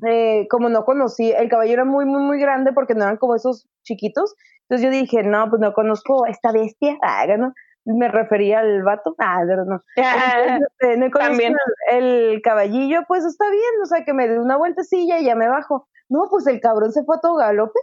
eh, 0.06 0.46
como 0.48 0.68
no 0.68 0.84
conocí, 0.84 1.32
el 1.32 1.48
caballo 1.48 1.72
era 1.72 1.84
muy, 1.84 2.04
muy, 2.04 2.22
muy 2.22 2.38
grande 2.38 2.72
porque 2.72 2.94
no 2.94 3.04
eran 3.04 3.16
como 3.16 3.34
esos 3.34 3.68
chiquitos. 3.82 4.34
Entonces 4.62 4.84
yo 4.84 4.90
dije, 4.90 5.22
no, 5.22 5.48
pues 5.50 5.60
no 5.60 5.72
conozco 5.72 6.24
a 6.24 6.30
esta 6.30 6.52
bestia. 6.52 6.96
Ah, 7.02 7.26
¿no? 7.36 7.52
me 7.84 8.08
refería 8.08 8.60
al 8.60 8.82
vato. 8.82 9.14
Ah, 9.18 9.42
pero 9.46 9.64
no. 9.64 9.82
Este, 10.80 11.10
También. 11.10 11.56
El, 11.90 12.40
caballillo, 12.42 13.00
pues 13.08 13.24
está 13.24 13.50
bien, 13.50 13.82
o 13.82 13.86
sea, 13.86 14.04
que 14.04 14.12
me 14.12 14.28
dé 14.28 14.38
una 14.38 14.56
vueltecilla 14.56 15.18
y 15.18 15.24
ya 15.24 15.34
me 15.34 15.48
bajo. 15.48 15.88
No, 16.08 16.26
pues 16.30 16.46
el 16.46 16.60
cabrón 16.60 16.92
se 16.92 17.04
fue 17.04 17.16
a 17.16 17.20
todo 17.20 17.36
galope. 17.36 17.78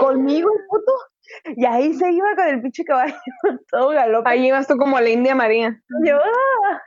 Conmigo, 0.00 0.50
el 0.50 0.66
puto. 0.68 0.92
Y 1.56 1.64
ahí 1.64 1.94
se 1.94 2.10
iba 2.10 2.34
con 2.34 2.48
el 2.48 2.62
pinche 2.62 2.84
caballo, 2.84 3.14
todo 3.70 3.90
galope. 3.90 4.28
Ahí 4.28 4.46
ibas 4.46 4.66
tú 4.66 4.76
como 4.76 5.00
la 5.00 5.08
India 5.08 5.34
María. 5.34 5.80
Yo, 6.04 6.16
¡ah! 6.16 6.82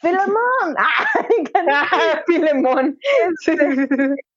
¡Filemón! 0.00 0.76
¡Ah! 1.70 2.22
¡Filemón! 2.26 2.98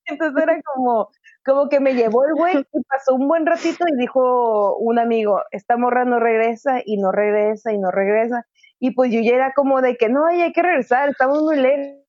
Entonces 0.06 0.44
era 0.44 0.62
como, 0.62 1.10
como 1.46 1.70
que 1.70 1.80
me 1.80 1.94
llevó 1.94 2.26
el 2.26 2.34
güey 2.36 2.56
y 2.74 2.84
pasó 2.84 3.16
un 3.16 3.28
buen 3.28 3.46
ratito 3.46 3.86
y 3.88 3.98
dijo 3.98 4.78
un 4.78 5.00
amigo, 5.00 5.42
esta 5.52 5.78
morra 5.78 6.06
no 6.06 6.20
regresa 6.20 6.82
y 6.86 6.98
no 6.98 7.12
regresa 7.12 7.74
y 7.74 7.78
no 7.78 7.92
regresa. 7.92 8.46
Y 8.80 8.92
pues 8.92 9.12
yo 9.12 9.20
ya 9.22 9.36
era 9.36 9.54
como 9.54 9.82
de 9.82 9.98
que 9.98 10.08
no, 10.08 10.26
hay 10.26 10.54
que 10.54 10.62
regresar, 10.62 11.10
estamos 11.10 11.42
muy 11.42 11.58
lejos 11.58 12.07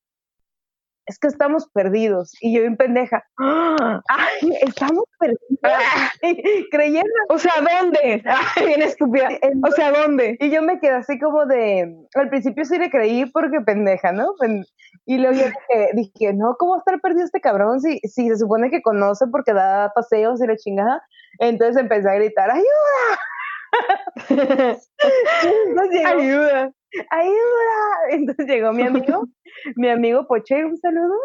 es 1.09 1.17
que 1.17 1.27
estamos 1.27 1.67
perdidos. 1.73 2.31
Y 2.39 2.53
yo 2.53 2.61
bien 2.61 2.77
pendeja, 2.77 3.25
¡ay, 3.37 4.51
estamos 4.61 5.05
perdidos! 5.19 5.39
Creyendo. 6.71 7.09
O 7.29 7.39
sea, 7.39 7.53
¿dónde? 7.57 8.23
Ay, 8.25 8.65
bien 8.67 8.83
estúpida. 8.83 9.27
O 9.67 9.71
sea, 9.71 9.91
¿dónde? 9.91 10.37
Y 10.39 10.51
yo 10.51 10.61
me 10.61 10.79
quedé 10.79 10.91
así 10.91 11.17
como 11.19 11.47
de, 11.47 11.95
al 12.13 12.29
principio 12.29 12.63
sí 12.63 12.77
le 12.77 12.91
creí 12.91 13.25
porque 13.25 13.59
pendeja, 13.61 14.11
¿no? 14.11 14.27
Y 15.07 15.17
luego 15.17 15.35
yo 15.35 15.45
dije, 15.45 15.89
dije, 15.93 16.33
no, 16.33 16.55
¿cómo 16.59 16.73
va 16.73 16.77
a 16.77 16.79
estar 16.79 17.01
perdido 17.01 17.25
este 17.25 17.41
cabrón 17.41 17.81
si, 17.81 17.97
si 18.01 18.29
se 18.29 18.37
supone 18.37 18.69
que 18.69 18.83
conoce 18.83 19.25
porque 19.31 19.53
da 19.53 19.91
paseos 19.95 20.39
y 20.43 20.47
la 20.47 20.57
chingada? 20.57 21.01
Entonces 21.39 21.77
empecé 21.77 22.07
a 22.07 22.15
gritar, 22.15 22.51
¡ayuda! 22.51 22.67
¡Ayuda! 26.05 26.71
Ayuda. 27.09 28.09
Entonces 28.11 28.45
llegó 28.47 28.71
mi 28.73 28.83
amigo, 28.83 29.27
mi 29.75 29.89
amigo 29.89 30.27
Poche, 30.27 30.65
un 30.65 30.77
saludo. 30.77 31.15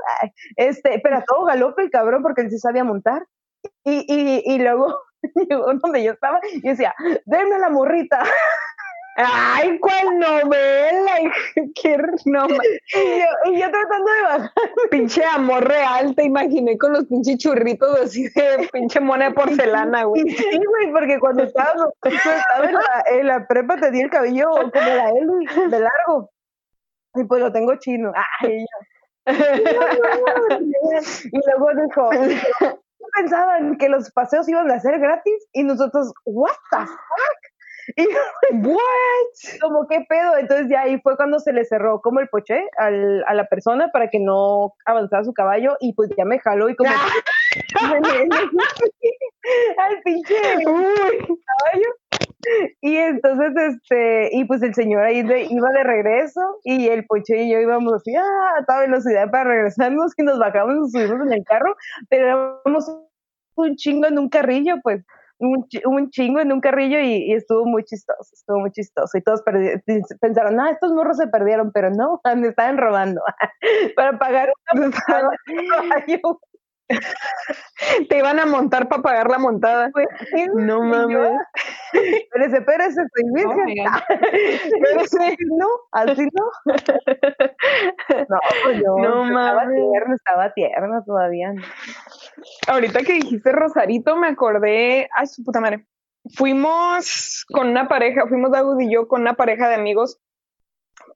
Este, 0.57 1.01
pero 1.03 1.19
a 1.19 1.25
todo 1.25 1.45
galope 1.45 1.83
el 1.83 1.91
cabrón 1.91 2.23
porque 2.23 2.43
él 2.43 2.51
sí 2.51 2.59
sabía 2.59 2.85
montar. 2.85 3.27
Y, 3.85 4.05
y, 4.09 4.43
y 4.45 4.59
luego 4.59 4.97
llegó 5.49 5.73
donde 5.75 6.05
yo 6.05 6.13
estaba 6.13 6.41
y 6.53 6.61
decía, 6.61 6.95
denme 7.25 7.59
la 7.59 7.71
morrita. 7.71 8.23
Ay, 9.17 9.79
¿cuál 9.79 10.19
novela? 10.19 11.13
¿Qué 11.75 11.97
novela? 12.25 12.63
Y 12.95 13.21
yo, 13.21 13.53
y 13.53 13.61
yo 13.61 13.71
tratando 13.71 14.11
de 14.11 14.23
bajar. 14.23 14.53
Pinche 14.91 15.25
amor 15.25 15.67
real, 15.67 16.15
te 16.15 16.25
imaginé 16.25 16.77
con 16.77 16.93
los 16.93 17.07
pinches 17.07 17.39
churritos 17.39 18.01
así 18.01 18.29
de 18.29 18.69
pinche 18.73 19.01
mona 19.01 19.29
de 19.29 19.35
porcelana, 19.35 20.05
güey. 20.05 20.29
Sí, 20.29 20.61
güey, 20.67 20.93
porque 20.93 21.19
cuando 21.21 21.45
estaba, 21.45 21.73
estaba 22.03 22.69
en, 22.69 22.75
la, 22.75 23.05
en, 23.07 23.27
la, 23.29 23.47
prepa 23.47 23.77
tenía 23.77 24.05
el 24.05 24.11
cabello 24.11 24.51
como 24.51 24.71
la 24.75 25.11
él, 25.11 25.71
de 25.71 25.81
largo. 25.81 26.31
Y 27.15 27.25
pues 27.25 27.41
lo 27.41 27.53
tengo 27.53 27.77
chino. 27.77 28.13
Ay, 28.41 28.67
y 29.27 31.41
luego 31.47 31.75
dijo, 31.75 32.11
pensaban 33.17 33.77
que 33.77 33.89
los 33.89 34.11
paseos 34.11 34.49
iban 34.49 34.71
a 34.71 34.81
ser 34.81 34.99
gratis 34.99 35.47
y 35.53 35.63
nosotros, 35.63 36.13
what 36.25 36.57
the 36.71 36.79
fuck? 36.79 37.44
Y 37.97 38.07
¿what? 38.67 39.61
Como 39.61 39.87
qué 39.89 40.05
pedo. 40.09 40.37
Entonces 40.37 40.69
ya 40.69 40.83
ahí 40.83 41.01
fue 41.01 41.17
cuando 41.17 41.39
se 41.39 41.53
le 41.53 41.65
cerró 41.65 42.01
como 42.01 42.21
el 42.21 42.29
poche 42.29 42.69
al, 42.79 43.25
a 43.27 43.35
la 43.35 43.47
persona 43.47 43.91
para 43.93 44.09
que 44.09 44.21
no 44.21 44.75
avanzara 44.85 45.25
su 45.25 45.33
caballo 45.33 45.77
y 45.81 45.95
pues 45.95 46.11
ya 46.17 46.25
me 46.25 46.39
jaló 46.39 46.69
y 46.69 46.77
como 46.77 46.91
al 49.79 50.03
pinche 50.03 50.35
caballo. 50.65 51.89
Y 52.83 52.97
entonces, 52.97 53.55
este, 53.57 54.29
y 54.33 54.45
pues 54.45 54.63
el 54.63 54.75
señor 54.75 55.03
ahí 55.03 55.27
iba 55.51 55.71
de 55.71 55.83
regreso 55.83 56.41
y 56.63 56.89
el 56.89 57.07
poche 57.07 57.43
y 57.43 57.51
yo 57.51 57.59
íbamos 57.59 57.95
así 57.95 58.15
ah, 58.15 58.59
a 58.59 58.65
toda 58.65 58.81
velocidad 58.81 59.31
para 59.31 59.45
regresarnos 59.45 60.13
y 60.17 60.23
nos 60.23 60.39
bajamos, 60.39 60.75
nos 60.75 60.93
subimos 60.93 61.27
en 61.27 61.33
el 61.33 61.45
carro, 61.45 61.75
pero 62.11 62.61
éramos 62.63 62.91
un 63.57 63.77
chingo 63.77 64.07
en 64.07 64.19
un 64.19 64.29
carrillo, 64.29 64.77
pues 64.83 65.05
un, 65.39 65.67
un 65.85 66.11
chingo 66.11 66.41
en 66.41 66.53
un 66.53 66.61
carrillo 66.61 67.01
y, 67.01 67.33
estuvo 67.33 67.65
muy 67.67 67.85
chistoso, 67.85 68.31
estuvo 68.33 68.61
muy 68.61 68.71
chistoso. 68.71 69.17
Y 69.19 69.23
todos 69.23 69.43
pensaron, 70.21 70.61
ah, 70.61 70.71
estos 70.71 70.93
morros 70.93 71.17
se 71.17 71.27
perdieron, 71.29 71.73
pero 71.73 71.91
no, 71.91 72.21
me 72.37 72.49
estaban 72.49 72.79
robando 72.79 73.21
para 73.97 74.19
pagar 74.19 74.53
Te 78.09 78.19
iban 78.19 78.39
a 78.39 78.47
montar 78.47 78.89
para 78.89 79.03
pagar 79.03 79.31
la 79.31 79.39
montada. 79.39 79.91
Pues, 79.93 80.07
no 80.55 80.83
mames. 80.83 81.33
Espérese, 81.93 82.59
espérese, 82.59 83.03
estoy 83.03 83.25
virgen. 83.35 83.69
espérese, 84.99 85.37
no, 85.59 85.69
así 85.93 86.29
no. 86.33 86.51
No, 88.29 88.39
pues 88.65 88.79
yo 88.79 88.97
no, 88.99 89.25
estaba 89.27 89.69
tierno, 89.69 90.15
estaba 90.15 90.53
tierno 90.53 91.05
todavía. 91.05 91.55
Ahorita 92.67 93.01
que 93.01 93.15
dijiste 93.15 93.53
Rosarito, 93.53 94.17
me 94.17 94.29
acordé, 94.29 95.09
ay, 95.15 95.27
su 95.27 95.45
puta 95.45 95.61
madre. 95.61 95.87
Fuimos 96.37 97.45
con 97.53 97.69
una 97.69 97.87
pareja, 97.87 98.27
fuimos 98.27 98.51
David 98.51 98.87
y 98.89 98.93
yo 98.93 99.09
con 99.09 99.21
una 99.21 99.35
pareja 99.35 99.69
de 99.69 99.75
amigos 99.75 100.19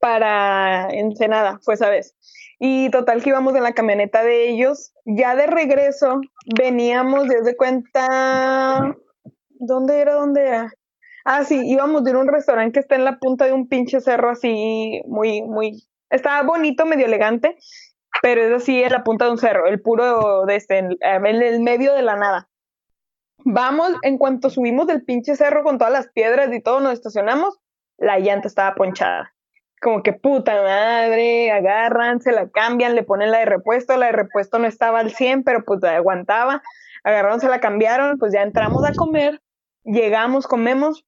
para 0.01 0.89
Ensenada, 0.91 1.59
fue 1.63 1.75
esa 1.75 1.89
vez. 1.89 2.17
Y 2.59 2.91
total 2.91 3.23
que 3.23 3.31
íbamos 3.31 3.55
en 3.55 3.63
la 3.63 3.73
camioneta 3.73 4.23
de 4.23 4.49
ellos. 4.49 4.93
Ya 5.05 5.37
de 5.37 5.47
regreso 5.47 6.21
veníamos 6.57 7.29
desde 7.29 7.57
cuenta... 7.57 8.97
¿Dónde 9.61 10.01
era? 10.01 10.15
¿Dónde 10.15 10.47
era? 10.47 10.73
Ah, 11.25 11.45
sí, 11.45 11.61
íbamos 11.69 12.05
de 12.05 12.17
un 12.17 12.29
restaurante 12.29 12.75
que 12.75 12.81
está 12.81 12.95
en 12.95 13.05
la 13.05 13.19
punta 13.19 13.45
de 13.45 13.53
un 13.53 13.69
pinche 13.69 14.01
cerro 14.01 14.31
así, 14.31 15.03
muy, 15.07 15.43
muy... 15.43 15.85
Estaba 16.11 16.43
bonito, 16.43 16.87
medio 16.87 17.07
elegante, 17.07 17.57
pero 18.23 18.41
es 18.43 18.53
así 18.63 18.83
en 18.83 18.93
la 18.93 19.05
punta 19.05 19.27
de 19.27 19.33
un 19.33 19.39
cerro, 19.39 19.67
el 19.67 19.83
puro 19.83 20.47
de 20.47 20.57
este, 20.57 20.79
en, 20.79 20.97
el 21.01 21.61
medio 21.61 21.93
de 21.93 22.03
la 22.03 22.17
nada. 22.17 22.49
Vamos, 23.45 23.93
en 24.03 24.17
cuanto 24.17 24.49
subimos 24.49 24.87
del 24.87 25.05
pinche 25.05 25.37
cerro 25.37 25.65
con 25.65 25.77
todas 25.77 25.93
las 25.93 26.09
piedras 26.09 26.53
y 26.53 26.63
todo, 26.63 26.81
nos 26.81 26.95
estacionamos, 26.95 27.59
la 27.99 28.19
llanta 28.19 28.49
estaba 28.49 28.75
ponchada 28.75 29.35
como 29.81 30.03
que 30.03 30.13
puta 30.13 30.55
madre, 30.63 31.51
agarran, 31.51 32.21
se 32.21 32.33
la 32.33 32.49
cambian, 32.49 32.95
le 32.95 33.03
ponen 33.03 33.31
la 33.31 33.39
de 33.39 33.45
repuesto, 33.45 33.97
la 33.97 34.07
de 34.07 34.13
repuesto 34.13 34.59
no 34.59 34.67
estaba 34.67 35.01
al 35.01 35.13
100, 35.13 35.45
pero 35.45 35.65
pues 35.65 35.83
aguantaba, 35.85 36.63
agarraron, 37.05 37.41
se 37.41 37.49
la 37.49 37.61
cambiaron, 37.61 38.19
pues 38.19 38.33
ya 38.33 38.43
entramos 38.43 38.85
a 38.85 38.93
comer, 38.93 39.41
llegamos, 39.85 40.47
comemos. 40.47 41.05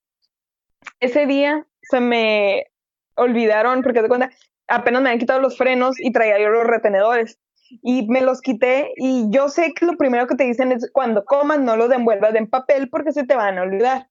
Ese 1.01 1.27
día 1.27 1.67
se 1.83 2.01
me 2.01 2.67
olvidaron, 3.17 3.83
porque 3.83 4.03
de 4.03 4.09
cuenta, 4.09 4.31
apenas 4.69 5.03
me 5.03 5.11
habían 5.11 5.21
quitado 5.21 5.41
los 5.41 5.59
frenos 5.59 5.99
y 5.99 6.13
traía 6.13 6.41
yo 6.41 6.49
los 6.49 6.67
retenedores. 6.67 7.39
Y 7.83 8.09
me 8.09 8.21
los 8.21 8.41
quité 8.41 8.93
y 8.97 9.27
yo 9.31 9.49
sé 9.49 9.73
que 9.75 9.87
lo 9.87 9.97
primero 9.97 10.27
que 10.27 10.35
te 10.35 10.43
dicen 10.43 10.73
es 10.73 10.91
cuando 10.93 11.25
comas 11.25 11.61
no 11.61 11.77
los 11.77 11.93
envuelvas 11.93 12.35
en 12.35 12.49
papel 12.49 12.89
porque 12.91 13.13
se 13.13 13.25
te 13.25 13.37
van 13.37 13.59
a 13.59 13.63
olvidar. 13.63 14.09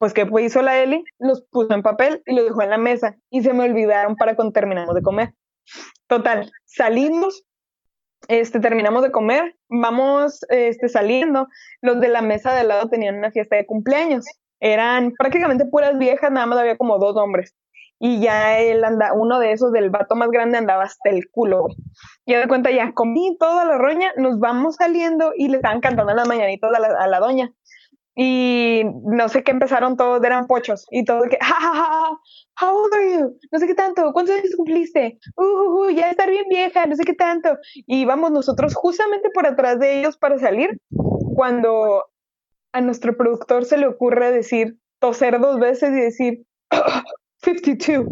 Pues, 0.00 0.14
¿qué 0.14 0.26
hizo 0.40 0.62
la 0.62 0.78
Eli? 0.78 1.04
Los 1.18 1.42
puso 1.42 1.74
en 1.74 1.82
papel 1.82 2.22
y 2.24 2.34
los 2.34 2.46
dejó 2.46 2.62
en 2.62 2.70
la 2.70 2.78
mesa 2.78 3.18
y 3.28 3.42
se 3.42 3.52
me 3.52 3.64
olvidaron 3.64 4.16
para 4.16 4.34
cuando 4.34 4.52
terminamos 4.52 4.94
de 4.94 5.02
comer. 5.02 5.34
Total, 6.06 6.50
salimos, 6.64 7.44
este, 8.26 8.60
terminamos 8.60 9.02
de 9.02 9.10
comer, 9.10 9.56
vamos 9.68 10.40
este, 10.48 10.88
saliendo. 10.88 11.48
Los 11.82 12.00
de 12.00 12.08
la 12.08 12.22
mesa 12.22 12.54
de 12.54 12.60
al 12.60 12.68
lado 12.68 12.88
tenían 12.88 13.16
una 13.16 13.30
fiesta 13.30 13.56
de 13.56 13.66
cumpleaños. 13.66 14.24
Eran 14.58 15.12
prácticamente 15.18 15.66
puras 15.66 15.98
viejas, 15.98 16.32
nada 16.32 16.46
más 16.46 16.58
había 16.58 16.78
como 16.78 16.98
dos 16.98 17.14
hombres. 17.18 17.54
Y 17.98 18.22
ya 18.22 18.58
él 18.58 18.82
anda, 18.82 19.12
uno 19.12 19.38
de 19.38 19.52
esos 19.52 19.70
del 19.70 19.90
vato 19.90 20.16
más 20.16 20.30
grande 20.30 20.56
andaba 20.56 20.84
hasta 20.84 21.10
el 21.10 21.28
culo. 21.30 21.66
Y 22.24 22.32
de 22.32 22.48
cuenta, 22.48 22.70
ya 22.70 22.92
comí 22.94 23.36
toda 23.38 23.66
la 23.66 23.76
roña, 23.76 24.12
nos 24.16 24.38
vamos 24.38 24.76
saliendo 24.76 25.32
y 25.36 25.48
le 25.48 25.56
estaban 25.56 25.82
cantando 25.82 26.14
las 26.14 26.26
mañanitas 26.26 26.72
a 26.72 26.80
la, 26.80 26.88
a 26.98 27.06
la 27.06 27.20
doña 27.20 27.52
y 28.22 28.82
no 28.84 29.30
sé 29.30 29.42
qué 29.42 29.50
empezaron 29.50 29.96
todos, 29.96 30.22
eran 30.22 30.46
pochos, 30.46 30.86
y 30.90 31.06
todo 31.06 31.22
que, 31.22 31.38
ja, 31.40 31.54
ja, 31.54 32.10
how 32.60 32.76
old 32.76 32.92
are 32.92 33.12
you? 33.14 33.38
No 33.50 33.58
sé 33.58 33.66
qué 33.66 33.74
tanto, 33.74 34.12
¿cuántos 34.12 34.36
años 34.36 34.54
cumpliste? 34.54 35.18
Uh, 35.36 35.86
uh, 35.86 35.90
ya 35.90 36.10
estar 36.10 36.28
bien 36.28 36.44
vieja, 36.50 36.84
no 36.84 36.96
sé 36.96 37.04
qué 37.04 37.14
tanto. 37.14 37.56
Y 37.86 38.04
vamos 38.04 38.30
nosotros 38.30 38.74
justamente 38.74 39.30
por 39.30 39.46
atrás 39.46 39.80
de 39.80 40.00
ellos 40.00 40.18
para 40.18 40.38
salir, 40.38 40.78
cuando 41.34 42.04
a 42.72 42.82
nuestro 42.82 43.16
productor 43.16 43.64
se 43.64 43.78
le 43.78 43.86
ocurre 43.86 44.30
decir, 44.32 44.76
toser 44.98 45.40
dos 45.40 45.58
veces 45.58 45.88
y 45.92 46.00
decir, 46.02 46.42
52. 47.42 48.06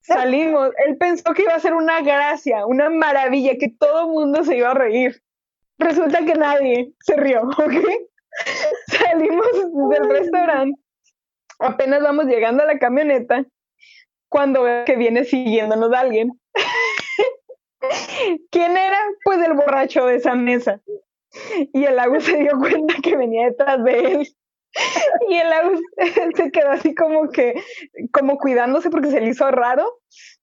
Salimos, 0.00 0.70
él 0.84 0.96
pensó 0.96 1.32
que 1.32 1.42
iba 1.42 1.54
a 1.54 1.60
ser 1.60 1.74
una 1.74 2.00
gracia, 2.00 2.66
una 2.66 2.90
maravilla, 2.90 3.52
que 3.56 3.68
todo 3.68 4.00
el 4.00 4.08
mundo 4.08 4.42
se 4.42 4.56
iba 4.56 4.72
a 4.72 4.74
reír. 4.74 5.22
Resulta 5.78 6.24
que 6.24 6.34
nadie 6.34 6.92
se 6.98 7.14
rió, 7.14 7.42
¿ok? 7.58 7.86
Salimos 9.10 9.46
del 9.90 10.08
restaurante, 10.08 10.80
apenas 11.58 12.02
vamos 12.02 12.26
llegando 12.26 12.62
a 12.62 12.66
la 12.66 12.78
camioneta, 12.78 13.44
cuando 14.28 14.62
veo 14.62 14.84
que 14.84 14.96
viene 14.96 15.24
siguiéndonos 15.24 15.92
alguien. 15.92 16.32
¿Quién 18.50 18.76
era? 18.76 18.98
Pues 19.24 19.40
el 19.40 19.54
borracho 19.54 20.06
de 20.06 20.16
esa 20.16 20.34
mesa. 20.34 20.80
Y 21.72 21.84
el 21.84 21.98
Agus 21.98 22.24
se 22.24 22.36
dio 22.38 22.58
cuenta 22.58 22.94
que 23.02 23.16
venía 23.16 23.46
detrás 23.46 23.82
de 23.84 23.98
él. 24.12 24.28
Y 25.28 25.36
el 25.36 25.52
Agus 25.52 25.80
se 26.36 26.50
quedó 26.50 26.70
así 26.70 26.94
como 26.94 27.28
que, 27.30 27.54
como 28.12 28.38
cuidándose 28.38 28.90
porque 28.90 29.10
se 29.10 29.20
le 29.20 29.30
hizo 29.30 29.50
raro. 29.50 30.00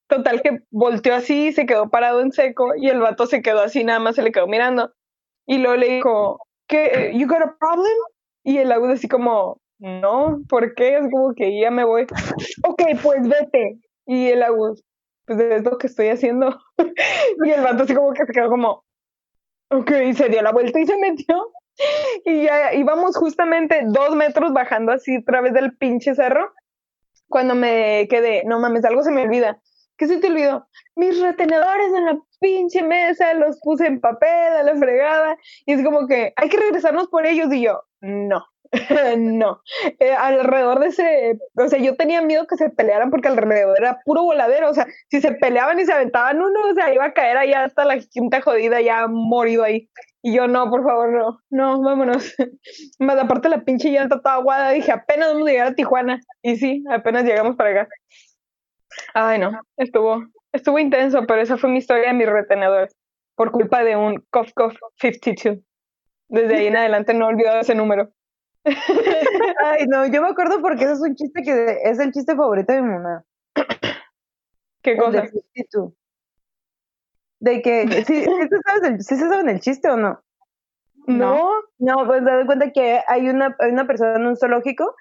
Total 0.07 0.41
que 0.41 0.59
volteó 0.69 1.15
así, 1.15 1.51
se 1.53 1.65
quedó 1.65 1.89
parado 1.89 2.21
en 2.21 2.31
seco 2.31 2.75
y 2.75 2.89
el 2.89 2.99
vato 2.99 3.25
se 3.25 3.41
quedó 3.41 3.61
así, 3.61 3.83
nada 3.83 3.99
más 3.99 4.15
se 4.15 4.21
le 4.21 4.31
quedó 4.31 4.47
mirando. 4.47 4.93
Y 5.45 5.57
luego 5.57 5.75
le 5.77 5.95
dijo, 5.95 6.39
¿qué? 6.67 7.11
¿You 7.15 7.27
got 7.27 7.41
a 7.41 7.55
problem? 7.57 7.97
Y 8.43 8.57
el 8.57 8.71
Agus 8.71 8.91
así 8.91 9.07
como, 9.07 9.61
no, 9.79 10.41
¿por 10.49 10.75
qué? 10.75 10.97
Es 10.97 11.09
como 11.11 11.33
que 11.33 11.59
ya 11.59 11.71
me 11.71 11.83
voy. 11.83 12.03
ok, 12.67 12.81
pues 13.01 13.27
vete. 13.27 13.79
Y 14.05 14.27
el 14.27 14.43
Agus, 14.43 14.83
pues 15.25 15.39
es 15.39 15.63
lo 15.63 15.77
que 15.77 15.87
estoy 15.87 16.09
haciendo. 16.09 16.57
y 17.45 17.49
el 17.49 17.61
vato 17.61 17.83
así 17.83 17.93
como 17.95 18.13
que 18.13 18.25
se 18.25 18.33
quedó 18.33 18.49
como, 18.49 18.83
ok, 19.69 19.91
y 20.07 20.13
se 20.13 20.29
dio 20.29 20.41
la 20.41 20.51
vuelta 20.51 20.79
y 20.79 20.85
se 20.85 20.97
metió. 20.97 21.51
Y 22.25 22.43
ya 22.43 22.73
íbamos 22.75 23.17
justamente 23.17 23.81
dos 23.87 24.15
metros 24.15 24.53
bajando 24.53 24.91
así 24.91 25.15
a 25.15 25.23
través 25.23 25.53
del 25.53 25.75
pinche 25.75 26.13
cerro. 26.13 26.53
Cuando 27.27 27.55
me 27.55 28.07
quedé, 28.11 28.43
no 28.45 28.59
mames, 28.59 28.85
algo 28.85 29.01
se 29.01 29.09
me 29.09 29.23
olvida. 29.23 29.59
¿Qué 29.97 30.07
se 30.07 30.19
te 30.19 30.27
olvidó? 30.27 30.67
Mis 30.95 31.19
retenedores 31.19 31.87
en 31.95 32.05
la 32.05 32.19
pinche 32.39 32.83
mesa, 32.83 33.33
los 33.33 33.59
puse 33.59 33.87
en 33.87 33.99
papel 33.99 34.53
a 34.53 34.63
la 34.63 34.75
fregada. 34.75 35.35
Y 35.65 35.73
es 35.73 35.83
como 35.83 36.07
que 36.07 36.33
hay 36.35 36.49
que 36.49 36.57
regresarnos 36.57 37.07
por 37.07 37.25
ellos. 37.25 37.51
Y 37.51 37.63
yo, 37.63 37.81
no, 38.03 38.45
no. 39.17 39.61
Eh, 39.99 40.11
alrededor 40.11 40.79
de 40.79 40.87
ese, 40.87 41.39
o 41.55 41.67
sea, 41.67 41.79
yo 41.79 41.95
tenía 41.95 42.21
miedo 42.21 42.45
que 42.47 42.57
se 42.57 42.69
pelearan 42.69 43.09
porque 43.09 43.29
alrededor 43.29 43.77
era 43.79 43.99
puro 44.03 44.23
voladero. 44.23 44.69
O 44.69 44.73
sea, 44.73 44.87
si 45.09 45.21
se 45.21 45.31
peleaban 45.33 45.79
y 45.79 45.85
se 45.85 45.93
aventaban 45.93 46.41
uno, 46.41 46.59
o 46.69 46.73
sea, 46.73 46.93
iba 46.93 47.05
a 47.05 47.13
caer 47.13 47.37
ahí 47.37 47.53
hasta 47.53 47.85
la 47.85 47.97
quinta 47.99 48.41
jodida, 48.41 48.81
ya 48.81 49.07
morido 49.07 49.63
ahí. 49.63 49.89
Y 50.21 50.35
yo, 50.35 50.47
no, 50.47 50.69
por 50.69 50.83
favor, 50.83 51.11
no, 51.13 51.39
no, 51.49 51.81
vámonos. 51.81 52.35
Más 52.99 53.17
aparte 53.17 53.49
la 53.49 53.63
pinche 53.63 53.89
llanta 53.89 54.21
toda 54.21 54.35
aguada, 54.35 54.71
dije, 54.71 54.91
apenas 54.91 55.29
vamos 55.29 55.47
a 55.47 55.51
llegar 55.51 55.67
a 55.67 55.75
Tijuana. 55.75 56.19
Y 56.41 56.57
sí, 56.57 56.83
apenas 56.89 57.23
llegamos 57.23 57.55
para 57.55 57.81
acá. 57.81 57.89
Ay, 59.13 59.39
no, 59.39 59.59
estuvo, 59.77 60.23
estuvo 60.51 60.77
intenso, 60.77 61.25
pero 61.25 61.41
esa 61.41 61.57
fue 61.57 61.69
mi 61.69 61.79
historia 61.79 62.07
de 62.07 62.13
mi 62.13 62.25
retenedor, 62.25 62.89
por 63.35 63.51
culpa 63.51 63.83
de 63.83 63.95
un 63.95 64.23
Cough 64.29 64.51
Cough 64.53 64.73
52. 64.99 65.59
Desde 66.33 66.55
ahí 66.55 66.65
en 66.65 66.75
adelante 66.75 67.13
no 67.13 67.25
he 67.25 67.33
olvidado 67.33 67.59
ese 67.59 67.75
número. 67.75 68.11
Ay, 68.65 69.85
no, 69.87 70.07
yo 70.07 70.19
me 70.19 70.29
acuerdo 70.29 70.61
porque 70.61 70.85
ese 70.85 70.93
es 70.93 71.01
un 71.01 71.13
chiste 71.15 71.43
que 71.43 71.77
es 71.83 71.99
el 71.99 72.11
chiste 72.11 72.35
favorito 72.35 72.73
de 72.73 72.81
mi 72.81 72.89
mamá. 72.89 73.23
¿Qué 74.81 74.97
cosa? 74.97 75.21
De, 75.21 75.31
de 77.39 77.61
que, 77.61 77.87
¿sí, 78.03 78.25
¿sí, 78.25 79.15
se 79.15 79.29
saben 79.29 79.49
el 79.49 79.59
chiste 79.59 79.91
o 79.91 79.95
no? 79.95 80.23
No, 81.05 81.51
no, 81.77 82.07
pues 82.07 82.25
da 82.25 82.43
cuenta 82.47 82.71
que 82.71 83.01
hay 83.07 83.29
una, 83.29 83.55
hay 83.59 83.69
una 83.69 83.85
persona 83.85 84.15
en 84.15 84.25
un 84.25 84.35
zoológico 84.35 84.95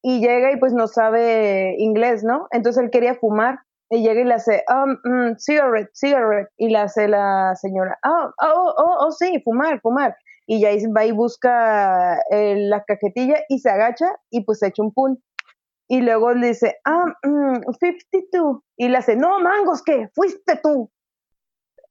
y 0.00 0.20
llega 0.20 0.50
y 0.50 0.56
pues 0.56 0.72
no 0.72 0.86
sabe 0.86 1.74
inglés, 1.76 2.24
¿no? 2.24 2.48
Entonces 2.52 2.82
él 2.82 2.90
quería 2.90 3.16
fumar 3.16 3.58
y 3.90 4.02
llega 4.02 4.22
y 4.22 4.24
le 4.24 4.34
hace, 4.34 4.64
um, 4.70 4.96
mm, 5.04 5.36
cigarette, 5.36 5.90
cigarette, 5.92 6.48
y 6.56 6.70
le 6.70 6.78
hace 6.78 7.06
la 7.06 7.54
señora, 7.56 7.98
oh, 8.02 8.32
oh, 8.40 8.74
oh, 8.78 8.96
oh, 9.00 9.10
sí, 9.10 9.42
fumar, 9.44 9.78
fumar. 9.82 10.16
Y 10.52 10.60
ya 10.60 10.70
va 10.96 11.04
y 11.04 11.12
busca 11.12 12.20
eh, 12.32 12.56
la 12.58 12.82
cajetilla 12.82 13.36
y 13.48 13.60
se 13.60 13.70
agacha 13.70 14.06
y 14.30 14.44
pues 14.44 14.58
se 14.58 14.66
echa 14.66 14.82
un 14.82 14.92
pun. 14.92 15.22
Y 15.86 16.00
luego 16.00 16.34
le 16.34 16.48
dice, 16.48 16.76
ah, 16.84 17.04
52. 17.22 18.56
Mm, 18.56 18.58
y 18.76 18.88
le 18.88 18.96
hace, 18.96 19.14
no, 19.14 19.38
mangos, 19.38 19.80
¿qué? 19.84 20.08
Fuiste 20.12 20.58
tú. 20.60 20.90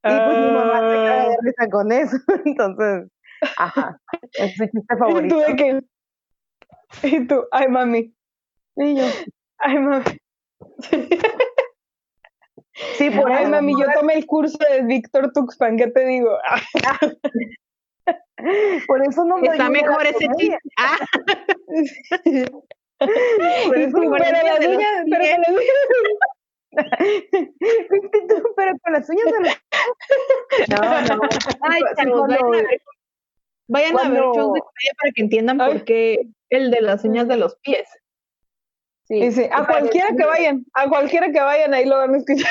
Y 0.04 0.10
pues 0.10 0.38
mi 0.38 0.52
mamá 0.52 0.80
se 0.80 0.94
cae 0.94 1.28
de 1.28 1.34
ah. 1.34 1.38
risa 1.42 1.70
con 1.70 1.90
eso. 1.90 2.16
Entonces, 2.44 3.08
ajá, 3.56 3.98
es 4.32 4.54
su 4.56 4.64
chiste 4.66 4.96
favorito. 4.98 5.36
¿Y 5.36 5.40
tú 5.40 5.50
de 5.50 5.56
qué? 5.56 5.80
Y 7.08 7.26
tú, 7.26 7.46
ay 7.52 7.68
mami. 7.68 8.14
Y 8.76 8.96
yo, 8.96 9.06
ay 9.56 9.78
mami. 9.78 10.04
Sí, 12.98 13.08
por 13.08 13.32
ay 13.32 13.46
mami, 13.46 13.72
yo 13.80 13.86
tomé 13.98 14.14
el 14.16 14.26
curso 14.26 14.58
de 14.70 14.82
Víctor 14.82 15.32
Tuxpan, 15.32 15.78
¿qué 15.78 15.86
te 15.86 16.04
digo? 16.04 16.36
por 18.86 19.02
eso 19.02 19.24
no 19.24 19.38
me 19.38 19.48
Está 19.48 19.68
mejor 19.68 20.06
ese 20.06 20.28
chiste. 20.36 20.58
Ah. 20.78 20.98
Por 23.66 23.78
eso 23.78 23.96
pero 23.98 24.08
las 24.08 24.66
uñas, 24.66 25.04
pero 25.10 25.24
las 25.24 25.48
uñas. 25.48 25.72
pero 28.56 28.72
con 28.82 28.92
las 28.92 29.08
uñas 29.08 29.24
de 29.24 29.40
los... 29.40 29.54
No, 30.68 31.16
no. 31.16 31.22
Ay, 31.62 31.80
chavos, 31.96 32.28
vayan 32.28 32.44
a 32.44 32.50
ver, 32.50 32.82
vayan 33.68 33.98
a 33.98 34.08
ver 34.10 34.20
shows 34.20 34.52
de 34.52 34.60
comedia 34.60 34.92
para 35.00 35.12
que 35.14 35.22
entiendan 35.22 35.56
por 35.56 35.84
qué 35.84 36.28
el 36.50 36.70
de 36.70 36.82
las 36.82 37.02
uñas 37.04 37.26
de 37.26 37.38
los 37.38 37.56
pies. 37.62 37.88
Sí, 39.04 39.32
sí. 39.32 39.48
a 39.50 39.66
cualquiera 39.66 40.08
que 40.14 40.26
vayan, 40.26 40.66
a 40.74 40.88
cualquiera 40.88 41.32
que 41.32 41.40
vayan, 41.40 41.72
ahí 41.72 41.86
lo 41.86 41.96
van 41.96 42.14
a 42.14 42.18
escuchar. 42.18 42.50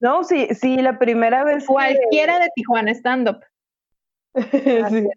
No, 0.00 0.24
sí, 0.24 0.48
sí, 0.54 0.76
la 0.78 0.98
primera 0.98 1.44
vez. 1.44 1.66
Cualquiera 1.66 2.38
de 2.38 2.48
Tijuana 2.54 2.92
stand-up. 2.92 3.40
sí. 4.90 5.08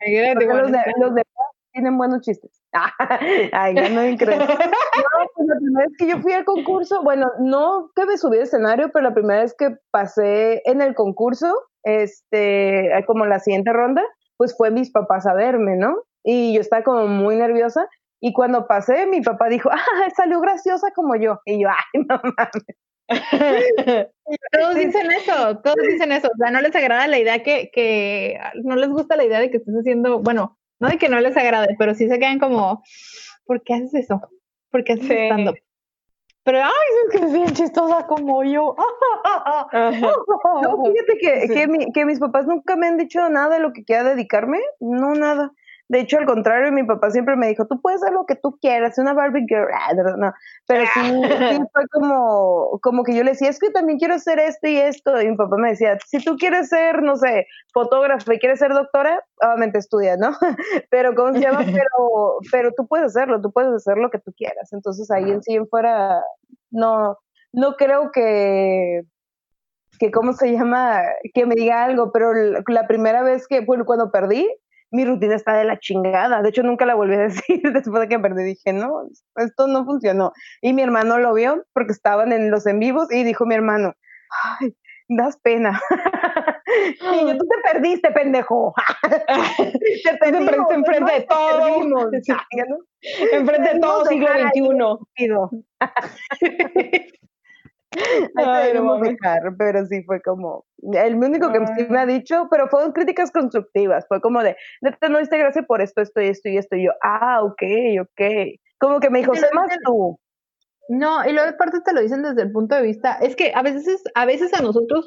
Los 0.00 0.72
de, 0.72 0.80
los 0.98 1.14
de 1.14 1.22
tienen 1.72 1.96
buenos 1.96 2.22
chistes. 2.22 2.60
Ay, 3.52 3.74
ya 3.74 3.88
no 3.88 4.04
increíble. 4.04 4.46
No, 4.98 5.26
pues 5.34 5.48
la 5.48 5.56
primera 5.56 5.86
vez 5.86 5.96
que 5.96 6.08
yo 6.08 6.18
fui 6.18 6.32
al 6.32 6.44
concurso, 6.44 7.02
bueno, 7.04 7.30
no 7.38 7.90
que 7.94 8.04
me 8.04 8.18
subí 8.18 8.36
al 8.36 8.42
escenario, 8.42 8.90
pero 8.92 9.08
la 9.08 9.14
primera 9.14 9.42
vez 9.42 9.54
que 9.56 9.76
pasé 9.92 10.60
en 10.64 10.82
el 10.82 10.94
concurso, 10.94 11.54
este, 11.84 12.90
como 13.06 13.24
la 13.26 13.38
siguiente 13.38 13.72
ronda, 13.72 14.02
pues 14.36 14.56
fue 14.56 14.70
mis 14.70 14.90
papás 14.90 15.26
a 15.26 15.34
verme, 15.34 15.76
¿no? 15.76 15.94
Y 16.24 16.52
yo 16.52 16.60
estaba 16.60 16.82
como 16.82 17.06
muy 17.06 17.36
nerviosa. 17.36 17.88
Y 18.20 18.32
cuando 18.32 18.66
pasé, 18.66 19.06
mi 19.06 19.20
papá 19.20 19.48
dijo, 19.48 19.70
ah, 19.72 20.10
salió 20.16 20.40
graciosa 20.40 20.90
como 20.94 21.14
yo. 21.14 21.38
Y 21.44 21.62
yo, 21.62 21.68
ay, 21.68 22.02
no 22.08 22.16
mames. 22.16 22.76
todos 24.52 24.74
dicen 24.74 25.10
eso, 25.12 25.58
todos 25.58 25.76
dicen 25.88 26.12
eso. 26.12 26.28
O 26.28 26.36
sea, 26.36 26.50
no 26.50 26.60
les 26.60 26.74
agrada 26.76 27.06
la 27.06 27.18
idea 27.18 27.42
que, 27.42 27.70
que, 27.72 28.38
no 28.64 28.76
les 28.76 28.90
gusta 28.90 29.16
la 29.16 29.24
idea 29.24 29.40
de 29.40 29.50
que 29.50 29.56
estés 29.58 29.74
haciendo, 29.74 30.20
bueno, 30.20 30.58
no 30.78 30.88
de 30.88 30.98
que 30.98 31.08
no 31.08 31.20
les 31.20 31.36
agrade, 31.36 31.74
pero 31.78 31.94
sí 31.94 32.08
se 32.08 32.18
quedan 32.18 32.38
como, 32.38 32.82
¿por 33.46 33.62
qué 33.62 33.74
haces 33.74 33.94
eso? 33.94 34.20
¿Por 34.70 34.84
qué 34.84 34.92
haces 34.92 35.06
sí. 35.06 35.14
stand 35.14 35.54
Pero, 36.44 36.58
ay, 36.58 36.72
es 37.06 37.18
que 37.18 37.26
es 37.26 37.32
bien 37.32 37.52
chistosa 37.54 38.06
como 38.06 38.44
yo. 38.44 38.76
no, 39.72 40.84
fíjate 40.84 41.18
que, 41.18 41.48
que, 41.52 41.66
mi, 41.66 41.92
que 41.92 42.04
mis 42.04 42.18
papás 42.18 42.46
nunca 42.46 42.76
me 42.76 42.86
han 42.86 42.98
dicho 42.98 43.28
nada 43.30 43.56
de 43.56 43.60
lo 43.60 43.72
que 43.72 43.84
quiera 43.84 44.04
dedicarme. 44.04 44.60
No, 44.80 45.14
nada. 45.14 45.52
De 45.88 46.00
hecho, 46.00 46.18
al 46.18 46.26
contrario, 46.26 46.70
mi 46.70 46.84
papá 46.84 47.10
siempre 47.10 47.34
me 47.34 47.48
dijo, 47.48 47.66
tú 47.66 47.80
puedes 47.80 48.02
hacer 48.02 48.12
lo 48.12 48.26
que 48.26 48.36
tú 48.36 48.58
quieras, 48.60 48.98
una 48.98 49.14
Barbie 49.14 49.46
girl. 49.48 49.68
Ah, 49.72 49.94
no, 49.94 50.32
pero 50.66 50.84
sí, 50.92 51.00
sí, 51.00 51.00
fue 51.72 51.82
como, 51.90 52.78
como 52.82 53.04
que 53.04 53.14
yo 53.14 53.24
le 53.24 53.30
decía, 53.30 53.48
es 53.48 53.58
que 53.58 53.70
también 53.70 53.98
quiero 53.98 54.14
hacer 54.14 54.38
esto 54.38 54.68
y 54.68 54.76
esto. 54.76 55.20
Y 55.22 55.30
mi 55.30 55.36
papá 55.36 55.56
me 55.56 55.70
decía, 55.70 55.96
si 56.06 56.22
tú 56.22 56.36
quieres 56.36 56.68
ser, 56.68 57.02
no 57.02 57.16
sé, 57.16 57.46
fotógrafa 57.72 58.34
y 58.34 58.38
quieres 58.38 58.58
ser 58.58 58.74
doctora, 58.74 59.24
obviamente 59.42 59.78
estudia, 59.78 60.18
¿no? 60.18 60.32
pero, 60.90 61.14
¿cómo 61.14 61.32
se 61.32 61.40
llama? 61.40 61.58
Pero, 61.78 62.38
pero 62.50 62.72
tú 62.76 62.86
puedes 62.86 63.06
hacerlo, 63.06 63.40
tú 63.40 63.52
puedes 63.52 63.72
hacer 63.72 63.96
lo 63.98 64.10
que 64.10 64.18
tú 64.18 64.32
quieras. 64.36 64.72
Entonces, 64.72 65.10
ahí 65.10 65.30
en 65.30 65.42
sí 65.42 65.54
en 65.54 65.68
fuera, 65.68 66.22
no, 66.70 67.16
no 67.52 67.76
creo 67.76 68.10
que, 68.12 69.02
que, 69.98 70.10
¿cómo 70.10 70.32
se 70.32 70.52
llama? 70.52 71.02
Que 71.34 71.46
me 71.46 71.54
diga 71.54 71.84
algo, 71.84 72.12
pero 72.12 72.32
la 72.66 72.86
primera 72.86 73.22
vez 73.22 73.46
que, 73.46 73.60
bueno, 73.60 73.84
cuando 73.84 74.10
perdí, 74.10 74.48
mi 74.90 75.04
rutina 75.04 75.34
está 75.34 75.54
de 75.54 75.64
la 75.64 75.78
chingada. 75.78 76.42
De 76.42 76.48
hecho, 76.48 76.62
nunca 76.62 76.86
la 76.86 76.94
volví 76.94 77.14
a 77.14 77.18
decir 77.28 77.60
después 77.72 78.00
de 78.00 78.08
que 78.08 78.18
perdí. 78.18 78.44
Dije, 78.44 78.72
no, 78.72 79.08
esto 79.36 79.66
no 79.66 79.84
funcionó. 79.84 80.32
Y 80.62 80.72
mi 80.72 80.82
hermano 80.82 81.18
lo 81.18 81.34
vio 81.34 81.64
porque 81.72 81.92
estaban 81.92 82.32
en 82.32 82.50
los 82.50 82.66
en 82.66 82.78
vivos 82.78 83.12
y 83.12 83.24
dijo 83.24 83.46
mi 83.46 83.54
hermano, 83.54 83.94
ay, 84.60 84.74
das 85.08 85.38
pena. 85.38 85.80
y 87.12 87.26
yo, 87.26 87.38
tú 87.38 87.46
te 87.46 87.72
perdiste, 87.72 88.10
pendejo. 88.10 88.74
te 90.04 90.16
perdiste 90.18 90.74
enfrente 90.74 91.12
de 91.12 91.20
todos. 91.22 91.66
Enfrente 93.32 93.74
de 93.74 93.80
todo 93.80 94.04
siglo 94.06 94.28
XXI. 94.28 94.68
Ay, 98.36 98.74
no 98.74 98.98
dejar, 99.00 99.54
pero 99.56 99.86
sí 99.86 100.02
fue 100.04 100.20
como, 100.20 100.64
el 100.92 101.14
único 101.16 101.50
que 101.50 101.58
sí 101.76 101.86
me 101.88 102.00
ha 102.00 102.06
dicho, 102.06 102.48
pero 102.50 102.68
fueron 102.68 102.92
críticas 102.92 103.30
constructivas, 103.30 104.06
fue 104.08 104.20
como 104.20 104.42
de, 104.42 104.56
neta, 104.82 105.08
no 105.08 105.18
diste 105.18 105.38
gracias 105.38 105.64
por 105.66 105.80
esto, 105.80 106.02
esto 106.02 106.20
y 106.20 106.28
esto 106.28 106.48
y 106.48 106.58
esto, 106.58 106.76
y 106.76 106.84
yo, 106.84 106.92
ah, 107.02 107.42
ok, 107.42 107.62
ok, 108.02 108.20
como 108.78 109.00
que 109.00 109.10
me 109.10 109.20
dijo, 109.20 109.34
sé 109.34 109.46
más 109.54 109.70
tú. 109.84 110.18
No, 110.90 111.28
y 111.28 111.32
luego 111.32 111.50
aparte 111.50 111.80
te 111.84 111.92
lo 111.92 112.00
dicen 112.00 112.22
desde 112.22 112.42
el 112.42 112.52
punto 112.52 112.74
de 112.74 112.82
vista, 112.82 113.18
es 113.20 113.36
que 113.36 113.52
a 113.54 113.62
veces, 113.62 114.02
a 114.14 114.24
veces 114.24 114.54
a 114.54 114.62
nosotros, 114.62 115.06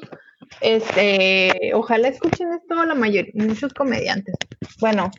este, 0.60 1.72
ojalá 1.74 2.08
escuchen 2.08 2.52
esto 2.52 2.84
la 2.84 2.94
mayoría, 2.94 3.32
muchos 3.34 3.72
comediantes, 3.74 4.34
bueno, 4.80 5.10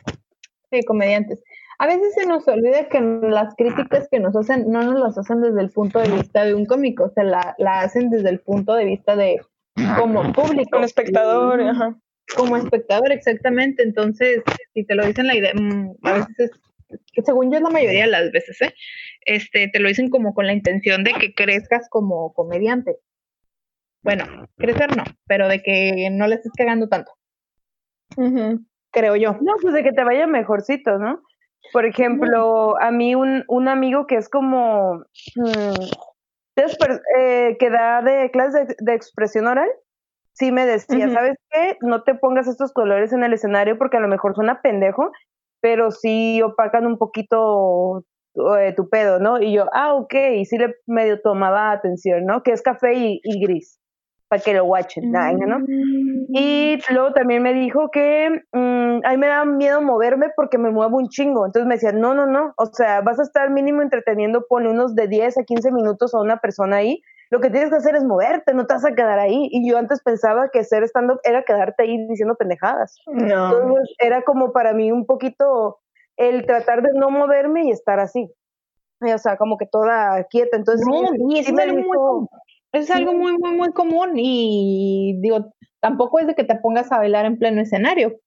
sí, 0.70 0.82
comediantes, 0.84 1.42
a 1.78 1.86
veces 1.86 2.14
se 2.14 2.26
nos 2.26 2.46
olvida 2.48 2.88
que 2.88 3.00
las 3.00 3.54
críticas 3.56 4.08
que 4.10 4.20
nos 4.20 4.36
hacen 4.36 4.70
no 4.70 4.82
nos 4.82 5.00
las 5.00 5.18
hacen 5.18 5.40
desde 5.40 5.60
el 5.60 5.70
punto 5.70 5.98
de 5.98 6.10
vista 6.10 6.44
de 6.44 6.54
un 6.54 6.66
cómico, 6.66 7.10
se 7.14 7.24
la, 7.24 7.54
la 7.58 7.80
hacen 7.80 8.10
desde 8.10 8.30
el 8.30 8.40
punto 8.40 8.74
de 8.74 8.84
vista 8.84 9.16
de 9.16 9.40
como 9.98 10.32
público. 10.32 10.70
Como 10.72 10.84
espectador, 10.84 11.60
ajá. 11.60 11.96
Como 12.36 12.56
espectador, 12.56 13.12
exactamente. 13.12 13.82
Entonces, 13.82 14.42
si 14.72 14.84
te 14.84 14.94
lo 14.94 15.04
dicen 15.06 15.26
la 15.26 15.36
idea, 15.36 15.52
mm, 15.54 15.96
a 16.02 16.12
veces, 16.14 16.50
según 17.24 17.52
yo 17.52 17.60
la 17.60 17.70
mayoría 17.70 18.04
de 18.04 18.10
las 18.10 18.30
veces, 18.30 18.60
¿eh? 18.62 18.74
este, 19.26 19.68
te 19.68 19.80
lo 19.80 19.88
dicen 19.88 20.10
como 20.10 20.34
con 20.34 20.46
la 20.46 20.52
intención 20.52 21.04
de 21.04 21.12
que 21.12 21.34
crezcas 21.34 21.88
como 21.90 22.32
comediante. 22.32 22.96
Bueno, 24.02 24.24
crecer 24.56 24.96
no, 24.96 25.04
pero 25.26 25.48
de 25.48 25.62
que 25.62 26.08
no 26.10 26.26
le 26.26 26.36
estés 26.36 26.52
cagando 26.56 26.88
tanto. 26.88 27.12
Creo 28.90 29.16
yo. 29.16 29.32
No, 29.40 29.54
pues 29.60 29.74
de 29.74 29.82
que 29.82 29.92
te 29.92 30.04
vaya 30.04 30.26
mejorcito, 30.26 30.98
¿no? 30.98 31.22
Por 31.72 31.86
ejemplo, 31.86 32.80
a 32.80 32.90
mí 32.90 33.14
un, 33.14 33.44
un 33.48 33.68
amigo 33.68 34.06
que 34.06 34.16
es 34.16 34.28
como, 34.28 35.04
mm, 35.36 35.84
eh, 37.18 37.56
que 37.58 37.70
da 37.70 38.02
de 38.02 38.30
clases 38.30 38.76
de, 38.78 38.94
expresión 38.94 39.46
oral, 39.46 39.68
sí 40.32 40.52
me 40.52 40.66
decía, 40.66 41.08
¿sabes 41.10 41.36
qué? 41.50 41.76
No 41.80 42.02
te 42.02 42.14
pongas 42.14 42.46
estos 42.46 42.72
colores 42.72 43.12
en 43.12 43.24
el 43.24 43.32
escenario 43.32 43.78
porque 43.78 43.96
a 43.96 44.00
lo 44.00 44.08
mejor 44.08 44.34
suena 44.34 44.60
pendejo, 44.62 45.10
pero 45.60 45.90
sí 45.90 46.42
opacan 46.42 46.86
un 46.86 46.98
poquito 46.98 48.04
eh, 48.58 48.72
tu 48.76 48.88
pedo, 48.88 49.18
¿no? 49.18 49.40
Y 49.40 49.54
yo, 49.54 49.66
ah, 49.72 49.94
ok, 49.94 50.14
y 50.36 50.44
sí 50.44 50.58
le 50.58 50.74
medio 50.86 51.20
tomaba 51.20 51.72
atención, 51.72 52.24
¿no? 52.26 52.42
Que 52.42 52.52
es 52.52 52.62
café 52.62 52.94
y, 52.94 53.20
y 53.22 53.44
gris 53.44 53.80
para 54.28 54.42
que 54.42 54.54
lo 54.54 54.64
watchen, 54.64 55.12
¿no? 55.12 55.58
Y 56.28 56.76
mm. 56.76 56.94
luego 56.94 57.12
también 57.12 57.42
me 57.42 57.52
dijo 57.52 57.90
que 57.90 58.42
mm, 58.52 59.00
a 59.04 59.10
mí 59.10 59.16
me 59.16 59.26
da 59.26 59.44
miedo 59.44 59.80
moverme 59.80 60.30
porque 60.34 60.58
me 60.58 60.70
muevo 60.70 60.96
un 60.96 61.08
chingo. 61.08 61.46
Entonces 61.46 61.66
me 61.66 61.74
decía, 61.74 61.92
no, 61.92 62.14
no, 62.14 62.26
no, 62.26 62.54
o 62.56 62.66
sea, 62.66 63.00
vas 63.00 63.18
a 63.18 63.22
estar 63.22 63.50
mínimo 63.50 63.82
entreteniendo, 63.82 64.46
pone 64.48 64.70
unos 64.70 64.94
de 64.94 65.08
10 65.08 65.38
a 65.38 65.44
15 65.44 65.72
minutos 65.72 66.14
a 66.14 66.20
una 66.20 66.38
persona 66.38 66.76
ahí. 66.76 67.02
Lo 67.30 67.40
que 67.40 67.50
tienes 67.50 67.70
que 67.70 67.76
hacer 67.76 67.96
es 67.96 68.04
moverte, 68.04 68.54
no 68.54 68.66
te 68.66 68.74
vas 68.74 68.84
a 68.84 68.94
quedar 68.94 69.18
ahí. 69.18 69.48
Y 69.50 69.68
yo 69.68 69.78
antes 69.78 70.02
pensaba 70.02 70.50
que 70.52 70.62
ser 70.64 70.84
stand-up 70.84 71.20
era 71.24 71.42
quedarte 71.42 71.82
ahí 71.82 72.06
diciendo 72.08 72.36
pendejadas. 72.36 72.96
No. 73.06 73.52
Entonces 73.52 73.94
era 73.98 74.22
como 74.22 74.52
para 74.52 74.72
mí 74.72 74.92
un 74.92 75.06
poquito 75.06 75.78
el 76.16 76.46
tratar 76.46 76.82
de 76.82 76.90
no 76.94 77.10
moverme 77.10 77.64
y 77.64 77.70
estar 77.70 77.98
así. 77.98 78.30
O 79.00 79.18
sea, 79.18 79.36
como 79.36 79.58
que 79.58 79.66
toda 79.66 80.24
quieta. 80.24 80.56
Entonces, 80.56 80.86
no, 80.88 81.02
y 81.30 81.44
sí 81.44 81.52
me 81.52 81.66
dijo, 81.66 82.28
es 82.74 82.90
algo 82.90 83.12
muy, 83.12 83.36
muy, 83.38 83.52
muy 83.52 83.72
común 83.72 84.12
y 84.16 85.18
digo, 85.20 85.52
tampoco 85.80 86.18
es 86.18 86.26
de 86.26 86.34
que 86.34 86.44
te 86.44 86.56
pongas 86.56 86.90
a 86.92 86.98
bailar 86.98 87.26
en 87.26 87.38
pleno 87.38 87.60
escenario, 87.60 88.20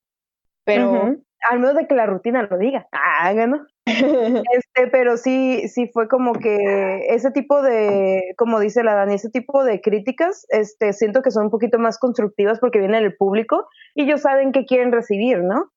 pero... 0.64 1.18
Al 1.50 1.60
menos 1.60 1.76
de 1.76 1.88
que 1.88 1.96
la 1.96 2.06
rutina 2.06 2.44
lo 2.44 2.58
diga. 2.58 2.88
Ah, 2.92 3.34
¿no? 3.34 3.66
este, 3.86 4.88
pero 4.92 5.18
sí, 5.18 5.68
sí 5.70 5.90
fue 5.94 6.08
como 6.08 6.34
que 6.34 7.08
ese 7.10 7.32
tipo 7.32 7.62
de, 7.62 8.34
como 8.38 8.60
dice 8.60 8.84
la 8.84 8.96
Dani, 8.96 9.16
ese 9.16 9.30
tipo 9.30 9.64
de 9.64 9.80
críticas, 9.82 10.46
este, 10.50 10.94
siento 10.94 11.22
que 11.22 11.32
son 11.32 11.46
un 11.46 11.52
poquito 11.52 11.80
más 11.80 12.00
constructivas 12.00 12.60
porque 12.60 12.80
viene 12.80 13.00
del 13.00 13.16
público 13.16 13.68
y 13.96 14.04
ellos 14.04 14.22
saben 14.22 14.52
qué 14.52 14.66
quieren 14.66 14.92
recibir, 14.92 15.44
¿no? 15.44 15.72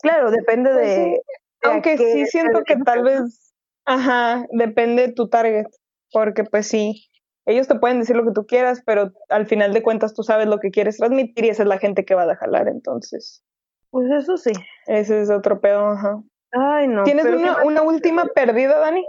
Claro, 0.00 0.30
depende 0.30 0.70
pues 0.72 0.86
de, 0.86 1.22
Aunque 1.64 1.98
sí 1.98 2.26
siento 2.26 2.62
que 2.64 2.76
tal 2.76 3.02
vez, 3.04 3.52
ajá, 3.84 4.46
depende 4.52 5.08
de 5.08 5.12
tu 5.12 5.28
target, 5.28 5.66
porque 6.12 6.44
pues 6.44 6.66
sí, 6.66 7.07
ellos 7.48 7.66
te 7.66 7.74
pueden 7.76 8.00
decir 8.00 8.14
lo 8.14 8.24
que 8.24 8.32
tú 8.32 8.46
quieras, 8.46 8.82
pero 8.84 9.12
al 9.30 9.46
final 9.46 9.72
de 9.72 9.82
cuentas 9.82 10.14
tú 10.14 10.22
sabes 10.22 10.46
lo 10.46 10.58
que 10.58 10.70
quieres 10.70 10.98
transmitir 10.98 11.46
y 11.46 11.48
esa 11.48 11.62
es 11.62 11.68
la 11.68 11.78
gente 11.78 12.04
que 12.04 12.14
va 12.14 12.24
a 12.24 12.36
jalar, 12.36 12.68
entonces. 12.68 13.42
Pues 13.90 14.10
eso 14.10 14.36
sí. 14.36 14.52
Ese 14.86 15.22
es 15.22 15.30
otro 15.30 15.60
pedo, 15.60 15.88
ajá. 15.88 16.22
Ay, 16.52 16.88
no. 16.88 17.04
¿Tienes 17.04 17.24
una, 17.24 17.62
una 17.64 17.82
última 17.82 18.26
perdida, 18.26 18.78
Dani? 18.78 19.06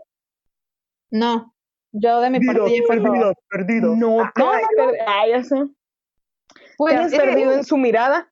No. 1.11 1.53
Yo 1.91 2.21
de 2.21 2.29
mi 2.29 2.39
parte 2.45 2.61
ya 2.61 2.83
fue 2.87 2.97
perdido, 3.01 3.33
perdido. 3.49 3.95
No, 3.95 4.17
no, 4.17 4.31
no, 4.35 4.91
ah, 5.07 5.27
ya 5.27 5.43
sé. 5.43 5.55
Pues, 6.77 6.93
¿Te 6.93 6.99
has 6.99 7.15
perdido 7.15 7.51
en 7.53 7.65
su 7.65 7.77
mirada? 7.77 8.31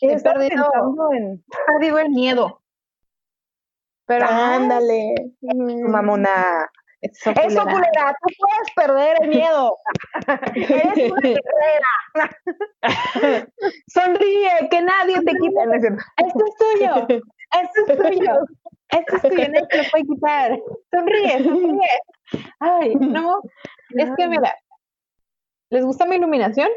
He 0.00 0.18
perdido, 0.20 0.64
en... 1.12 1.44
perdido 1.66 1.98
el 1.98 2.10
miedo. 2.10 2.62
Pero 4.06 4.26
ándale, 4.26 5.14
mamona. 5.42 6.70
Eso, 7.02 7.32
culera. 7.34 8.16
tú 8.20 8.34
puedes 8.38 8.70
perder 8.76 9.16
el 9.22 9.28
miedo. 9.28 9.76
Eres 10.54 11.10
una 11.10 11.20
guerrera. 11.20 11.92
Sonríe, 13.88 14.68
que 14.70 14.82
nadie 14.82 15.16
te 15.20 15.32
quite. 15.32 15.62
Esto 16.16 16.44
es 16.46 16.54
tuyo. 16.58 17.22
Esto 17.60 17.92
es 17.92 17.98
tuyo. 17.98 18.32
Esto 18.88 19.16
es 19.16 19.22
tuyo, 19.22 19.48
nadie 19.48 19.66
te 19.68 19.78
lo 19.78 19.84
puede 19.90 20.04
quitar. 20.04 20.60
Sonríe, 20.90 21.44
sonríe. 21.44 21.88
Ay, 22.60 22.94
no. 22.94 23.40
Es 23.90 24.10
que 24.16 24.28
mira, 24.28 24.54
¿Les 25.72 25.82
gusta 25.86 26.04
mi 26.04 26.16
iluminación? 26.16 26.68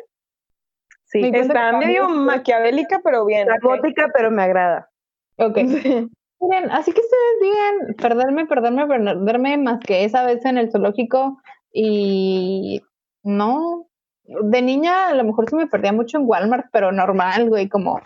Sí, 1.04 1.30
está 1.34 1.74
medio 1.74 2.08
maquiavélica, 2.08 3.02
pero 3.04 3.26
bien. 3.26 3.46
gótica, 3.62 4.10
pero 4.14 4.32
me 4.32 4.44
agrada. 4.44 4.90
Ok. 5.36 5.58
Miren, 6.48 6.72
así 6.72 6.92
que 6.92 7.02
ustedes 7.02 7.42
digan, 7.42 7.96
perderme, 7.96 8.46
perderme, 8.46 8.86
perderme 8.88 9.58
más 9.58 9.80
que 9.80 10.04
esa 10.04 10.26
vez 10.26 10.46
en 10.46 10.58
el 10.58 10.72
zoológico 10.72 11.40
y 11.72 12.82
no, 13.24 13.88
de 14.24 14.62
niña 14.62 15.08
a 15.08 15.16
lo 15.16 15.24
mejor 15.24 15.50
se 15.50 15.56
me 15.56 15.68
perdía 15.68 15.92
mucho 15.92 16.18
en 16.18 16.26
Walmart, 16.28 16.68
pero 16.72 16.92
normal, 16.92 17.50
güey, 17.50 17.68
como, 17.68 18.00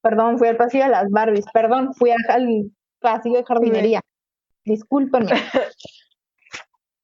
perdón, 0.00 0.38
fui 0.38 0.48
al 0.48 0.56
pasillo 0.56 0.84
de 0.84 0.90
las 0.90 1.10
Barbies, 1.10 1.46
perdón, 1.52 1.92
fui 1.94 2.10
al, 2.10 2.70
pasillo 3.00 3.38
de 3.38 3.44
jardinería, 3.44 4.00
discúlpenme. 4.64 5.32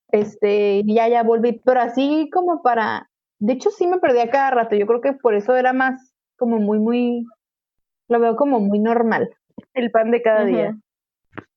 este, 0.08 0.82
ya, 0.86 1.08
ya 1.08 1.24
volví, 1.24 1.60
pero 1.64 1.80
así 1.80 2.30
como 2.32 2.62
para, 2.62 3.10
de 3.40 3.54
hecho 3.54 3.70
sí 3.70 3.86
me 3.86 3.98
perdía 3.98 4.30
cada 4.30 4.52
rato, 4.52 4.76
yo 4.76 4.86
creo 4.86 5.00
que 5.00 5.12
por 5.12 5.34
eso 5.34 5.56
era 5.56 5.72
más 5.72 6.14
como 6.36 6.58
muy, 6.58 6.78
muy, 6.78 7.24
lo 8.08 8.20
veo 8.20 8.36
como 8.36 8.60
muy 8.60 8.78
normal. 8.78 9.28
El 9.74 9.90
pan 9.90 10.11
de 10.11 10.22
cada 10.22 10.44
día. 10.44 10.76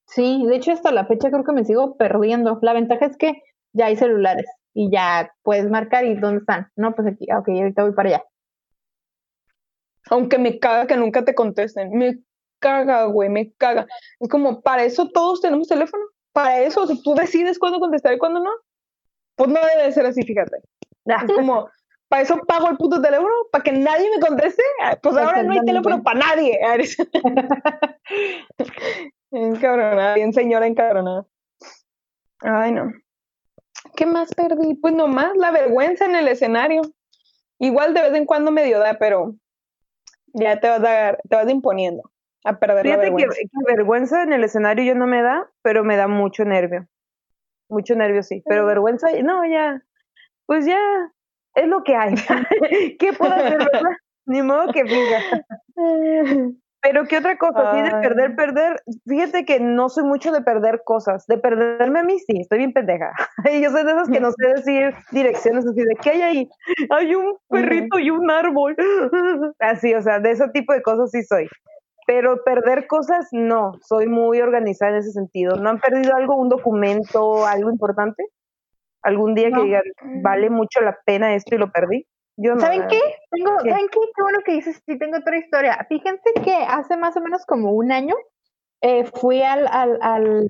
Sí, 0.07 0.45
de 0.45 0.55
hecho 0.55 0.71
hasta 0.71 0.91
la 0.91 1.05
fecha 1.05 1.29
creo 1.29 1.43
que 1.43 1.51
me 1.51 1.65
sigo 1.65 1.97
perdiendo. 1.97 2.59
La 2.61 2.73
ventaja 2.73 3.05
es 3.05 3.17
que 3.17 3.41
ya 3.73 3.87
hay 3.87 3.95
celulares 3.95 4.45
y 4.73 4.91
ya 4.91 5.31
puedes 5.41 5.69
marcar 5.69 6.05
y 6.05 6.15
dónde 6.15 6.39
están. 6.39 6.67
No, 6.75 6.93
pues 6.93 7.07
aquí, 7.07 7.25
ok, 7.31 7.47
ahorita 7.49 7.83
voy 7.83 7.93
para 7.93 8.09
allá. 8.09 8.23
Aunque 10.09 10.37
me 10.37 10.59
caga 10.59 10.87
que 10.87 10.97
nunca 10.97 11.25
te 11.25 11.33
contesten. 11.33 11.89
Me 11.91 12.19
caga, 12.59 13.05
güey, 13.05 13.29
me 13.29 13.51
caga. 13.53 13.87
Es 14.19 14.29
como, 14.29 14.61
para 14.61 14.83
eso 14.83 15.09
todos 15.09 15.41
tenemos 15.41 15.67
teléfono. 15.67 16.03
Para 16.31 16.59
eso, 16.59 16.83
o 16.83 16.87
tú 17.01 17.15
decides 17.15 17.57
cuándo 17.57 17.79
contestar 17.79 18.13
y 18.13 18.17
cuándo 18.17 18.39
no. 18.41 18.51
Pues 19.35 19.49
no 19.49 19.59
debe 19.75 19.91
ser 19.91 20.05
así, 20.05 20.21
fíjate. 20.23 20.57
Es 21.05 21.33
como, 21.33 21.69
para 22.07 22.21
eso 22.21 22.37
pago 22.47 22.69
el 22.69 22.77
puto 22.77 23.01
teléfono, 23.01 23.33
para 23.51 23.63
que 23.63 23.71
nadie 23.71 24.09
me 24.15 24.25
conteste. 24.25 24.63
Pues 25.01 25.17
ahora 25.17 25.43
no 25.43 25.53
hay 25.53 25.65
teléfono 25.65 26.03
para 26.03 26.19
nadie. 26.19 26.59
encabronada, 29.31 30.15
bien 30.15 30.33
señora 30.33 30.67
encabronada. 30.67 31.25
Ay, 32.39 32.71
no. 32.71 32.91
¿Qué 33.95 34.05
más 34.05 34.33
perdí? 34.33 34.75
Pues 34.75 34.93
nomás 34.93 35.35
la 35.35 35.51
vergüenza 35.51 36.05
en 36.05 36.15
el 36.15 36.27
escenario. 36.27 36.81
Igual 37.59 37.93
de 37.93 38.01
vez 38.01 38.13
en 38.13 38.25
cuando 38.25 38.51
medio 38.51 38.79
da, 38.79 38.95
pero 38.95 39.35
ya 40.33 40.59
te 40.59 40.69
vas, 40.69 40.83
a, 40.83 41.17
te 41.29 41.35
vas 41.35 41.49
imponiendo 41.49 42.11
a 42.43 42.59
perder 42.59 42.85
la 42.85 42.97
vergüenza. 42.97 43.37
Que, 43.37 43.73
vergüenza 43.73 44.23
en 44.23 44.33
el 44.33 44.43
escenario 44.43 44.83
yo 44.83 44.95
no 44.95 45.07
me 45.07 45.21
da, 45.21 45.49
pero 45.61 45.83
me 45.83 45.95
da 45.95 46.07
mucho 46.07 46.43
nervio. 46.45 46.87
Mucho 47.69 47.95
nervio, 47.95 48.21
sí. 48.21 48.43
Pero 48.45 48.65
vergüenza, 48.65 49.07
no, 49.23 49.45
ya. 49.45 49.81
Pues 50.45 50.65
ya, 50.65 50.79
es 51.55 51.67
lo 51.67 51.83
que 51.83 51.95
hay. 51.95 52.13
¿Qué 52.99 53.13
puedo 53.13 53.33
hacer, 53.33 53.57
verdad? 53.57 53.91
Ni 54.27 54.41
modo 54.41 54.71
que 54.73 54.83
diga. 54.83 55.19
Pero 56.85 57.05
qué 57.05 57.17
otra 57.17 57.35
cosa, 57.39 57.73
sí, 57.73 57.81
de 57.81 57.89
perder, 57.89 58.35
perder. 58.35 58.79
Fíjate 59.07 59.43
que 59.43 59.59
no 59.59 59.89
soy 59.89 60.03
mucho 60.03 60.31
de 60.31 60.41
perder 60.41 60.81
cosas. 60.85 61.25
De 61.25 61.39
perderme 61.39 61.99
a 61.99 62.03
mí, 62.03 62.19
sí, 62.19 62.39
estoy 62.39 62.59
bien 62.59 62.73
pendeja. 62.73 63.11
Yo 63.61 63.71
soy 63.71 63.83
de 63.83 63.91
esas 63.91 64.07
que 64.07 64.19
no 64.19 64.29
sé 64.31 64.47
decir 64.55 64.93
direcciones 65.11 65.65
así 65.65 65.81
de, 65.81 65.95
¿qué 66.01 66.11
hay 66.11 66.21
ahí? 66.21 66.49
Hay 66.91 67.15
un 67.15 67.37
perrito 67.49 67.97
y 67.97 68.11
un 68.11 68.29
árbol. 68.29 68.75
Así, 69.57 69.95
o 69.95 70.01
sea, 70.01 70.19
de 70.19 70.31
ese 70.31 70.47
tipo 70.49 70.73
de 70.73 70.83
cosas 70.83 71.09
sí 71.09 71.23
soy. 71.23 71.47
Pero 72.05 72.43
perder 72.43 72.85
cosas, 72.85 73.29
no. 73.31 73.71
Soy 73.81 74.05
muy 74.05 74.39
organizada 74.41 74.91
en 74.91 74.97
ese 74.97 75.11
sentido. 75.11 75.55
¿No 75.55 75.71
han 75.71 75.79
perdido 75.79 76.15
algo, 76.15 76.35
un 76.35 76.49
documento, 76.49 77.47
algo 77.47 77.71
importante? 77.71 78.23
¿Algún 79.05 79.35
día 79.35 79.51
que 79.51 79.61
digan, 79.61 79.83
vale 80.23 80.49
mucho 80.49 80.81
la 80.81 80.97
pena 81.05 81.35
esto 81.35 81.53
y 81.53 81.59
lo 81.59 81.71
perdí? 81.71 82.07
¿Saben 82.57 82.87
qué? 82.87 82.99
Tengo, 83.29 83.59
¿Saben 83.59 83.87
qué? 83.91 83.99
Qué 84.15 84.21
bueno 84.23 84.39
que 84.43 84.53
dices, 84.53 84.81
sí, 84.83 84.97
tengo 84.97 85.17
otra 85.17 85.37
historia. 85.37 85.85
Fíjense 85.87 86.33
que 86.43 86.53
hace 86.53 86.97
más 86.97 87.15
o 87.15 87.21
menos 87.21 87.45
como 87.45 87.71
un 87.71 87.91
año 87.91 88.15
eh, 88.81 89.05
fui 89.05 89.43
al, 89.43 89.67
al, 89.67 89.99
al, 90.01 90.47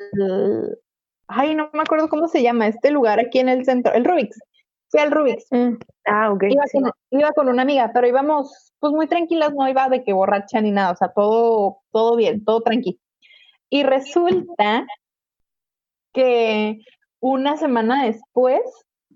ay, 1.27 1.53
no 1.53 1.69
me 1.73 1.81
acuerdo 1.81 2.07
cómo 2.07 2.29
se 2.29 2.41
llama 2.41 2.67
este 2.67 2.91
lugar 2.91 3.19
aquí 3.19 3.39
en 3.39 3.49
el 3.49 3.65
centro, 3.65 3.93
el 3.93 4.05
Rubik's. 4.05 4.39
Fui 4.89 5.01
al 5.01 5.11
Rubik's. 5.11 5.47
Mm. 5.51 5.73
Ah, 6.05 6.31
ok. 6.31 6.43
Iba, 6.49 6.63
con, 6.71 6.91
iba, 7.11 7.31
con, 7.33 7.49
una 7.49 7.63
amiga, 7.63 7.91
pero 7.93 8.07
íbamos 8.07 8.73
pues 8.79 8.93
muy 8.93 9.07
tranquilas, 9.07 9.53
no 9.53 9.67
iba 9.67 9.89
de 9.89 10.03
que 10.03 10.13
borracha 10.13 10.61
ni 10.61 10.71
nada, 10.71 10.91
o 10.91 10.95
sea, 10.95 11.11
todo, 11.13 11.79
todo 11.91 12.15
bien, 12.15 12.43
todo 12.45 12.61
tranquilo. 12.61 12.99
Y 13.69 13.83
resulta 13.83 14.85
que 16.13 16.79
una 17.25 17.57
semana 17.57 18.05
después 18.05 18.61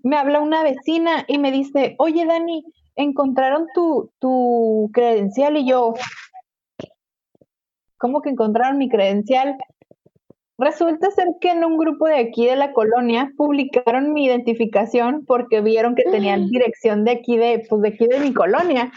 me 0.02 0.16
habla 0.16 0.40
una 0.40 0.64
vecina 0.64 1.24
y 1.28 1.38
me 1.38 1.52
dice, 1.52 1.94
oye 1.98 2.26
Dani, 2.26 2.64
encontraron 2.96 3.68
tu, 3.72 4.10
tu 4.18 4.90
credencial 4.92 5.56
y 5.56 5.68
yo, 5.68 5.94
¿cómo 7.98 8.20
que 8.20 8.30
encontraron 8.30 8.78
mi 8.78 8.88
credencial? 8.88 9.56
Resulta 10.58 11.12
ser 11.12 11.28
que 11.40 11.52
en 11.52 11.64
un 11.64 11.78
grupo 11.78 12.08
de 12.08 12.18
aquí 12.18 12.46
de 12.46 12.56
la 12.56 12.72
colonia 12.72 13.30
publicaron 13.36 14.12
mi 14.12 14.26
identificación 14.26 15.24
porque 15.24 15.60
vieron 15.60 15.94
que 15.94 16.02
tenían 16.02 16.48
dirección 16.48 17.04
de 17.04 17.12
aquí 17.12 17.38
de, 17.38 17.64
pues 17.70 17.80
de 17.82 17.88
aquí 17.90 18.08
de 18.08 18.18
mi 18.18 18.34
colonia. 18.34 18.90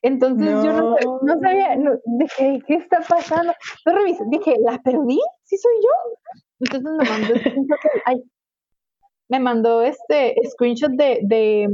Entonces 0.00 0.48
yo 0.64 0.72
no, 0.72 0.96
no 1.22 1.40
sabía, 1.40 1.76
dije, 2.18 2.62
¿qué 2.66 2.74
está 2.76 3.00
pasando? 3.06 3.52
Yo 3.84 3.92
dije, 4.30 4.54
¿la 4.60 4.78
perdí? 4.82 5.20
¿Sí 5.42 5.58
soy 5.58 5.74
yo? 5.82 6.44
Entonces 6.60 6.90
me 6.90 7.10
mandó, 7.10 7.34
ay, 8.06 8.24
me 9.34 9.40
mandó 9.40 9.82
este 9.82 10.34
screenshot 10.50 10.92
de, 10.92 11.20
de, 11.22 11.68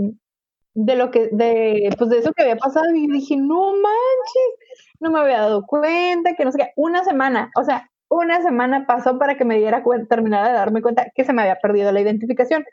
de 0.74 0.96
lo 0.96 1.11
que, 1.11 1.28
de, 1.32 1.90
pues 1.98 2.11
de 2.11 2.18
eso 2.18 2.32
que 2.32 2.42
había 2.42 2.56
pasado 2.56 2.86
y 2.94 3.06
dije, 3.06 3.36
no 3.36 3.72
manches, 3.72 4.86
no 5.00 5.11
me 5.11 5.20
había 5.20 5.40
dado 5.40 5.66
cuenta, 5.66 6.34
que 6.34 6.44
no 6.44 6.52
sé 6.52 6.58
qué, 6.58 6.72
una 6.76 7.04
semana, 7.04 7.50
o 7.56 7.64
sea, 7.64 7.88
una 8.08 8.42
semana 8.42 8.86
pasó 8.86 9.18
para 9.18 9.36
que 9.36 9.44
me 9.44 9.58
diera 9.58 9.82
cuenta, 9.82 10.16
terminara 10.16 10.48
de 10.48 10.54
darme 10.54 10.82
cuenta 10.82 11.06
que 11.14 11.24
se 11.24 11.32
me 11.32 11.42
había 11.42 11.56
perdido 11.56 11.92
la 11.92 12.00
identificación. 12.00 12.64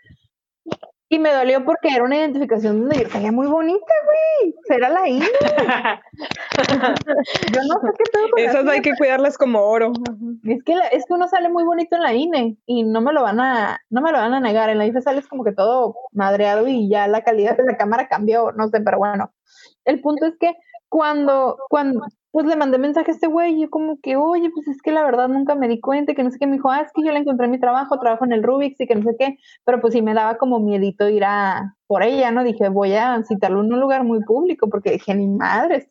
Y 1.10 1.20
me 1.20 1.32
dolió 1.32 1.64
porque 1.64 1.88
era 1.88 2.04
una 2.04 2.18
identificación 2.18 2.82
donde 2.82 3.04
yo 3.04 3.10
salía 3.10 3.32
muy 3.32 3.48
bonita, 3.48 3.94
güey. 4.06 4.54
Será 4.68 4.90
la 4.90 5.08
INE. 5.08 5.26
yo 7.54 7.62
no 7.64 7.80
sé 7.82 7.88
qué 7.98 8.04
pedo 8.12 8.30
con 8.30 8.44
Esas 8.44 8.68
hay 8.68 8.82
que 8.82 8.94
cuidarlas 8.98 9.38
como 9.38 9.62
oro. 9.62 9.94
Es 10.44 10.62
que, 10.64 10.74
es 10.92 11.06
que 11.06 11.14
uno 11.14 11.30
sale 11.30 11.48
muy 11.50 11.64
bonito 11.64 11.96
en 11.96 12.04
la 12.04 12.14
INE 12.14 12.58
y 12.66 12.84
no 12.84 13.00
me 13.00 13.14
lo 13.14 13.24
van 13.24 13.40
a, 13.40 13.80
no 13.90 14.02
me 14.02 14.12
lo 14.12 14.18
van 14.18 14.34
a 14.34 14.42
negar. 14.42 14.70
En 14.70 14.80
la 14.80 14.86
IFE 14.86 15.02
sales 15.02 15.28
como 15.28 15.46
que 15.46 15.54
todo 15.54 15.96
madreado 16.12 16.68
y 16.68 16.90
ya 16.90 17.08
la 17.08 17.24
calidad 17.24 17.56
de 17.56 17.64
la 17.64 17.78
cámara 17.78 18.10
cambió, 18.10 18.52
no 18.52 18.68
sé, 18.68 18.82
pero 18.82 18.98
bueno. 18.98 19.32
El 19.86 20.02
punto 20.02 20.26
es 20.26 20.38
que 20.38 20.58
cuando, 20.90 21.58
cuando, 21.70 22.02
pues 22.38 22.46
le 22.46 22.56
mandé 22.56 22.78
mensaje 22.78 23.10
a 23.10 23.14
este 23.16 23.26
güey 23.26 23.56
y 23.56 23.62
yo 23.62 23.70
como 23.72 24.00
que, 24.00 24.16
oye, 24.16 24.52
pues 24.52 24.68
es 24.68 24.80
que 24.84 24.92
la 24.92 25.04
verdad 25.04 25.28
nunca 25.28 25.56
me 25.56 25.68
di 25.68 25.82
cuenta, 25.82 26.14
que 26.14 26.24
no 26.24 26.30
sé 26.30 26.38
qué, 26.38 26.46
me 26.46 26.58
dijo, 26.58 26.70
ah, 26.70 26.82
es 26.82 26.92
que 26.94 27.04
yo 27.04 27.12
le 27.12 27.18
encontré 27.18 27.48
mi 27.48 27.60
trabajo, 27.60 28.00
trabajo 28.00 28.26
en 28.26 28.32
el 28.32 28.44
Rubik's 28.44 28.80
y 28.80 28.86
que 28.86 28.94
no 28.94 29.02
sé 29.02 29.16
qué, 29.18 29.38
pero 29.66 29.82
pues 29.82 29.96
sí 29.96 30.04
me 30.04 30.14
daba 30.14 30.38
como 30.38 30.60
miedito 30.60 31.10
ir 31.10 31.24
a 31.24 31.76
por 31.88 32.04
ella, 32.04 32.30
¿no? 32.30 32.44
Dije, 32.44 32.70
voy 32.70 32.94
a 32.94 33.24
citarlo 33.24 33.64
en 33.64 33.74
un 33.74 33.80
lugar 33.80 34.04
muy 34.04 34.24
público, 34.24 34.70
porque 34.70 34.92
dije, 34.92 35.16
ni 35.16 35.26
madres, 35.26 35.90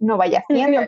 no 0.00 0.16
vaya 0.16 0.40
haciendo. 0.40 0.80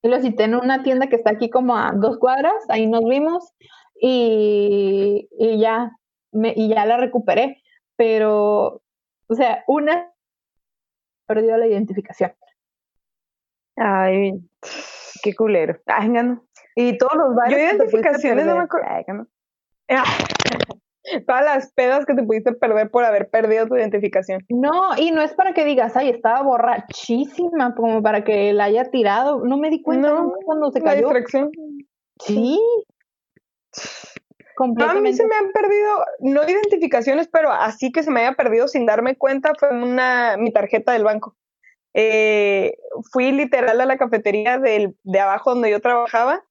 Y 0.00 0.08
lo 0.08 0.18
cité 0.20 0.44
en 0.44 0.54
una 0.54 0.82
tienda 0.82 1.08
que 1.08 1.16
está 1.16 1.32
aquí 1.32 1.50
como 1.50 1.76
a 1.76 1.92
dos 1.94 2.16
cuadras, 2.16 2.54
ahí 2.70 2.86
nos 2.86 3.04
vimos 3.04 3.52
y, 4.00 5.28
y 5.38 5.58
ya, 5.60 5.92
me, 6.32 6.54
y 6.56 6.70
ya 6.70 6.86
la 6.86 6.96
recuperé, 6.96 7.60
pero, 7.96 8.80
o 9.26 9.34
sea, 9.34 9.62
una 9.66 10.10
perdió 11.26 11.58
la 11.58 11.66
identificación. 11.66 12.32
Ay, 13.82 14.34
qué 15.22 15.34
culero. 15.34 15.78
Ay, 15.86 16.10
no. 16.10 16.44
Y 16.76 16.98
todos 16.98 17.16
los 17.16 17.34
bares. 17.34 17.56
Yo 17.56 17.64
identificaciones 17.64 18.44
no 18.44 18.56
me 18.56 18.62
acuerdo. 18.62 19.26
Ah, 19.88 20.04
todas 21.26 21.44
las 21.44 21.72
pedas 21.72 22.04
que 22.04 22.14
te 22.14 22.22
pudiste 22.22 22.52
perder 22.52 22.90
por 22.90 23.04
haber 23.04 23.30
perdido 23.30 23.66
tu 23.66 23.76
identificación. 23.76 24.44
No, 24.50 24.96
y 24.98 25.12
no 25.12 25.22
es 25.22 25.32
para 25.32 25.54
que 25.54 25.64
digas, 25.64 25.96
ay, 25.96 26.10
estaba 26.10 26.42
borrachísima, 26.42 27.74
como 27.74 28.02
para 28.02 28.22
que 28.22 28.52
la 28.52 28.64
haya 28.64 28.90
tirado. 28.90 29.44
No 29.44 29.56
me 29.56 29.70
di 29.70 29.82
cuenta 29.82 30.14
cuando 30.44 30.70
se 30.70 30.82
cayó. 30.82 31.08
distracción. 31.08 31.50
Sí. 32.18 32.60
A 34.76 34.94
mí 34.94 35.14
se 35.14 35.26
me 35.26 35.36
han 35.36 35.52
perdido, 35.52 36.04
no 36.18 36.42
identificaciones, 36.46 37.28
pero 37.28 37.50
así 37.50 37.90
que 37.92 38.02
se 38.02 38.10
me 38.10 38.20
haya 38.20 38.34
perdido 38.34 38.68
sin 38.68 38.84
darme 38.84 39.16
cuenta 39.16 39.52
fue 39.58 39.70
una 39.70 40.36
mi 40.36 40.52
tarjeta 40.52 40.92
del 40.92 41.04
banco. 41.04 41.34
Eh, 41.94 42.76
fui 43.12 43.32
literal 43.32 43.80
a 43.80 43.86
la 43.86 43.98
cafetería 43.98 44.58
del, 44.58 44.96
de 45.02 45.20
abajo 45.20 45.50
donde 45.50 45.70
yo 45.70 45.80
trabajaba 45.80 46.42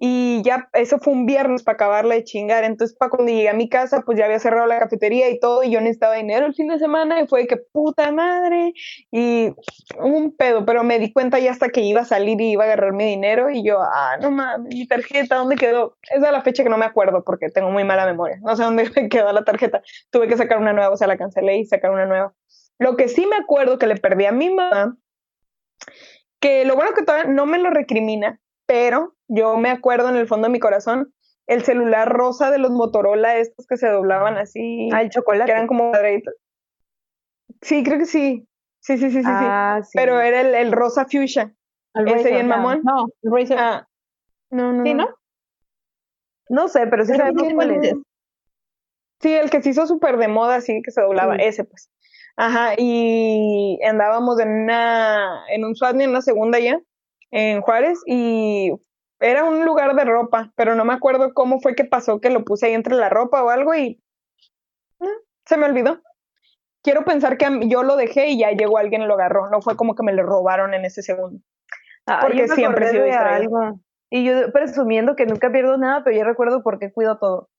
Y 0.00 0.42
ya, 0.44 0.68
eso 0.74 0.98
fue 0.98 1.12
un 1.12 1.26
viernes 1.26 1.64
para 1.64 1.74
acabarla 1.74 2.14
de 2.14 2.24
chingar. 2.24 2.62
Entonces, 2.64 2.96
para 2.96 3.10
cuando 3.10 3.32
llegué 3.32 3.48
a 3.48 3.54
mi 3.54 3.68
casa, 3.68 4.02
pues 4.06 4.16
ya 4.18 4.26
había 4.26 4.38
cerrado 4.38 4.66
la 4.68 4.78
cafetería 4.78 5.28
y 5.30 5.40
todo, 5.40 5.64
y 5.64 5.70
yo 5.72 5.80
necesitaba 5.80 6.14
dinero 6.14 6.46
el 6.46 6.54
fin 6.54 6.68
de 6.68 6.78
semana, 6.78 7.20
y 7.20 7.26
fue 7.26 7.48
que 7.48 7.56
puta 7.72 8.12
madre, 8.12 8.74
y 9.10 9.50
un 9.98 10.36
pedo, 10.36 10.64
pero 10.64 10.84
me 10.84 10.98
di 11.00 11.12
cuenta 11.12 11.38
ya 11.40 11.50
hasta 11.50 11.68
que 11.70 11.80
iba 11.82 12.02
a 12.02 12.04
salir 12.04 12.40
y 12.40 12.52
iba 12.52 12.64
a 12.64 12.66
agarrar 12.66 12.92
mi 12.92 13.04
dinero, 13.06 13.50
y 13.50 13.64
yo, 13.64 13.80
ah, 13.80 14.16
no 14.20 14.30
mames, 14.30 14.72
mi 14.74 14.86
tarjeta, 14.86 15.36
¿dónde 15.36 15.56
quedó? 15.56 15.96
Esa 16.10 16.26
es 16.26 16.32
la 16.32 16.42
fecha 16.42 16.62
que 16.62 16.70
no 16.70 16.78
me 16.78 16.84
acuerdo 16.86 17.24
porque 17.24 17.48
tengo 17.50 17.70
muy 17.70 17.84
mala 17.84 18.06
memoria. 18.06 18.38
No 18.42 18.54
sé 18.56 18.62
dónde 18.62 18.84
quedó 19.10 19.32
la 19.32 19.44
tarjeta. 19.44 19.82
Tuve 20.10 20.28
que 20.28 20.36
sacar 20.36 20.58
una 20.58 20.72
nueva, 20.72 20.90
o 20.90 20.96
sea, 20.96 21.08
la 21.08 21.16
cancelé 21.18 21.58
y 21.58 21.64
sacar 21.66 21.90
una 21.90 22.06
nueva. 22.06 22.32
Lo 22.78 22.96
que 22.96 23.08
sí 23.08 23.26
me 23.26 23.36
acuerdo 23.36 23.78
que 23.78 23.86
le 23.86 23.96
perdí 23.96 24.26
a 24.26 24.32
mi 24.32 24.50
mamá, 24.50 24.96
que 26.40 26.64
lo 26.64 26.76
bueno 26.76 26.92
que 26.94 27.02
todavía 27.02 27.30
no 27.30 27.46
me 27.46 27.58
lo 27.58 27.70
recrimina, 27.70 28.40
pero 28.66 29.14
yo 29.26 29.56
me 29.56 29.70
acuerdo 29.70 30.08
en 30.08 30.16
el 30.16 30.28
fondo 30.28 30.46
de 30.46 30.52
mi 30.52 30.60
corazón 30.60 31.12
el 31.46 31.64
celular 31.64 32.08
rosa 32.08 32.50
de 32.50 32.58
los 32.58 32.70
Motorola, 32.70 33.36
estos 33.38 33.66
que 33.66 33.78
se 33.78 33.88
doblaban 33.88 34.36
así. 34.36 34.90
Ah, 34.92 35.02
el 35.02 35.10
chocolate. 35.10 35.46
Que 35.46 35.52
eran 35.52 35.66
como 35.66 35.90
cuadraditos. 35.90 36.34
Sí, 37.62 37.82
creo 37.82 37.98
que 37.98 38.06
sí. 38.06 38.46
Sí, 38.80 38.98
sí, 38.98 39.10
sí, 39.10 39.22
sí. 39.22 39.30
Ah, 39.30 39.80
sí. 39.82 39.92
Pero 39.94 40.20
era 40.20 40.42
el, 40.42 40.54
el 40.54 40.72
rosa 40.72 41.06
fuchsia. 41.06 41.54
El 41.94 42.08
Ese 42.08 42.30
bien 42.30 42.48
mamón. 42.48 42.82
No, 42.84 43.06
el 43.22 43.32
Razer. 43.32 43.58
Ah, 43.58 43.88
no, 44.50 44.72
no. 44.72 44.84
¿Sí, 44.84 44.94
no? 44.94 45.08
No 46.50 46.68
sé, 46.68 46.86
pero 46.86 47.04
sí 47.04 47.14
sabemos 47.14 47.46
cuál 47.54 47.70
es. 47.72 47.94
Sí, 49.20 49.32
el 49.34 49.50
que 49.50 49.62
se 49.62 49.70
hizo 49.70 49.86
súper 49.86 50.16
de 50.18 50.28
moda, 50.28 50.56
así 50.56 50.80
que 50.82 50.90
se 50.90 51.00
doblaba, 51.00 51.36
ese 51.36 51.64
pues. 51.64 51.90
Ajá, 52.40 52.74
y 52.78 53.80
andábamos 53.84 54.38
en 54.38 54.48
una, 54.48 55.44
en 55.48 55.64
un 55.64 55.74
SWAT 55.74 56.00
en 56.00 56.12
la 56.12 56.22
segunda 56.22 56.60
ya, 56.60 56.80
en 57.32 57.60
Juárez, 57.60 57.98
y 58.06 58.70
era 59.18 59.42
un 59.42 59.64
lugar 59.64 59.96
de 59.96 60.04
ropa, 60.04 60.52
pero 60.54 60.76
no 60.76 60.84
me 60.84 60.92
acuerdo 60.92 61.34
cómo 61.34 61.58
fue 61.60 61.74
que 61.74 61.84
pasó 61.84 62.20
que 62.20 62.30
lo 62.30 62.44
puse 62.44 62.66
ahí 62.66 62.74
entre 62.74 62.94
la 62.94 63.08
ropa 63.08 63.42
o 63.42 63.48
algo 63.48 63.74
y 63.74 64.00
se 65.46 65.56
me 65.56 65.66
olvidó. 65.66 66.00
Quiero 66.84 67.04
pensar 67.04 67.38
que 67.38 67.46
yo 67.66 67.82
lo 67.82 67.96
dejé 67.96 68.28
y 68.28 68.38
ya 68.38 68.52
llegó 68.52 68.78
alguien 68.78 69.02
y 69.02 69.06
lo 69.06 69.14
agarró. 69.14 69.50
No 69.50 69.60
fue 69.60 69.76
como 69.76 69.96
que 69.96 70.04
me 70.04 70.12
lo 70.12 70.22
robaron 70.22 70.74
en 70.74 70.84
ese 70.84 71.02
segundo. 71.02 71.40
Ah, 72.06 72.20
porque 72.22 72.46
siempre 72.46 72.86
he 72.86 72.90
sido 72.90 73.18
algo. 73.18 73.80
Y 74.10 74.24
yo 74.24 74.52
presumiendo 74.52 75.16
que 75.16 75.26
nunca 75.26 75.50
pierdo 75.50 75.76
nada, 75.76 76.04
pero 76.04 76.16
ya 76.16 76.24
recuerdo 76.24 76.62
por 76.62 76.78
qué 76.78 76.92
cuido 76.92 77.18
todo. 77.18 77.50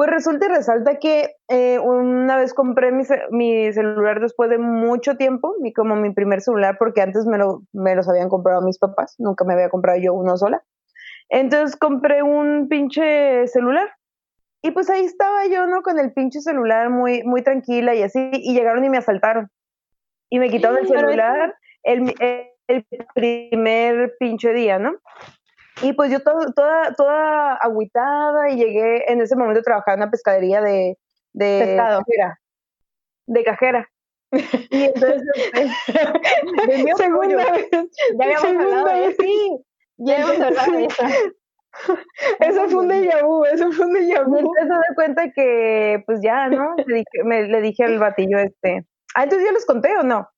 Pues 0.00 0.08
resulta 0.08 0.46
y 0.46 0.48
resalta 0.48 0.98
que 0.98 1.34
eh, 1.50 1.78
una 1.78 2.38
vez 2.38 2.54
compré 2.54 2.90
mi, 2.90 3.02
mi, 3.32 3.70
celular 3.70 4.18
después 4.18 4.48
de 4.48 4.56
mucho 4.56 5.18
tiempo, 5.18 5.54
mi, 5.60 5.74
como 5.74 5.94
mi 5.94 6.10
primer 6.14 6.40
celular, 6.40 6.76
porque 6.78 7.02
antes 7.02 7.26
me, 7.26 7.36
lo, 7.36 7.64
me 7.74 7.94
los 7.94 8.08
habían 8.08 8.30
comprado 8.30 8.62
mis 8.62 8.78
papás, 8.78 9.14
nunca 9.18 9.44
me 9.44 9.52
había 9.52 9.68
comprado 9.68 10.00
yo 10.00 10.14
uno 10.14 10.38
sola. 10.38 10.64
Entonces 11.28 11.76
compré 11.76 12.22
un 12.22 12.68
pinche 12.70 13.46
celular. 13.48 13.90
Y 14.62 14.70
pues 14.70 14.88
ahí 14.88 15.04
estaba 15.04 15.44
yo, 15.48 15.66
¿no? 15.66 15.82
Con 15.82 15.98
el 15.98 16.14
pinche 16.14 16.40
celular 16.40 16.88
muy, 16.88 17.22
muy 17.24 17.42
tranquila 17.42 17.94
y 17.94 18.02
así, 18.02 18.30
y 18.32 18.54
llegaron 18.54 18.82
y 18.82 18.88
me 18.88 18.96
asaltaron. 18.96 19.50
Y 20.30 20.38
me 20.38 20.48
quitaron 20.48 20.78
el 20.78 20.88
celular 20.88 21.54
el, 21.82 22.14
el 22.68 22.86
primer 23.14 24.14
pinche 24.18 24.54
día, 24.54 24.78
¿no? 24.78 24.92
Y 25.82 25.92
pues 25.94 26.10
yo 26.10 26.20
toda, 26.20 26.94
toda 26.96 27.54
agüitada 27.54 28.50
y 28.50 28.56
llegué 28.56 29.10
en 29.10 29.20
ese 29.20 29.36
momento 29.36 29.60
a 29.60 29.62
trabajar 29.62 29.94
en 29.94 30.02
una 30.02 30.10
pescadería 30.10 30.60
de, 30.60 30.98
de 31.32 31.76
cajera. 31.76 32.40
De 33.26 33.44
cajera. 33.44 33.88
Y 34.70 34.84
entonces, 34.84 35.22
de 36.66 36.92
segunda 36.96 37.52
vez. 37.52 37.68
Ya 38.18 38.24
habíamos 38.24 38.44
hablado 38.44 38.86
de 38.86 39.16
sí. 39.18 39.58
Ya 39.96 40.14
habíamos 40.14 40.40
hablado 40.40 40.72
de 40.72 40.84
eso. 40.84 41.02
Eso 42.40 42.68
fue 42.68 42.80
un 42.80 42.88
déjà 42.88 43.22
vu, 43.24 43.44
eso 43.44 43.70
fue 43.70 43.86
un 43.86 43.92
déjà 43.94 44.24
vu. 44.24 44.38
Entonces 44.38 44.64
se 44.64 44.68
da 44.68 44.94
cuenta 44.96 45.30
que, 45.30 46.02
pues 46.04 46.18
ya, 46.20 46.48
¿no? 46.48 46.74
Le 46.84 46.96
dije, 46.96 47.24
me, 47.24 47.44
le 47.44 47.60
dije 47.60 47.84
al 47.84 48.00
batillo 48.00 48.38
este. 48.38 48.84
Ah, 49.14 49.22
entonces 49.22 49.46
ya 49.46 49.52
les 49.52 49.64
conté 49.64 49.96
o 49.96 50.02
no? 50.02 50.28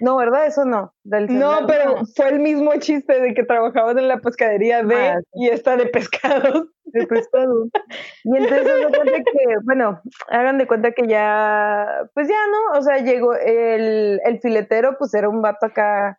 No, 0.00 0.16
¿verdad? 0.16 0.46
Eso 0.46 0.64
no. 0.64 0.92
no, 1.04 1.58
pero 1.66 2.04
fue 2.16 2.28
el 2.28 2.40
mismo 2.40 2.72
chiste 2.78 3.20
de 3.20 3.34
que 3.34 3.44
trabajabas 3.44 3.96
en 3.96 4.08
la 4.08 4.18
pescadería 4.18 4.82
de 4.82 4.96
ah, 4.96 5.20
y 5.34 5.48
esta 5.48 5.76
de 5.76 5.86
pescados. 5.86 6.68
De 6.84 7.06
pescado. 7.06 7.66
Y 8.24 8.36
entonces 8.36 8.66
se 8.66 8.96
cuenta 8.96 9.12
que, 9.12 9.54
bueno, 9.64 10.00
hagan 10.28 10.58
de 10.58 10.66
cuenta 10.66 10.92
que 10.92 11.06
ya, 11.08 11.86
pues 12.14 12.28
ya, 12.28 12.38
¿no? 12.50 12.78
O 12.78 12.82
sea, 12.82 12.98
llegó 12.98 13.34
el, 13.34 14.20
el 14.24 14.40
filetero, 14.40 14.96
pues 14.98 15.12
era 15.14 15.28
un 15.28 15.42
vato 15.42 15.66
acá 15.66 16.18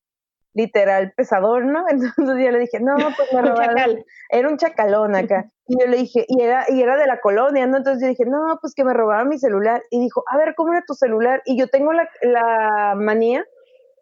literal 0.55 1.13
pesador, 1.15 1.65
¿no? 1.65 1.85
Entonces 1.89 2.15
yo 2.17 2.51
le 2.51 2.59
dije, 2.59 2.79
no, 2.79 2.95
pues 2.95 3.31
me 3.33 3.41
robaron. 3.49 4.03
Era 4.29 4.49
un 4.49 4.57
chacalón 4.57 5.15
acá. 5.15 5.51
Y 5.67 5.79
yo 5.79 5.87
le 5.87 5.97
dije, 5.97 6.25
y 6.27 6.41
era, 6.41 6.65
y 6.69 6.81
era 6.81 6.97
de 6.97 7.05
la 7.05 7.19
colonia, 7.19 7.67
¿no? 7.67 7.77
Entonces 7.77 8.01
yo 8.01 8.09
dije, 8.09 8.25
no, 8.25 8.57
pues 8.61 8.73
que 8.73 8.83
me 8.83 8.93
robaron 8.93 9.29
mi 9.29 9.37
celular. 9.37 9.83
Y 9.91 9.99
dijo, 9.99 10.23
a 10.31 10.37
ver, 10.37 10.55
¿cómo 10.55 10.73
era 10.73 10.83
tu 10.87 10.93
celular? 10.93 11.41
Y 11.45 11.59
yo 11.59 11.67
tengo 11.67 11.93
la, 11.93 12.09
la 12.21 12.95
manía 12.95 13.45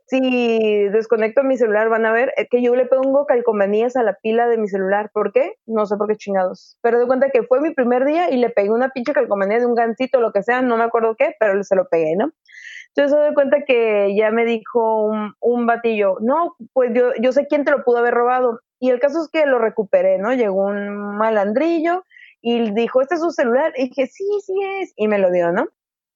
si 0.06 0.90
desconecto 0.90 1.44
mi 1.44 1.58
celular 1.58 1.90
van 1.90 2.06
a 2.06 2.12
ver 2.12 2.34
que 2.52 2.62
yo 2.62 2.76
le 2.76 2.86
pongo 2.86 3.26
calcomanías 3.26 3.96
a 3.96 4.04
la 4.04 4.18
pila 4.22 4.48
de 4.48 4.58
mi 4.58 4.68
celular. 4.68 5.10
¿Por 5.14 5.32
qué? 5.32 5.56
No 5.66 5.86
sé 5.86 5.96
por 5.98 6.08
qué 6.08 6.18
chingados. 6.18 6.78
Pero 6.82 7.00
de 7.00 7.08
cuenta 7.08 7.30
que 7.30 7.44
fue 7.44 7.62
mi 7.62 7.74
primer 7.74 8.06
día 8.06 8.30
y 8.30 8.38
le 8.38 8.50
pegué 8.50 8.70
una 8.70 8.90
pinche 8.90 9.14
calcomanía 9.14 9.60
de 9.60 9.66
un 9.66 9.76
gancito, 9.76 10.20
lo 10.20 10.32
que 10.32 10.44
sea, 10.44 10.62
no 10.62 10.78
me 10.78 10.84
acuerdo 10.84 11.16
qué, 11.18 11.36
pero 11.40 11.64
se 11.64 11.76
lo 11.76 11.88
pegué, 11.88 12.16
¿no? 12.16 12.32
Entonces 12.96 13.18
se 13.18 13.26
doy 13.26 13.34
cuenta 13.34 13.64
que 13.66 14.16
ya 14.16 14.30
me 14.32 14.46
dijo 14.46 15.06
un, 15.06 15.34
un 15.40 15.66
batillo, 15.66 16.18
no, 16.22 16.56
pues 16.74 16.92
yo, 16.94 17.12
yo 17.20 17.32
sé 17.32 17.48
quién 17.48 17.66
te 17.66 17.72
lo 17.72 17.84
pudo 17.84 17.98
haber 17.98 18.14
robado. 18.14 18.60
Y 18.80 18.90
el 18.90 19.00
caso 19.00 19.22
es 19.22 19.30
que 19.30 19.46
lo 19.46 19.58
recuperé, 19.58 20.20
¿no? 20.20 20.34
Llegó 20.34 20.66
un 20.66 21.18
malandrillo 21.18 22.04
y 22.42 22.72
dijo, 22.74 23.02
este 23.02 23.16
es 23.16 23.22
su 23.22 23.32
celular. 23.32 23.74
Y 23.78 23.88
dije, 23.90 24.08
sí, 24.08 24.26
sí 24.46 24.54
es. 24.82 24.94
Y 24.98 25.08
me 25.08 25.18
lo 25.18 25.32
dio, 25.32 25.52
¿no? 25.52 25.70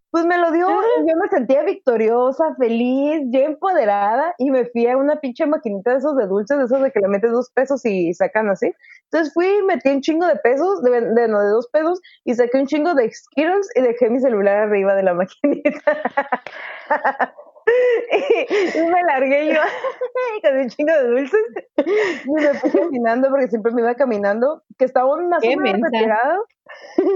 Pues 0.10 0.26
me 0.26 0.38
lo 0.38 0.52
dio, 0.52 0.68
yo 0.68 1.16
me 1.18 1.28
sentía 1.30 1.64
victoriosa, 1.64 2.56
feliz, 2.58 3.22
yo 3.30 3.42
empoderada 3.42 4.34
y 4.38 4.50
me 4.52 4.66
fui 4.66 4.88
a 4.88 4.96
una 4.96 5.20
pinche 5.20 5.46
maquinita 5.46 5.92
de 5.92 5.98
esos 5.98 6.16
de 6.16 6.28
dulces, 6.28 6.58
de 6.58 6.64
esos 6.64 6.82
de 6.82 6.92
que 6.92 7.02
le 7.02 7.10
metes 7.10 7.32
dos 7.32 7.52
pesos 7.52 7.86
y 7.86 8.14
sacan 8.14 8.50
así. 8.50 8.72
Entonces 9.12 9.34
fui, 9.34 9.62
metí 9.64 9.90
un 9.90 10.02
chingo 10.02 10.26
de 10.26 10.38
pesos, 10.38 10.82
de, 10.82 11.02
de 11.02 11.28
no, 11.28 11.42
de 11.42 11.50
dos 11.50 11.68
pesos 11.72 12.00
y 12.24 12.34
saqué 12.36 12.58
un 12.58 12.68
chingo 12.68 12.94
de 12.94 13.12
Skittles 13.12 13.70
y 13.76 13.82
dejé 13.82 14.10
mi 14.10 14.22
celular 14.22 14.56
arriba 14.58 14.96
de 14.96 15.04
la 15.04 15.14
maquinita. 15.14 15.74
y, 18.76 18.82
me 18.82 19.04
largué 19.04 19.54
yo 19.54 19.62
con 20.44 20.58
un 20.58 20.70
chingo 20.70 20.94
de 20.94 21.08
dulces. 21.08 21.42
Y 22.26 22.32
me 22.32 22.54
fui 22.56 22.72
caminando 22.72 23.30
porque 23.30 23.48
siempre 23.48 23.74
me 23.74 23.82
iba 23.82 23.96
caminando, 23.96 24.64
que 24.78 24.86
estaba 24.86 25.10
en 25.18 25.26
una 25.26 25.40
zona 25.40 25.72
retirada 25.72 26.40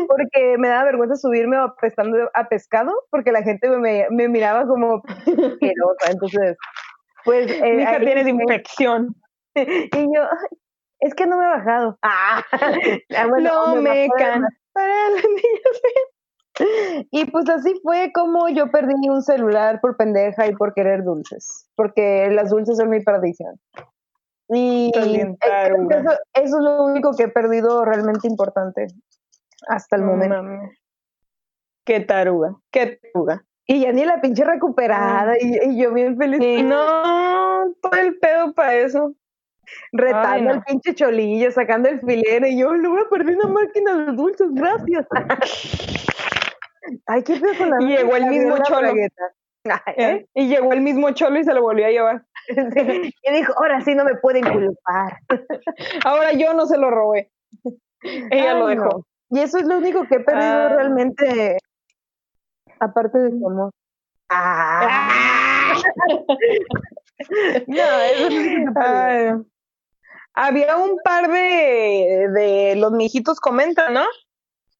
porque 0.08 0.58
me 0.58 0.70
daba 0.70 0.86
vergüenza 0.86 1.16
subirme 1.16 1.58
apestando 1.58 2.30
a 2.34 2.48
pescado 2.48 2.92
porque 3.10 3.32
la 3.32 3.44
gente 3.44 3.70
me, 3.70 4.08
me 4.10 4.28
miraba 4.28 4.66
como 4.66 5.02
asquerosa, 5.06 6.12
entonces 6.12 6.58
pues 7.26 7.52
eh, 7.52 7.74
mi 7.76 7.82
hija 7.82 8.00
tiene 8.00 8.30
infección. 8.30 9.16
y 9.56 10.16
yo 10.16 10.24
es 11.00 11.14
que 11.14 11.26
no 11.26 11.38
me 11.38 11.44
he 11.44 11.48
bajado 11.48 11.98
ah, 12.04 12.42
ah 12.54 13.28
bueno, 13.28 13.76
no 13.76 13.82
me, 13.82 14.08
can 14.18 14.46
para 14.72 15.10
las 15.10 15.24
niñas 15.26 15.82
y 17.12 17.26
pues 17.26 17.50
así 17.50 17.80
fue 17.84 18.12
como 18.14 18.50
yo 18.50 18.72
perdí 18.72 19.10
un 19.10 19.22
celular 19.22 19.80
por 19.82 19.98
pendeja 19.98 20.48
y 20.48 20.56
por 20.56 20.74
querer 20.74 21.04
dulces, 21.04 21.68
porque 21.76 22.30
las 22.32 22.50
dulces 22.50 22.78
son 22.78 22.90
mi 22.90 23.02
perdición. 23.02 23.60
Y 24.54 24.92
eso, 24.94 26.12
es 26.34 26.52
lo 26.52 26.84
único 26.84 27.16
que 27.16 27.24
he 27.24 27.28
perdido 27.30 27.86
realmente 27.86 28.28
importante 28.28 28.88
hasta 29.68 29.96
el 29.96 30.04
momento. 30.04 30.36
Qué 31.86 32.02
taruga, 32.02 32.56
qué 32.70 33.00
taruga. 33.14 33.46
Y 33.66 33.82
ya 33.82 33.94
ni 33.94 34.04
la 34.04 34.20
pinche 34.20 34.44
recuperada, 34.44 35.36
y, 35.40 35.82
yo 35.82 35.94
bien 35.94 36.18
feliz. 36.18 36.66
No, 36.66 37.74
todo 37.82 37.94
el 38.00 38.18
pedo 38.20 38.54
para 38.54 38.76
eso. 38.76 39.14
Retando 39.94 40.52
el 40.52 40.64
pinche 40.64 40.94
cholillo, 40.96 41.50
sacando 41.52 41.88
el 41.88 42.02
filero, 42.02 42.46
y 42.46 42.58
yo, 42.58 42.74
lo 42.74 42.90
voy 42.90 43.02
a 43.06 43.10
perder 43.10 43.38
una 43.38 43.54
máquina 43.54 44.06
de 44.06 44.12
dulces, 44.12 44.48
gracias. 44.52 45.08
Ay, 47.06 47.24
qué 47.24 47.40
feo 47.40 47.58
con 47.58 47.70
la 47.70 47.78
Y 47.82 47.88
llegó 47.88 48.16
el 48.16 48.26
mismo 48.28 48.58
cholo. 48.64 48.94
¿Eh? 49.98 50.26
Y 50.34 50.48
llegó 50.48 50.74
el 50.74 50.82
mismo 50.82 51.12
cholo 51.12 51.40
y 51.40 51.44
se 51.44 51.54
lo 51.54 51.62
volvió 51.62 51.86
a 51.86 51.90
llevar. 51.90 52.26
Y 52.50 53.32
dijo, 53.32 53.54
ahora 53.58 53.82
sí 53.82 53.94
no 53.94 54.04
me 54.04 54.16
pueden 54.16 54.44
culpar. 54.44 55.18
ahora 56.06 56.34
yo 56.34 56.54
no 56.54 56.66
se 56.66 56.78
lo 56.78 56.90
robé. 56.90 57.32
Ella 58.02 58.56
lo 58.56 58.68
dejó. 58.68 59.06
Y 59.30 59.40
eso 59.40 59.60
es 59.60 59.66
lo 59.66 59.78
único 59.78 60.06
que 60.08 60.16
he 60.16 60.20
perdido 60.20 60.52
ah. 60.52 60.70
realmente, 60.70 61.58
aparte 62.80 63.18
de 63.20 63.30
su 63.30 63.48
amor. 63.48 63.72
Ah. 64.30 65.76
no, 67.68 67.76
eso 67.78 68.28
es 68.28 69.46
Había 70.34 70.78
un 70.78 70.98
par 71.04 71.32
de, 71.32 72.28
de 72.34 72.76
los 72.78 72.92
mijitos 72.92 73.40
comentan, 73.40 73.94
¿no? 73.94 74.06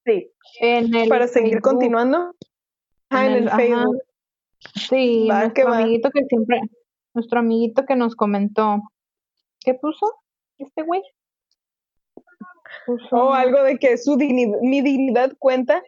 Sí. 0.06 0.32
En 0.60 0.94
el 0.96 1.10
Para 1.10 1.28
seguir 1.28 1.62
continuando. 1.62 2.36
Ah, 3.10 3.26
en, 3.26 3.34
el, 3.34 3.50
Facebook. 3.50 4.02
Sí, 4.76 5.28
nuestro 5.28 5.74
amiguito 5.74 6.10
que 6.12 6.24
siempre, 6.26 6.62
nuestro 7.14 7.40
amiguito 7.40 7.86
que 7.86 7.96
nos 7.96 8.16
comentó, 8.16 8.82
¿qué 9.60 9.74
puso 9.74 10.06
este 10.58 10.84
güey? 10.84 11.02
O 13.12 13.34
algo 13.34 13.64
de 13.64 13.78
que 13.78 13.98
su 13.98 14.18
dignidad, 14.18 14.60
mi 14.62 14.82
dignidad 14.82 15.34
cuenta. 15.40 15.82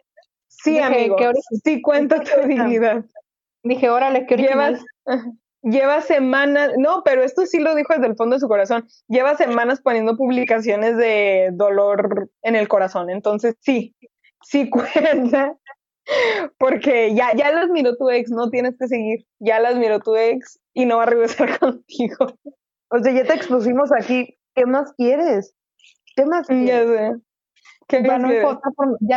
Sí, 0.48 0.78
amigo, 0.78 1.16
sí 1.64 1.82
cuenta 1.82 2.20
tu 2.22 2.46
dignidad. 2.46 3.04
Dije, 3.62 3.90
órale, 3.90 4.26
¿qué 4.26 4.36
Llevas, 4.36 4.84
lleva 5.64 6.00
semanas, 6.00 6.72
no, 6.78 7.02
pero 7.04 7.22
esto 7.22 7.46
sí 7.46 7.58
lo 7.58 7.74
dijo 7.74 7.94
desde 7.94 8.06
el 8.06 8.16
fondo 8.16 8.36
de 8.36 8.40
su 8.40 8.48
corazón, 8.48 8.86
lleva 9.08 9.36
semanas 9.36 9.80
poniendo 9.80 10.16
publicaciones 10.16 10.96
de 10.96 11.50
dolor 11.52 12.30
en 12.42 12.54
el 12.54 12.68
corazón, 12.68 13.10
entonces 13.10 13.56
sí, 13.60 13.96
sí 14.42 14.70
cuenta, 14.70 15.56
porque 16.58 17.14
ya, 17.14 17.34
ya 17.34 17.50
las 17.50 17.68
miró 17.70 17.96
tu 17.96 18.10
ex, 18.10 18.30
no 18.30 18.50
tienes 18.50 18.76
que 18.78 18.88
seguir, 18.88 19.26
ya 19.38 19.58
las 19.58 19.76
miró 19.76 20.00
tu 20.00 20.14
ex 20.16 20.60
y 20.74 20.84
no 20.84 20.98
va 20.98 21.04
a 21.04 21.06
regresar 21.06 21.58
contigo. 21.58 22.26
O 22.90 22.98
sea, 22.98 23.12
ya 23.12 23.24
te 23.24 23.34
expusimos 23.34 23.90
aquí, 23.90 24.38
¿qué 24.54 24.66
más 24.66 24.92
quieres? 24.92 25.54
¿Qué 26.14 26.26
más 26.26 26.46
quieres? 26.46 27.16
Ya, 27.88 28.18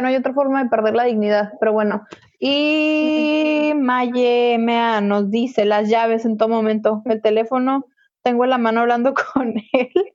no 0.01 0.07
hay 0.07 0.15
otra 0.15 0.33
forma, 0.33 0.63
de 0.63 0.69
perder 0.69 0.95
la 0.95 1.03
dignidad, 1.03 1.53
pero 1.59 1.73
bueno. 1.73 2.05
Y 2.39 3.73
Maye 3.75 4.57
Mea 4.59 5.01
nos 5.01 5.31
dice 5.31 5.65
las 5.65 5.89
llaves 5.89 6.25
en 6.25 6.37
todo 6.37 6.49
momento. 6.49 7.01
El 7.05 7.21
teléfono, 7.21 7.85
tengo 8.23 8.43
en 8.43 8.51
la 8.51 8.57
mano 8.57 8.81
hablando 8.81 9.13
con 9.33 9.55
él. 9.73 10.13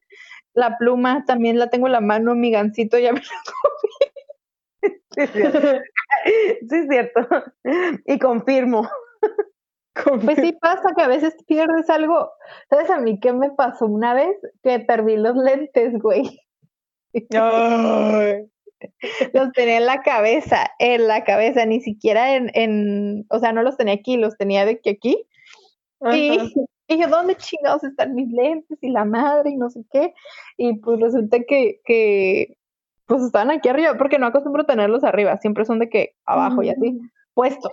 La 0.55 0.77
pluma 0.79 1.25
también 1.27 1.59
la 1.59 1.71
tengo 1.71 1.87
en 1.87 1.93
la 1.93 2.01
mano, 2.01 2.35
mi 2.35 2.51
gancito 2.51 2.99
ya 2.99 3.13
me 3.13 3.21
lo 3.21 3.27
comí. 3.27 4.13
Sí, 5.15 5.21
es 5.21 5.31
cierto. 5.31 5.59
sí, 6.25 6.77
es 6.77 6.89
cierto. 6.89 7.29
Y 8.07 8.19
confirmo. 8.19 8.89
Pues 10.25 10.39
sí 10.39 10.53
pasa 10.59 10.95
que 10.97 11.03
a 11.03 11.09
veces 11.09 11.37
pierdes 11.47 11.91
algo. 11.91 12.31
¿Sabes 12.71 12.91
a 12.91 12.99
mí 12.99 13.21
qué 13.21 13.33
me 13.33 13.51
pasó 13.51 13.87
una 13.87 14.15
vez? 14.15 14.35
Que 14.63 14.81
perdí 14.81 15.17
los 15.17 15.37
lentes, 15.37 15.93
güey. 16.01 16.41
los 19.33 19.53
tenía 19.53 19.79
en 19.79 19.87
la 19.87 20.03
cabeza, 20.03 20.71
en 20.79 21.07
la 21.09 21.25
cabeza, 21.25 21.65
ni 21.67 21.81
siquiera 21.81 22.35
en, 22.35 22.51
en, 22.55 23.27
o 23.29 23.39
sea, 23.39 23.53
no 23.53 23.63
los 23.63 23.77
tenía 23.77 23.95
aquí, 23.95 24.17
los 24.17 24.37
tenía 24.37 24.65
de 24.65 24.81
que 24.81 24.91
aquí. 24.91 25.27
Y, 26.13 26.39
y, 26.89 27.01
yo, 27.01 27.09
¿dónde 27.09 27.37
chingados 27.37 27.85
están 27.85 28.15
mis 28.15 28.31
lentes? 28.33 28.79
Y 28.81 28.91
la 28.91 29.05
madre, 29.05 29.51
y 29.51 29.57
no 29.57 29.71
sé 29.71 29.85
qué. 29.93 30.15
Y 30.57 30.79
pues 30.79 31.01
resulta 31.01 31.39
que, 31.47 31.81
que 31.85 32.57
pues 33.07 33.23
estaban 33.23 33.51
aquí 33.51 33.69
arriba, 33.69 33.97
porque 33.99 34.19
no 34.19 34.27
acostumbro 34.27 34.65
tenerlos 34.65 35.05
arriba, 35.05 35.37
siempre 35.39 35.65
son 35.65 35.79
de 35.79 35.89
que 35.89 36.15
abajo 36.25 36.63
y 36.63 36.71
así, 36.71 37.01
puestos. 37.35 37.73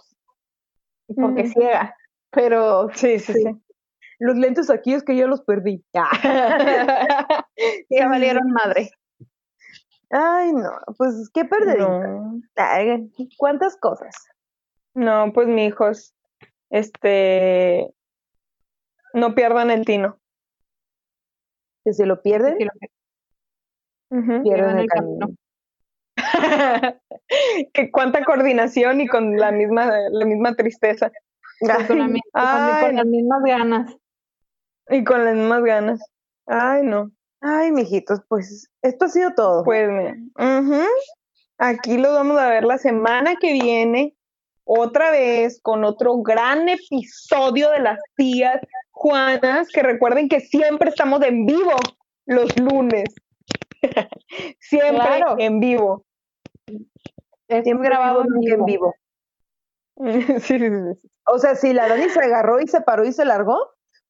Porque 1.15 1.47
ciega. 1.47 1.95
Pero 2.31 2.89
sí, 2.93 3.19
sí, 3.19 3.33
sí, 3.33 3.43
Los 4.19 4.37
lentes 4.37 4.69
aquí 4.69 4.93
es 4.93 5.03
que 5.03 5.15
yo 5.15 5.27
los 5.27 5.41
perdí. 5.41 5.83
ya 7.89 8.07
valieron 8.07 8.51
madre. 8.51 8.91
Ay, 10.11 10.53
no, 10.53 10.71
pues 10.97 11.29
qué 11.33 11.45
perder. 11.45 11.77
¿Cuántas 13.37 13.77
cosas? 13.77 14.15
No, 14.95 15.31
pues 15.33 15.47
mi 15.47 15.65
hijos, 15.65 16.15
este, 16.69 17.93
no 19.13 19.35
pierdan 19.35 19.69
el 19.71 19.85
tino. 19.85 20.19
Que 21.83 21.93
si 21.93 22.05
lo 22.05 22.21
pierden, 22.21 22.57
pierden 24.09 24.79
el, 24.79 24.87
camino. 24.87 25.27
que 27.73 27.91
cuánta 27.91 28.23
coordinación 28.25 29.01
y 29.01 29.07
con 29.07 29.37
la 29.37 29.51
misma, 29.51 29.91
la 30.11 30.25
misma 30.25 30.55
tristeza. 30.55 31.11
con, 31.59 31.99
con 32.81 32.95
las 32.95 33.05
mismas 33.05 33.43
ganas. 33.43 33.95
Y 34.89 35.03
con 35.03 35.23
las 35.23 35.35
mismas 35.35 35.63
ganas. 35.63 36.01
Ay, 36.47 36.83
no. 36.83 37.11
Ay, 37.41 37.71
mijitos, 37.71 38.21
pues 38.27 38.69
esto 38.81 39.05
ha 39.05 39.09
sido 39.09 39.33
todo. 39.33 39.63
Pues 39.63 39.89
aquí 41.57 41.97
lo 41.97 42.13
vamos 42.13 42.37
a 42.37 42.49
ver 42.49 42.65
la 42.65 42.77
semana 42.77 43.35
que 43.39 43.53
viene, 43.53 44.15
otra 44.65 45.11
vez 45.11 45.59
con 45.61 45.83
otro 45.83 46.17
gran 46.21 46.67
episodio 46.67 47.71
de 47.71 47.79
las 47.79 47.99
tías 48.15 48.59
Juanas, 48.91 49.69
que 49.69 49.81
recuerden 49.81 50.27
que 50.27 50.41
siempre 50.41 50.89
estamos 50.89 51.21
en 51.23 51.45
vivo 51.45 51.75
los 52.25 52.57
lunes. 52.59 53.05
siempre 54.59 55.23
en 55.37 55.59
vivo. 55.59 56.05
Siempre 57.47 57.87
grabado 57.87 58.23
en 58.23 58.65
vivo. 58.65 58.93
O 61.25 61.39
sea, 61.39 61.55
si 61.55 61.73
la 61.73 61.87
Dani 61.87 62.09
se 62.09 62.19
agarró 62.19 62.59
y 62.59 62.67
se 62.67 62.81
paró 62.81 63.05
y 63.05 63.11
se 63.11 63.25
largó, 63.25 63.57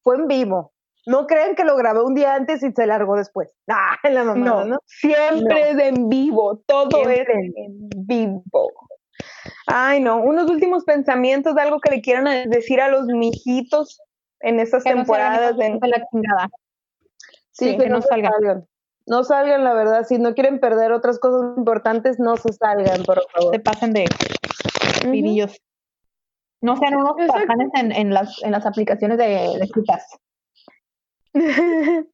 fue 0.01 0.15
en 0.15 0.27
vivo. 0.27 0.73
No 1.09 1.25
creen 1.25 1.55
que 1.55 1.63
lo 1.63 1.75
grabé 1.75 2.03
un 2.03 2.13
día 2.13 2.35
antes 2.35 2.61
y 2.61 2.71
se 2.71 2.85
largó 2.85 3.15
después. 3.15 3.51
Ah, 3.67 3.97
la 4.09 4.23
mamá, 4.23 4.65
no, 4.65 4.77
Siempre 4.85 5.71
es 5.71 5.79
en 5.79 6.07
vivo, 6.07 6.61
todo 6.67 7.09
es 7.09 7.27
en 7.27 7.89
vivo. 8.05 8.71
Ay, 9.65 10.01
no, 10.01 10.21
unos 10.21 10.49
últimos 10.51 10.83
pensamientos 10.83 11.55
de 11.55 11.61
algo 11.61 11.79
que 11.79 11.89
le 11.89 12.01
quieran 12.01 12.49
decir 12.49 12.79
a 12.79 12.89
los 12.89 13.05
mijitos 13.05 13.99
en 14.41 14.59
estas 14.59 14.83
temporadas. 14.83 15.57
de 15.57 15.79
la 15.81 16.05
chingada. 16.11 16.49
Sí, 17.51 17.75
que, 17.75 17.89
no, 17.89 18.01
salgan. 18.03 18.67
No 19.07 19.23
salgan, 19.23 19.63
la 19.63 19.73
verdad. 19.73 20.05
Si 20.05 20.19
no 20.19 20.35
quieren 20.35 20.59
perder 20.59 20.91
otras 20.91 21.17
cosas 21.17 21.57
importantes, 21.57 22.19
no 22.19 22.37
se 22.37 22.53
salgan, 22.53 23.03
por 23.03 23.19
favor. 23.31 23.53
Se 23.53 23.59
pasen 23.59 23.93
de 23.93 24.05
vivillos. 25.09 25.59
No 26.61 26.77
sean 26.77 26.95
unos 26.95 27.15
pajanes 27.27 27.69
en, 27.73 27.91
en, 27.93 28.13
las, 28.13 28.43
en 28.43 28.51
las 28.51 28.65
aplicaciones 28.67 29.17
de, 29.17 29.57
de 29.59 29.69
citas. 29.73 30.19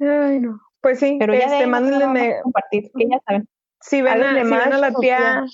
Ay, 0.00 0.40
no. 0.40 0.60
Pues 0.80 0.98
sí, 0.98 1.16
pero 1.18 1.32
ya 1.34 1.46
este, 1.46 1.66
mándenle 1.66 2.40
compartir, 2.42 2.90
que 2.96 3.08
ya 3.08 3.20
saben. 3.26 3.48
Si 3.80 4.02
ven, 4.02 4.22
a, 4.22 4.44
si 4.44 4.50
ven 4.50 4.72
a 4.72 4.78
la 4.78 4.92
tía, 4.92 5.44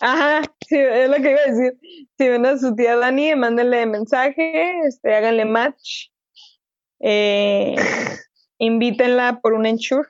ajá, 0.00 0.42
sí, 0.68 0.76
es 0.78 1.08
lo 1.08 1.16
que 1.16 1.30
iba 1.30 1.40
a 1.40 1.50
decir. 1.50 1.78
Si 2.16 2.28
ven 2.28 2.46
a 2.46 2.56
su 2.58 2.74
tía 2.74 2.96
Dani, 2.96 3.34
mándenle 3.34 3.86
mensaje, 3.86 4.80
este, 4.86 5.14
háganle 5.14 5.44
match, 5.44 6.10
eh, 7.00 7.74
invítenla 8.58 9.40
por 9.40 9.52
un 9.52 9.66
ensure. 9.66 10.08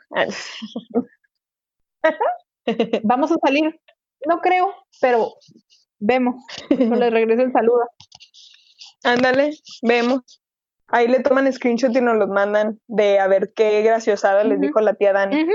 Vamos 3.02 3.32
a 3.32 3.36
salir, 3.42 3.80
no 4.26 4.40
creo, 4.40 4.74
pero 5.00 5.34
vemos. 5.98 6.44
le 6.70 7.10
regreso 7.10 7.42
el 7.42 7.52
saludo. 7.52 7.88
Ándale, 9.02 9.52
vemos. 9.82 10.41
Ahí 10.92 11.08
le 11.08 11.20
toman 11.20 11.50
screenshot 11.50 11.96
y 11.96 12.02
nos 12.02 12.18
los 12.18 12.28
mandan 12.28 12.78
de 12.86 13.18
a 13.18 13.26
ver 13.26 13.54
qué 13.54 13.80
graciosada 13.80 14.44
les 14.44 14.60
dijo 14.60 14.78
la 14.80 14.92
tía 14.92 15.14
Dani. 15.14 15.46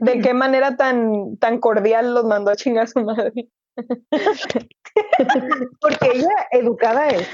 de 0.00 0.20
qué 0.20 0.32
manera 0.32 0.76
tan, 0.76 1.36
tan 1.36 1.60
cordial 1.60 2.14
los 2.14 2.24
mandó 2.24 2.50
a 2.50 2.56
chingar 2.56 2.84
a 2.84 2.86
su 2.86 3.00
madre. 3.00 3.50
Porque 5.80 6.10
ella 6.14 6.30
educada 6.50 7.08
es. 7.08 7.28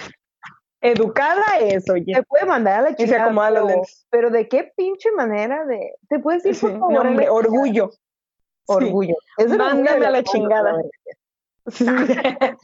Educada 0.80 1.44
es, 1.60 1.88
oye. 1.88 2.12
Te 2.12 2.24
puede 2.24 2.46
mandar 2.46 2.80
a 2.80 2.82
la 2.82 2.96
chingada. 2.96 3.32
Pero, 3.32 3.82
pero 4.10 4.30
de 4.30 4.48
qué 4.48 4.72
pinche 4.76 5.12
manera 5.12 5.64
de. 5.64 5.92
¿Te 6.08 6.18
puedes 6.18 6.42
decir, 6.42 6.72
por 6.72 6.80
favor? 6.80 7.06
hombre, 7.06 7.30
orgullo. 7.30 7.90
Orgullo. 8.66 9.14
Mándame 9.56 10.04
a 10.04 10.10
la 10.10 10.24
chingada. 10.24 10.82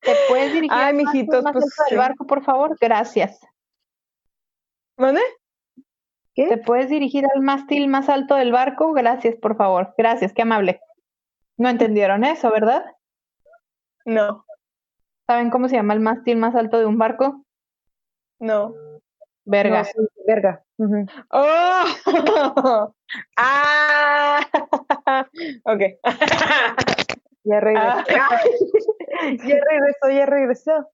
¿Te 0.00 0.14
puedes 0.28 0.54
dirigir 0.54 0.74
Ay, 0.74 0.94
mijitos, 0.94 1.44
pues, 1.52 1.66
del 1.90 1.98
barco, 1.98 2.26
por 2.26 2.42
favor? 2.42 2.74
Gracias. 2.80 3.38
¿Qué? 6.34 6.48
¿Te 6.48 6.58
puedes 6.58 6.88
dirigir 6.88 7.26
al 7.34 7.42
mástil 7.42 7.88
más 7.88 8.08
alto 8.08 8.34
del 8.36 8.52
barco? 8.52 8.92
Gracias, 8.92 9.36
por 9.36 9.56
favor. 9.56 9.94
Gracias, 9.98 10.32
qué 10.32 10.42
amable. 10.42 10.80
No 11.56 11.68
entendieron 11.68 12.24
eso, 12.24 12.50
¿verdad? 12.50 12.84
No. 14.04 14.44
¿Saben 15.26 15.50
cómo 15.50 15.68
se 15.68 15.76
llama 15.76 15.94
el 15.94 16.00
mástil 16.00 16.36
más 16.36 16.54
alto 16.54 16.78
de 16.78 16.86
un 16.86 16.98
barco? 16.98 17.44
No. 18.38 18.74
Verga. 19.44 19.86
verga. 20.26 20.64
¡Oh! 21.30 21.84
¡Ah! 23.36 24.40
ok. 25.64 25.80
ya 27.44 27.60
regresó. 27.60 27.88
Ah. 27.88 28.04
ya 29.44 29.60
regresó, 29.70 30.10
ya 30.10 30.26
regresó. 30.26 30.90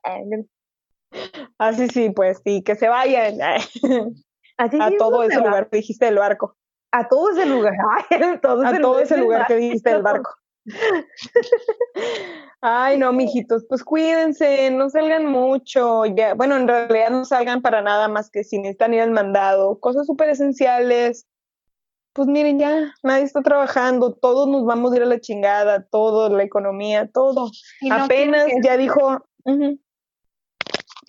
Así 1.58 1.84
ah, 1.84 1.88
sí, 1.92 2.10
pues 2.10 2.40
sí, 2.44 2.62
que 2.62 2.76
se 2.76 2.88
vayan 2.88 3.40
a 4.58 4.90
todo 4.98 5.22
ese 5.24 5.40
lugar 5.40 5.68
que 5.68 5.78
dijiste 5.78 6.04
del 6.06 6.18
barco. 6.18 6.56
A 6.90 7.08
todo 7.08 7.30
ese 7.30 7.46
lugar. 7.46 7.74
a 8.40 8.80
todo 8.80 9.00
ese 9.00 9.16
lugar 9.16 9.46
que 9.46 9.56
dijiste 9.56 9.90
del 9.90 10.02
barco. 10.02 10.30
Ay, 12.60 12.98
no, 12.98 13.12
mijitos, 13.12 13.64
pues 13.68 13.84
cuídense, 13.84 14.70
no 14.70 14.90
salgan 14.90 15.26
mucho. 15.26 16.04
Ya, 16.06 16.34
bueno, 16.34 16.56
en 16.56 16.68
realidad 16.68 17.10
no 17.10 17.24
salgan 17.24 17.62
para 17.62 17.82
nada 17.82 18.08
más 18.08 18.30
que 18.30 18.44
si 18.44 18.58
necesitan 18.58 18.94
ir 18.94 19.00
al 19.00 19.10
mandado, 19.12 19.78
cosas 19.80 20.06
súper 20.06 20.30
esenciales. 20.30 21.26
Pues 22.12 22.26
miren, 22.26 22.58
ya 22.58 22.92
nadie 23.02 23.24
está 23.24 23.42
trabajando, 23.42 24.14
todos 24.14 24.48
nos 24.48 24.64
vamos 24.64 24.92
a 24.92 24.96
ir 24.96 25.02
a 25.02 25.06
la 25.06 25.20
chingada, 25.20 25.84
todo, 25.84 26.28
la 26.34 26.42
economía, 26.42 27.08
todo. 27.12 27.50
Apenas 27.90 28.46
ya 28.62 28.76
dijo, 28.76 29.24
y 29.44 29.80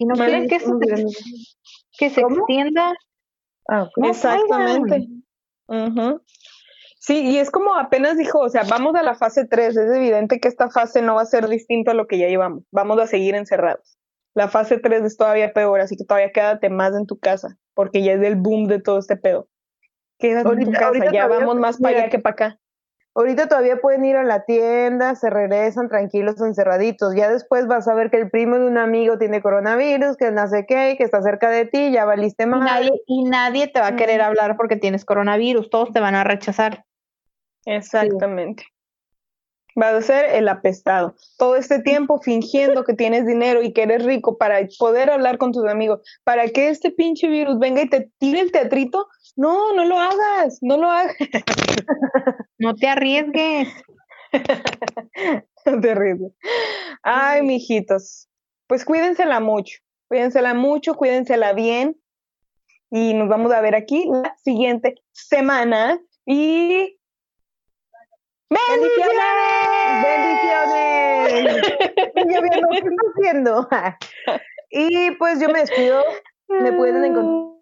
no 0.06 0.16
quieren 0.16 0.48
que, 0.48 0.60
se, 0.60 0.72
que 1.98 2.10
se 2.10 2.22
extienda. 2.22 2.94
Ah, 3.68 3.88
Exactamente. 4.04 5.08
Sí, 7.00 7.32
y 7.32 7.38
es 7.38 7.50
como 7.50 7.76
apenas 7.76 8.18
dijo, 8.18 8.40
o 8.40 8.50
sea, 8.50 8.64
vamos 8.70 8.94
a 8.96 9.04
la 9.04 9.16
fase 9.16 9.46
3, 9.46 9.78
es 9.78 9.96
evidente 9.96 10.40
que 10.40 10.50
esta 10.50 10.70
fase 10.70 11.02
no 11.02 11.16
va 11.16 11.22
a 11.22 11.26
ser 11.26 11.48
distinto 11.48 11.92
a 11.92 11.94
lo 11.94 12.08
que 12.08 12.18
ya 12.18 12.28
llevamos, 12.28 12.66
vamos 12.72 13.00
a 13.00 13.08
seguir 13.08 13.36
encerrados. 13.36 13.98
La 14.36 14.50
fase 14.50 14.80
3 14.80 15.04
es 15.04 15.18
todavía 15.18 15.54
peor, 15.54 15.80
así 15.80 15.96
que 15.96 16.04
todavía 16.04 16.32
quédate 16.32 16.70
más 16.70 16.94
en 16.96 17.06
tu 17.06 17.18
casa, 17.18 17.58
porque 17.74 18.04
ya 18.04 18.14
es 18.14 18.22
el 18.22 18.36
boom 18.36 18.68
de 18.68 18.82
todo 18.82 19.00
este 19.00 19.16
pedo. 19.16 19.48
Quédate 20.18 20.50
en 20.50 20.66
tu 20.66 20.72
casa, 20.72 21.12
ya 21.12 21.28
vamos 21.28 21.56
más 21.56 21.78
para 21.78 21.98
allá 21.98 22.10
que 22.10 22.20
para 22.20 22.34
acá. 22.34 22.59
Ahorita 23.20 23.50
todavía 23.50 23.82
pueden 23.82 24.06
ir 24.06 24.16
a 24.16 24.24
la 24.24 24.46
tienda, 24.46 25.14
se 25.14 25.30
regresan 25.30 25.90
tranquilos, 25.90 26.40
encerraditos. 26.40 27.14
Ya 27.16 27.30
después 27.30 27.68
vas 27.68 27.86
a 27.90 27.94
ver 27.94 28.10
que 28.10 28.16
el 28.16 28.30
primo 28.30 28.58
de 28.58 28.66
un 28.66 28.78
amigo 28.78 29.18
tiene 29.18 29.42
coronavirus, 29.42 30.16
que 30.16 30.32
no 30.32 30.48
sé 30.48 30.66
qué, 30.66 30.96
que 30.98 31.04
está 31.04 31.22
cerca 31.22 31.50
de 31.50 31.66
ti, 31.66 31.92
ya 31.92 32.06
valiste 32.06 32.46
mal. 32.46 32.62
Y 32.62 32.64
nadie, 32.64 32.92
y 33.08 33.24
nadie 33.26 33.68
te 33.68 33.82
va 33.82 33.88
a 33.88 33.96
querer 33.98 34.22
hablar 34.22 34.56
porque 34.56 34.78
tienes 34.78 35.04
coronavirus, 35.04 35.70
todos 35.70 35.92
te 35.92 36.00
van 36.00 36.16
a 36.16 36.24
rechazar. 36.24 36.86
Exactamente. 37.66 38.64
Vas 39.76 39.96
a 39.96 40.02
ser 40.02 40.36
el 40.36 40.48
apestado. 40.48 41.16
Todo 41.38 41.58
este 41.58 41.82
tiempo 41.82 42.22
fingiendo 42.22 42.86
que 42.86 42.94
tienes 42.94 43.26
dinero 43.28 43.62
y 43.62 43.74
que 43.74 43.84
eres 43.84 44.06
rico 44.06 44.38
para 44.38 44.60
poder 44.78 45.10
hablar 45.10 45.38
con 45.38 45.52
tus 45.52 45.66
amigos, 45.66 46.00
para 46.24 46.48
que 46.48 46.70
este 46.70 46.90
pinche 46.90 47.28
virus 47.28 47.60
venga 47.60 47.82
y 47.82 47.90
te 47.90 48.10
tire 48.18 48.40
el 48.40 48.54
teatrito. 48.54 49.10
No, 49.40 49.72
no 49.72 49.86
lo 49.86 49.98
hagas, 49.98 50.60
no 50.62 50.76
lo 50.76 50.92
hagas. 50.92 51.16
No 52.58 52.76
te 52.76 52.90
arriesgues. 52.90 53.70
no 55.66 55.80
te 55.82 55.92
arriesgues. 55.92 56.34
Ay, 57.04 57.42
mijitos. 57.44 58.28
Pues 58.68 58.84
cuídensela 58.84 59.40
mucho. 59.40 59.80
Cuídensela 60.10 60.54
mucho, 60.54 60.96
cuídensela 60.96 61.54
bien. 61.54 61.96
Y 62.92 63.14
nos 63.14 63.30
vamos 63.30 63.54
a 63.54 63.62
ver 63.62 63.76
aquí 63.76 64.10
la 64.12 64.36
siguiente 64.44 64.96
semana. 65.14 65.98
Y 66.26 67.00
¡Bendiciones! 68.50 69.16
¡Bendiciones! 70.04 71.64
Y 74.72 75.12
pues 75.12 75.40
yo 75.40 75.48
me 75.48 75.62
despido. 75.62 76.04
Me 76.50 76.74
pueden 76.74 77.06
encontrar 77.06 77.59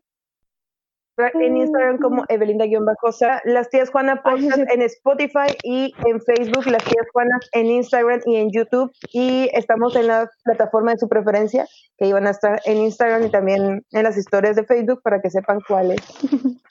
en 1.17 1.57
Instagram 1.57 1.97
como 1.97 2.23
Evelinda-Bajosa, 2.29 3.41
las 3.45 3.69
tías 3.69 3.89
Juana 3.89 4.21
Podcast 4.21 4.59
en 4.71 4.81
Spotify 4.83 5.47
y 5.63 5.93
en 6.05 6.21
Facebook, 6.21 6.67
las 6.67 6.83
tías 6.83 7.07
Juanas 7.11 7.49
en 7.53 7.65
Instagram 7.67 8.21
y 8.25 8.35
en 8.35 8.51
YouTube. 8.51 8.91
Y 9.11 9.49
estamos 9.53 9.95
en 9.95 10.07
la 10.07 10.29
plataforma 10.43 10.91
de 10.91 10.99
su 10.99 11.09
preferencia, 11.09 11.65
que 11.97 12.07
iban 12.07 12.27
a 12.27 12.31
estar 12.31 12.61
en 12.65 12.77
Instagram 12.77 13.23
y 13.23 13.31
también 13.31 13.85
en 13.91 14.03
las 14.03 14.17
historias 14.17 14.55
de 14.55 14.65
Facebook 14.65 15.01
para 15.03 15.19
que 15.19 15.31
sepan 15.31 15.59
cuáles. 15.67 15.99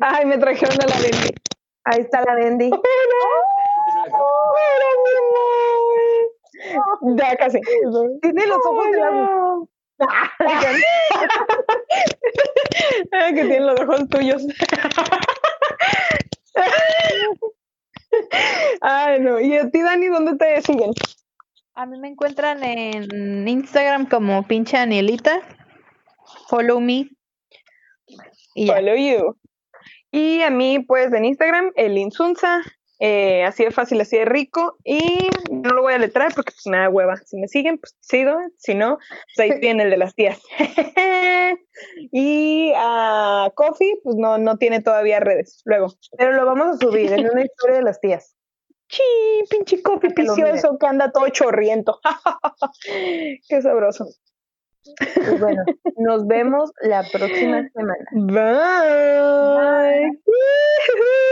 Ay, 0.00 0.24
me 0.26 0.38
trajeron 0.38 0.76
a 0.80 0.86
la 0.86 0.96
Bendy. 0.96 1.34
Ahí 1.84 2.00
está 2.00 2.22
la 2.22 2.34
Bendy. 2.34 2.70
Ya 7.18 7.36
casi. 7.36 7.60
Tiene 8.22 8.46
los 8.46 8.58
ojos 8.66 8.90
de 8.90 8.98
la 8.98 9.66
que 13.08 13.32
tiene 13.34 13.60
los 13.60 13.80
ojos 13.80 14.08
tuyos. 14.08 14.46
Ay, 18.80 19.20
no. 19.20 19.40
¿Y 19.40 19.56
a 19.56 19.70
ti, 19.70 19.80
Dani, 19.82 20.06
dónde 20.08 20.36
te 20.36 20.60
siguen? 20.62 20.92
A 21.74 21.86
mí 21.86 21.98
me 21.98 22.08
encuentran 22.08 22.62
en 22.62 23.46
Instagram 23.46 24.06
como 24.08 24.46
pinche 24.46 24.76
Anielita. 24.78 25.40
Follow 26.48 26.80
me. 26.80 27.10
Follow 28.66 28.96
you. 28.96 29.36
Y 30.10 30.42
a 30.42 30.50
mí, 30.50 30.78
pues, 30.80 31.12
en 31.12 31.26
Instagram, 31.26 31.72
el 31.76 31.98
Insunza, 31.98 32.62
eh, 32.98 33.44
así 33.44 33.64
de 33.64 33.70
fácil, 33.70 34.00
así 34.00 34.16
de 34.16 34.24
rico. 34.24 34.76
Y 34.84 35.28
no 35.50 35.70
lo 35.70 35.82
voy 35.82 35.94
a 35.94 35.98
letrar 35.98 36.34
porque, 36.34 36.52
pues, 36.52 36.66
nada 36.66 36.88
hueva. 36.88 37.16
Si 37.24 37.36
me 37.36 37.48
siguen, 37.48 37.78
pues 37.78 37.96
sigo. 38.00 38.38
Si 38.58 38.74
no, 38.74 38.98
pues 39.34 39.50
ahí 39.50 39.60
tiene 39.60 39.84
el 39.84 39.90
de 39.90 39.96
las 39.96 40.14
tías. 40.14 40.40
y 42.12 42.72
a 42.76 43.50
Coffee, 43.54 44.00
pues 44.02 44.16
no, 44.16 44.38
no 44.38 44.56
tiene 44.56 44.80
todavía 44.82 45.20
redes. 45.20 45.60
Luego. 45.64 45.88
Pero 46.16 46.32
lo 46.32 46.46
vamos 46.46 46.68
a 46.68 46.78
subir 46.78 47.12
en 47.12 47.30
una 47.30 47.42
historia 47.42 47.76
de 47.76 47.82
las 47.82 48.00
tías. 48.00 48.34
Sí, 48.88 49.02
pinche 49.50 49.82
Coffee 49.82 50.10
picioso 50.10 50.78
que 50.78 50.86
anda 50.86 51.10
todo 51.10 51.28
chorriento. 51.30 51.98
Qué 53.48 53.60
sabroso. 53.60 54.06
Pues 55.16 55.40
bueno, 55.40 55.64
nos 55.96 56.26
vemos 56.28 56.70
la 56.82 57.02
próxima 57.10 57.68
semana. 57.70 58.04
Bye. 58.12 60.00
Bye. 60.00 61.25